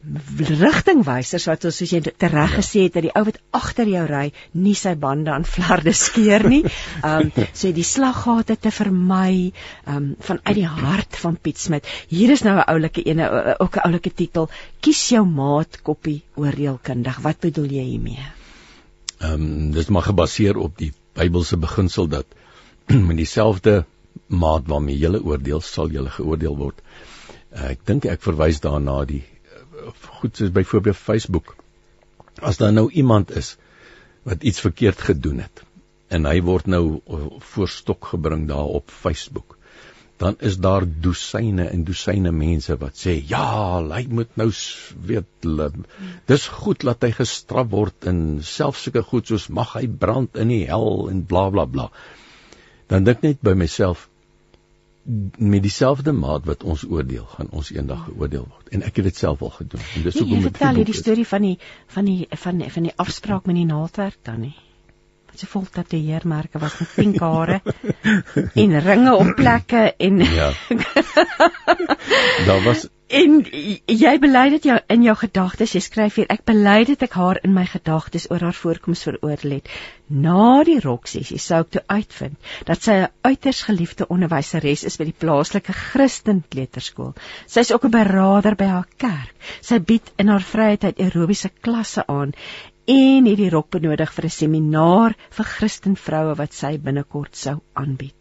rigtingwysers 0.00 1.44
wat 1.50 1.66
ons 1.68 1.76
soos 1.76 1.90
jy 1.92 2.00
tereg 2.00 2.54
gesê 2.56 2.86
het 2.86 2.94
dat 2.96 3.04
die 3.04 3.12
ou 3.12 3.22
wat 3.26 3.36
agter 3.52 3.88
jou 3.90 4.04
ry 4.08 4.30
nie 4.56 4.72
sy 4.78 4.94
bande 4.96 5.28
aan 5.30 5.44
flarde 5.44 5.92
skeer 5.92 6.46
nie. 6.48 6.62
Ehm 7.04 7.28
um, 7.28 7.48
so 7.52 7.72
die 7.76 7.84
slaggate 7.84 8.56
te 8.56 8.72
vermy 8.72 9.52
ehm 9.84 9.96
um, 9.96 10.06
vanuit 10.24 10.56
die 10.56 10.66
hart 10.66 11.18
van 11.20 11.36
Piet 11.36 11.60
Smit. 11.60 11.86
Hier 12.08 12.32
is 12.32 12.44
nou 12.46 12.56
'n 12.56 12.64
oulike 12.66 13.04
ene 13.04 13.28
ook 13.60 13.76
'n 13.76 13.84
oulike 13.90 14.14
titel. 14.14 14.48
Kies 14.80 15.08
jou 15.08 15.24
maat 15.26 15.82
koppie 15.82 16.22
oordeelkundig. 16.34 17.20
Wat 17.20 17.40
bedoel 17.40 17.68
jy 17.68 17.84
hiermee? 17.84 18.24
Ehm 19.20 19.32
um, 19.32 19.70
dis 19.70 19.88
maar 19.88 20.08
gebaseer 20.08 20.56
op 20.56 20.78
die 20.78 20.92
Bybelse 21.12 21.56
beginsel 21.56 22.08
dat 22.08 22.26
met 23.08 23.16
dieselfde 23.16 23.84
maat 24.26 24.62
waarmee 24.66 24.96
jy 24.96 25.20
oordeel 25.20 25.60
sal 25.60 25.90
jy 25.90 26.08
geoordeel 26.08 26.56
word. 26.56 26.80
Uh, 27.52 27.70
ek 27.70 27.84
dink 27.84 28.04
ek 28.04 28.22
verwys 28.22 28.60
daarna 28.60 29.04
die 29.04 29.24
goed 30.20 30.36
soos 30.36 30.52
byvoorbeeld 30.52 30.96
Facebook. 30.96 31.54
As 32.40 32.56
daar 32.56 32.72
nou 32.72 32.90
iemand 32.90 33.34
is 33.36 33.56
wat 34.22 34.42
iets 34.42 34.60
verkeerd 34.60 35.00
gedoen 35.00 35.40
het 35.44 35.64
en 36.10 36.26
hy 36.26 36.40
word 36.42 36.66
nou 36.66 36.84
uh, 36.98 37.26
voor 37.52 37.68
stok 37.70 38.10
gebring 38.12 38.48
daar 38.48 38.66
op 38.80 38.90
Facebook, 38.90 39.56
dan 40.20 40.34
is 40.44 40.58
daar 40.58 40.84
dosyne 40.84 41.68
en 41.70 41.84
dosyne 41.86 42.32
mense 42.34 42.74
wat 42.76 42.98
sê 42.98 43.14
ja, 43.30 43.78
hy 43.92 44.02
moet 44.10 44.34
nou 44.36 44.50
weet 45.06 45.48
dis 46.28 46.48
goed 46.60 46.84
dat 46.84 47.06
hy 47.06 47.12
gestraf 47.16 47.70
word 47.72 48.08
en 48.10 48.18
selfs 48.44 48.82
sulke 48.84 49.04
goed 49.06 49.30
soos 49.30 49.46
mag 49.48 49.72
hy 49.78 49.86
brand 50.02 50.36
in 50.36 50.52
die 50.52 50.66
hel 50.68 51.06
en 51.08 51.22
bla 51.30 51.46
bla 51.54 51.64
bla. 51.64 51.88
Dan 52.92 53.06
dink 53.06 53.22
net 53.24 53.40
by 53.46 53.54
myself 53.56 54.09
met 55.36 55.62
dieselfde 55.62 56.12
maat 56.12 56.44
wat 56.44 56.62
ons 56.62 56.84
oordeel, 56.84 57.24
gaan 57.24 57.48
ons 57.50 57.70
eendag 57.72 58.04
geoordeel 58.04 58.44
word. 58.48 58.68
En 58.68 58.82
ek 58.82 59.00
het 59.00 59.08
dit 59.08 59.16
self 59.16 59.42
al 59.42 59.52
gedoen. 59.54 59.80
En 59.96 60.02
dis 60.06 60.18
hoekom 60.18 60.36
ek 60.36 60.48
vertel 60.50 60.80
hierdie 60.82 60.96
storie 60.98 61.26
van 61.26 61.46
die 61.46 61.56
van 61.94 62.04
die 62.04 62.26
van 62.44 62.60
die, 62.60 62.68
van 62.72 62.88
die 62.88 62.92
afspraak 62.96 63.48
met 63.48 63.56
die 63.56 63.66
naaldwerk 63.68 64.18
dan 64.28 64.40
nie. 64.44 64.54
Wat 65.30 65.38
se 65.40 65.48
vol 65.48 65.66
tatoeëermerke 65.72 66.60
was 66.60 66.78
met 66.78 66.94
pink 66.94 67.20
hare 67.24 67.60
en 68.64 68.78
ringe 68.86 69.16
op 69.16 69.34
plekke 69.36 69.84
en 69.96 70.24
Ja. 70.26 70.52
Daar 72.46 72.62
was 72.64 72.88
En 73.10 73.40
jy 73.42 74.10
bely 74.22 74.42
dit 74.52 74.66
jou 74.68 74.76
in 74.94 75.02
jou 75.02 75.14
gedagtes. 75.18 75.72
Jy 75.74 75.80
skryf 75.82 76.18
hier: 76.20 76.28
Ek 76.30 76.44
bely 76.46 76.84
dit 76.86 77.00
ek 77.02 77.16
haar 77.18 77.40
in 77.42 77.50
my 77.56 77.64
gedagtes 77.66 78.28
oor 78.30 78.44
haar 78.46 78.54
voorkoms 78.54 79.02
veroordeel 79.08 79.56
het. 79.56 79.70
Na 80.06 80.62
die 80.66 80.78
roksessie 80.84 81.40
sou 81.42 81.58
ek 81.64 81.72
toe 81.74 81.82
uitvind 81.90 82.38
dat 82.68 82.86
sy 82.86 82.94
'n 83.00 83.08
uiters 83.26 83.62
geliefde 83.66 84.06
onderwyseres 84.06 84.84
is 84.86 84.98
by 85.00 85.08
die 85.10 85.18
plaaslike 85.24 85.74
Christen 85.74 86.44
kleuterskool. 86.54 87.16
Sy 87.46 87.66
is 87.66 87.72
ook 87.72 87.84
'n 87.84 87.96
beraader 87.98 88.54
by 88.54 88.70
haar 88.76 88.88
kerk. 88.96 89.34
Sy 89.60 89.78
bied 89.78 90.12
in 90.16 90.28
haar 90.28 90.46
vrye 90.52 90.76
tyd 90.76 91.00
aerobiese 91.00 91.50
klasse 91.60 92.06
aan 92.06 92.32
en 92.86 93.26
het 93.26 93.36
die 93.36 93.50
rok 93.50 93.70
benodig 93.70 94.12
vir 94.12 94.24
'n 94.24 94.36
seminaar 94.38 95.18
vir 95.30 95.44
Christen 95.44 95.96
vroue 95.96 96.36
wat 96.36 96.52
sy 96.52 96.78
binnekort 96.78 97.36
sou 97.36 97.58
aanbied. 97.74 98.14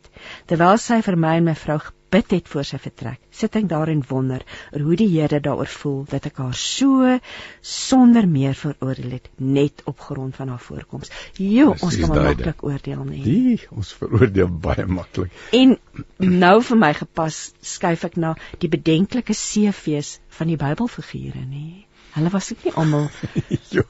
Terwyl 0.47 0.77
sy 0.77 1.01
vir 1.01 1.15
my 1.15 1.37
en 1.37 1.43
my 1.43 1.55
vrou 1.55 1.79
bid 2.13 2.31
het 2.31 2.47
voor 2.49 2.65
sy 2.67 2.79
vertrek, 2.81 3.19
sit 3.31 3.55
ek 3.59 3.67
daar 3.69 3.89
en 3.91 4.01
wonder 4.09 4.43
oor 4.73 4.85
hoe 4.87 4.97
die 4.99 5.07
Here 5.09 5.39
daaroor 5.43 5.69
voel 5.69 5.99
dat 6.09 6.25
ek 6.29 6.39
haar 6.41 6.55
so 6.57 7.17
sonder 7.61 8.27
meer 8.29 8.55
veroordeel 8.57 9.17
het 9.17 9.29
net 9.37 9.83
op 9.89 9.99
grond 9.99 10.35
van 10.35 10.53
haar 10.53 10.63
voorkoms. 10.63 11.11
Jo, 11.37 11.73
ons 11.79 11.99
kan 12.01 12.13
maklik 12.13 12.63
oordeel 12.65 13.03
nie. 13.07 13.23
Die, 13.23 13.59
ons 13.75 13.91
veroordeel 13.99 14.49
baie 14.49 14.85
maklik. 14.85 15.33
En 15.55 15.77
nou 16.17 16.55
vir 16.69 16.81
my 16.85 16.93
gepas 16.97 17.43
skuif 17.75 18.07
ek 18.09 18.17
na 18.21 18.35
die 18.61 18.71
bedenklike 18.71 19.35
CV's 19.37 20.17
van 20.39 20.51
die 20.51 20.57
Bybelfigure, 20.59 21.45
nê. 21.45 21.85
Hulle 22.15 22.31
was 22.33 22.47
ook 22.51 22.63
nie 22.65 22.73
almal 22.73 23.03
Jo, 23.75 23.83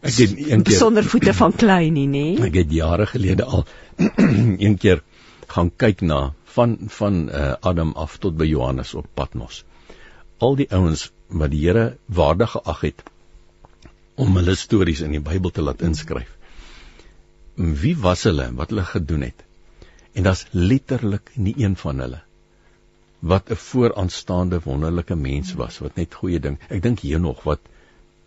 ek 0.00 0.14
het 0.14 0.36
een 0.38 0.62
keer 0.62 0.78
sonder 0.78 1.06
voete 1.10 1.34
van 1.34 1.54
klei 1.58 1.90
nie, 1.90 2.06
nê. 2.10 2.26
Ek 2.46 2.54
het 2.62 2.70
jare 2.72 3.06
gelede 3.10 3.46
al 3.46 3.66
een 4.64 4.78
keer 4.78 5.02
gaan 5.54 5.70
kyk 5.82 6.02
na 6.02 6.20
van 6.56 6.76
van 6.98 7.18
uh, 7.28 7.54
Adam 7.70 7.92
af 8.04 8.18
tot 8.18 8.36
by 8.38 8.46
Johannes 8.50 8.94
op 8.98 9.06
Patmos. 9.14 9.62
Al 10.42 10.56
die 10.58 10.68
ouens 10.74 11.10
wat 11.28 11.52
die 11.52 11.62
Here 11.66 11.84
waardig 12.06 12.56
geag 12.56 12.80
het 12.88 13.04
om 14.14 14.36
hulle 14.38 14.54
stories 14.58 15.02
in 15.06 15.14
die 15.14 15.22
Bybel 15.22 15.50
te 15.50 15.62
laat 15.62 15.82
inskryf. 15.82 16.30
Wie 17.54 17.96
was 17.98 18.26
hulle 18.28 18.50
wat 18.58 18.74
hulle 18.74 18.86
gedoen 18.90 19.26
het? 19.28 19.42
En 20.14 20.26
daar's 20.26 20.46
letterlik 20.50 21.32
nie 21.34 21.54
een 21.58 21.76
van 21.78 22.02
hulle 22.02 22.22
wat 23.24 23.50
'n 23.50 23.56
vooraanstaande 23.56 24.60
wonderlike 24.64 25.14
mens 25.16 25.54
was 25.54 25.78
wat 25.78 25.96
net 25.96 26.14
goeie 26.14 26.40
ding. 26.40 26.58
Ek 26.68 26.82
dink 26.82 27.00
hier 27.00 27.20
nog 27.20 27.42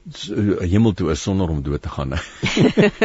wat 0.08 0.62
hemel 0.72 0.93
toe 0.93 1.12
is 1.12 1.22
sonder 1.22 1.49
om 1.49 1.62
dood 1.64 1.82
te 1.82 1.89
gaan. 1.89 2.16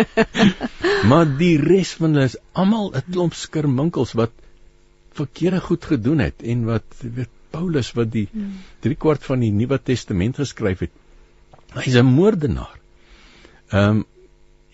maar 1.10 1.26
die 1.38 1.56
res 1.58 1.94
van 1.98 2.14
hulle 2.14 2.30
is 2.30 2.38
almal 2.52 2.92
'n 2.94 3.04
klomp 3.10 3.34
skerminkels 3.34 4.12
wat 4.18 4.30
verkeerde 5.12 5.60
goed 5.60 5.84
gedoen 5.84 6.18
het 6.18 6.42
en 6.42 6.64
wat 6.64 6.84
weet 7.00 7.32
Paulus 7.50 7.92
wat 7.92 8.12
die 8.12 8.28
3 8.80 8.94
kwart 8.96 9.24
van 9.24 9.42
die 9.44 9.52
Nuwe 9.52 9.78
Testament 9.82 10.38
geskryf 10.40 10.86
het. 10.86 10.94
Hy's 11.74 11.98
'n 11.98 12.06
moordenaar. 12.06 12.78
Ehm 13.68 13.88
um, 13.88 14.06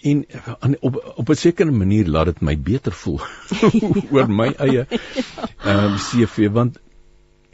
en 0.03 0.27
aan 0.61 0.77
op 0.81 1.01
op 1.17 1.29
'n 1.29 1.35
sekere 1.35 1.71
manier 1.71 2.07
laat 2.07 2.27
dit 2.27 2.41
my 2.41 2.55
beter 2.59 2.93
voel 2.93 3.21
oor 4.13 4.31
my 4.31 4.53
eie 4.59 4.87
ehm 4.87 5.85
um, 5.85 5.97
CV 5.97 6.49
want 6.53 6.79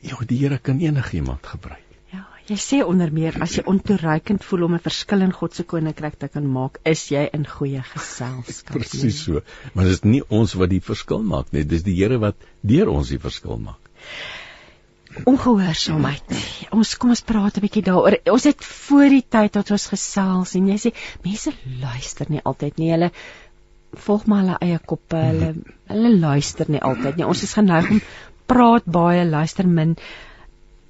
ja 0.01 0.17
die 0.27 0.39
Here 0.39 0.59
kan 0.59 0.81
enigiemand 0.81 1.47
gebruik. 1.47 1.84
Jy 2.45 2.57
sê 2.61 2.79
onder 2.85 3.09
meer 3.09 3.39
as 3.41 3.55
jy 3.57 3.63
ontoereikend 3.73 4.43
voel 4.45 4.67
om 4.67 4.75
'n 4.77 4.85
verskil 4.85 5.23
in 5.25 5.33
God 5.33 5.55
se 5.57 5.65
koninkryk 5.65 6.19
te 6.21 6.29
kan 6.29 6.45
maak, 6.45 6.77
is 6.85 7.07
jy 7.09 7.23
in 7.33 7.47
goeie 7.49 7.81
geselskap. 7.81 8.75
Presies 8.77 9.23
so. 9.25 9.41
Maar 9.73 9.89
dit 9.89 9.95
is 9.97 10.05
nie 10.05 10.21
ons 10.29 10.53
wat 10.61 10.69
die 10.69 10.81
verskil 10.85 11.23
maak 11.23 11.53
nie, 11.57 11.63
dis 11.65 11.87
die 11.87 11.95
Here 11.97 12.19
wat 12.21 12.37
deur 12.61 12.91
ons 12.93 13.09
die 13.09 13.19
verskil 13.19 13.57
maak. 13.57 13.81
Ongehoorsaamheid. 15.31 16.35
Ons 16.75 16.93
kom 17.01 17.15
ons 17.15 17.23
praat 17.23 17.57
'n 17.57 17.65
bietjie 17.65 17.85
daaroor. 17.87 18.19
Ons 18.35 18.45
het 18.51 18.65
voor 18.65 19.09
die 19.09 19.25
tyd 19.37 19.57
dat 19.57 19.71
ons 19.71 19.87
gesels 19.95 20.55
en 20.55 20.69
jy 20.69 20.79
sê 20.85 20.93
mense 21.25 21.55
luister 21.81 22.27
nie 22.29 22.45
altyd 22.45 22.77
nie. 22.79 22.91
Hulle 22.93 23.11
volg 24.05 24.27
maar 24.27 24.43
hulle 24.43 24.59
eie 24.61 24.79
koppe. 24.93 25.17
Hulle 25.17 25.51
hulle 25.89 26.13
luister 26.19 26.69
nie 26.69 26.85
altyd 26.93 27.17
nie. 27.17 27.25
Ons 27.25 27.43
is 27.49 27.57
geneig 27.57 27.91
om 27.91 28.05
praat 28.47 28.85
baie, 28.85 29.25
luister 29.25 29.67
min 29.67 29.97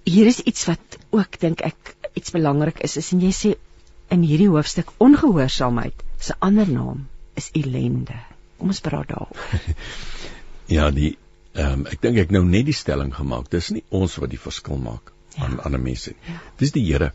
hier 0.04 0.26
is 0.30 0.40
iets 0.44 0.66
wat 0.68 0.98
ook 1.10 1.40
dink 1.40 1.64
ek 1.64 1.94
iets 2.14 2.34
belangrik 2.34 2.80
is, 2.86 2.96
is 3.00 3.12
en 3.12 3.24
jy 3.24 3.32
sê 3.34 3.54
in 4.14 4.22
hierdie 4.22 4.50
hoofstuk 4.52 4.92
ongehoorsaamheid 5.02 6.04
se 6.20 6.36
ander 6.44 6.68
naam 6.70 7.06
is 7.34 7.50
ellende. 7.56 8.16
Kom 8.58 8.70
ons 8.70 8.82
praat 8.84 9.08
daaroor. 9.10 9.38
ja, 10.76 10.90
die 10.94 11.16
Ehm 11.54 11.72
um, 11.72 11.82
ek 11.86 12.00
dink 12.02 12.18
ek 12.18 12.32
nou 12.34 12.42
net 12.42 12.66
die 12.66 12.74
stelling 12.74 13.12
gemaak. 13.14 13.46
Dis 13.50 13.68
nie 13.70 13.84
ons 13.94 14.16
wat 14.18 14.32
die 14.32 14.40
verskil 14.42 14.80
maak 14.82 15.12
ja. 15.36 15.44
aan 15.46 15.60
ander 15.62 15.78
mense 15.78 16.10
nie. 16.10 16.32
Ja. 16.32 16.40
Dis 16.58 16.74
die 16.74 16.82
Here. 16.82 17.12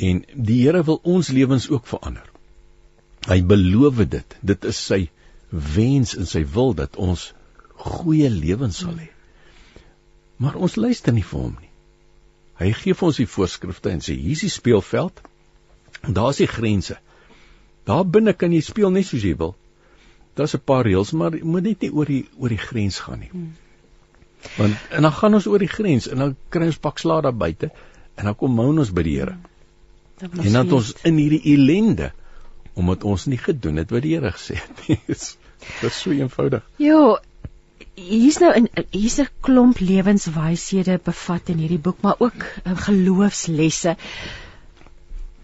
En 0.00 0.22
die 0.32 0.62
Here 0.62 0.80
wil 0.88 1.00
ons 1.04 1.28
lewens 1.36 1.68
ook 1.68 1.84
verander. 1.90 2.24
Hy 3.28 3.42
beloof 3.44 4.00
dit. 4.08 4.36
Dit 4.40 4.64
is 4.64 4.80
sy 4.80 5.10
wens 5.50 6.14
en 6.16 6.28
sy 6.30 6.46
wil 6.54 6.72
dat 6.78 6.96
ons 6.96 7.26
goeie 7.76 8.30
lewens 8.32 8.80
sal 8.80 8.96
hê. 8.96 9.10
Maar 10.40 10.56
ons 10.56 10.78
luister 10.80 11.12
nie 11.12 11.26
vir 11.26 11.42
hom 11.42 11.56
nie. 11.60 11.67
Hy 12.58 12.72
gee 12.74 12.96
vir 12.98 13.06
ons 13.06 13.20
die 13.20 13.28
voorskrifte 13.30 13.92
en 13.94 14.02
sê 14.02 14.16
hier 14.18 14.34
is 14.34 14.42
die 14.46 14.50
speelveld. 14.50 15.20
Daar's 16.02 16.40
die 16.42 16.50
grense. 16.50 16.98
Daar 17.86 18.04
binne 18.04 18.34
kan 18.34 18.52
jy 18.52 18.60
speel 18.66 18.90
net 18.94 19.06
soos 19.08 19.24
jy 19.24 19.36
wil. 19.38 19.54
Daar's 20.38 20.54
'n 20.54 20.64
paar 20.64 20.84
reëls, 20.86 21.12
maar 21.12 21.34
jy 21.34 21.44
moet 21.44 21.62
net 21.62 21.80
nie 21.80 21.90
oor 21.90 22.06
die 22.06 22.26
oor 22.38 22.48
die 22.48 22.64
grens 22.64 22.98
gaan 22.98 23.20
nie. 23.20 23.30
Hmm. 23.30 23.54
Want 24.56 24.76
en 24.90 25.02
dan 25.02 25.12
gaan 25.12 25.34
ons 25.34 25.46
oor 25.46 25.58
die 25.58 25.70
grens 25.70 26.08
en 26.08 26.18
dan 26.18 26.36
kry 26.48 26.66
ons 26.66 26.78
pak 26.78 26.98
slaag 26.98 27.22
daar 27.22 27.34
buite 27.34 27.70
en 28.16 28.24
dan 28.24 28.34
kom 28.34 28.54
moun 28.54 28.78
ons 28.78 28.90
by 28.90 29.02
die 29.02 29.16
Here. 29.18 29.36
Hmm. 30.20 30.40
En 30.44 30.52
dan 30.52 30.72
ons 30.72 30.94
in 31.02 31.16
hierdie 31.16 31.54
ellende 31.54 32.12
omdat 32.74 33.04
ons 33.04 33.26
nie 33.26 33.38
gedoen 33.38 33.76
het 33.76 33.90
wat 33.90 34.02
die 34.02 34.14
Here 34.14 34.32
gesê 34.32 34.54
het 34.54 34.88
nie. 34.88 35.00
Dit 35.08 35.90
is 35.90 36.00
so 36.00 36.10
eenvoudig. 36.10 36.62
Ja, 36.76 37.18
hier's 37.98 38.38
nou 38.40 38.52
'n 38.54 38.68
hier's 38.90 39.18
'n 39.20 39.28
klomp 39.42 39.80
lewenswyshede 39.80 40.98
bevat 41.04 41.48
in 41.48 41.62
hierdie 41.62 41.82
boek, 41.86 42.00
maar 42.02 42.16
ook 42.18 42.44
uh, 42.64 42.76
geloofslesse. 42.86 43.96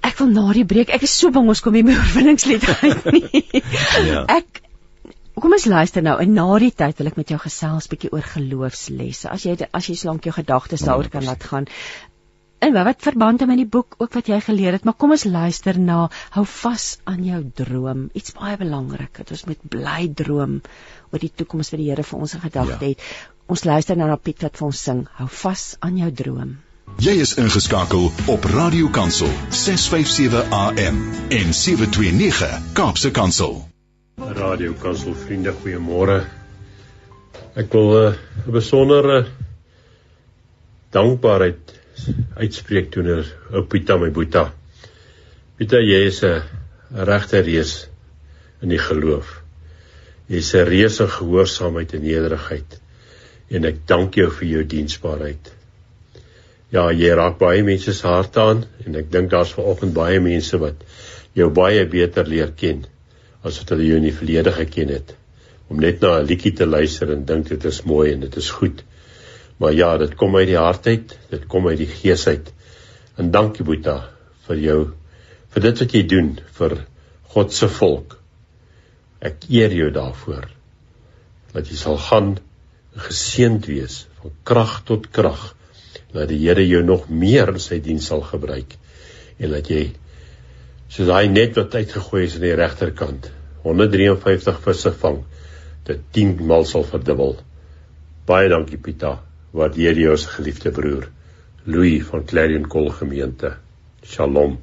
Ek 0.05 0.19
wil 0.19 0.29
na 0.29 0.53
die 0.53 0.65
breek. 0.65 0.93
Ek 0.93 1.03
is 1.03 1.19
so 1.19 1.31
bang 1.31 1.49
ons 1.49 1.61
kom 1.65 1.73
nie 1.73 1.83
meer 1.83 1.99
oorwinningslied 2.05 2.69
uit 2.83 3.11
nie. 3.13 3.63
ja. 4.11 4.25
Ek 4.29 4.63
Kom 5.35 5.51
ons 5.51 5.65
luister 5.67 6.03
nou 6.07 6.15
en 6.23 6.31
na 6.31 6.45
die 6.63 6.71
tyd 6.71 7.01
wil 7.01 7.09
ek 7.11 7.17
met 7.19 7.31
jou 7.33 7.39
gesels 7.43 7.89
bietjie 7.91 8.13
oor 8.15 8.23
geloofslesse. 8.23 9.27
As 9.29 9.43
jy 9.43 9.57
as 9.67 9.89
jy 9.91 9.97
slank 9.99 10.29
jou 10.29 10.35
gedagtes 10.37 10.85
daaroor 10.87 11.09
kan 11.11 11.27
laat 11.27 11.43
gaan. 11.43 11.67
En 12.65 12.73
wat 12.73 13.03
verband 13.05 13.43
het 13.43 13.49
met 13.49 13.59
die 13.61 13.69
boek 13.69 13.95
ook 14.01 14.15
wat 14.17 14.29
jy 14.31 14.39
geleer 14.41 14.73
het, 14.73 14.85
maar 14.89 14.97
kom 14.97 15.11
ons 15.13 15.27
luister 15.29 15.77
na 15.79 16.07
hou 16.33 16.45
vas 16.49 16.85
aan 17.05 17.25
jou 17.27 17.41
droom. 17.61 18.07
Iets 18.17 18.33
baie 18.39 18.57
belangrik 18.57 19.19
dat 19.21 19.33
ons 19.37 19.43
moet 19.51 19.67
bly 19.75 20.07
droom 20.21 20.55
oor 21.13 21.21
die 21.21 21.33
toekoms 21.43 21.75
wat 21.75 21.83
die 21.83 21.91
Here 21.91 22.07
vir 22.09 22.23
ons 22.25 22.35
in 22.39 22.45
gedagte 22.45 22.79
ja. 22.89 22.95
het. 22.95 23.05
Ons 23.53 23.67
luister 23.69 24.01
nou 24.01 24.09
na 24.09 24.17
Piet 24.17 24.47
wat 24.47 24.57
vir 24.57 24.69
ons 24.71 24.81
sing. 24.89 25.05
Hou 25.19 25.29
vas 25.43 25.67
aan 25.85 26.01
jou 26.01 26.09
droom. 26.23 26.57
Jy 27.05 27.19
is 27.27 27.35
ingeskakel 27.43 28.09
op 28.33 28.49
Radio 28.55 28.89
Kansel 28.97 29.29
657 29.51 30.57
AM 30.63 31.05
en 31.37 31.53
729 31.61 32.73
Kaapse 32.81 33.13
Kansel. 33.13 33.61
Radio 34.41 34.73
Kansel 34.81 35.13
vriende, 35.27 35.53
goeiemôre. 35.61 36.23
Ek 37.61 37.73
wil 37.77 37.97
eh, 38.01 38.13
'n 38.15 38.49
uh, 38.49 38.53
besondere 38.57 39.25
dankbaarheid 40.97 41.84
uitspreek 42.37 42.91
teenoor 42.95 43.27
ou 43.53 43.65
Pieter 43.71 43.99
my 43.99 44.11
boeta. 44.11 44.49
Pieter, 45.59 45.83
jy 45.83 46.07
is 46.11 46.23
'n 46.25 46.43
regte 47.11 47.41
reus 47.41 47.89
in 48.63 48.69
die 48.69 48.79
geloof. 48.79 49.41
Jy's 50.29 50.55
'n 50.55 50.67
reus 50.69 51.01
in 51.01 51.09
gehoorsaamheid 51.09 51.95
en 51.95 52.03
nederigheid. 52.03 52.81
En 53.51 53.65
ek 53.65 53.87
dank 53.87 54.15
jou 54.15 54.31
vir 54.31 54.49
jou 54.49 54.65
diensbaarheid. 54.65 55.53
Ja, 56.73 56.91
jy 56.93 57.11
raak 57.15 57.39
baie 57.39 57.63
mense 57.63 57.93
se 57.93 58.07
harte 58.07 58.41
aan 58.41 58.65
en 58.87 58.97
ek 58.97 59.11
dink 59.13 59.31
daar's 59.31 59.53
vanoggend 59.53 59.95
baie 59.95 60.21
mense 60.21 60.59
wat 60.59 60.81
jou 61.35 61.51
baie 61.51 61.85
beter 61.87 62.27
leer 62.27 62.51
ken 62.57 62.87
as 63.43 63.59
wat 63.61 63.75
hulle 63.75 63.87
jou 63.87 63.97
in 64.01 64.09
die 64.09 64.17
verlede 64.17 64.53
geken 64.53 64.89
het. 64.89 65.15
Om 65.69 65.81
net 65.81 66.01
na 66.01 66.19
'n 66.19 66.27
liedjie 66.27 66.53
te 66.53 66.67
luister 66.67 67.13
en 67.13 67.25
dink 67.25 67.49
dit 67.49 67.65
is 67.65 67.83
mooi 67.83 68.13
en 68.13 68.21
dit 68.21 68.37
is 68.37 68.51
goed. 68.51 68.83
Maar 69.57 69.73
ja, 69.73 69.97
dit 69.99 70.15
kom 70.19 70.35
uit 70.37 70.49
die 70.51 70.59
hart 70.59 70.87
uit, 70.87 71.15
dit 71.31 71.47
kom 71.51 71.69
uit 71.69 71.79
die 71.79 71.91
gees 71.91 72.27
uit. 72.27 72.51
En 73.21 73.31
dankie 73.35 73.65
Boeta 73.67 74.01
vir 74.49 74.61
jou 74.61 74.79
vir 75.55 75.63
dit 75.69 75.83
wat 75.85 75.93
jy 75.95 76.03
doen 76.11 76.31
vir 76.59 76.79
God 77.35 77.53
se 77.55 77.69
volk. 77.71 78.17
Ek 79.23 79.47
eer 79.49 79.73
jou 79.75 79.91
daarvoor. 79.95 80.49
Dat 81.55 81.71
jy 81.71 81.79
sal 81.79 82.01
gaan 82.03 82.33
geseënd 83.07 83.69
wees 83.71 84.05
van 84.21 84.35
krag 84.47 84.81
tot 84.89 85.07
krag. 85.15 85.53
Dat 86.15 86.29
die 86.31 86.41
Here 86.43 86.65
jou 86.67 86.83
nog 86.83 87.07
meer 87.09 87.55
in 87.55 87.63
sy 87.63 87.79
diens 87.83 88.11
sal 88.11 88.23
gebruik 88.27 88.77
en 89.43 89.51
dat 89.51 89.67
jy 89.71 89.89
soos 90.87 91.09
daai 91.09 91.27
net 91.27 91.57
wat 91.59 91.75
uitgegooi 91.75 92.21
is 92.23 92.37
aan 92.39 92.45
die 92.47 92.55
regterkant 92.55 93.27
153 93.65 94.61
visse 94.63 94.93
vang 95.01 95.17
dit 95.89 96.05
10 96.15 96.37
maal 96.47 96.67
sal 96.71 96.87
verdubbel. 96.87 97.35
Baie 98.31 98.51
dankie 98.53 98.79
Pieter 98.79 99.19
waardeer 99.55 99.99
jy 99.99 100.11
ons 100.11 100.27
geliefde 100.35 100.73
broer 100.75 101.09
Louis 101.65 102.03
van 102.05 102.25
Clarion 102.29 102.67
Kol 102.69 102.91
gemeente. 102.93 103.55
Shalom. 104.05 104.59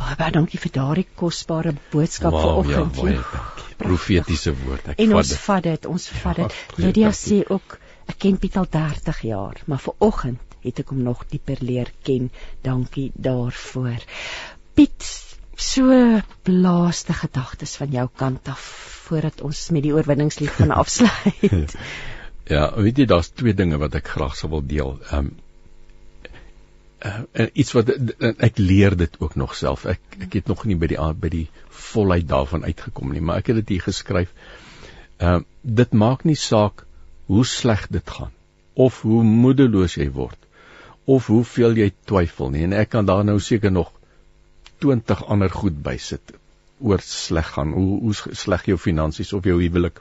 Baie 0.00 0.16
baie 0.18 0.34
dankie 0.34 0.60
vir 0.60 0.72
daardie 0.74 1.06
kosbare 1.16 1.72
boodskap 1.92 2.34
wow, 2.34 2.42
vanoggend. 2.42 2.98
Ja, 2.98 3.04
baie 3.06 3.22
dankie. 3.22 3.68
Profetiese 3.80 4.52
woord. 4.58 4.90
Ek 4.92 5.00
en 5.00 5.16
ons 5.16 5.32
vat 5.46 5.64
dit, 5.64 5.88
ons 5.88 6.10
vat 6.20 6.42
dit. 6.42 6.58
Ja, 6.58 6.82
Lydia 6.84 7.14
sê 7.16 7.40
ook 7.46 7.78
ek 8.10 8.20
ken 8.26 8.36
Piet 8.42 8.58
al 8.60 8.68
30 8.68 9.24
jaar, 9.30 9.62
maar 9.70 9.80
vanoggend 9.80 10.58
het 10.60 10.82
ek 10.82 10.92
hom 10.92 11.00
nog 11.06 11.24
dieper 11.30 11.62
leer 11.64 11.88
ken. 12.04 12.28
Dankie 12.66 13.08
daarvoor. 13.16 14.04
Piet, 14.76 15.08
so 15.56 15.96
blaaste 16.44 17.16
gedagtes 17.16 17.78
van 17.80 17.96
jou 17.96 18.08
kant 18.12 18.52
af 18.52 18.68
voordat 19.06 19.40
ons 19.46 19.68
met 19.72 19.86
die 19.86 19.96
oorwinningslied 19.96 20.52
gaan 20.58 20.76
afsluit. 20.76 21.78
Ja, 22.50 22.64
weet 22.74 22.98
jy 22.98 23.06
daar's 23.06 23.30
twee 23.30 23.54
dinge 23.54 23.78
wat 23.78 23.94
ek 23.94 24.10
graag 24.16 24.34
sou 24.38 24.50
wil 24.56 24.66
deel. 24.66 24.96
Ehm 25.10 25.30
um, 25.30 25.30
uh, 27.00 27.46
iets 27.54 27.72
wat 27.72 27.92
uh, 27.94 28.32
ek 28.42 28.58
leer 28.58 28.96
dit 28.98 29.14
ook 29.22 29.36
nog 29.38 29.54
self. 29.56 29.86
Ek 29.88 30.18
ek 30.26 30.34
het 30.40 30.50
nog 30.50 30.66
nie 30.68 30.76
by 30.76 30.90
die 30.90 30.98
by 31.22 31.30
die 31.32 31.46
volheid 31.70 32.26
daarvan 32.28 32.66
uitgekom 32.66 33.14
nie, 33.14 33.22
maar 33.22 33.40
ek 33.40 33.52
het 33.52 33.62
dit 33.62 33.76
hier 33.76 33.86
geskryf. 33.86 34.34
Ehm 35.18 35.40
uh, 35.40 35.46
dit 35.62 35.92
maak 35.92 36.26
nie 36.26 36.38
saak 36.40 36.84
hoe 37.30 37.44
sleg 37.46 37.86
dit 37.94 38.10
gaan 38.18 38.34
of 38.74 39.00
hoe 39.06 39.22
moedeloos 39.22 39.96
jy 40.00 40.08
word 40.10 40.38
of 41.04 41.26
hoeveel 41.30 41.76
jy 41.78 41.90
twyfel 42.10 42.50
nie 42.50 42.64
en 42.66 42.76
ek 42.76 42.90
kan 42.94 43.06
daar 43.06 43.24
nou 43.26 43.38
seker 43.40 43.72
nog 43.74 43.92
20 44.84 45.24
ander 45.34 45.52
goed 45.52 45.76
bysit 45.84 46.34
oor 46.80 47.02
sleg 47.04 47.52
gaan 47.56 47.74
hoe 47.76 48.00
hoe 48.06 48.14
sleg 48.42 48.66
jou 48.72 48.78
finansies 48.80 49.32
of 49.36 49.46
jou 49.46 49.58
huwelik 49.60 50.00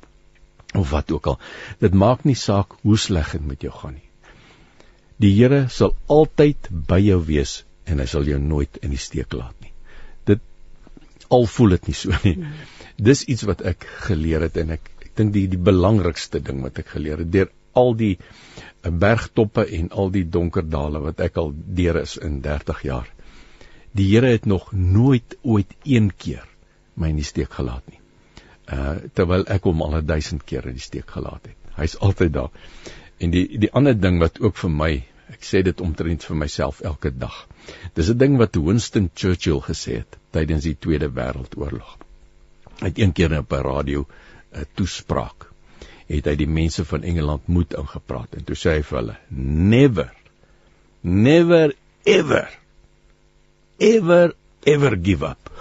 of 0.76 0.90
wat 0.90 1.12
ook 1.12 1.28
al. 1.28 1.40
Dit 1.80 1.94
maak 1.94 2.24
nie 2.24 2.38
saak 2.38 2.76
hoe 2.82 2.98
sleg 2.98 3.32
dit 3.38 3.46
met 3.46 3.66
jou 3.66 3.74
gaan 3.74 3.98
nie. 3.98 4.06
Die 5.20 5.34
Here 5.36 5.66
sal 5.74 5.96
altyd 6.08 6.70
by 6.70 7.00
jou 7.04 7.20
wees 7.26 7.64
en 7.90 8.00
hy 8.00 8.06
sal 8.08 8.28
jou 8.30 8.40
nooit 8.40 8.78
in 8.86 8.94
die 8.94 9.02
steek 9.02 9.34
laat 9.34 9.56
nie. 9.64 9.74
Dit 10.30 10.44
al 11.34 11.48
voel 11.50 11.76
dit 11.78 11.90
nie 11.90 11.98
so 11.98 12.22
nie. 12.24 12.38
Dis 13.00 13.26
iets 13.32 13.46
wat 13.50 13.64
ek 13.66 13.88
geleer 14.08 14.46
het 14.48 14.58
en 14.62 14.78
ek 14.78 14.92
ek 15.00 15.16
dink 15.18 15.34
die 15.34 15.48
die 15.50 15.60
belangrikste 15.60 16.40
ding 16.40 16.62
wat 16.64 16.80
ek 16.80 16.94
geleer 16.94 17.24
het 17.24 17.32
deur 17.34 17.50
al 17.80 17.96
die 17.98 18.16
eh, 18.18 18.92
bergtoppe 18.92 19.66
en 19.78 19.90
al 19.92 20.12
die 20.14 20.26
donker 20.38 20.68
dale 20.70 21.02
wat 21.02 21.20
ek 21.26 21.40
al 21.42 21.54
deur 21.54 22.02
is 22.04 22.18
in 22.18 22.42
30 22.46 22.84
jaar. 22.86 23.08
Die 23.98 24.06
Here 24.12 24.30
het 24.32 24.46
nog 24.46 24.70
nooit 24.72 25.36
ooit 25.42 25.74
een 25.84 26.12
keer 26.16 26.46
my 26.96 27.10
in 27.10 27.20
die 27.20 27.28
steek 27.28 27.52
gelaat 27.58 27.84
nie 27.90 27.99
uh 28.74 28.96
terwyl 29.14 29.46
ek 29.48 29.68
hom 29.70 29.82
al 29.82 30.00
1000 30.02 30.46
keer 30.46 30.68
in 30.70 30.78
die 30.78 30.86
steek 30.86 31.10
gelaat 31.18 31.46
het. 31.50 31.58
Hy's 31.80 31.98
altyd 32.06 32.34
daar. 32.34 32.52
En 33.20 33.32
die 33.32 33.46
die 33.58 33.72
ander 33.74 33.98
ding 34.00 34.20
wat 34.24 34.40
ook 34.42 34.58
vir 34.58 34.74
my, 34.82 34.92
ek 35.34 35.46
sê 35.46 35.64
dit 35.66 35.82
omtrent 35.82 36.26
vir 36.26 36.38
myself 36.38 36.82
elke 36.82 37.12
dag. 37.12 37.46
Dis 37.96 38.10
'n 38.10 38.18
ding 38.18 38.38
wat 38.38 38.56
Winston 38.56 39.10
Churchill 39.14 39.62
gesê 39.62 40.02
het 40.04 40.18
tydens 40.32 40.64
die 40.64 40.76
Tweede 40.76 41.10
Wêreldoorlog. 41.10 41.98
Hy 42.80 42.88
het 42.88 43.00
een 43.00 43.14
keer 43.14 43.40
op 43.40 43.54
'n 43.54 43.64
radio 43.64 44.08
'n 44.54 44.66
toespraak 44.76 45.50
het 46.10 46.26
hy 46.26 46.36
die 46.36 46.50
mense 46.50 46.86
van 46.90 47.04
Engeland 47.04 47.48
moed 47.48 47.76
ingepraat 47.78 48.34
en 48.38 48.46
toe 48.48 48.58
sê 48.58 48.78
hy 48.78 48.84
vir 48.84 48.98
hulle: 49.00 49.18
"Never 49.74 50.10
never 51.02 51.74
ever 52.06 52.50
ever 53.78 54.34
ever 54.66 54.98
give 54.98 55.26
up." 55.26 55.52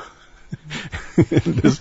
dis 1.63 1.81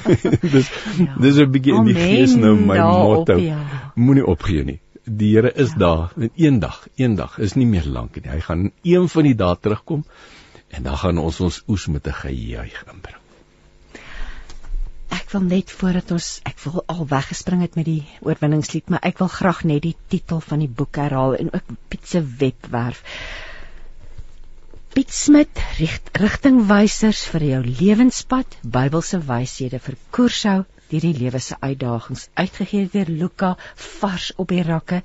dis 0.54 0.70
ja. 0.98 1.16
dis 1.20 1.38
'n 1.42 1.50
bietjie 1.50 1.74
in 1.74 1.88
die 1.90 1.96
gees 1.98 2.34
nou 2.38 2.54
my 2.56 2.78
motto. 2.78 3.36
Ja. 3.42 3.60
Moenie 3.94 4.26
opgee 4.26 4.64
nie. 4.64 4.80
Die 5.04 5.34
Here 5.34 5.52
is 5.52 5.74
ja. 5.76 5.78
daar 5.78 6.12
en 6.16 6.30
eendag, 6.34 6.88
eendag 6.96 7.38
is 7.38 7.54
nie 7.54 7.66
meer 7.66 7.86
lank 7.86 8.16
nie. 8.16 8.30
Hy 8.30 8.40
gaan 8.40 8.70
een 8.82 9.08
van 9.08 9.28
die 9.28 9.36
dae 9.38 9.56
terugkom 9.60 10.04
en 10.68 10.82
dan 10.82 10.98
gaan 10.98 11.18
ons 11.22 11.40
ons 11.40 11.62
oes 11.68 11.86
met 11.86 12.06
'n 12.06 12.20
gejuig 12.22 12.84
inbring. 12.92 13.22
Ek 15.08 15.30
wil 15.30 15.42
net 15.42 15.70
voordat 15.70 16.10
ons 16.10 16.40
ek 16.44 16.58
wil 16.64 16.82
al 16.86 17.06
weggespring 17.06 17.60
het 17.60 17.74
met 17.74 17.84
die 17.84 18.06
oorwinningslied, 18.20 18.88
maar 18.88 19.02
ek 19.02 19.18
wil 19.18 19.28
graag 19.28 19.64
net 19.64 19.82
die 19.82 19.96
titel 20.08 20.40
van 20.40 20.58
die 20.58 20.68
boek 20.68 20.96
herhaal 20.96 21.34
en 21.34 21.52
ook 21.52 21.76
Piet 21.88 22.08
se 22.08 22.22
webwerf 22.38 23.02
Piet 24.96 25.12
Smit, 25.12 25.60
rigtingwysers 26.16 27.18
vir 27.28 27.42
jou 27.44 27.58
lewenspad, 27.66 28.54
Bybelse 28.76 29.18
wyshede 29.28 29.76
vir 29.86 29.96
koershou 30.16 30.54
deur 30.92 31.04
die 31.04 31.18
lewe 31.18 31.40
se 31.46 31.58
uitdagings 31.60 32.22
uitgegee 32.42 32.86
deur 32.94 33.10
Luka 33.22 33.50
vars 33.98 34.28
op 34.40 34.48
die 34.54 34.64
rakke. 34.64 34.98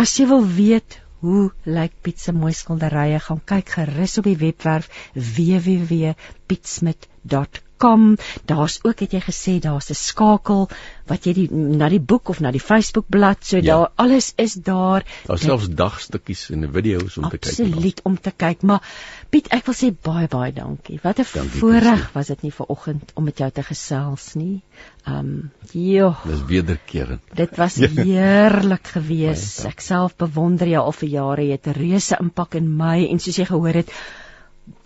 As 0.00 0.10
jy 0.18 0.26
wil 0.32 0.44
weet 0.56 0.90
hoe 1.22 1.44
lyk 1.78 1.94
Piet 2.02 2.18
se 2.24 2.32
mooi 2.40 2.54
skilderye, 2.62 3.18
gaan 3.28 3.42
kyk 3.52 3.68
gerus 3.76 4.14
op 4.18 4.24
die 4.32 4.40
webwerf 4.42 4.86
www.pietsmit.com 5.14 7.62
kom. 7.76 8.16
Daar's 8.44 8.78
ook 8.82 9.00
het 9.00 9.12
jy 9.12 9.20
gesê 9.20 9.58
daar's 9.60 9.90
'n 9.90 9.94
skakel 9.94 10.68
wat 11.06 11.24
jy 11.24 11.32
die 11.32 11.52
na 11.52 11.88
die 11.88 12.00
boek 12.00 12.28
of 12.28 12.40
na 12.40 12.50
die 12.50 12.60
Facebook 12.60 13.04
bladsy, 13.08 13.48
so 13.48 13.56
ja. 13.56 13.62
daar 13.62 13.90
alles 13.94 14.32
is 14.36 14.54
daar. 14.54 15.04
Daar's 15.26 15.42
selfs 15.42 15.68
dagstukkies 15.68 16.50
en 16.50 16.72
video's 16.72 17.16
om 17.16 17.24
Absoluut, 17.24 17.30
te 17.30 17.38
kyk. 17.38 17.66
Absoluut 17.66 18.00
om 18.02 18.20
te 18.20 18.32
kyk, 18.36 18.62
maar 18.62 18.82
Piet, 19.30 19.48
ek 19.54 19.66
wil 19.66 19.74
sê 19.74 19.88
baie 19.90 20.28
baie 20.30 20.52
dankie. 20.54 20.98
Wat 21.02 21.18
'n 21.18 21.24
voorreg 21.24 22.12
was 22.14 22.28
dit 22.32 22.42
nie 22.42 22.52
vir 22.58 22.66
oggend 22.74 23.12
om 23.14 23.24
met 23.24 23.38
jou 23.38 23.50
te 23.50 23.62
gesels 23.62 24.34
nie. 24.34 24.62
Um 25.06 25.50
joh. 25.72 26.22
Dis 26.26 26.44
wederkerend. 26.46 27.22
Dit 27.34 27.56
was 27.56 27.76
heerlik 27.76 28.86
geweest. 28.86 29.64
Ek 29.64 29.80
self 29.80 30.16
bewonder 30.16 30.68
jou 30.68 30.84
al 30.84 30.92
vir 30.92 31.08
jare. 31.08 31.42
Jy 31.42 31.58
het 31.58 31.66
'n 31.66 31.80
reuse 31.80 32.16
impak 32.20 32.54
in 32.54 32.76
my 32.76 33.06
en 33.10 33.18
soos 33.18 33.36
jy 33.36 33.44
gehoor 33.44 33.74
het, 33.74 33.90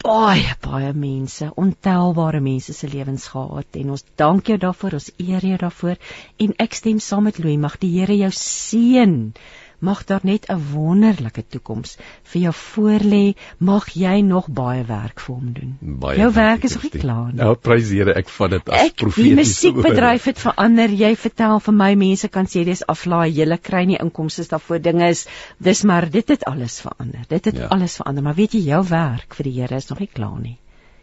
baie 0.01 0.55
baie 0.61 0.93
mense, 0.93 1.47
ontelbare 1.57 2.41
mense 2.41 2.73
se 2.73 2.89
lewens 2.89 3.27
gehad 3.33 3.77
en 3.81 3.91
ons 3.97 4.05
dank 4.17 4.47
jou 4.47 4.59
daarvoor, 4.59 4.97
ons 4.99 5.11
eer 5.17 5.47
jou 5.47 5.59
daarvoor 5.63 5.97
en 6.45 6.55
ek 6.65 6.75
stem 6.75 7.01
saam 7.01 7.25
met 7.29 7.39
Louis, 7.39 7.59
mag 7.61 7.79
die 7.81 7.93
Here 7.99 8.17
jou 8.17 8.31
seën 8.31 9.33
mag 9.81 10.05
daar 10.05 10.21
net 10.23 10.47
'n 10.49 10.61
wonderlike 10.73 11.45
toekoms 11.49 11.97
vir 12.33 12.41
jou 12.43 12.55
voorlê. 12.55 13.35
Mag 13.59 13.89
jy 13.95 14.21
nog 14.21 14.49
baie 14.49 14.85
werk 14.85 15.21
vir 15.21 15.35
hom 15.35 15.53
doen. 15.53 15.77
Baie 15.81 16.19
jou 16.19 16.33
werk 16.33 16.65
is 16.65 16.75
nog 16.75 16.83
nie 16.83 17.01
klaar 17.01 17.27
nie. 17.33 17.43
Nou 17.43 17.55
prys 17.55 17.89
Here, 17.91 18.15
ek 18.15 18.29
vat 18.29 18.51
dit 18.51 18.69
as 18.69 18.91
profeties. 18.91 19.25
Die 19.25 19.35
musiekbedryf 19.35 20.25
het 20.25 20.39
verander. 20.39 20.89
Jy 20.89 21.17
vertel 21.17 21.61
vir 21.61 21.75
my 21.75 21.95
mense 21.95 22.29
kan 22.29 22.47
sê 22.47 22.65
dis 22.65 22.87
aflaai, 22.87 23.31
jy 23.31 23.59
kry 23.59 23.85
nie 23.85 23.99
inkomste 23.99 24.47
daarvoor. 24.49 24.81
Dinge 24.81 25.09
is 25.09 25.27
dis 25.59 25.83
maar 25.85 26.11
dit 26.11 26.29
het 26.29 26.45
alles 26.45 26.81
verander. 26.81 27.25
Dit 27.29 27.45
het 27.45 27.57
ja. 27.57 27.67
alles 27.67 27.97
verander, 27.97 28.23
maar 28.23 28.35
weet 28.35 28.53
jy 28.53 28.61
jou 28.61 28.85
werk 28.89 29.35
vir 29.35 29.45
die 29.45 29.61
Here 29.61 29.77
is 29.77 29.89
nog 29.89 29.99
nie 29.99 30.11
klaar 30.13 30.41
nie. 30.41 30.59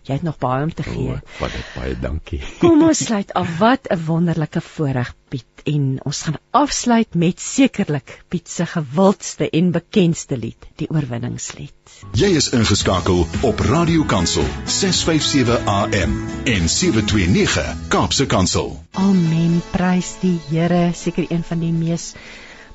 Jy 0.07 0.15
het 0.15 0.23
nog 0.23 0.37
baie 0.39 0.63
om 0.63 0.73
te 0.73 0.83
gee. 0.87 1.11
O, 1.11 1.19
wat 1.41 1.51
dit 1.51 1.71
baie 1.75 1.95
dankie. 1.99 2.39
Kom 2.63 2.83
ons 2.87 3.01
sluit 3.09 3.33
af. 3.35 3.49
Wat 3.59 3.89
'n 3.91 4.05
wonderlike 4.05 4.61
voorreg 4.61 5.13
Piet 5.27 5.63
en 5.67 5.99
ons 6.07 6.21
gaan 6.23 6.37
afsluit 6.55 7.15
met 7.15 7.41
sekerlik 7.43 8.23
Piet 8.31 8.47
se 8.49 8.65
gewildste 8.65 9.49
en 9.49 9.71
bekendste 9.71 10.37
lied, 10.37 10.67
die 10.79 10.87
oorwinningslied. 10.89 11.73
Jy 12.15 12.29
is 12.39 12.49
ingeskakel 12.55 13.25
op 13.41 13.59
Radio 13.59 14.03
Kansel 14.03 14.47
657 14.63 15.65
AM 15.65 16.15
en 16.45 16.69
729 16.69 17.87
Kaapse 17.91 18.25
Kansel. 18.25 18.77
Amen. 18.91 19.61
Prys 19.71 20.15
die 20.21 20.39
Here, 20.49 20.91
seker 20.93 21.25
een 21.27 21.43
van 21.43 21.59
die 21.59 21.73
mees 21.73 22.13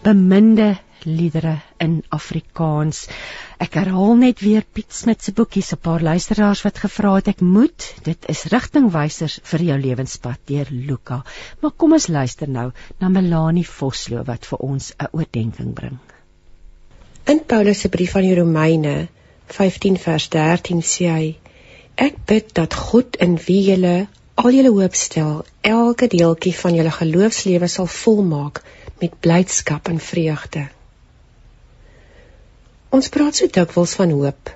beminde 0.03 0.77
liedere 1.05 1.57
in 1.83 2.03
Afrikaans. 2.09 3.07
Ek 3.63 3.75
herhaal 3.79 4.15
net 4.21 4.41
weer 4.45 4.65
Piet 4.65 4.93
Smit 4.93 5.23
se 5.23 5.33
boekies, 5.33 5.73
'n 5.73 5.81
paar 5.83 6.03
luisteraars 6.03 6.63
wat 6.67 6.79
gevra 6.85 7.15
het 7.15 7.29
ek 7.29 7.41
moet. 7.41 7.95
Dit 8.03 8.29
is 8.29 8.45
rigtingwysers 8.55 9.41
vir 9.43 9.63
jou 9.71 9.79
lewenspad 9.81 10.39
deur 10.47 10.67
Luka. 10.71 11.23
Maar 11.61 11.71
kom 11.77 11.93
ons 11.93 12.09
luister 12.09 12.49
nou 12.49 12.71
na 12.99 13.09
Melanie 13.09 13.67
Vosloo 13.67 14.25
wat 14.25 14.47
vir 14.47 14.59
ons 14.59 14.93
'n 14.99 15.09
oordeenking 15.13 15.73
bring. 15.75 15.99
In 17.25 17.45
Paulus 17.47 17.81
se 17.81 17.89
brief 17.89 18.17
aan 18.17 18.23
die 18.27 18.35
Romeine 18.35 19.09
15 19.47 19.97
vers 19.97 20.29
13 20.29 20.83
sê 20.83 21.07
hy: 21.11 21.37
Ek 21.95 22.17
bid 22.27 22.55
dat 22.55 22.75
God 22.75 23.17
in 23.17 23.39
wie 23.47 23.63
julle 23.71 24.09
al 24.35 24.51
julle 24.51 24.71
hoop 24.75 24.95
stel, 24.95 25.45
elke 25.61 26.09
deeltjie 26.09 26.55
van 26.57 26.75
julle 26.75 26.91
geloofslewe 26.91 27.69
sal 27.69 27.87
volmaak 27.87 28.63
met 29.01 29.19
blydskap 29.21 29.89
en 29.89 30.01
vreugde. 30.01 30.69
Ons 32.93 33.09
praat 33.09 33.39
so 33.39 33.49
dikwels 33.49 33.95
van 33.97 34.11
hoop. 34.13 34.51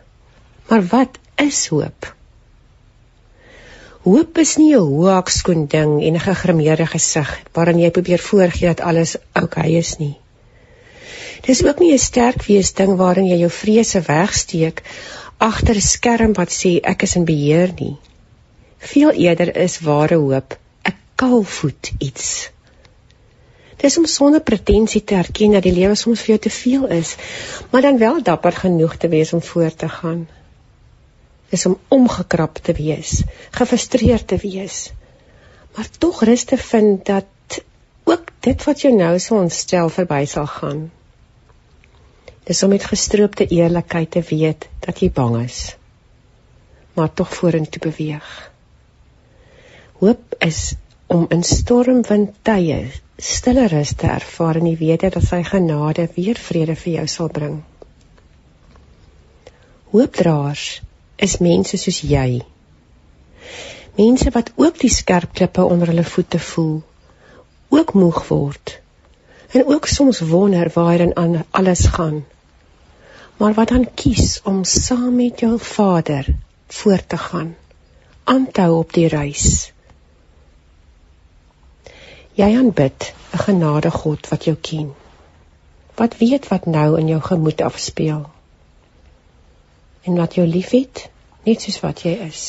Maar 0.69 0.83
wat 0.91 1.19
is 1.41 1.61
hoop? 1.73 2.09
Hoop 4.07 4.39
is 4.39 4.57
nie 4.61 4.75
'n 4.77 4.89
hoekskoen 4.91 5.67
ding 5.67 5.93
en 6.03 6.15
'n 6.15 6.25
gegrimeerde 6.27 6.87
gesig 6.87 7.31
waarin 7.53 7.79
jy 7.79 7.91
probeer 7.91 8.19
voorgee 8.19 8.69
dat 8.69 8.81
alles 8.81 9.17
oukei 9.33 9.67
okay 9.67 9.79
is 9.79 9.97
nie. 9.99 10.17
Dis 11.47 11.65
ook 11.65 11.79
nie 11.79 11.93
'n 11.93 11.99
sterk 11.99 12.43
wees 12.47 12.73
ding 12.75 12.97
waarin 12.97 13.27
jy 13.27 13.39
jou 13.39 13.51
vrese 13.51 14.01
wegsteek 14.01 14.83
agter 15.39 15.77
'n 15.77 15.89
skerm 15.89 16.33
wat 16.33 16.51
sê 16.51 16.81
ek 16.83 17.03
is 17.03 17.17
in 17.17 17.25
beheer 17.25 17.73
nie. 17.81 17.97
Veel 18.79 19.11
eerder 19.11 19.57
is 19.57 19.81
ware 19.81 20.17
hoop 20.17 20.59
'n 20.85 20.95
kalfvoet 21.15 21.93
iets. 21.99 22.51
Dis 23.77 23.99
om 24.01 24.07
sonder 24.09 24.41
pretensie 24.41 25.03
te 25.05 25.15
erken 25.15 25.53
dat 25.53 25.67
die 25.67 25.75
lewe 25.77 25.95
soms 25.95 26.23
vir 26.25 26.37
jou 26.37 26.39
te 26.47 26.53
veel 26.53 26.87
is, 26.97 27.15
maar 27.71 27.85
dan 27.85 27.99
wel 28.01 28.23
dapper 28.25 28.57
genoeg 28.65 28.97
te 28.97 29.11
wees 29.13 29.33
om 29.37 29.43
voort 29.45 29.79
te 29.79 29.89
gaan. 29.89 30.25
Dis 31.53 31.67
om 31.69 31.77
omgekrap 31.89 32.59
te 32.59 32.73
wees, 32.73 33.21
gefrustreerd 33.55 34.27
te 34.33 34.39
wees, 34.43 34.91
maar 35.77 35.89
tog 35.99 36.25
rus 36.25 36.45
te 36.45 36.57
vind 36.57 37.05
dat 37.07 37.61
ook 38.09 38.33
dit 38.41 38.65
wat 38.65 38.81
jou 38.81 38.95
nou 38.97 39.13
so 39.21 39.37
ontstel 39.37 39.93
verby 39.93 40.25
sal 40.25 40.47
gaan. 40.47 40.87
Dis 42.47 42.63
om 42.63 42.71
met 42.71 42.85
gestroopte 42.87 43.47
eerlikheid 43.47 44.11
te 44.11 44.23
weet 44.31 44.69
dat 44.87 45.01
jy 45.03 45.11
bang 45.11 45.41
is, 45.45 45.77
maar 46.95 47.13
tog 47.13 47.35
vorentoe 47.35 47.83
beweeg. 47.91 48.29
Hoop 50.01 50.37
is 50.39 50.75
om 51.07 51.27
in 51.35 51.43
stormwindtye 51.43 52.79
stille 53.19 53.67
rus 53.69 53.95
te 53.97 54.07
ervaar 54.07 54.59
en 54.61 54.69
die 54.69 54.77
wete 54.77 55.09
dat 55.11 55.25
sy 55.25 55.43
genade 55.43 56.09
weer 56.17 56.37
vrede 56.37 56.77
vir 56.77 56.93
jou 56.93 57.07
sal 57.09 57.29
bring. 57.33 57.57
Hoopdraers 59.93 60.67
is 61.17 61.39
mense 61.41 61.79
soos 61.81 62.03
jy. 62.05 62.43
Mense 63.97 64.31
wat 64.35 64.51
ook 64.57 64.79
die 64.79 64.93
skerp 64.93 65.33
klippe 65.33 65.65
onder 65.65 65.89
hulle 65.89 66.05
voete 66.05 66.39
voel, 66.39 66.83
ook 67.73 67.95
moeg 67.95 68.27
word 68.29 68.81
en 69.57 69.65
ook 69.73 69.87
soms 69.87 70.21
wonder 70.21 70.69
waar 70.75 71.01
en 71.01 71.45
alles 71.51 71.87
gaan. 71.87 72.25
Maar 73.37 73.55
wat 73.55 73.69
dan 73.69 73.87
kies 73.95 74.41
om 74.45 74.65
saam 74.65 75.15
met 75.17 75.41
jou 75.41 75.59
Vader 75.59 76.27
voort 76.67 77.09
te 77.09 77.17
gaan, 77.17 77.57
aan 78.25 78.51
te 78.51 78.61
hou 78.61 78.79
op 78.79 78.93
die 78.93 79.09
reis. 79.09 79.73
Jy 82.37 82.51
aanbid 82.53 83.05
'n 83.33 83.39
genade 83.41 83.91
God 83.91 84.27
wat 84.29 84.43
jou 84.45 84.57
ken. 84.69 84.89
Wat 85.97 86.17
weet 86.17 86.49
wat 86.49 86.67
nou 86.67 86.99
in 87.01 87.09
jou 87.09 87.21
gemoed 87.21 87.61
afspeel. 87.65 88.25
En 90.03 90.17
wat 90.21 90.35
jou 90.35 90.47
liefhet, 90.47 91.09
net 91.49 91.63
soos 91.65 91.79
wat 91.81 92.03
jy 92.05 92.11
is. 92.27 92.43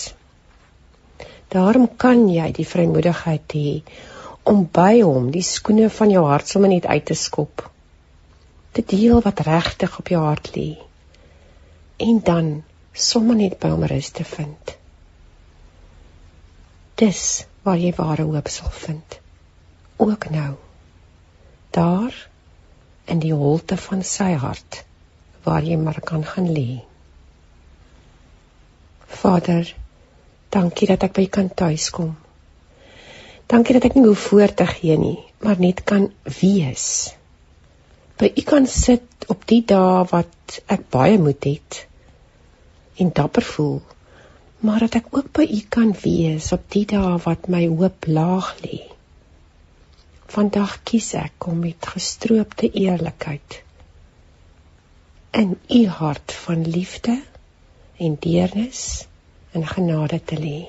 Daarom 1.55 1.87
kan 2.03 2.27
jy 2.29 2.51
die 2.57 2.67
vrymoedigheid 2.67 3.55
hê 3.55 3.71
om 4.43 4.67
by 4.79 4.99
hom 4.99 5.29
die 5.31 5.45
skoene 5.49 5.87
van 5.99 6.11
jou 6.11 6.23
hart 6.25 6.47
sommer 6.47 6.69
net 6.69 6.85
uit 6.85 7.05
te 7.05 7.15
skop. 7.15 7.63
Te 8.71 8.83
deel 8.85 9.21
wat 9.21 9.39
regtig 9.47 9.99
op 9.99 10.07
jou 10.07 10.23
hart 10.23 10.49
lê. 10.55 10.75
En 11.97 12.19
dan 12.19 12.49
sommer 12.91 13.39
net 13.39 13.55
by 13.59 13.71
hom 13.71 13.87
rus 13.93 14.09
te 14.09 14.23
vind. 14.23 14.75
Dis 16.95 17.23
waar 17.63 17.79
jy 17.79 17.93
ware 17.95 18.27
hoop 18.27 18.51
sal 18.51 18.75
vind 18.83 19.19
ook 19.97 20.29
nou 20.29 20.53
daar 21.77 22.29
in 23.05 23.19
die 23.19 23.33
holte 23.33 23.77
van 23.77 24.03
sy 24.03 24.31
hart 24.41 24.83
waar 25.47 25.63
jy 25.63 25.77
maar 25.79 25.99
kan 26.03 26.25
gaan 26.25 26.49
lê. 26.51 26.81
Vader, 29.07 29.69
dankie 30.51 30.87
dat 30.89 31.05
ek 31.07 31.13
by 31.15 31.25
kan 31.31 31.47
tuis 31.49 31.89
kom. 31.95 32.15
Dankie 33.47 33.77
dat 33.77 33.87
ek 33.87 33.95
nie 33.95 34.07
hoef 34.09 34.25
voor 34.31 34.51
te 34.59 34.67
gee 34.67 34.97
nie, 34.99 35.19
maar 35.39 35.59
net 35.63 35.85
kan 35.87 36.09
wees. 36.41 37.13
By 38.19 38.33
u 38.35 38.43
kan 38.49 38.67
sit 38.67 39.29
op 39.31 39.45
die 39.47 39.61
dae 39.71 40.03
wat 40.11 40.59
ek 40.67 40.89
baie 40.91 41.15
moed 41.21 41.47
het 41.47 41.79
en 42.99 43.13
dapper 43.13 43.45
voel, 43.53 43.79
maar 44.65 44.83
dat 44.83 44.99
ek 44.99 45.09
ook 45.15 45.31
by 45.37 45.47
u 45.47 45.61
kan 45.69 45.95
wees 46.03 46.51
op 46.51 46.67
die 46.73 46.83
dae 46.89 47.15
wat 47.23 47.47
my 47.47 47.63
hoop 47.69 48.09
laag 48.11 48.51
lê. 48.65 48.96
Vandag 50.27 50.79
kies 50.83 51.13
ek 51.15 51.47
om 51.47 51.59
met 51.63 51.87
gestroopte 51.95 52.67
eerlikheid 52.71 53.61
in 55.37 55.57
u 55.69 55.87
hart 55.87 56.33
van 56.33 56.65
liefde 56.67 57.21
en 57.97 58.17
deernis 58.19 59.05
en 59.51 59.67
genade 59.67 60.19
te 60.23 60.35
lê. 60.35 60.65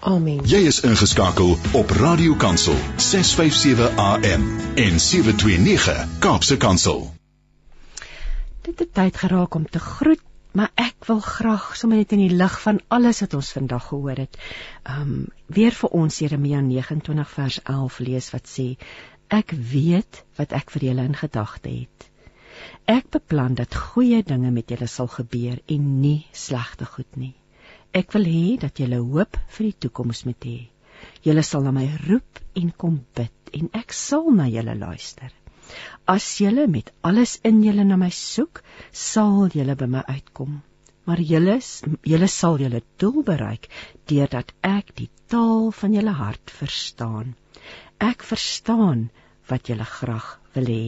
Amen. 0.00 0.40
Jy 0.48 0.62
is 0.70 0.80
ingeskakel 0.80 1.56
op 1.76 1.90
Radio 1.90 2.34
Kansel 2.34 2.76
657 2.96 3.96
AM 3.96 4.46
en 4.74 5.00
729 5.00 6.18
Kaapse 6.18 6.56
Kansel. 6.56 7.02
Dit 8.62 8.78
het 8.78 8.94
tyd 8.94 9.16
geraak 9.16 9.54
om 9.54 9.68
te 9.68 9.78
groet 9.78 10.24
maar 10.52 10.70
ek 10.74 11.06
wil 11.08 11.20
graag 11.24 11.70
sommer 11.78 12.00
net 12.00 12.12
in 12.16 12.22
die 12.24 12.36
lig 12.42 12.56
van 12.62 12.80
alles 12.88 13.22
wat 13.24 13.34
ons 13.38 13.52
vandag 13.56 13.88
gehoor 13.90 14.22
het, 14.24 14.38
um 14.84 15.28
weer 15.46 15.74
vir 15.76 15.96
ons 16.02 16.20
Jeremia 16.22 16.60
29 16.66 17.34
vers 17.34 17.58
11 17.64 17.98
lees 18.06 18.30
wat 18.34 18.50
sê: 18.50 18.66
Ek 19.30 19.54
weet 19.72 20.24
wat 20.38 20.52
ek 20.58 20.72
vir 20.74 20.88
julle 20.90 21.06
in 21.06 21.14
gedagte 21.14 21.70
het. 21.70 22.08
Ek 22.90 23.06
beplan 23.14 23.54
dat 23.54 23.76
goeie 23.78 24.22
dinge 24.26 24.50
met 24.50 24.70
julle 24.70 24.88
sal 24.90 25.08
gebeur 25.08 25.60
en 25.66 25.86
nie 26.00 26.26
slegte 26.32 26.84
goed 26.84 27.16
nie. 27.16 27.34
Ek 27.94 28.12
wil 28.14 28.26
hê 28.26 28.56
dat 28.62 28.78
julle 28.82 28.98
hoop 28.98 29.38
vir 29.54 29.70
die 29.70 29.78
toekoms 29.86 30.24
moet 30.26 30.46
hê. 30.46 30.58
Julle 31.26 31.42
sal 31.46 31.62
na 31.66 31.72
my 31.74 31.86
roep 32.08 32.42
en 32.58 32.72
kom 32.76 32.98
bid 33.14 33.54
en 33.56 33.70
ek 33.80 33.94
sal 33.96 34.30
na 34.34 34.48
julle 34.50 34.74
luister. 34.78 35.30
As 36.14 36.26
julle 36.42 36.66
met 36.66 36.90
alles 37.06 37.38
in 37.50 37.62
julle 37.66 37.84
na 37.84 37.96
my 38.00 38.10
soek, 38.10 38.62
sal 38.92 39.48
julle 39.54 39.76
by 39.76 39.88
my 39.96 40.02
uitkom. 40.08 40.60
Maar 41.06 41.22
julle 41.32 41.58
julle 42.06 42.28
sal 42.28 42.58
julle 42.62 42.82
doel 43.02 43.22
bereik 43.26 43.70
deurdat 44.10 44.52
ek 44.66 44.94
die 45.00 45.08
taal 45.32 45.70
van 45.82 45.96
julle 45.96 46.16
hart 46.18 46.52
verstaan. 46.58 47.34
Ek 48.10 48.22
verstaan 48.32 49.08
wat 49.50 49.70
julle 49.72 49.86
graag 49.98 50.36
wil 50.54 50.70
hê. 50.70 50.84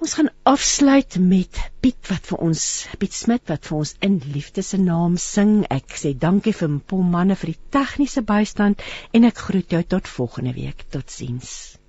Ons 0.00 0.14
gaan 0.16 0.30
afsluit 0.48 1.16
met 1.20 1.58
Piet 1.84 2.08
wat 2.08 2.30
vir 2.30 2.44
ons 2.46 2.62
Piet 3.02 3.16
Smit 3.16 3.50
wat 3.52 3.66
vir 3.68 3.78
ons 3.82 3.92
in 4.06 4.16
liefde 4.36 4.64
se 4.64 4.80
naam 4.80 5.18
sing. 5.20 5.52
Ek 5.68 5.98
sê 6.02 6.14
dankie 6.22 6.54
vir 6.56 6.78
Pom 6.92 7.10
manne 7.16 7.36
vir 7.36 7.52
die 7.52 7.60
tegniese 7.76 8.24
bystand 8.32 8.80
en 9.12 9.28
ek 9.28 9.44
groet 9.48 9.76
jou 9.76 9.82
tot 9.96 10.08
volgende 10.08 10.56
week. 10.56 10.86
Totsiens. 10.96 11.79